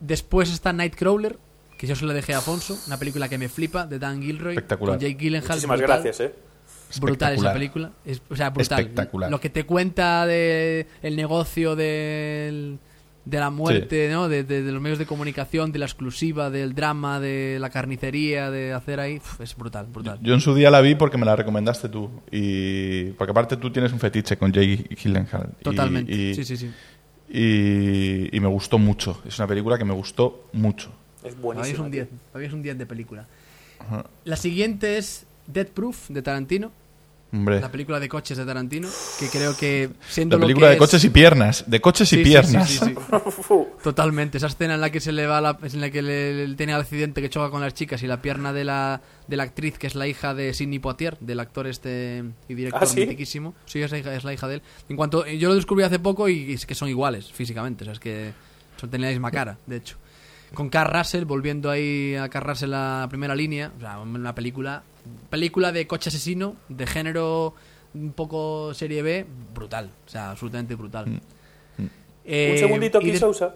Después 0.00 0.50
está 0.52 0.72
Nightcrawler, 0.72 1.38
que 1.84 1.88
yo 1.90 1.96
se 1.96 2.04
la 2.06 2.14
dejé 2.14 2.34
a 2.34 2.38
Afonso. 2.38 2.78
Una 2.86 2.98
película 2.98 3.28
que 3.28 3.38
me 3.38 3.48
flipa, 3.48 3.86
de 3.86 3.98
Dan 3.98 4.22
Gilroy. 4.22 4.54
Espectacular. 4.54 4.96
Con 4.98 5.00
Jake 5.06 5.14
Gyllenhaal. 5.22 5.48
Muchísimas 5.50 5.78
brutal. 5.78 6.02
gracias, 6.02 6.20
eh. 6.28 6.34
Brutal 7.00 7.32
esa 7.34 7.52
película. 7.52 7.90
Es, 8.04 8.22
o 8.30 8.36
sea, 8.36 8.50
brutal. 8.50 8.78
Espectacular. 8.80 9.30
Lo 9.30 9.40
que 9.40 9.50
te 9.50 9.64
cuenta 9.66 10.26
de 10.26 10.86
el 11.02 11.16
negocio 11.16 11.74
del, 11.74 12.78
de 13.24 13.38
la 13.40 13.50
muerte, 13.50 14.08
¿no? 14.12 14.28
De, 14.28 14.44
de- 14.44 14.62
de 14.62 14.70
los 14.70 14.80
medios 14.80 14.98
de 15.00 15.06
comunicación, 15.06 15.72
de 15.72 15.80
la 15.80 15.86
exclusiva, 15.86 16.50
del 16.50 16.74
drama, 16.74 17.18
de 17.18 17.58
la 17.60 17.70
carnicería, 17.70 18.50
de 18.52 18.72
hacer 18.72 19.00
ahí. 19.00 19.16
Uf, 19.16 19.40
es 19.40 19.56
brutal, 19.56 19.86
brutal. 19.86 20.20
Yo 20.22 20.34
en 20.34 20.40
su 20.40 20.54
día 20.54 20.70
la 20.70 20.80
vi 20.82 20.94
porque 20.94 21.18
me 21.18 21.26
la 21.26 21.34
recomendaste 21.34 21.88
tú. 21.88 22.10
Y 22.30 23.06
porque 23.12 23.32
aparte 23.32 23.56
tú 23.56 23.72
tienes 23.72 23.92
un 23.92 23.98
fetiche 23.98 24.36
con 24.36 24.52
Jake 24.52 24.94
Gyllenhaal. 25.02 25.50
Y- 25.60 25.64
Totalmente. 25.64 26.12
Y, 26.12 26.34
sí, 26.36 26.44
sí, 26.44 26.56
sí. 26.56 26.70
y- 27.28 28.36
y 28.36 28.40
me 28.40 28.46
gustó 28.48 28.78
mucho. 28.78 29.20
Es 29.26 29.36
una 29.40 29.48
película 29.48 29.76
que 29.78 29.84
me 29.84 29.94
gustó 29.94 30.48
mucho. 30.52 30.92
Es 31.24 31.32
mí 31.32 31.38
es 31.38 31.42
buenísimo. 31.42 31.84
un 31.84 31.90
10. 31.90 32.08
Para 32.32 32.40
mí 32.42 32.46
es 32.46 32.52
un 32.52 32.62
10 32.62 32.78
de 32.78 32.86
película. 32.86 33.26
Ajá. 33.80 34.04
La 34.24 34.36
siguiente 34.36 34.98
es 34.98 35.26
Dead 35.46 35.66
Proof 35.66 36.08
de 36.10 36.22
Tarantino. 36.22 36.70
Hombre. 37.32 37.60
La 37.60 37.68
película 37.72 37.98
de 37.98 38.08
coches 38.08 38.38
de 38.38 38.44
Tarantino. 38.46 38.88
Que 39.18 39.28
creo 39.28 39.56
que 39.56 39.90
siendo 40.08 40.36
La 40.36 40.42
lo 40.42 40.46
película 40.46 40.66
que 40.66 40.70
de 40.70 40.74
es- 40.74 40.78
coches 40.78 41.02
y 41.04 41.10
piernas. 41.10 41.64
De 41.66 41.80
coches 41.80 42.12
y 42.12 42.16
Sí, 42.16 42.22
sí, 42.24 42.30
piernas. 42.30 42.70
sí, 42.70 42.78
sí, 42.78 42.84
sí. 42.94 42.94
Totalmente. 43.82 44.38
Esa 44.38 44.46
escena 44.46 44.74
en 44.74 44.80
la 44.80 44.90
que 44.90 45.00
se 45.00 45.10
le 45.10 45.26
va 45.26 45.40
la, 45.40 45.58
en 45.60 45.80
la 45.80 45.90
que 45.90 46.00
le, 46.00 46.46
le 46.46 46.54
tiene 46.54 46.74
el 46.74 46.80
accidente 46.80 47.20
que 47.20 47.28
choca 47.30 47.50
con 47.50 47.60
las 47.60 47.74
chicas 47.74 48.02
y 48.04 48.06
la 48.06 48.22
pierna 48.22 48.52
de 48.52 48.62
la, 48.64 49.00
de 49.26 49.36
la 49.36 49.42
actriz 49.42 49.78
que 49.78 49.88
es 49.88 49.96
la 49.96 50.06
hija 50.06 50.32
de 50.32 50.54
Sidney 50.54 50.78
Poitier, 50.78 51.18
del 51.18 51.40
actor 51.40 51.66
este 51.66 52.22
y 52.48 52.54
director 52.54 52.84
¿Ah, 52.84 52.86
sí? 52.86 53.00
mitiquísimo. 53.00 53.54
Sí, 53.66 53.82
es 53.82 53.90
la, 53.90 53.98
hija, 53.98 54.14
es 54.14 54.22
la 54.22 54.32
hija 54.32 54.46
de 54.46 54.54
él. 54.56 54.62
En 54.88 54.96
cuanto 54.96 55.26
yo 55.26 55.48
lo 55.48 55.56
descubrí 55.56 55.82
hace 55.82 55.98
poco 55.98 56.28
y 56.28 56.52
es 56.52 56.66
que 56.66 56.76
son 56.76 56.88
iguales 56.88 57.32
físicamente, 57.32 57.82
o 57.82 57.86
sea, 57.86 57.94
es 57.94 58.00
que 58.00 58.32
son 58.76 58.90
tienen 58.90 59.08
la 59.08 59.12
misma 59.12 59.32
cara, 59.32 59.58
de 59.66 59.76
hecho. 59.76 59.96
Con 60.54 60.68
Carl 60.70 60.92
Russell 60.96 61.24
volviendo 61.24 61.70
ahí 61.70 62.14
a 62.16 62.28
Carl 62.28 62.46
Russell 62.48 62.70
la 62.70 63.06
primera 63.10 63.34
línea, 63.34 63.72
o 63.76 63.80
sea, 63.80 63.98
una 64.00 64.34
película 64.34 64.82
película 65.30 65.70
de 65.72 65.86
coche 65.86 66.08
asesino 66.08 66.56
de 66.68 66.86
género 66.86 67.54
un 67.92 68.12
poco 68.12 68.72
serie 68.74 69.02
B, 69.02 69.26
brutal, 69.54 69.90
o 70.06 70.08
sea, 70.08 70.30
absolutamente 70.30 70.74
brutal. 70.74 71.20
Eh, 72.24 72.50
un 72.52 72.58
segundito 72.58 72.98
aquí, 72.98 73.10
de- 73.10 73.18
Sousa. 73.18 73.54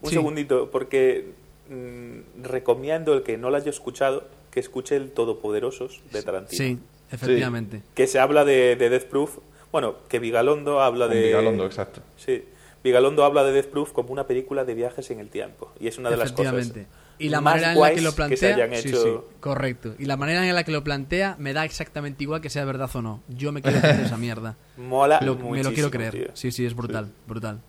Un 0.00 0.08
Sí. 0.10 0.16
segundito, 0.16 0.70
porque 0.70 1.32
mm, 1.70 2.42
recomiendo 2.44 3.14
el 3.14 3.22
que 3.22 3.36
no 3.36 3.50
lo 3.50 3.56
haya 3.56 3.70
escuchado 3.70 4.26
que 4.50 4.60
escuche 4.60 4.96
el 4.96 5.10
Todopoderosos 5.10 6.00
de 6.12 6.22
Tarantino. 6.22 6.56
Sí, 6.64 6.78
efectivamente. 7.10 7.82
Que 7.94 8.06
se 8.06 8.18
habla 8.18 8.44
de, 8.44 8.74
de 8.76 8.88
Death 8.90 9.04
Proof. 9.04 9.38
Bueno, 9.70 9.96
que 10.08 10.18
Vigalondo 10.18 10.80
habla 10.80 11.08
de. 11.08 11.22
Vigalondo, 11.26 11.66
exacto. 11.66 12.00
Sí. 12.16 12.42
Vigalondo 12.84 13.24
habla 13.24 13.42
de 13.44 13.52
Death 13.52 13.66
Proof 13.66 13.92
como 13.92 14.12
una 14.12 14.26
película 14.26 14.64
de 14.64 14.74
viajes 14.74 15.10
en 15.10 15.18
el 15.20 15.28
tiempo. 15.30 15.72
Y 15.80 15.88
es 15.88 15.98
una 15.98 16.10
de 16.10 16.16
las 16.16 16.32
cosas. 16.32 16.52
Efectivamente. 16.54 16.86
Y 17.20 17.30
la 17.30 17.40
más 17.40 17.54
manera 17.54 17.72
en 17.72 17.80
la 17.80 17.90
que 17.94 18.00
lo 18.00 18.10
se 18.10 18.16
plantea. 18.16 18.54
hayan 18.54 18.74
sí, 18.76 18.88
hecho- 18.90 19.02
sí, 19.02 19.34
correcto. 19.40 19.94
Y 19.98 20.04
la 20.04 20.16
manera 20.16 20.46
en 20.48 20.54
la 20.54 20.62
que 20.62 20.70
lo 20.70 20.84
plantea 20.84 21.34
me 21.40 21.52
da 21.52 21.64
exactamente 21.64 22.22
igual 22.22 22.40
que 22.40 22.48
sea 22.48 22.64
verdad 22.64 22.88
o 22.94 23.02
no. 23.02 23.22
Yo 23.28 23.50
me 23.50 23.60
quiero 23.60 23.80
creer 23.80 24.00
esa 24.02 24.16
mierda. 24.16 24.56
Mola 24.76 25.18
Lo- 25.22 25.34
me 25.36 25.62
lo 25.64 25.72
quiero 25.72 25.90
creer. 25.90 26.12
tío. 26.12 26.26
Sí, 26.34 26.52
sí, 26.52 26.64
es 26.64 26.74
brutal, 26.76 27.10
brutal. 27.26 27.60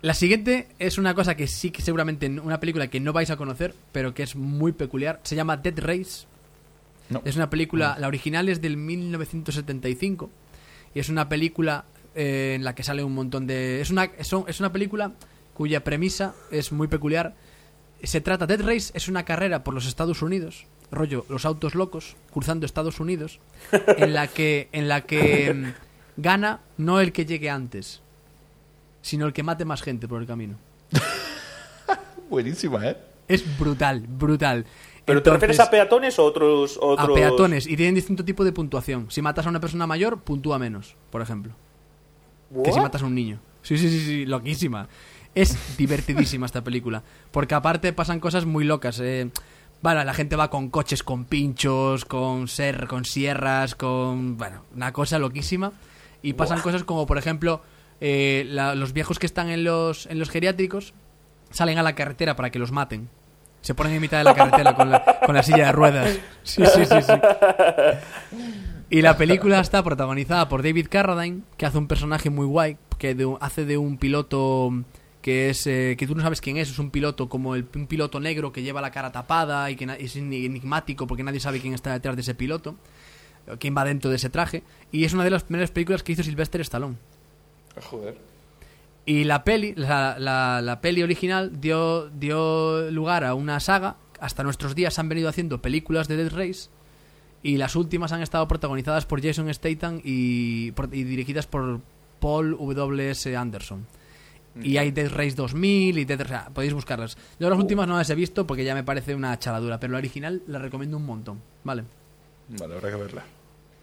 La 0.00 0.14
siguiente 0.14 0.68
es 0.78 0.96
una 0.96 1.12
cosa 1.14 1.34
que 1.36 1.48
sí 1.48 1.72
que 1.72 1.82
seguramente 1.82 2.26
en 2.26 2.38
una 2.38 2.60
película 2.60 2.86
que 2.86 3.00
no 3.00 3.12
vais 3.12 3.30
a 3.30 3.36
conocer, 3.36 3.74
pero 3.90 4.14
que 4.14 4.22
es 4.22 4.36
muy 4.36 4.70
peculiar. 4.70 5.18
Se 5.24 5.34
llama 5.34 5.56
Dead 5.56 5.74
Race. 5.78 6.26
No. 7.10 7.20
Es 7.24 7.34
una 7.34 7.50
película, 7.50 7.96
la 7.98 8.06
original 8.06 8.48
es 8.48 8.60
del 8.60 8.76
1975 8.76 10.30
y 10.94 11.00
es 11.00 11.08
una 11.08 11.28
película 11.28 11.84
eh, 12.18 12.54
en 12.56 12.64
la 12.64 12.74
que 12.74 12.82
sale 12.82 13.04
un 13.04 13.14
montón 13.14 13.46
de... 13.46 13.80
Es 13.80 13.90
una, 13.90 14.10
son- 14.22 14.44
es 14.48 14.58
una 14.58 14.72
película 14.72 15.12
cuya 15.54 15.84
premisa 15.84 16.34
es 16.50 16.72
muy 16.72 16.88
peculiar. 16.88 17.34
Se 18.02 18.20
trata, 18.20 18.46
Dead 18.46 18.60
Race 18.60 18.90
es 18.94 19.06
una 19.08 19.24
carrera 19.24 19.62
por 19.62 19.72
los 19.74 19.86
Estados 19.86 20.20
Unidos, 20.22 20.66
rollo, 20.90 21.24
los 21.28 21.44
autos 21.44 21.74
locos, 21.74 22.16
cruzando 22.32 22.66
Estados 22.66 22.98
Unidos, 23.00 23.38
en 23.96 24.14
la 24.14 24.26
que, 24.26 24.68
en 24.72 24.88
la 24.88 25.02
que 25.02 25.54
mm, 25.54 26.20
gana 26.20 26.60
no 26.76 27.00
el 27.00 27.12
que 27.12 27.24
llegue 27.24 27.50
antes, 27.50 28.00
sino 29.00 29.26
el 29.26 29.32
que 29.32 29.42
mate 29.44 29.64
más 29.64 29.82
gente 29.82 30.08
por 30.08 30.20
el 30.20 30.26
camino. 30.26 30.56
Buenísima, 32.30 32.86
¿eh? 32.86 32.96
Es 33.26 33.58
brutal, 33.58 34.00
brutal. 34.08 34.64
¿Pero 35.04 35.22
te 35.22 35.30
refieres 35.30 35.58
a 35.60 35.70
peatones 35.70 36.18
o 36.18 36.24
otros, 36.24 36.78
otros...? 36.80 37.08
a 37.10 37.14
peatones 37.14 37.66
y 37.66 37.76
tienen 37.76 37.94
distinto 37.94 38.24
tipo 38.24 38.44
de 38.44 38.52
puntuación. 38.52 39.10
Si 39.10 39.22
matas 39.22 39.46
a 39.46 39.48
una 39.48 39.60
persona 39.60 39.86
mayor, 39.86 40.20
puntúa 40.20 40.58
menos, 40.58 40.96
por 41.10 41.22
ejemplo. 41.22 41.52
Que 42.64 42.72
si 42.72 42.78
¿What? 42.78 42.82
matas 42.84 43.02
a 43.02 43.06
un 43.06 43.14
niño. 43.14 43.38
Sí, 43.62 43.76
sí, 43.76 43.88
sí, 43.90 44.00
sí, 44.00 44.26
loquísima. 44.26 44.88
Es 45.34 45.56
divertidísima 45.76 46.46
esta 46.46 46.62
película. 46.62 47.02
Porque 47.30 47.54
aparte 47.54 47.92
pasan 47.92 48.20
cosas 48.20 48.44
muy 48.46 48.64
locas. 48.64 48.98
Eh. 49.00 49.30
Vale, 49.82 50.04
la 50.04 50.14
gente 50.14 50.34
va 50.34 50.50
con 50.50 50.70
coches, 50.70 51.02
con 51.02 51.24
pinchos, 51.24 52.04
con 52.04 52.48
ser, 52.48 52.86
con 52.88 53.04
sierras, 53.04 53.74
con. 53.74 54.36
Bueno, 54.36 54.64
una 54.74 54.92
cosa 54.92 55.18
loquísima. 55.18 55.72
Y 56.22 56.32
pasan 56.32 56.60
cosas 56.60 56.82
como, 56.82 57.06
por 57.06 57.16
ejemplo, 57.18 57.62
eh, 58.00 58.44
la- 58.48 58.74
los 58.74 58.92
viejos 58.92 59.18
que 59.20 59.26
están 59.26 59.50
en 59.50 59.62
los, 59.62 60.06
en 60.06 60.18
los 60.18 60.30
geriátricos 60.30 60.94
salen 61.50 61.78
a 61.78 61.82
la 61.82 61.94
carretera 61.94 62.34
para 62.34 62.50
que 62.50 62.58
los 62.58 62.72
maten. 62.72 63.08
Se 63.60 63.74
ponen 63.74 63.92
en 63.94 64.00
mitad 64.00 64.18
de 64.18 64.24
la 64.24 64.34
carretera 64.34 64.74
con 64.74 64.90
la, 64.90 65.20
con 65.24 65.34
la 65.34 65.42
silla 65.42 65.66
de 65.66 65.72
ruedas. 65.72 66.18
Sí, 66.42 66.64
sí, 66.66 66.84
sí, 66.84 67.02
sí. 67.02 67.12
Y 68.90 69.02
la 69.02 69.16
película 69.18 69.60
está 69.60 69.82
protagonizada 69.82 70.48
por 70.48 70.62
David 70.62 70.86
Carradine, 70.90 71.42
que 71.58 71.66
hace 71.66 71.76
un 71.78 71.88
personaje 71.88 72.30
muy 72.30 72.46
guay, 72.46 72.78
que 72.98 73.14
de 73.14 73.36
hace 73.40 73.64
de 73.66 73.76
un 73.76 73.98
piloto 73.98 74.72
que 75.20 75.50
es 75.50 75.64
que 75.64 75.96
que 75.98 76.06
tú 76.06 76.14
no 76.14 76.22
sabes 76.22 76.40
quién 76.40 76.56
es, 76.56 76.70
es 76.70 76.78
un 76.78 76.90
piloto 76.90 77.28
como 77.28 77.54
el, 77.54 77.66
un 77.74 77.86
piloto 77.86 78.18
negro 78.20 78.50
que 78.52 78.62
lleva 78.62 78.80
la 78.80 78.90
cara 78.90 79.12
tapada 79.12 79.70
y 79.70 79.76
que 79.76 79.84
es 79.98 80.16
enigmático 80.16 81.06
porque 81.06 81.22
nadie 81.22 81.40
sabe 81.40 81.60
quién 81.60 81.74
está 81.74 81.92
detrás 81.92 82.16
de 82.16 82.22
ese 82.22 82.34
piloto, 82.34 82.76
quién 83.58 83.76
va 83.76 83.84
dentro 83.84 84.08
de 84.10 84.16
ese 84.16 84.30
traje, 84.30 84.62
y 84.90 85.04
es 85.04 85.12
una 85.12 85.24
de 85.24 85.30
las 85.30 85.44
primeras 85.44 85.70
películas 85.70 86.02
que 86.02 86.12
hizo 86.12 86.22
Sylvester 86.22 86.60
Stallone. 86.62 86.96
Joder. 87.82 88.16
Y 89.04 89.24
la 89.24 89.44
peli, 89.44 89.74
la, 89.76 90.16
la- 90.18 90.60
la 90.62 90.80
peli 90.80 91.02
original 91.02 91.60
dio, 91.60 92.08
dio 92.10 92.90
lugar 92.90 93.24
a 93.24 93.34
una 93.34 93.58
saga. 93.60 93.96
Hasta 94.20 94.42
nuestros 94.42 94.74
días 94.74 94.98
han 94.98 95.08
venido 95.08 95.28
haciendo 95.28 95.62
películas 95.62 96.08
de 96.08 96.16
Dead 96.16 96.30
Race. 96.32 96.68
Y 97.42 97.56
las 97.56 97.76
últimas 97.76 98.12
han 98.12 98.22
estado 98.22 98.48
protagonizadas 98.48 99.06
por 99.06 99.22
Jason 99.22 99.52
Statham 99.52 100.00
y, 100.02 100.72
dirigidas 100.90 101.46
por 101.46 101.80
Paul 102.20 102.56
W.S. 102.58 103.36
Anderson. 103.36 103.86
Y 104.60 104.76
hay 104.76 104.90
Dead 104.90 105.08
Race 105.10 105.36
2000 105.36 105.98
y 105.98 106.04
Dead 106.04 106.20
o 106.20 106.26
sea, 106.26 106.48
podéis 106.52 106.74
buscarlas. 106.74 107.16
Yo 107.38 107.48
las 107.48 107.58
últimas 107.58 107.86
no 107.86 107.96
las 107.96 108.10
he 108.10 108.14
visto 108.16 108.46
porque 108.46 108.64
ya 108.64 108.74
me 108.74 108.82
parece 108.82 109.14
una 109.14 109.38
chaladura, 109.38 109.78
pero 109.78 109.92
la 109.92 109.98
original 109.98 110.42
la 110.48 110.58
recomiendo 110.58 110.96
un 110.96 111.06
montón, 111.06 111.40
¿vale? 111.62 111.84
Vale, 112.48 112.74
habrá 112.74 112.90
que 112.90 112.96
verla. 112.96 113.24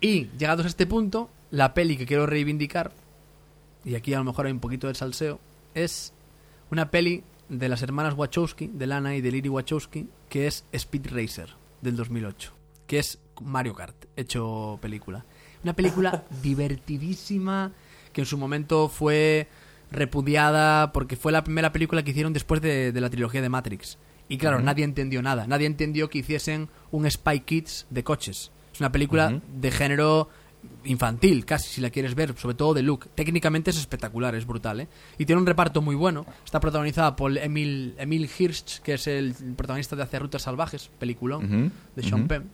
Y 0.02 0.28
llegados 0.38 0.66
a 0.66 0.68
este 0.68 0.86
punto, 0.86 1.30
la 1.52 1.74
peli 1.74 1.96
que 1.96 2.06
quiero 2.06 2.26
reivindicar, 2.26 2.92
y 3.86 3.96
aquí 3.96 4.14
a 4.14 4.18
lo 4.18 4.26
mejor 4.26 4.48
hay 4.48 4.52
un 4.52 4.60
poquito 4.60 4.88
de 4.88 4.96
salseo, 4.96 5.40
es 5.74 6.14
una 6.72 6.92
peli 6.92 7.24
de 7.48 7.70
las 7.70 7.82
hermanas 7.82 8.16
Wachowski, 8.16 8.68
de 8.68 8.88
Lana 8.88 9.16
y 9.16 9.22
de 9.22 9.32
Lily 9.32 9.50
Wachowski, 9.50 10.10
que 10.30 10.48
es 10.48 10.66
Speed 10.72 11.08
Racer, 11.12 11.50
del 11.82 11.96
2008, 11.96 12.52
que 12.88 13.00
es 13.00 13.20
Mario 13.42 13.74
Kart, 13.74 14.06
hecho 14.16 14.80
película. 14.82 15.26
Una 15.64 15.74
película 15.74 16.24
divertidísima, 16.44 17.72
que 18.14 18.22
en 18.22 18.28
su 18.28 18.38
momento 18.38 18.90
fue 18.90 19.48
repudiada 19.92 20.92
porque 20.92 21.16
fue 21.16 21.32
la 21.32 21.44
primera 21.44 21.72
película 21.72 22.04
que 22.04 22.12
hicieron 22.12 22.34
después 22.34 22.62
de, 22.62 22.92
de 22.92 23.02
la 23.02 23.10
trilogía 23.10 23.42
de 23.42 23.50
Matrix. 23.50 23.98
Y 24.28 24.38
claro, 24.38 24.60
nadie 24.60 24.84
entendió 24.84 25.22
nada. 25.22 25.46
Nadie 25.48 25.68
entendió 25.68 26.10
que 26.10 26.20
hiciesen 26.20 26.70
un 26.92 27.10
Spy 27.10 27.42
Kids 27.42 27.86
de 27.90 28.04
coches. 28.04 28.52
Es 28.74 28.80
una 28.80 28.92
película 28.92 29.42
de 29.54 29.72
género 29.72 30.30
infantil, 30.84 31.46
casi, 31.46 31.70
si 31.70 31.82
la 31.82 31.90
quieres 31.90 32.16
ver, 32.16 32.36
sobre 32.38 32.56
todo 32.56 32.74
de 32.74 32.82
look. 32.82 33.08
Técnicamente 33.16 33.70
es 33.70 33.78
espectacular, 33.78 34.36
es 34.36 34.46
brutal, 34.46 34.82
¿eh? 34.82 34.88
Y 35.18 35.26
tiene 35.26 35.40
un 35.42 35.48
reparto 35.48 35.82
muy 35.82 35.96
bueno. 35.96 36.26
Está 36.44 36.60
protagonizada 36.60 37.16
por 37.16 37.38
Emil, 37.38 37.96
Emil 37.98 38.30
Hirsch, 38.38 38.82
que 38.82 38.96
es 38.96 39.08
el 39.08 39.34
protagonista 39.56 39.96
de 39.96 40.04
Hacia 40.04 40.20
Rutas 40.20 40.42
Salvajes, 40.42 40.90
peliculón, 41.00 41.72
de 41.96 42.04
Sean. 42.04 42.28
Penn. 42.28 42.50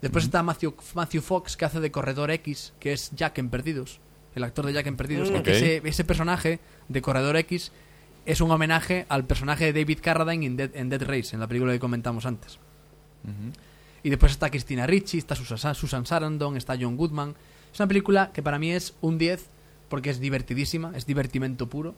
Después 0.00 0.24
está 0.24 0.42
Matthew, 0.42 0.74
Matthew 0.94 1.22
Fox, 1.22 1.56
que 1.56 1.64
hace 1.64 1.80
de 1.80 1.90
Corredor 1.90 2.30
X, 2.30 2.72
que 2.78 2.92
es 2.92 3.10
Jack 3.14 3.38
en 3.38 3.50
Perdidos. 3.50 4.00
El 4.34 4.44
actor 4.44 4.64
de 4.66 4.72
Jack 4.72 4.86
en 4.86 4.96
Perdidos. 4.96 5.30
Mm. 5.30 5.36
Ese, 5.44 5.82
ese 5.84 6.04
personaje 6.04 6.60
de 6.88 7.02
Corredor 7.02 7.36
X 7.36 7.72
es 8.28 8.40
un 8.40 8.50
homenaje 8.50 9.06
al 9.08 9.24
personaje 9.24 9.72
de 9.72 9.80
David 9.80 10.00
Carradine 10.02 10.44
en 10.46 10.56
Dead, 10.56 10.70
en 10.74 10.90
Dead 10.90 11.02
Race, 11.02 11.34
en 11.34 11.40
la 11.40 11.46
película 11.46 11.72
que 11.72 11.80
comentamos 11.80 12.26
antes. 12.26 12.58
Y 14.02 14.10
después 14.10 14.32
está 14.32 14.50
Christina 14.50 14.86
Ricci, 14.86 15.18
está 15.18 15.34
Susan, 15.34 15.74
Susan 15.74 16.06
Sarandon, 16.06 16.56
está 16.56 16.76
John 16.78 16.96
Goodman. 16.96 17.34
Es 17.72 17.80
una 17.80 17.88
película 17.88 18.30
que 18.32 18.42
para 18.42 18.58
mí 18.58 18.70
es 18.70 18.94
un 19.00 19.18
10 19.18 19.48
porque 19.88 20.10
es 20.10 20.20
divertidísima, 20.20 20.92
es 20.94 21.06
divertimento 21.06 21.68
puro. 21.68 21.94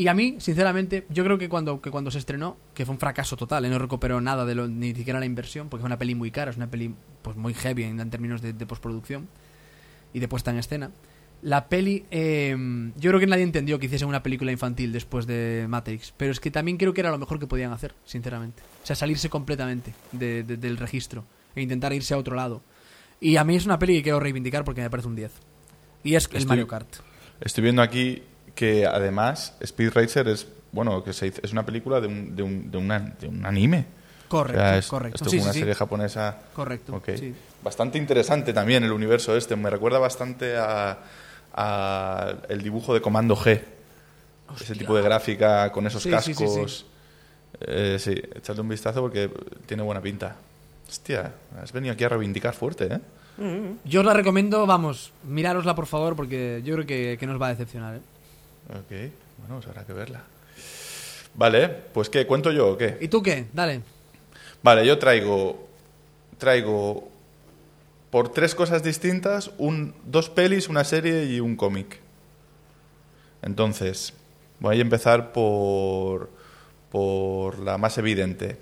Y 0.00 0.08
a 0.08 0.14
mí, 0.14 0.36
sinceramente, 0.38 1.04
yo 1.10 1.22
creo 1.24 1.36
que 1.36 1.50
cuando, 1.50 1.82
que 1.82 1.90
cuando 1.90 2.10
se 2.10 2.16
estrenó, 2.18 2.56
que 2.72 2.86
fue 2.86 2.94
un 2.94 2.98
fracaso 2.98 3.36
total, 3.36 3.66
¿eh? 3.66 3.68
no 3.68 3.78
recuperó 3.78 4.18
nada 4.22 4.46
de 4.46 4.54
lo, 4.54 4.66
ni 4.66 4.94
siquiera 4.94 5.20
la 5.20 5.26
inversión, 5.26 5.68
porque 5.68 5.82
es 5.82 5.86
una 5.86 5.98
peli 5.98 6.14
muy 6.14 6.30
cara, 6.30 6.50
es 6.50 6.56
una 6.56 6.70
peli 6.70 6.94
pues 7.20 7.36
muy 7.36 7.52
heavy 7.52 7.82
en, 7.84 8.00
en 8.00 8.08
términos 8.08 8.40
de, 8.40 8.54
de 8.54 8.64
postproducción 8.66 9.28
y 10.14 10.20
de 10.20 10.26
puesta 10.26 10.50
en 10.52 10.56
escena. 10.58 10.90
La 11.42 11.68
peli, 11.68 12.06
eh, 12.10 12.56
yo 12.96 13.10
creo 13.10 13.20
que 13.20 13.26
nadie 13.26 13.42
entendió 13.42 13.78
que 13.78 13.86
hiciesen 13.86 14.08
una 14.08 14.22
película 14.22 14.50
infantil 14.52 14.90
después 14.90 15.26
de 15.26 15.66
Matrix, 15.68 16.14
pero 16.16 16.32
es 16.32 16.40
que 16.40 16.50
también 16.50 16.78
creo 16.78 16.94
que 16.94 17.02
era 17.02 17.10
lo 17.10 17.18
mejor 17.18 17.38
que 17.38 17.46
podían 17.46 17.72
hacer, 17.72 17.94
sinceramente. 18.06 18.62
O 18.82 18.86
sea, 18.86 18.96
salirse 18.96 19.28
completamente 19.28 19.92
de- 20.12 20.44
de- 20.44 20.56
del 20.56 20.78
registro 20.78 21.24
e 21.54 21.60
intentar 21.60 21.92
irse 21.92 22.14
a 22.14 22.18
otro 22.18 22.34
lado. 22.36 22.62
Y 23.20 23.36
a 23.36 23.44
mí 23.44 23.54
es 23.54 23.66
una 23.66 23.78
peli 23.78 23.96
que 23.96 24.02
quiero 24.04 24.18
reivindicar 24.20 24.64
porque 24.64 24.80
me 24.80 24.88
parece 24.88 25.08
un 25.08 25.16
10. 25.16 25.30
Y 26.04 26.14
es 26.14 26.24
el 26.30 26.36
Estoy- 26.38 26.46
Mario 26.48 26.66
Kart. 26.68 26.88
Estoy 27.42 27.62
viendo 27.64 27.82
aquí 27.82 28.22
que 28.60 28.84
además 28.86 29.54
Speed 29.60 29.92
Racer 29.94 30.28
es, 30.28 30.46
bueno, 30.70 31.02
que 31.02 31.14
se 31.14 31.28
hizo- 31.28 31.40
es 31.42 31.50
una 31.52 31.64
película 31.64 31.98
de 31.98 32.08
un, 32.08 32.36
de 32.36 32.42
un, 32.42 32.70
de 32.70 32.76
una- 32.76 33.00
de 33.18 33.26
un 33.26 33.46
anime. 33.46 33.86
Correcto, 34.28 34.60
O 34.60 34.64
sea, 34.64 34.76
es- 34.78 34.86
correcto. 34.86 35.16
Esto 35.16 35.30
Sí, 35.30 35.36
es 35.38 35.42
una 35.44 35.52
sí, 35.52 35.58
sí. 35.58 35.60
serie 35.60 35.74
japonesa. 35.74 36.36
Correcto. 36.54 37.02
Bastante 37.64 37.96
interesante 37.96 38.52
también 38.52 38.84
el 38.84 38.92
universo 38.92 39.34
este. 39.34 39.56
Me 39.56 39.70
recuerda 39.70 39.98
bastante 39.98 40.58
a, 40.58 40.98
a 41.54 42.34
el 42.50 42.60
dibujo 42.62 42.92
de 42.92 43.00
Comando 43.00 43.34
G. 43.34 43.62
Ese 44.60 44.74
tipo 44.74 44.94
de 44.94 45.02
gráfica 45.02 45.72
con 45.72 45.86
esos 45.86 46.02
Sí, 46.02 46.10
sí, 46.20 46.34
sí, 46.34 46.44
cascos. 46.44 46.78
sí. 46.80 46.86
Eh, 47.62 47.96
sí, 47.98 48.10
echadle 48.34 48.60
un 48.60 48.68
vistazo 48.68 49.00
porque 49.00 49.30
tiene 49.64 49.82
buena 49.82 50.02
pinta. 50.02 50.36
Hostia, 50.86 51.32
has 51.62 51.72
venido 51.72 51.94
aquí 51.94 52.04
a 52.04 52.08
reivindicar 52.10 52.52
fuerte, 52.54 52.88
¿eh? 52.92 53.00
Yo 53.86 54.00
os 54.00 54.06
la 54.06 54.12
recomiendo, 54.12 54.66
vamos, 54.66 55.12
mirárosla 55.24 55.74
por 55.74 55.86
favor, 55.86 56.14
porque 56.14 56.60
yo 56.62 56.74
creo 56.74 56.86
que, 56.86 57.16
que 57.18 57.26
nos 57.26 57.40
va 57.40 57.46
a 57.46 57.50
decepcionar. 57.50 57.96
¿eh? 57.96 58.00
Ok, 58.70 58.90
bueno, 59.38 59.56
pues 59.56 59.66
habrá 59.66 59.84
que 59.84 59.92
verla. 59.92 60.22
Vale, 61.34 61.68
pues 61.68 62.08
¿qué? 62.08 62.26
¿Cuento 62.26 62.52
yo 62.52 62.70
o 62.70 62.76
qué? 62.76 62.98
¿Y 63.00 63.08
tú 63.08 63.22
qué? 63.22 63.46
Dale. 63.52 63.82
Vale, 64.62 64.86
yo 64.86 64.98
traigo. 64.98 65.68
Traigo. 66.38 67.08
Por 68.10 68.32
tres 68.32 68.54
cosas 68.54 68.82
distintas: 68.82 69.50
un, 69.58 69.94
dos 70.04 70.30
pelis, 70.30 70.68
una 70.68 70.84
serie 70.84 71.24
y 71.24 71.40
un 71.40 71.56
cómic. 71.56 71.98
Entonces, 73.42 74.12
voy 74.60 74.78
a 74.78 74.82
empezar 74.82 75.32
por. 75.32 76.30
por 76.90 77.58
la 77.58 77.78
más 77.78 77.98
evidente. 77.98 78.58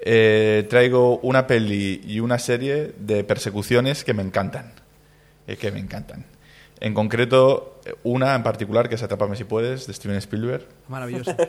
Eh, 0.00 0.66
traigo 0.68 1.18
una 1.20 1.46
peli 1.46 2.00
y 2.04 2.20
una 2.20 2.38
serie 2.38 2.94
de 2.98 3.24
persecuciones 3.24 4.04
que 4.04 4.12
me 4.12 4.22
encantan. 4.22 4.72
Eh, 5.46 5.56
que 5.56 5.70
me 5.70 5.78
encantan. 5.78 6.26
En 6.80 6.94
concreto, 6.94 7.73
una 8.02 8.34
en 8.34 8.42
particular 8.42 8.88
que 8.88 8.94
es 8.94 9.02
Atrápame 9.02 9.36
si 9.36 9.44
puedes, 9.44 9.86
de 9.86 9.94
Steven 9.94 10.16
Spielberg. 10.16 10.66
Maravilloso. 10.88 11.34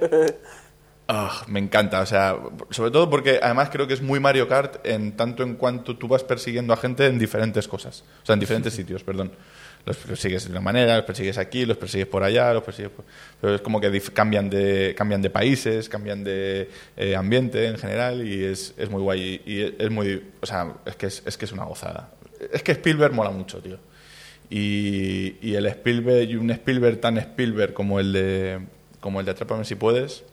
Ah, 1.07 1.43
me 1.47 1.59
encanta, 1.59 2.01
o 2.01 2.05
sea, 2.07 2.35
sobre 2.71 2.89
todo 2.89 3.07
porque 3.11 3.39
además 3.41 3.69
creo 3.71 3.85
que 3.85 3.93
es 3.93 4.01
muy 4.01 4.19
Mario 4.19 4.47
Kart 4.47 4.83
en 4.83 5.15
tanto 5.15 5.43
en 5.43 5.53
cuanto 5.53 5.97
tú 5.97 6.07
vas 6.07 6.23
persiguiendo 6.23 6.73
a 6.73 6.77
gente 6.77 7.05
en 7.05 7.19
diferentes 7.19 7.67
cosas, 7.67 8.03
o 8.23 8.25
sea, 8.25 8.33
en 8.33 8.39
diferentes 8.39 8.73
sitios, 8.73 9.03
perdón. 9.03 9.31
Los 9.85 9.97
persigues 9.97 10.45
de 10.45 10.51
una 10.51 10.61
manera, 10.61 10.95
los 10.95 11.05
persigues 11.05 11.37
aquí, 11.37 11.63
los 11.63 11.77
persigues 11.77 12.07
por 12.07 12.23
allá, 12.23 12.51
los 12.55 12.63
persigues 12.63 12.91
por... 12.91 13.05
Pero 13.39 13.53
es 13.53 13.61
como 13.61 13.79
que 13.79 14.01
cambian 14.15 14.49
de, 14.49 14.95
cambian 14.97 15.21
de 15.21 15.29
países, 15.29 15.89
cambian 15.89 16.23
de 16.23 16.71
eh, 16.97 17.15
ambiente 17.15 17.67
en 17.67 17.77
general 17.77 18.27
y 18.27 18.45
es, 18.45 18.73
es 18.77 18.89
muy 18.89 19.03
guay. 19.03 19.43
Y, 19.45 19.53
y 19.53 19.75
es 19.77 19.91
muy... 19.91 20.31
O 20.41 20.45
sea, 20.47 20.73
es 20.87 20.95
que 20.95 21.05
es, 21.05 21.21
es 21.23 21.37
que 21.37 21.45
es 21.45 21.51
una 21.51 21.65
gozada. 21.65 22.09
Es 22.51 22.63
que 22.63 22.71
Spielberg 22.71 23.13
mola 23.13 23.29
mucho, 23.29 23.61
tío. 23.61 23.77
Y, 24.49 25.35
y 25.41 25.55
el 25.55 25.65
Spielberg, 25.67 26.29
y 26.29 26.35
un 26.35 26.51
Spielberg 26.51 26.99
tan 27.01 27.17
Spielberg 27.17 27.73
como 27.73 27.99
el 27.99 28.13
de, 28.13 28.59
como 28.99 29.19
el 29.19 29.25
de 29.25 29.31
Atrápame 29.31 29.65
si 29.65 29.75
puedes, 29.75 30.23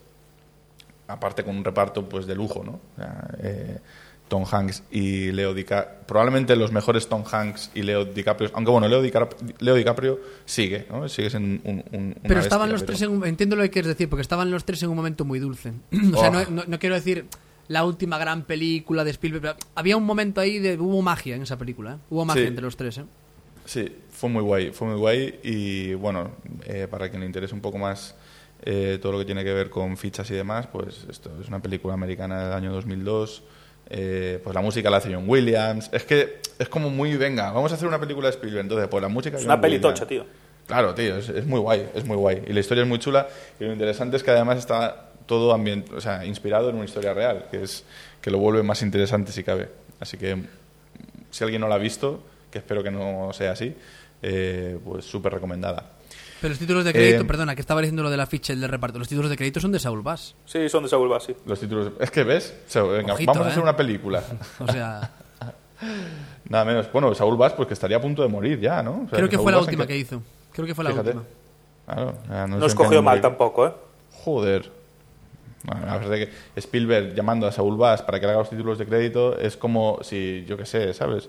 aparte 1.09 1.45
con 1.45 1.57
un 1.57 1.65
reparto 1.65 2.09
pues 2.09 2.27
de 2.27 2.35
lujo, 2.35 2.63
¿no? 2.65 2.81
Eh, 3.43 3.79
Tom 4.29 4.45
Hanks 4.51 4.85
y 4.91 5.31
Leo 5.33 5.53
DiCaprio, 5.53 6.07
probablemente 6.07 6.57
los 6.57 6.73
mejores 6.73 7.07
Tom 7.07 7.23
Hanks 7.31 7.71
y 7.75 7.83
Leo 7.83 8.07
DiCaprio, 8.07 8.51
aunque 8.55 8.71
bueno, 8.71 8.89
Leo 8.89 9.03
DiCaprio, 9.03 9.39
Leo 9.59 9.75
DiCaprio 9.75 10.21
sigue, 10.47 10.87
¿no? 10.91 11.07
Sigue 11.09 11.29
siendo 11.29 11.69
un, 11.69 11.85
un- 11.93 12.01
una 12.01 12.15
Pero 12.29 12.41
estaban 12.41 12.69
bestia, 12.69 12.73
los 12.73 12.81
pero- 12.83 12.87
tres 12.87 13.03
en 13.03 13.11
un, 13.11 13.27
entiendo 13.27 13.57
lo 13.57 13.63
que 13.63 13.71
quieres 13.71 13.89
decir, 13.89 14.09
porque 14.09 14.23
estaban 14.23 14.51
los 14.51 14.65
tres 14.65 14.83
en 14.83 14.89
un 14.91 14.97
momento 14.97 15.25
muy 15.27 15.39
dulce. 15.39 15.73
o 16.15 16.19
sea, 16.19 16.31
Oh. 16.31 16.33
no, 16.33 16.45
no- 16.51 16.65
no 16.67 16.79
quiero 16.79 16.95
decir 16.95 17.27
la 17.69 17.85
última 17.85 18.17
gran 18.17 18.45
película 18.45 19.05
de 19.05 19.11
Spielberg, 19.11 19.43
pero 19.43 19.57
había 19.75 19.97
un 19.99 20.05
momento 20.05 20.41
ahí 20.41 20.59
de 20.59 20.79
hubo 20.79 21.03
magia 21.03 21.37
en 21.37 21.43
esa 21.43 21.59
película, 21.59 21.95
¿eh? 21.95 21.97
Hubo 22.09 22.25
magia 22.25 22.43
Sí. 22.43 22.49
entre 22.49 22.63
los 22.65 22.77
tres, 22.77 22.99
¿eh? 22.99 23.05
Sí, 23.65 23.97
fue 24.11 24.29
muy 24.29 24.43
guay, 24.43 24.71
fue 24.71 24.89
muy 24.89 24.97
guay 24.97 25.41
y 25.43 25.95
bueno, 25.95 26.31
eh, 26.67 26.87
para 26.91 27.09
quien 27.09 27.21
le 27.21 27.27
interese 27.27 27.55
un 27.55 27.61
poco 27.61 27.79
más 27.79 28.15
eh, 28.63 28.99
todo 29.01 29.13
lo 29.13 29.19
que 29.19 29.25
tiene 29.25 29.45
que 29.45 29.53
ver 29.53 29.71
con 29.71 29.97
fichas 29.97 30.31
y 30.31 30.35
demás, 30.35 30.67
pues 30.67 31.07
esto 31.09 31.31
es 31.41 31.49
una 31.49 31.61
película 31.61 31.95
americana 31.95 32.45
del 32.45 32.53
año 32.53 32.73
2002, 32.73 33.43
eh, 33.91 34.41
pues 34.43 34.55
la 34.55 34.61
música 34.61 34.91
la 34.91 34.99
hace 34.99 35.13
John 35.13 35.25
Williams, 35.29 35.91
es 35.93 36.05
que 36.05 36.41
es 36.59 36.69
como 36.69 36.91
muy, 36.91 37.17
venga, 37.17 37.51
vamos 37.53 37.73
a 37.73 37.75
hacer 37.75 37.89
una 37.89 38.01
película 38.01 38.29
de 38.29 38.35
Spielberg, 38.35 38.63
entonces 38.63 38.89
pues 38.89 39.03
la 39.03 39.09
música... 39.09 39.37
Es 39.37 39.43
John 39.43 39.53
una 39.53 39.61
peli 39.61 39.77
Williams. 39.77 39.95
tocha, 39.95 40.07
tío. 40.07 40.25
Claro, 40.67 40.95
tío, 40.95 41.17
es, 41.17 41.29
es 41.29 41.45
muy 41.45 41.59
guay, 41.59 41.89
es 41.95 42.05
muy 42.05 42.17
guay. 42.17 42.45
Y 42.47 42.53
la 42.53 42.61
historia 42.61 42.83
es 42.83 42.89
muy 42.89 42.99
chula. 42.99 43.29
Y 43.59 43.65
lo 43.65 43.73
interesante 43.73 44.17
es 44.17 44.23
que 44.23 44.31
además 44.31 44.59
está 44.59 45.11
todo 45.27 45.53
ambient, 45.53 45.93
o 45.93 46.01
sea, 46.01 46.25
inspirado 46.25 46.71
en 46.71 46.77
una 46.77 46.85
historia 46.85 47.13
real, 47.15 47.47
que 47.51 47.63
es 47.63 47.85
que 48.21 48.31
lo 48.31 48.39
vuelve 48.39 48.63
más 48.63 48.83
interesante 48.83 49.33
si 49.33 49.43
cabe. 49.43 49.69
Así 49.99 50.17
que 50.17 50.37
si 51.31 51.45
alguien 51.45 51.61
no 51.61 51.69
la 51.69 51.75
ha 51.77 51.79
visto, 51.79 52.23
que 52.53 52.59
espero 52.59 52.83
que 52.85 52.91
no 52.93 53.31
sea 53.33 53.51
así, 53.53 53.75
eh, 54.23 54.79
pues 54.85 55.05
súper 55.05 55.33
recomendada. 55.35 55.91
Pero 56.41 56.51
los 56.51 56.59
títulos 56.59 56.85
de 56.85 56.93
crédito, 56.93 57.23
Eh, 57.23 57.25
perdona, 57.25 57.55
que 57.55 57.61
estaba 57.61 57.81
diciendo 57.81 58.03
lo 58.03 58.11
de 58.11 58.17
la 58.17 58.27
ficha 58.27 58.53
y 58.53 58.57
el 58.57 58.61
de 58.61 58.67
reparto, 58.69 58.99
los 58.99 59.09
títulos 59.09 59.31
de 59.31 59.37
crédito 59.37 59.59
son 59.61 59.71
de 59.73 59.79
Saul 59.79 60.03
Bass. 60.03 60.35
Sí, 60.45 60.69
son 60.69 60.83
de 60.83 60.89
Saul 60.89 61.09
Bass, 61.09 61.25
sí. 61.25 61.37
Los 61.47 61.59
títulos, 61.61 61.93
es 62.01 62.11
que 62.11 62.25
ves, 62.25 62.55
O 62.67 62.71
sea, 62.71 62.83
venga, 62.83 63.15
Ojito, 63.15 63.31
vamos 63.33 63.47
a 63.47 63.49
¿eh? 63.49 63.53
hacer 63.53 63.63
una 63.63 63.77
película. 63.77 64.23
O 64.59 64.67
sea, 64.71 65.11
Nada 66.49 66.65
menos. 66.65 66.91
Bueno, 66.93 67.15
Saúl 67.15 67.37
Vaz, 67.37 67.55
pues 67.55 67.67
que 67.69 67.75
estaría 67.75 67.97
a 67.97 68.01
punto 68.01 68.23
de 68.23 68.29
morir 68.29 68.61
ya, 68.61 68.83
¿no? 68.83 69.03
O 69.07 69.09
sea, 69.09 69.17
creo 69.19 69.29
que 69.29 69.39
fue 69.39 69.51
la 69.53 69.59
última 69.59 69.87
que- 69.87 69.95
que 69.95 69.99
hizo. 69.99 70.23
Creo 70.53 70.67
que 70.67 70.75
fue 70.75 70.85
la 70.85 70.91
Fíjate. 70.91 71.09
última. 71.11 71.25
Claro, 71.87 72.15
no 72.29 72.59
No 72.59 72.67
escogió 72.67 73.03
mal 73.03 73.21
tampoco, 73.21 73.67
¿eh? 73.67 73.73
Joder. 74.25 74.71
Bueno, 75.65 75.87
la 75.87 75.97
verdad 75.99 76.17
es 76.19 76.29
que 76.29 76.35
Spielberg 76.57 77.15
llamando 77.15 77.47
a 77.47 77.53
Saúl 77.53 77.77
Bass 77.77 78.03
para 78.03 78.19
que 78.21 78.27
le 78.27 78.33
haga 78.33 78.41
los 78.41 78.51
títulos 78.51 78.79
de 78.79 78.87
crédito 78.87 79.39
es 79.39 79.57
como 79.57 79.99
si, 80.03 80.45
yo 80.47 80.57
qué 80.57 80.67
sé, 80.67 80.93
¿sabes? 80.93 81.29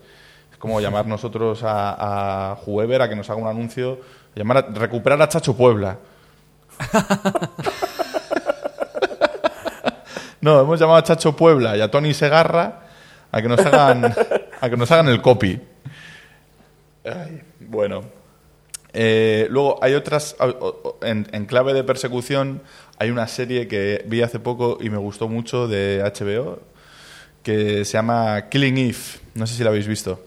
Como 0.64 0.80
llamar 0.80 1.06
nosotros 1.06 1.61
a, 1.61 1.91
a 1.91 2.52
a 2.53 3.10
que 3.10 3.15
nos 3.18 3.30
haga 3.30 3.35
un 3.35 3.49
anuncio, 3.49 3.99
llamar 4.34 4.60
a, 4.60 4.61
recuperar 4.61 5.22
a 5.22 5.27
Chacho 5.27 5.57
Puebla. 5.57 5.99
no, 10.40 10.61
hemos 10.61 10.80
llamado 10.80 10.99
a 10.99 11.03
Chacho 11.03 11.35
Puebla 11.35 11.76
y 11.76 11.81
a 11.81 11.91
Tony 11.91 12.14
Segarra 12.14 12.84
a 13.30 13.41
que 13.41 13.49
nos 13.49 13.60
hagan, 13.60 14.06
a 14.61 14.69
que 14.69 14.77
nos 14.77 14.90
hagan 14.90 15.10
el 15.10 15.22
copy. 15.22 15.60
Ay, 17.03 17.41
bueno. 17.60 18.06
Eh, 18.94 19.48
luego 19.49 19.80
hay 19.81 19.95
otras, 19.95 20.38
en, 21.02 21.27
en 21.34 21.45
clave 21.45 21.73
de 21.73 21.84
persecución, 21.84 22.61
hay 22.99 23.11
una 23.11 23.27
serie 23.27 23.68
que 23.68 24.06
vi 24.07 24.22
hace 24.22 24.40
poco 24.40 24.77
y 24.80 24.90
me 24.90 24.98
gustó 24.98 25.27
mucho 25.27 25.68
de 25.68 26.02
HBO 26.06 26.61
que 27.44 27.84
se 27.84 27.91
llama 27.91 28.48
Killing 28.48 28.77
Eve. 28.77 29.19
No 29.34 29.45
sé 29.45 29.56
si 29.56 29.64
la 29.65 29.69
habéis 29.69 29.88
visto. 29.88 30.23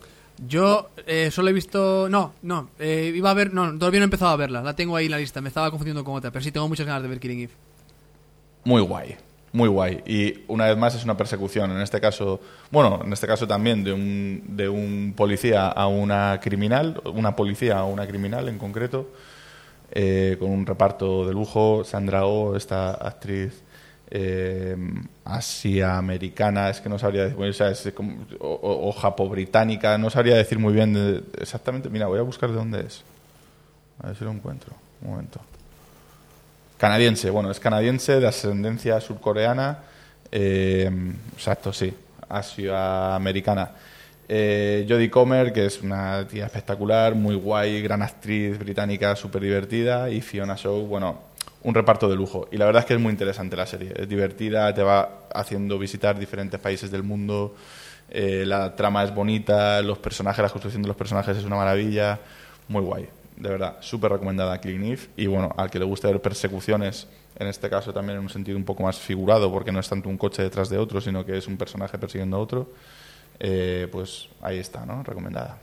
Yo 0.47 0.91
eh, 1.07 1.31
solo 1.31 1.49
he 1.51 1.53
visto. 1.53 2.09
No, 2.09 2.33
no. 2.43 2.71
eh, 2.79 3.13
iba 3.15 3.31
a 3.31 3.35
ver. 3.35 3.55
No, 3.55 3.73
todavía 3.79 4.01
no 4.01 4.05
he 4.05 4.11
empezado 4.11 4.33
a 4.33 4.37
verla. 4.37 4.63
La 4.63 4.77
tengo 4.77 4.97
ahí 4.97 5.07
en 5.07 5.13
la 5.13 5.19
lista. 5.19 5.41
Me 5.41 5.49
estaba 5.49 5.71
confundiendo 5.71 6.05
con 6.05 6.15
otra. 6.15 6.31
Pero 6.31 6.45
sí 6.45 6.53
tengo 6.53 6.69
muchas 6.69 6.87
ganas 6.87 7.03
de 7.03 7.09
ver 7.09 7.21
Killing 7.21 7.41
Eve. 7.41 7.53
Muy 8.65 8.83
guay, 8.83 9.17
muy 9.53 9.69
guay. 9.69 10.03
Y 10.07 10.41
una 10.49 10.67
vez 10.67 10.77
más 10.77 10.95
es 10.95 11.05
una 11.05 11.17
persecución. 11.17 11.71
En 11.71 11.81
este 11.81 12.01
caso, 12.01 12.41
bueno, 12.71 13.01
en 13.05 13.13
este 13.13 13.27
caso 13.27 13.47
también 13.47 13.85
de 13.85 13.93
un, 13.93 14.43
de 14.49 14.69
un 14.69 15.15
policía 15.17 15.69
a 15.69 15.87
una 15.87 16.41
criminal, 16.43 17.01
una 17.05 17.37
policía 17.37 17.79
a 17.79 17.85
una 17.85 18.07
criminal 18.07 18.49
en 18.49 18.59
concreto, 18.59 19.09
eh, 19.93 20.37
con 20.41 20.51
un 20.51 20.67
reparto 20.67 21.27
de 21.27 21.33
lujo. 21.33 21.85
Sandra 21.85 22.27
Oh, 22.27 22.57
esta 22.57 22.91
actriz 22.91 23.63
eh, 24.11 24.77
es 26.71 26.81
que 26.81 26.89
no 26.89 26.99
sabría 26.99 27.25
decir, 27.25 27.37
o, 27.39 27.53
sea, 27.53 27.71
japo-británica, 28.93 29.99
no 29.99 30.11
sabría 30.11 30.37
decir 30.37 30.59
muy 30.59 30.73
bien 30.73 30.95
de- 30.95 31.23
exactamente. 31.41 31.89
Mira, 31.91 32.07
voy 32.07 32.19
a 32.19 32.23
buscar 32.23 32.51
de 32.51 32.57
dónde 32.57 32.81
es. 32.81 33.03
A 34.03 34.09
ver 34.09 34.17
si 34.17 34.25
lo 34.25 34.31
encuentro. 34.31 34.73
Un 35.03 35.11
momento. 35.11 35.41
Canadiense, 36.79 37.31
bueno, 37.31 37.51
es 37.51 37.59
canadiense 37.61 38.21
de 38.21 38.27
ascendencia 38.27 39.01
surcoreana. 39.01 39.79
eh, 40.33 40.91
exacto, 41.35 41.73
sí. 41.73 41.95
Asia-americana. 42.29 43.71
Eh, 44.29 44.85
Jodie 44.89 45.09
Comer, 45.11 45.53
que 45.53 45.67
es 45.67 45.81
una 45.83 46.27
tía 46.27 46.47
espectacular, 46.47 47.15
muy 47.15 47.37
guay, 47.37 47.81
gran 47.81 48.03
actriz 48.03 48.59
británica, 48.59 49.15
súper 49.17 49.43
divertida. 49.43 50.11
Y 50.11 50.21
Fiona 50.21 50.57
Shaw, 50.57 50.81
bueno, 50.87 51.21
un 51.67 51.75
reparto 51.75 52.09
de 52.09 52.15
lujo. 52.15 52.47
Y 52.53 52.59
la 52.59 52.65
verdad 52.65 52.83
es 52.83 52.87
que 52.87 52.95
es 52.95 53.01
muy 53.01 53.11
interesante 53.11 53.57
la 53.57 53.67
serie. 53.67 53.93
Es 53.97 54.09
divertida, 54.09 54.73
te 54.73 54.85
va 54.85 55.27
haciendo 55.35 55.79
visitar 55.81 56.17
diferentes 56.17 56.61
países 56.61 56.91
del 56.93 57.03
mundo. 57.03 57.57
eh, 58.09 58.45
la 58.47 58.77
trama 58.77 59.03
es 59.03 59.13
bonita, 59.13 59.83
los 59.83 59.99
personajes, 59.99 60.41
la 60.41 60.49
construcción 60.49 60.81
de 60.83 60.87
los 60.89 60.97
personajes 60.97 61.37
es 61.37 61.45
una 61.45 61.57
maravilla. 61.57 62.21
Muy 62.69 62.83
guay, 62.83 63.09
de 63.37 63.49
verdad, 63.49 63.79
súper 63.81 64.13
recomendada 64.13 64.61
Clean 64.61 64.83
Eve. 64.85 65.09
Y 65.17 65.27
bueno, 65.27 65.53
al 65.57 65.69
que 65.69 65.81
le 65.81 65.85
guste 65.85 66.07
ver 66.07 66.23
persecuciones, 66.23 67.09
en 67.37 67.49
este 67.49 67.69
caso 67.69 67.93
también 67.93 68.19
en 68.19 68.23
un 68.23 68.31
sentido 68.31 68.57
un 68.57 68.65
poco 68.65 68.85
más 68.85 68.97
figurado, 69.01 69.51
porque 69.51 69.73
no 69.73 69.81
es 69.81 69.89
tanto 69.89 70.09
un 70.09 70.19
coche 70.19 70.43
detrás 70.43 70.69
de 70.69 70.79
otro, 70.79 71.01
sino 71.01 71.27
que 71.27 71.37
es 71.37 71.49
un 71.49 71.57
personaje 71.57 71.99
persiguiendo 71.99 72.37
a 72.37 72.41
otro, 72.41 72.71
eh, 73.41 73.89
pues 73.91 74.29
ahí 74.41 74.59
está, 74.59 74.87
¿no? 74.87 75.03
Recomendada. 75.03 75.59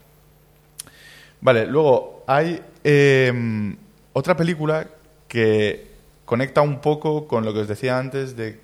Vale, 1.40 1.66
luego 1.66 2.24
hay 2.26 2.60
eh, 2.84 3.74
otra 4.12 4.36
película 4.36 4.86
que 5.26 5.93
conecta 6.24 6.62
un 6.62 6.80
poco 6.80 7.26
con 7.26 7.44
lo 7.44 7.52
que 7.52 7.60
os 7.60 7.68
decía 7.68 7.98
antes 7.98 8.36
de 8.36 8.60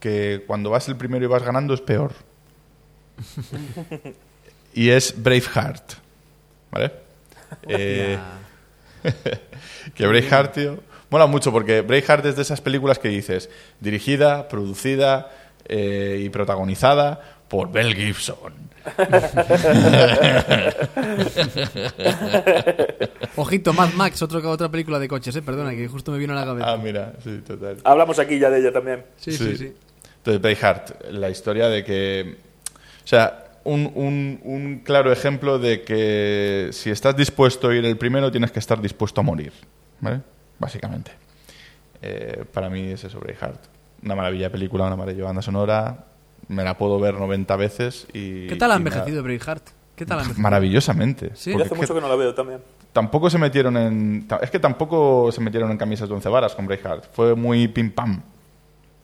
que 0.00 0.44
cuando 0.46 0.70
vas 0.70 0.88
el 0.88 0.96
primero 0.96 1.24
y 1.24 1.28
vas 1.28 1.42
ganando 1.42 1.74
es 1.74 1.80
peor. 1.80 2.12
y 4.74 4.90
es 4.90 5.14
Braveheart. 5.22 5.94
¿Vale? 6.70 6.92
Eh, 7.68 8.18
que 9.94 10.06
Braveheart, 10.06 10.54
tío, 10.54 10.78
mola 11.10 11.26
mucho 11.26 11.52
porque 11.52 11.80
Braveheart 11.80 12.26
es 12.26 12.36
de 12.36 12.42
esas 12.42 12.60
películas 12.60 12.98
que 12.98 13.08
dices, 13.08 13.48
dirigida, 13.80 14.48
producida 14.48 15.30
eh, 15.66 16.20
y 16.22 16.28
protagonizada 16.28 17.33
por 17.54 17.70
Mel 17.70 17.94
Gibson. 17.94 18.52
Ojito, 23.36 23.72
Mad 23.72 23.90
Max, 23.94 24.20
otro, 24.22 24.40
otra 24.50 24.68
película 24.68 24.98
de 24.98 25.06
coches, 25.06 25.36
eh. 25.36 25.42
Perdona, 25.42 25.70
que 25.70 25.86
justo 25.86 26.10
me 26.10 26.18
vino 26.18 26.32
a 26.32 26.36
la 26.36 26.44
cabeza. 26.44 26.72
Ah, 26.72 26.76
mira, 26.76 27.12
sí, 27.22 27.40
total. 27.46 27.76
Hablamos 27.84 28.18
aquí 28.18 28.38
ya 28.40 28.50
de 28.50 28.58
ella 28.60 28.72
también. 28.72 29.04
sí, 29.16 29.30
sí, 29.32 29.56
sí. 29.56 29.72
Entonces, 30.16 30.40
Braveheart, 30.42 31.04
la 31.12 31.30
historia 31.30 31.68
de 31.68 31.84
que... 31.84 32.38
O 33.04 33.06
sea, 33.06 33.44
un, 33.64 33.90
un- 33.94 34.40
un 34.42 34.78
claro 34.80 35.12
ejemplo 35.12 35.58
de 35.60 35.82
que 35.82 36.70
si 36.72 36.90
estás 36.90 37.14
dispuesto 37.16 37.68
a 37.68 37.74
ir 37.76 37.84
el 37.84 37.96
primero, 37.98 38.32
tienes 38.32 38.50
que 38.50 38.58
estar 38.58 38.80
dispuesto 38.80 39.20
a 39.20 39.24
morir, 39.24 39.52
¿vale? 40.00 40.22
Básicamente. 40.58 41.12
Eh, 42.02 42.44
para 42.52 42.68
mí 42.68 42.88
es 42.90 43.04
eso, 43.04 43.20
Braveheart. 43.20 43.60
Una 44.02 44.16
maravilla 44.16 44.50
película, 44.50 44.86
una 44.86 44.96
maravilla 44.96 45.18
de 45.18 45.22
banda 45.24 45.42
sonora. 45.42 46.06
Me 46.48 46.64
la 46.64 46.76
puedo 46.76 46.98
ver 47.00 47.14
90 47.14 47.56
veces 47.56 48.06
y... 48.12 48.46
¿Qué 48.46 48.56
tal 48.56 48.72
ha 48.72 48.76
envejecido 48.76 49.22
Braveheart? 49.22 49.66
¿Qué 49.96 50.04
tal 50.04 50.18
ha 50.18 50.22
envejecido? 50.22 50.42
Maravillosamente. 50.42 51.30
Sí. 51.34 51.54
Hace 51.54 51.74
mucho 51.74 51.94
que 51.94 52.00
no 52.00 52.08
la 52.08 52.16
veo 52.16 52.34
también. 52.34 52.60
tampoco 52.92 53.30
se 53.30 53.38
metieron 53.38 53.76
en... 53.76 54.26
Es 54.42 54.50
que 54.50 54.58
tampoco 54.58 55.30
se 55.32 55.40
metieron 55.40 55.70
en 55.70 55.78
camisas 55.78 56.08
de 56.08 56.14
once 56.14 56.28
varas 56.28 56.54
con 56.54 56.66
Braveheart. 56.66 57.12
Fue 57.12 57.34
muy 57.34 57.68
pim 57.68 57.90
pam. 57.90 58.20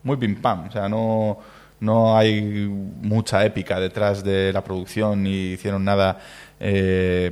Muy 0.03 0.17
pim 0.17 0.35
pam. 0.41 0.67
O 0.67 0.71
sea, 0.71 0.87
no, 0.89 1.39
no 1.79 2.15
hay 2.17 2.67
mucha 3.01 3.43
épica 3.45 3.79
detrás 3.79 4.23
de 4.23 4.53
la 4.53 4.63
producción 4.63 5.23
ni 5.23 5.53
hicieron 5.53 5.83
nada 5.83 6.19
eh, 6.59 7.31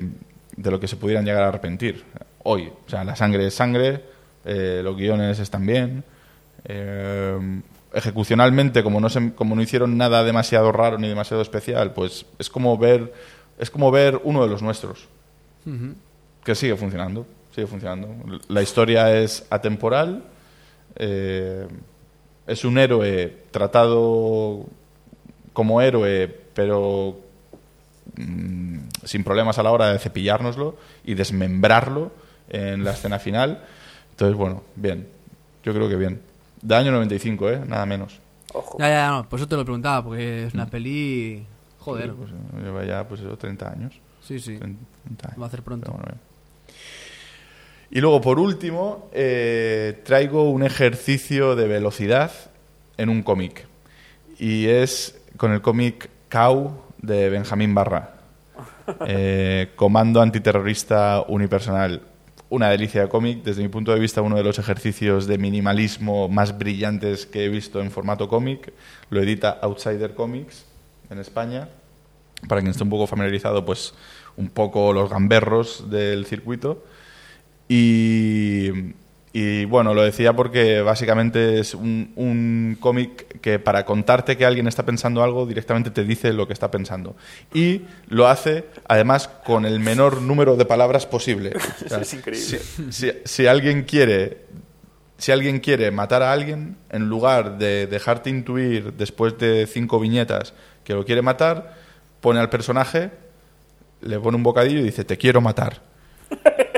de 0.56 0.72
lo 0.72 0.80
que 0.80 0.88
se 0.88 0.96
pudieran 0.96 1.24
llegar 1.26 1.44
a 1.44 1.50
arrepentir. 1.50 2.04
Hoy, 2.44 2.72
o 2.86 2.90
sea, 2.90 3.04
la 3.04 3.16
sangre 3.16 3.46
es 3.48 3.54
sangre, 3.54 4.04
eh, 4.46 4.82
los 4.84 4.96
guiones 4.96 5.38
están 5.40 5.66
bien. 5.66 6.04
eh, 6.66 7.62
ejecucionalmente, 7.94 8.84
como 8.84 9.00
no, 9.00 9.10
se, 9.10 9.34
como 9.34 9.56
no 9.56 9.62
hicieron 9.62 9.98
nada 9.98 10.24
demasiado 10.24 10.72
raro 10.72 10.98
ni 10.98 11.08
demasiado 11.08 11.42
especial, 11.42 11.94
pues 11.94 12.26
es 12.38 12.50
como 12.50 12.78
ver, 12.78 13.14
es 13.58 13.70
como 13.70 13.92
ver 13.92 14.20
uno 14.24 14.44
de 14.44 14.50
los 14.50 14.62
nuestros 14.62 15.08
que 16.44 16.56
sigue 16.56 16.76
funcionando, 16.76 17.28
sigue 17.54 17.68
funcionando. 17.68 18.10
La 18.48 18.62
historia 18.62 19.16
es 19.16 19.46
atemporal, 19.50 20.24
eh, 20.96 21.68
es 22.48 22.66
un 22.66 22.78
héroe 22.78 23.38
tratado 23.52 24.66
como 25.54 25.82
héroe, 25.82 26.28
pero 26.54 27.20
mm, 28.16 28.78
sin 29.04 29.24
problemas 29.24 29.60
a 29.60 29.64
la 29.64 29.72
hora 29.72 29.92
de 29.92 30.00
cepillárnoslo 30.00 30.78
y 31.04 31.14
desmembrarlo 31.14 32.12
en 32.50 32.84
la 32.84 32.92
escena 32.92 33.20
final. 33.20 33.64
Entonces, 34.12 34.36
bueno, 34.36 34.64
bien, 34.76 35.08
yo 35.64 35.74
creo 35.74 35.88
que 35.88 35.96
bien. 35.96 36.22
De 36.62 36.76
año 36.76 36.92
95, 36.92 37.50
¿eh? 37.50 37.62
Nada 37.66 37.86
menos. 37.86 38.20
Ojo. 38.54 38.78
Ya, 38.80 38.90
ya, 38.90 39.10
no, 39.12 39.30
por 39.30 39.40
eso 39.40 39.48
te 39.48 39.56
lo 39.56 39.64
preguntaba, 39.64 40.04
porque 40.04 40.46
es 40.46 40.54
una 40.54 40.66
peli... 40.66 41.46
Joder, 41.80 42.14
Pues, 42.14 42.32
eh, 42.32 42.62
lleva 42.64 42.84
ya, 42.86 43.08
pues 43.08 43.22
eso, 43.22 43.38
30 43.38 43.72
años. 43.72 44.00
sí, 44.22 44.40
sí. 44.40 44.58
30 44.58 44.68
años. 45.28 45.40
Va 45.40 45.46
a 45.46 45.48
hacer 45.48 45.64
pronto. 45.64 45.86
Pero 45.86 45.98
bueno, 45.98 46.12
bien. 46.12 46.30
Y 47.92 48.02
luego, 48.02 48.22
por 48.22 48.38
último, 48.40 49.10
eh, 49.14 50.02
traigo 50.06 50.50
un 50.52 50.64
ejercicio 50.64 51.56
de 51.56 51.68
velocidad 51.68 52.32
en 52.98 53.10
un 53.10 53.24
cómic. 53.24 53.66
Y 54.38 54.68
es 54.68 55.20
con 55.38 55.54
el 55.54 55.62
cómic 55.62 56.10
Cow 56.30 56.82
de 57.02 57.30
Benjamín 57.30 57.74
Barra. 57.74 58.16
Eh, 59.06 59.72
Comando 59.76 60.20
antiterrorista 60.20 61.24
unipersonal. 61.28 62.02
Una 62.50 62.70
delicia 62.70 63.02
de 63.02 63.10
cómic. 63.10 63.44
Desde 63.44 63.62
mi 63.62 63.70
punto 63.70 63.94
de 63.94 64.00
vista, 64.00 64.22
uno 64.22 64.36
de 64.36 64.44
los 64.44 64.58
ejercicios 64.58 65.28
de 65.28 65.38
minimalismo 65.38 66.30
más 66.30 66.58
brillantes 66.58 67.26
que 67.26 67.46
he 67.46 67.50
visto 67.50 67.82
en 67.82 67.92
formato 67.92 68.28
cómic. 68.28 68.74
Lo 69.10 69.22
edita 69.22 69.60
Outsider 69.62 70.16
Comics 70.16 70.66
en 71.10 71.20
España 71.20 71.70
para 72.48 72.62
quien 72.62 72.72
esté 72.72 72.84
un 72.84 72.90
poco 72.90 73.08
familiarizado, 73.08 73.66
pues 73.66 73.94
un 74.38 74.50
poco 74.50 74.94
los 74.94 75.10
gamberros 75.10 75.90
del 75.90 76.26
circuito. 76.26 76.84
Y, 77.68 78.94
y, 79.32 79.66
bueno, 79.66 79.94
lo 79.94 80.02
decía 80.02 80.34
porque 80.34 80.82
básicamente 80.82 81.60
es 81.60 81.76
un, 81.76 82.12
un 82.16 82.78
cómic 82.80 83.40
que 83.42 83.60
para 83.60 83.86
contarte 83.86 84.38
que 84.38 84.46
alguien 84.46 84.68
está 84.68 84.84
pensando 84.86 85.24
algo, 85.24 85.46
directamente 85.46 85.92
te 85.92 86.04
dice 86.04 86.34
lo 86.34 86.48
que 86.48 86.54
está 86.54 86.72
pensando. 86.72 87.16
Y 87.54 87.82
lo 88.08 88.28
hace, 88.28 88.66
además, 88.88 89.28
con 89.46 89.66
el 89.66 89.80
menor 89.80 90.22
número 90.22 90.56
de 90.56 90.66
palabras 90.66 91.06
posible. 91.06 91.54
O 91.86 91.90
sea, 91.90 92.00
Es 92.00 92.14
increíble. 92.14 92.60
Si, 92.60 92.92
si- 92.92 93.14
si 93.24 93.48
alguien 93.48 93.84
quiere 93.84 94.50
si 95.18 95.34
alguien 95.34 95.60
quiere 95.60 95.92
matar 95.92 96.24
a 96.24 96.32
alguien, 96.32 96.78
en 96.90 97.10
lugar 97.10 97.58
de 97.58 97.88
dejarte 97.88 98.30
intuir 98.30 98.94
después 98.94 99.38
de 99.38 99.68
cinco 99.68 100.00
viñetas 100.00 100.54
que 100.86 100.94
lo 100.94 101.04
quiere 101.04 101.22
matar, 101.22 101.76
pone 102.22 102.40
al 102.40 102.50
personaje, 102.50 103.12
le 104.00 104.18
pone 104.18 104.38
un 104.38 104.44
bocadillo 104.44 104.80
y 104.80 104.84
dice, 104.84 105.04
te 105.04 105.18
quiero 105.18 105.42
matar. 105.42 105.82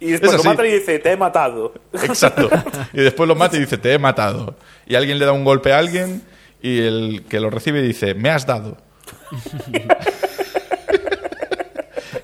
Y 0.00 0.10
después 0.12 0.32
Es 0.32 0.36
lo 0.36 0.40
así. 0.40 0.48
matan 0.48 0.66
y 0.66 0.72
dice, 0.72 0.98
te 0.98 1.12
he 1.12 1.16
matado. 1.16 1.72
Exacto. 1.92 2.50
Y 2.92 3.00
después 3.00 3.26
lo 3.28 3.34
mata 3.34 3.56
y 3.56 3.60
dice, 3.60 3.78
te 3.78 3.92
he 3.94 3.98
matado. 3.98 4.54
Y 4.86 4.94
alguien 4.94 5.18
le 5.18 5.24
da 5.24 5.32
un 5.32 5.44
golpe 5.44 5.72
a 5.72 5.78
alguien 5.78 6.22
y 6.62 6.80
el 6.80 7.24
que 7.28 7.40
lo 7.40 7.48
recibe 7.50 7.80
dice, 7.82 8.14
me 8.14 8.28
has 8.30 8.44
dado. 8.46 8.76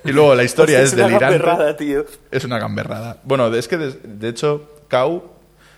y 0.05 0.11
luego 0.11 0.35
la 0.35 0.43
historia 0.43 0.79
Hostia, 0.81 0.87
es 0.87 0.93
una 0.93 1.03
delirante. 1.07 1.37
gamberrada, 1.37 1.77
tío. 1.77 2.05
Es 2.31 2.43
una 2.43 2.59
gamberrada. 2.59 3.17
Bueno, 3.23 3.53
es 3.53 3.67
que 3.67 3.77
de, 3.77 3.91
de 4.03 4.29
hecho, 4.29 4.69
Cow, 4.89 5.23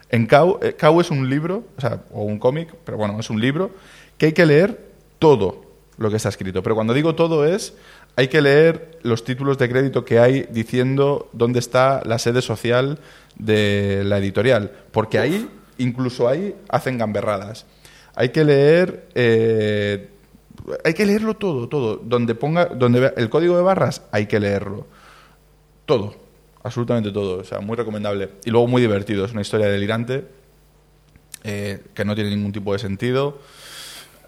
en 0.09 0.25
Cow, 0.27 0.59
eh, 0.61 0.75
Cow 0.79 0.99
es 1.01 1.11
un 1.11 1.29
libro, 1.29 1.63
o 1.77 1.81
sea, 1.81 2.01
o 2.11 2.23
un 2.23 2.39
cómic, 2.39 2.73
pero 2.83 2.97
bueno, 2.97 3.19
es 3.19 3.29
un 3.29 3.39
libro 3.39 3.71
que 4.17 4.27
hay 4.27 4.33
que 4.33 4.45
leer 4.45 4.79
todo 5.19 5.63
lo 5.97 6.09
que 6.09 6.17
está 6.17 6.29
escrito. 6.29 6.63
Pero 6.63 6.75
cuando 6.75 6.93
digo 6.93 7.15
todo 7.15 7.45
es, 7.45 7.73
hay 8.15 8.27
que 8.27 8.41
leer 8.41 8.99
los 9.03 9.23
títulos 9.23 9.57
de 9.57 9.69
crédito 9.69 10.05
que 10.05 10.19
hay 10.19 10.47
diciendo 10.51 11.29
dónde 11.33 11.59
está 11.59 12.01
la 12.05 12.17
sede 12.17 12.41
social 12.41 12.99
de 13.37 14.03
la 14.05 14.17
editorial. 14.17 14.71
Porque 14.91 15.19
ahí, 15.19 15.49
incluso 15.77 16.27
ahí, 16.27 16.55
hacen 16.69 16.97
gamberradas. 16.97 17.65
Hay 18.15 18.29
que 18.29 18.43
leer... 18.43 19.07
eh, 19.15 20.09
hay 20.83 20.93
que 20.93 21.05
leerlo 21.05 21.35
todo, 21.35 21.67
todo. 21.67 21.97
Donde 21.97 22.35
ponga, 22.35 22.65
donde 22.65 22.99
vea 22.99 23.13
el 23.17 23.29
código 23.29 23.57
de 23.57 23.63
barras, 23.63 24.03
hay 24.11 24.25
que 24.25 24.39
leerlo. 24.39 24.87
Todo, 25.85 26.15
absolutamente 26.63 27.11
todo. 27.11 27.39
O 27.39 27.43
sea, 27.43 27.59
muy 27.59 27.75
recomendable. 27.75 28.29
Y 28.45 28.49
luego 28.49 28.67
muy 28.67 28.81
divertido. 28.81 29.25
Es 29.25 29.31
una 29.31 29.41
historia 29.41 29.67
delirante 29.67 30.25
eh, 31.43 31.83
que 31.93 32.05
no 32.05 32.15
tiene 32.15 32.31
ningún 32.31 32.51
tipo 32.51 32.73
de 32.73 32.79
sentido. 32.79 33.39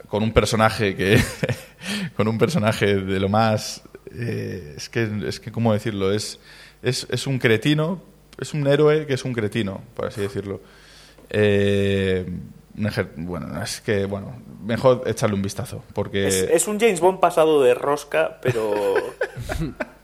Con 0.07 0.23
un 0.23 0.31
personaje 0.31 0.95
que. 0.95 1.21
con 2.15 2.27
un 2.27 2.37
personaje 2.37 2.95
de 2.95 3.19
lo 3.19 3.29
más. 3.29 3.83
eh, 4.13 4.75
es 4.77 4.89
que, 4.89 5.09
es 5.27 5.39
que, 5.39 5.51
¿cómo 5.51 5.73
decirlo? 5.73 6.11
Es, 6.11 6.39
es, 6.81 7.07
es 7.09 7.27
un 7.27 7.39
cretino. 7.39 8.01
Es 8.39 8.53
un 8.53 8.67
héroe 8.67 9.07
que 9.07 9.15
es 9.15 9.25
un 9.25 9.33
cretino, 9.33 9.81
por 9.95 10.05
así 10.05 10.21
decirlo. 10.21 10.61
Eh, 11.29 12.25
bueno, 13.15 13.61
es 13.63 13.81
que, 13.81 14.05
bueno, 14.05 14.39
mejor 14.63 15.03
echarle 15.07 15.35
un 15.35 15.41
vistazo. 15.41 15.83
Porque. 15.93 16.27
Es, 16.27 16.35
es 16.35 16.67
un 16.67 16.79
James 16.79 16.99
Bond 16.99 17.19
pasado 17.19 17.61
de 17.63 17.73
rosca, 17.73 18.39
pero... 18.41 18.73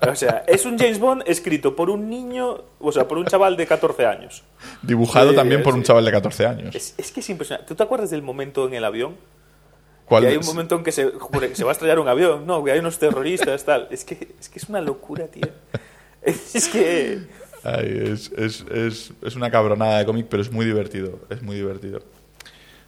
o 0.00 0.14
sea, 0.14 0.44
es 0.46 0.64
un 0.64 0.78
James 0.78 0.98
Bond 0.98 1.24
escrito 1.26 1.76
por 1.76 1.90
un 1.90 2.08
niño, 2.08 2.64
o 2.78 2.92
sea, 2.92 3.06
por 3.06 3.18
un 3.18 3.26
chaval 3.26 3.56
de 3.56 3.66
14 3.66 4.06
años. 4.06 4.42
Dibujado 4.82 5.30
Sí, 5.30 5.36
también 5.36 5.62
por 5.62 5.74
un 5.74 5.82
chaval 5.82 6.04
de 6.04 6.10
14 6.12 6.46
años. 6.46 6.74
Es, 6.74 6.94
es 6.96 7.12
que 7.12 7.20
es 7.20 7.30
impresionante. 7.30 7.68
¿Tú 7.68 7.74
te 7.74 7.82
acuerdas 7.82 8.10
del 8.10 8.22
momento 8.22 8.66
en 8.66 8.74
el 8.74 8.84
avión? 8.84 9.16
¿Cuál 10.06 10.24
que 10.24 10.30
hay 10.30 10.36
un 10.36 10.46
momento 10.46 10.74
en 10.74 10.82
que 10.82 10.90
se, 10.90 11.12
que 11.12 11.54
se 11.54 11.64
va 11.64 11.70
a 11.70 11.72
estrellar 11.72 12.00
un 12.00 12.08
avión, 12.08 12.44
no, 12.44 12.64
que 12.64 12.72
hay 12.72 12.80
unos 12.80 12.98
terroristas, 12.98 13.64
tal. 13.64 13.86
Es 13.90 14.04
que 14.04 14.34
es, 14.40 14.48
que 14.48 14.58
es 14.58 14.68
una 14.68 14.80
locura, 14.80 15.26
tío. 15.28 15.46
Es 16.22 16.68
que... 16.68 17.22
Ay, 17.62 18.02
es, 18.12 18.30
es, 18.36 18.64
es, 18.70 19.12
es 19.22 19.36
una 19.36 19.50
cabronada 19.50 19.98
de 19.98 20.04
cómic, 20.04 20.26
pero 20.28 20.42
es 20.42 20.50
muy 20.50 20.66
divertido. 20.66 21.20
Es 21.30 21.42
muy 21.42 21.56
divertido. 21.56 22.00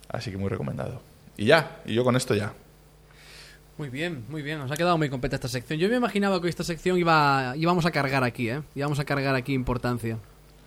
Así 0.09 0.31
que 0.31 0.37
muy 0.37 0.51
recomendado. 0.51 1.01
Y 1.37 1.47
ya, 1.47 1.81
y 1.87 1.95
yo 1.95 2.05
con 2.05 2.17
esto 2.17 2.35
ya. 2.35 2.53
Muy 3.83 3.89
bien, 3.91 4.23
muy 4.29 4.43
bien. 4.43 4.61
Nos 4.61 4.71
ha 4.71 4.77
quedado 4.77 4.97
muy 4.97 5.09
completa 5.11 5.35
esta 5.35 5.49
sección. 5.49 5.77
Yo 5.81 5.89
me 5.89 5.97
imaginaba 5.97 6.41
que 6.41 6.49
esta 6.49 6.63
sección 6.63 6.97
iba 6.99 7.53
íbamos 7.57 7.85
a 7.85 7.91
cargar 7.91 8.23
aquí, 8.23 8.49
¿eh? 8.49 8.63
Íbamos 8.77 9.01
a 9.01 9.05
cargar 9.05 9.35
aquí 9.35 9.55
importancia. 9.55 10.19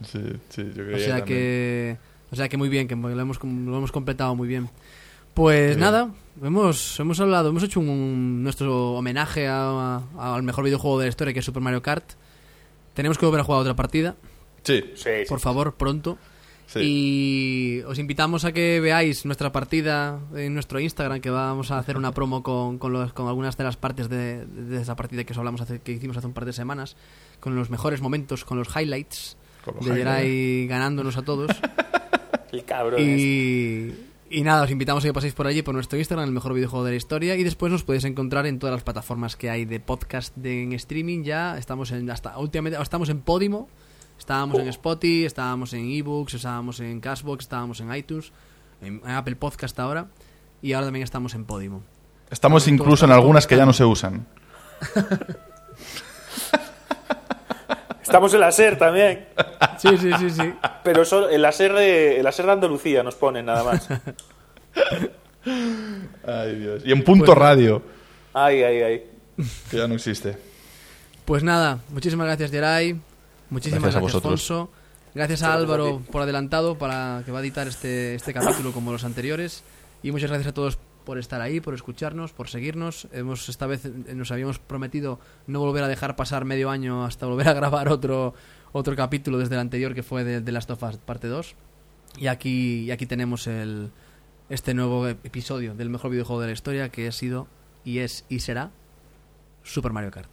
Sí, 0.04 0.20
sí, 0.50 0.64
yo 0.76 0.84
creo 0.84 0.98
O 0.98 1.00
sea 1.00 1.24
que, 1.24 1.96
o 2.30 2.36
sea 2.36 2.50
que 2.50 2.58
muy 2.58 2.68
bien, 2.68 2.90
que 2.90 2.96
lo 2.98 3.10
hemos, 3.18 3.42
lo 3.42 3.78
hemos 3.78 3.94
completado 3.94 4.36
muy 4.36 4.50
bien. 4.50 4.70
Pues 5.34 5.78
nada, 5.78 6.10
hemos, 6.44 7.00
hemos 7.00 7.18
hablado, 7.22 7.48
hemos 7.52 7.64
hecho 7.64 7.80
un, 7.80 8.44
nuestro 8.44 8.92
homenaje 8.96 9.48
a- 9.48 10.02
a- 10.18 10.36
al 10.36 10.44
mejor 10.44 10.66
videojuego 10.66 11.00
de 11.00 11.06
la 11.06 11.10
historia 11.10 11.32
que 11.34 11.40
es 11.40 11.46
Super 11.46 11.62
Mario 11.64 11.82
Kart. 11.82 12.04
Tenemos 12.96 13.18
que 13.18 13.26
volver 13.26 13.40
a 13.40 13.44
jugar 13.46 13.62
otra 13.62 13.78
partida, 13.78 14.16
Sí, 14.64 14.84
Sí, 14.96 15.04
sí. 15.04 15.30
por 15.30 15.40
favor, 15.40 15.76
pronto. 15.76 16.18
Sí. 16.68 16.80
Y 16.84 17.82
os 17.84 18.00
invitamos 18.00 18.44
a 18.46 18.52
que 18.52 18.80
veáis 18.80 19.26
nuestra 19.26 19.52
partida 19.52 20.20
en 20.36 20.54
nuestro 20.54 20.80
Instagram, 20.80 21.22
que 21.22 21.30
vamos 21.30 21.72
a 21.72 21.78
hacer 21.78 21.96
una 21.98 22.12
promo 22.14 22.42
con, 22.44 22.78
con, 22.80 22.92
los- 22.94 23.14
con 23.14 23.28
algunas 23.28 23.56
de 23.58 23.64
las 23.64 23.78
partes 23.78 24.10
de, 24.10 24.46
de 24.46 24.82
esa 24.82 24.96
partida 24.96 25.24
que 25.24 25.34
os 25.34 25.38
hablamos 25.38 25.62
hace, 25.62 25.80
que 25.80 25.92
hicimos 25.92 26.18
hace 26.18 26.28
un 26.28 26.34
par 26.34 26.46
de 26.46 26.54
semanas, 26.54 26.96
con 27.40 27.56
los 27.56 27.70
mejores 27.70 28.02
momentos, 28.02 28.44
con 28.46 28.58
los 28.58 28.68
highlights 28.76 29.38
Con 29.64 29.76
los 29.76 29.86
de 29.86 29.96
Jerai 29.96 30.68
ganándonos 30.68 31.18
a 31.18 31.22
todos. 31.22 31.52
El 32.52 32.64
cabrón. 32.64 33.02
y, 33.02 33.92
y 34.30 34.42
nada, 34.42 34.64
os 34.64 34.72
invitamos 34.72 35.04
a 35.04 35.08
que 35.08 35.14
paséis 35.14 35.34
por 35.34 35.46
allí, 35.46 35.62
por 35.62 35.74
nuestro 35.76 35.98
Instagram, 36.00 36.26
el 36.28 36.34
mejor 36.34 36.54
videojuego 36.54 36.86
de 36.86 36.92
la 36.92 36.98
historia, 36.98 37.36
y 37.36 37.44
después 37.44 37.72
nos 37.72 37.84
podéis 37.84 38.06
encontrar 38.06 38.46
en 38.48 38.60
todas 38.60 38.74
las 38.74 38.84
plataformas 38.84 39.36
que 39.36 39.50
hay 39.50 39.66
de 39.66 39.80
podcast 39.80 40.36
de, 40.38 40.64
en 40.64 40.74
streaming. 40.74 41.24
Ya 41.24 41.58
estamos 41.58 41.92
en 41.92 42.10
hasta 42.10 42.38
últimamente 42.38 42.82
estamos 42.82 43.10
en 43.10 43.20
Podimo, 43.22 43.70
estábamos 44.18 44.60
en 44.60 44.68
Spotify, 44.68 45.26
estábamos 45.26 45.74
en 45.74 45.92
eBooks, 45.92 46.36
estábamos 46.36 46.80
en 46.80 47.00
Cashbox, 47.00 47.46
estábamos 47.46 47.80
en 47.80 47.94
iTunes, 47.94 48.32
en, 48.82 49.02
Apple 49.06 49.36
Podcast 49.36 49.80
ahora, 49.80 50.08
y 50.62 50.74
ahora 50.74 50.88
también 50.88 51.04
estamos 51.04 51.36
en 51.36 51.46
Podimo. 51.46 51.84
Estamos 52.30 52.68
incluso 52.68 53.06
en 53.06 53.12
algunas 53.12 53.48
que 53.48 53.56
ya 53.56 53.66
no 53.66 53.74
se 53.74 53.86
usan. 53.86 54.26
Estamos 58.02 58.34
en 58.36 58.40
la 58.40 58.52
SER 58.52 58.78
también. 58.78 59.28
Sí, 59.78 59.98
sí, 59.98 60.12
sí, 60.20 60.30
sí. 60.30 60.54
Pero 60.84 61.04
solo 61.04 61.30
en 61.30 61.42
la 61.42 61.52
SER 61.52 61.74
de, 61.74 62.18
en 62.18 62.24
la 62.24 62.32
SER 62.32 62.46
de 62.46 62.52
Andalucía 62.52 63.04
nos 63.04 63.16
ponen 63.16 63.48
nada 63.48 63.64
más. 63.64 63.90
Ay, 66.26 66.56
Dios. 66.56 66.84
Y 66.86 66.92
en 66.92 67.04
punto 67.04 67.36
radio, 67.36 67.82
Ay, 68.34 68.64
ay, 68.64 68.82
ay. 68.82 69.04
que 69.70 69.78
ya 69.78 69.88
no 69.88 69.96
existe. 69.96 70.38
Pues 71.26 71.44
nada, 71.44 71.80
muchísimas 71.90 72.28
gracias 72.28 72.52
Geray, 72.52 73.00
muchísimas 73.50 73.82
Gracias 73.84 73.96
a 73.96 74.00
vosotros. 74.00 74.32
Alfonso, 74.52 74.72
gracias 75.14 75.44
a 75.44 75.54
Álvaro 75.54 76.02
por 76.12 76.22
adelantado 76.24 76.78
para 76.78 77.22
que 77.26 77.32
va 77.32 77.40
a 77.40 77.42
editar 77.42 77.68
este, 77.68 78.16
este 78.16 78.34
capítulo 78.34 78.72
como 78.72 78.92
los 78.92 79.04
anteriores 79.04 79.64
y 80.04 80.12
muchas 80.12 80.30
gracias 80.30 80.50
a 80.52 80.54
todos 80.54 80.78
por 81.06 81.20
estar 81.20 81.40
ahí, 81.42 81.60
por 81.60 81.74
escucharnos, 81.76 82.34
por 82.34 82.48
seguirnos. 82.50 83.08
Hemos 83.12 83.48
esta 83.50 83.68
vez 83.68 83.86
eh, 83.86 83.92
nos 84.16 84.32
habíamos 84.32 84.58
prometido 84.60 85.20
no 85.46 85.60
volver 85.60 85.84
a 85.84 85.88
dejar 85.88 86.16
pasar 86.16 86.46
medio 86.46 86.70
año 86.72 87.06
hasta 87.06 87.26
volver 87.28 87.48
a 87.48 87.54
grabar 87.54 87.90
otro 87.90 88.34
otro 88.72 88.96
capítulo 88.96 89.38
desde 89.38 89.56
el 89.56 89.62
anterior 89.62 89.94
que 89.94 90.04
fue 90.04 90.24
de, 90.24 90.42
de 90.42 90.52
Last 90.52 90.70
of 90.72 90.84
Us 90.84 90.98
parte 90.98 91.28
2 91.28 91.56
y 92.18 92.28
aquí 92.28 92.80
y 92.86 92.92
aquí 92.92 93.06
tenemos 93.06 93.48
el 93.48 93.92
este 94.50 94.74
nuevo 94.74 95.08
ep- 95.08 95.18
episodio 95.24 95.74
del 95.76 95.90
mejor 95.90 96.12
videojuego 96.12 96.42
de 96.42 96.48
la 96.48 96.54
historia 96.54 96.90
que 96.90 97.08
ha 97.08 97.12
sido 97.12 97.48
y 97.84 98.00
es 98.00 98.26
y 98.30 98.40
será 98.42 98.72
Super 99.64 99.92
Mario 99.94 100.12
Kart. 100.12 100.30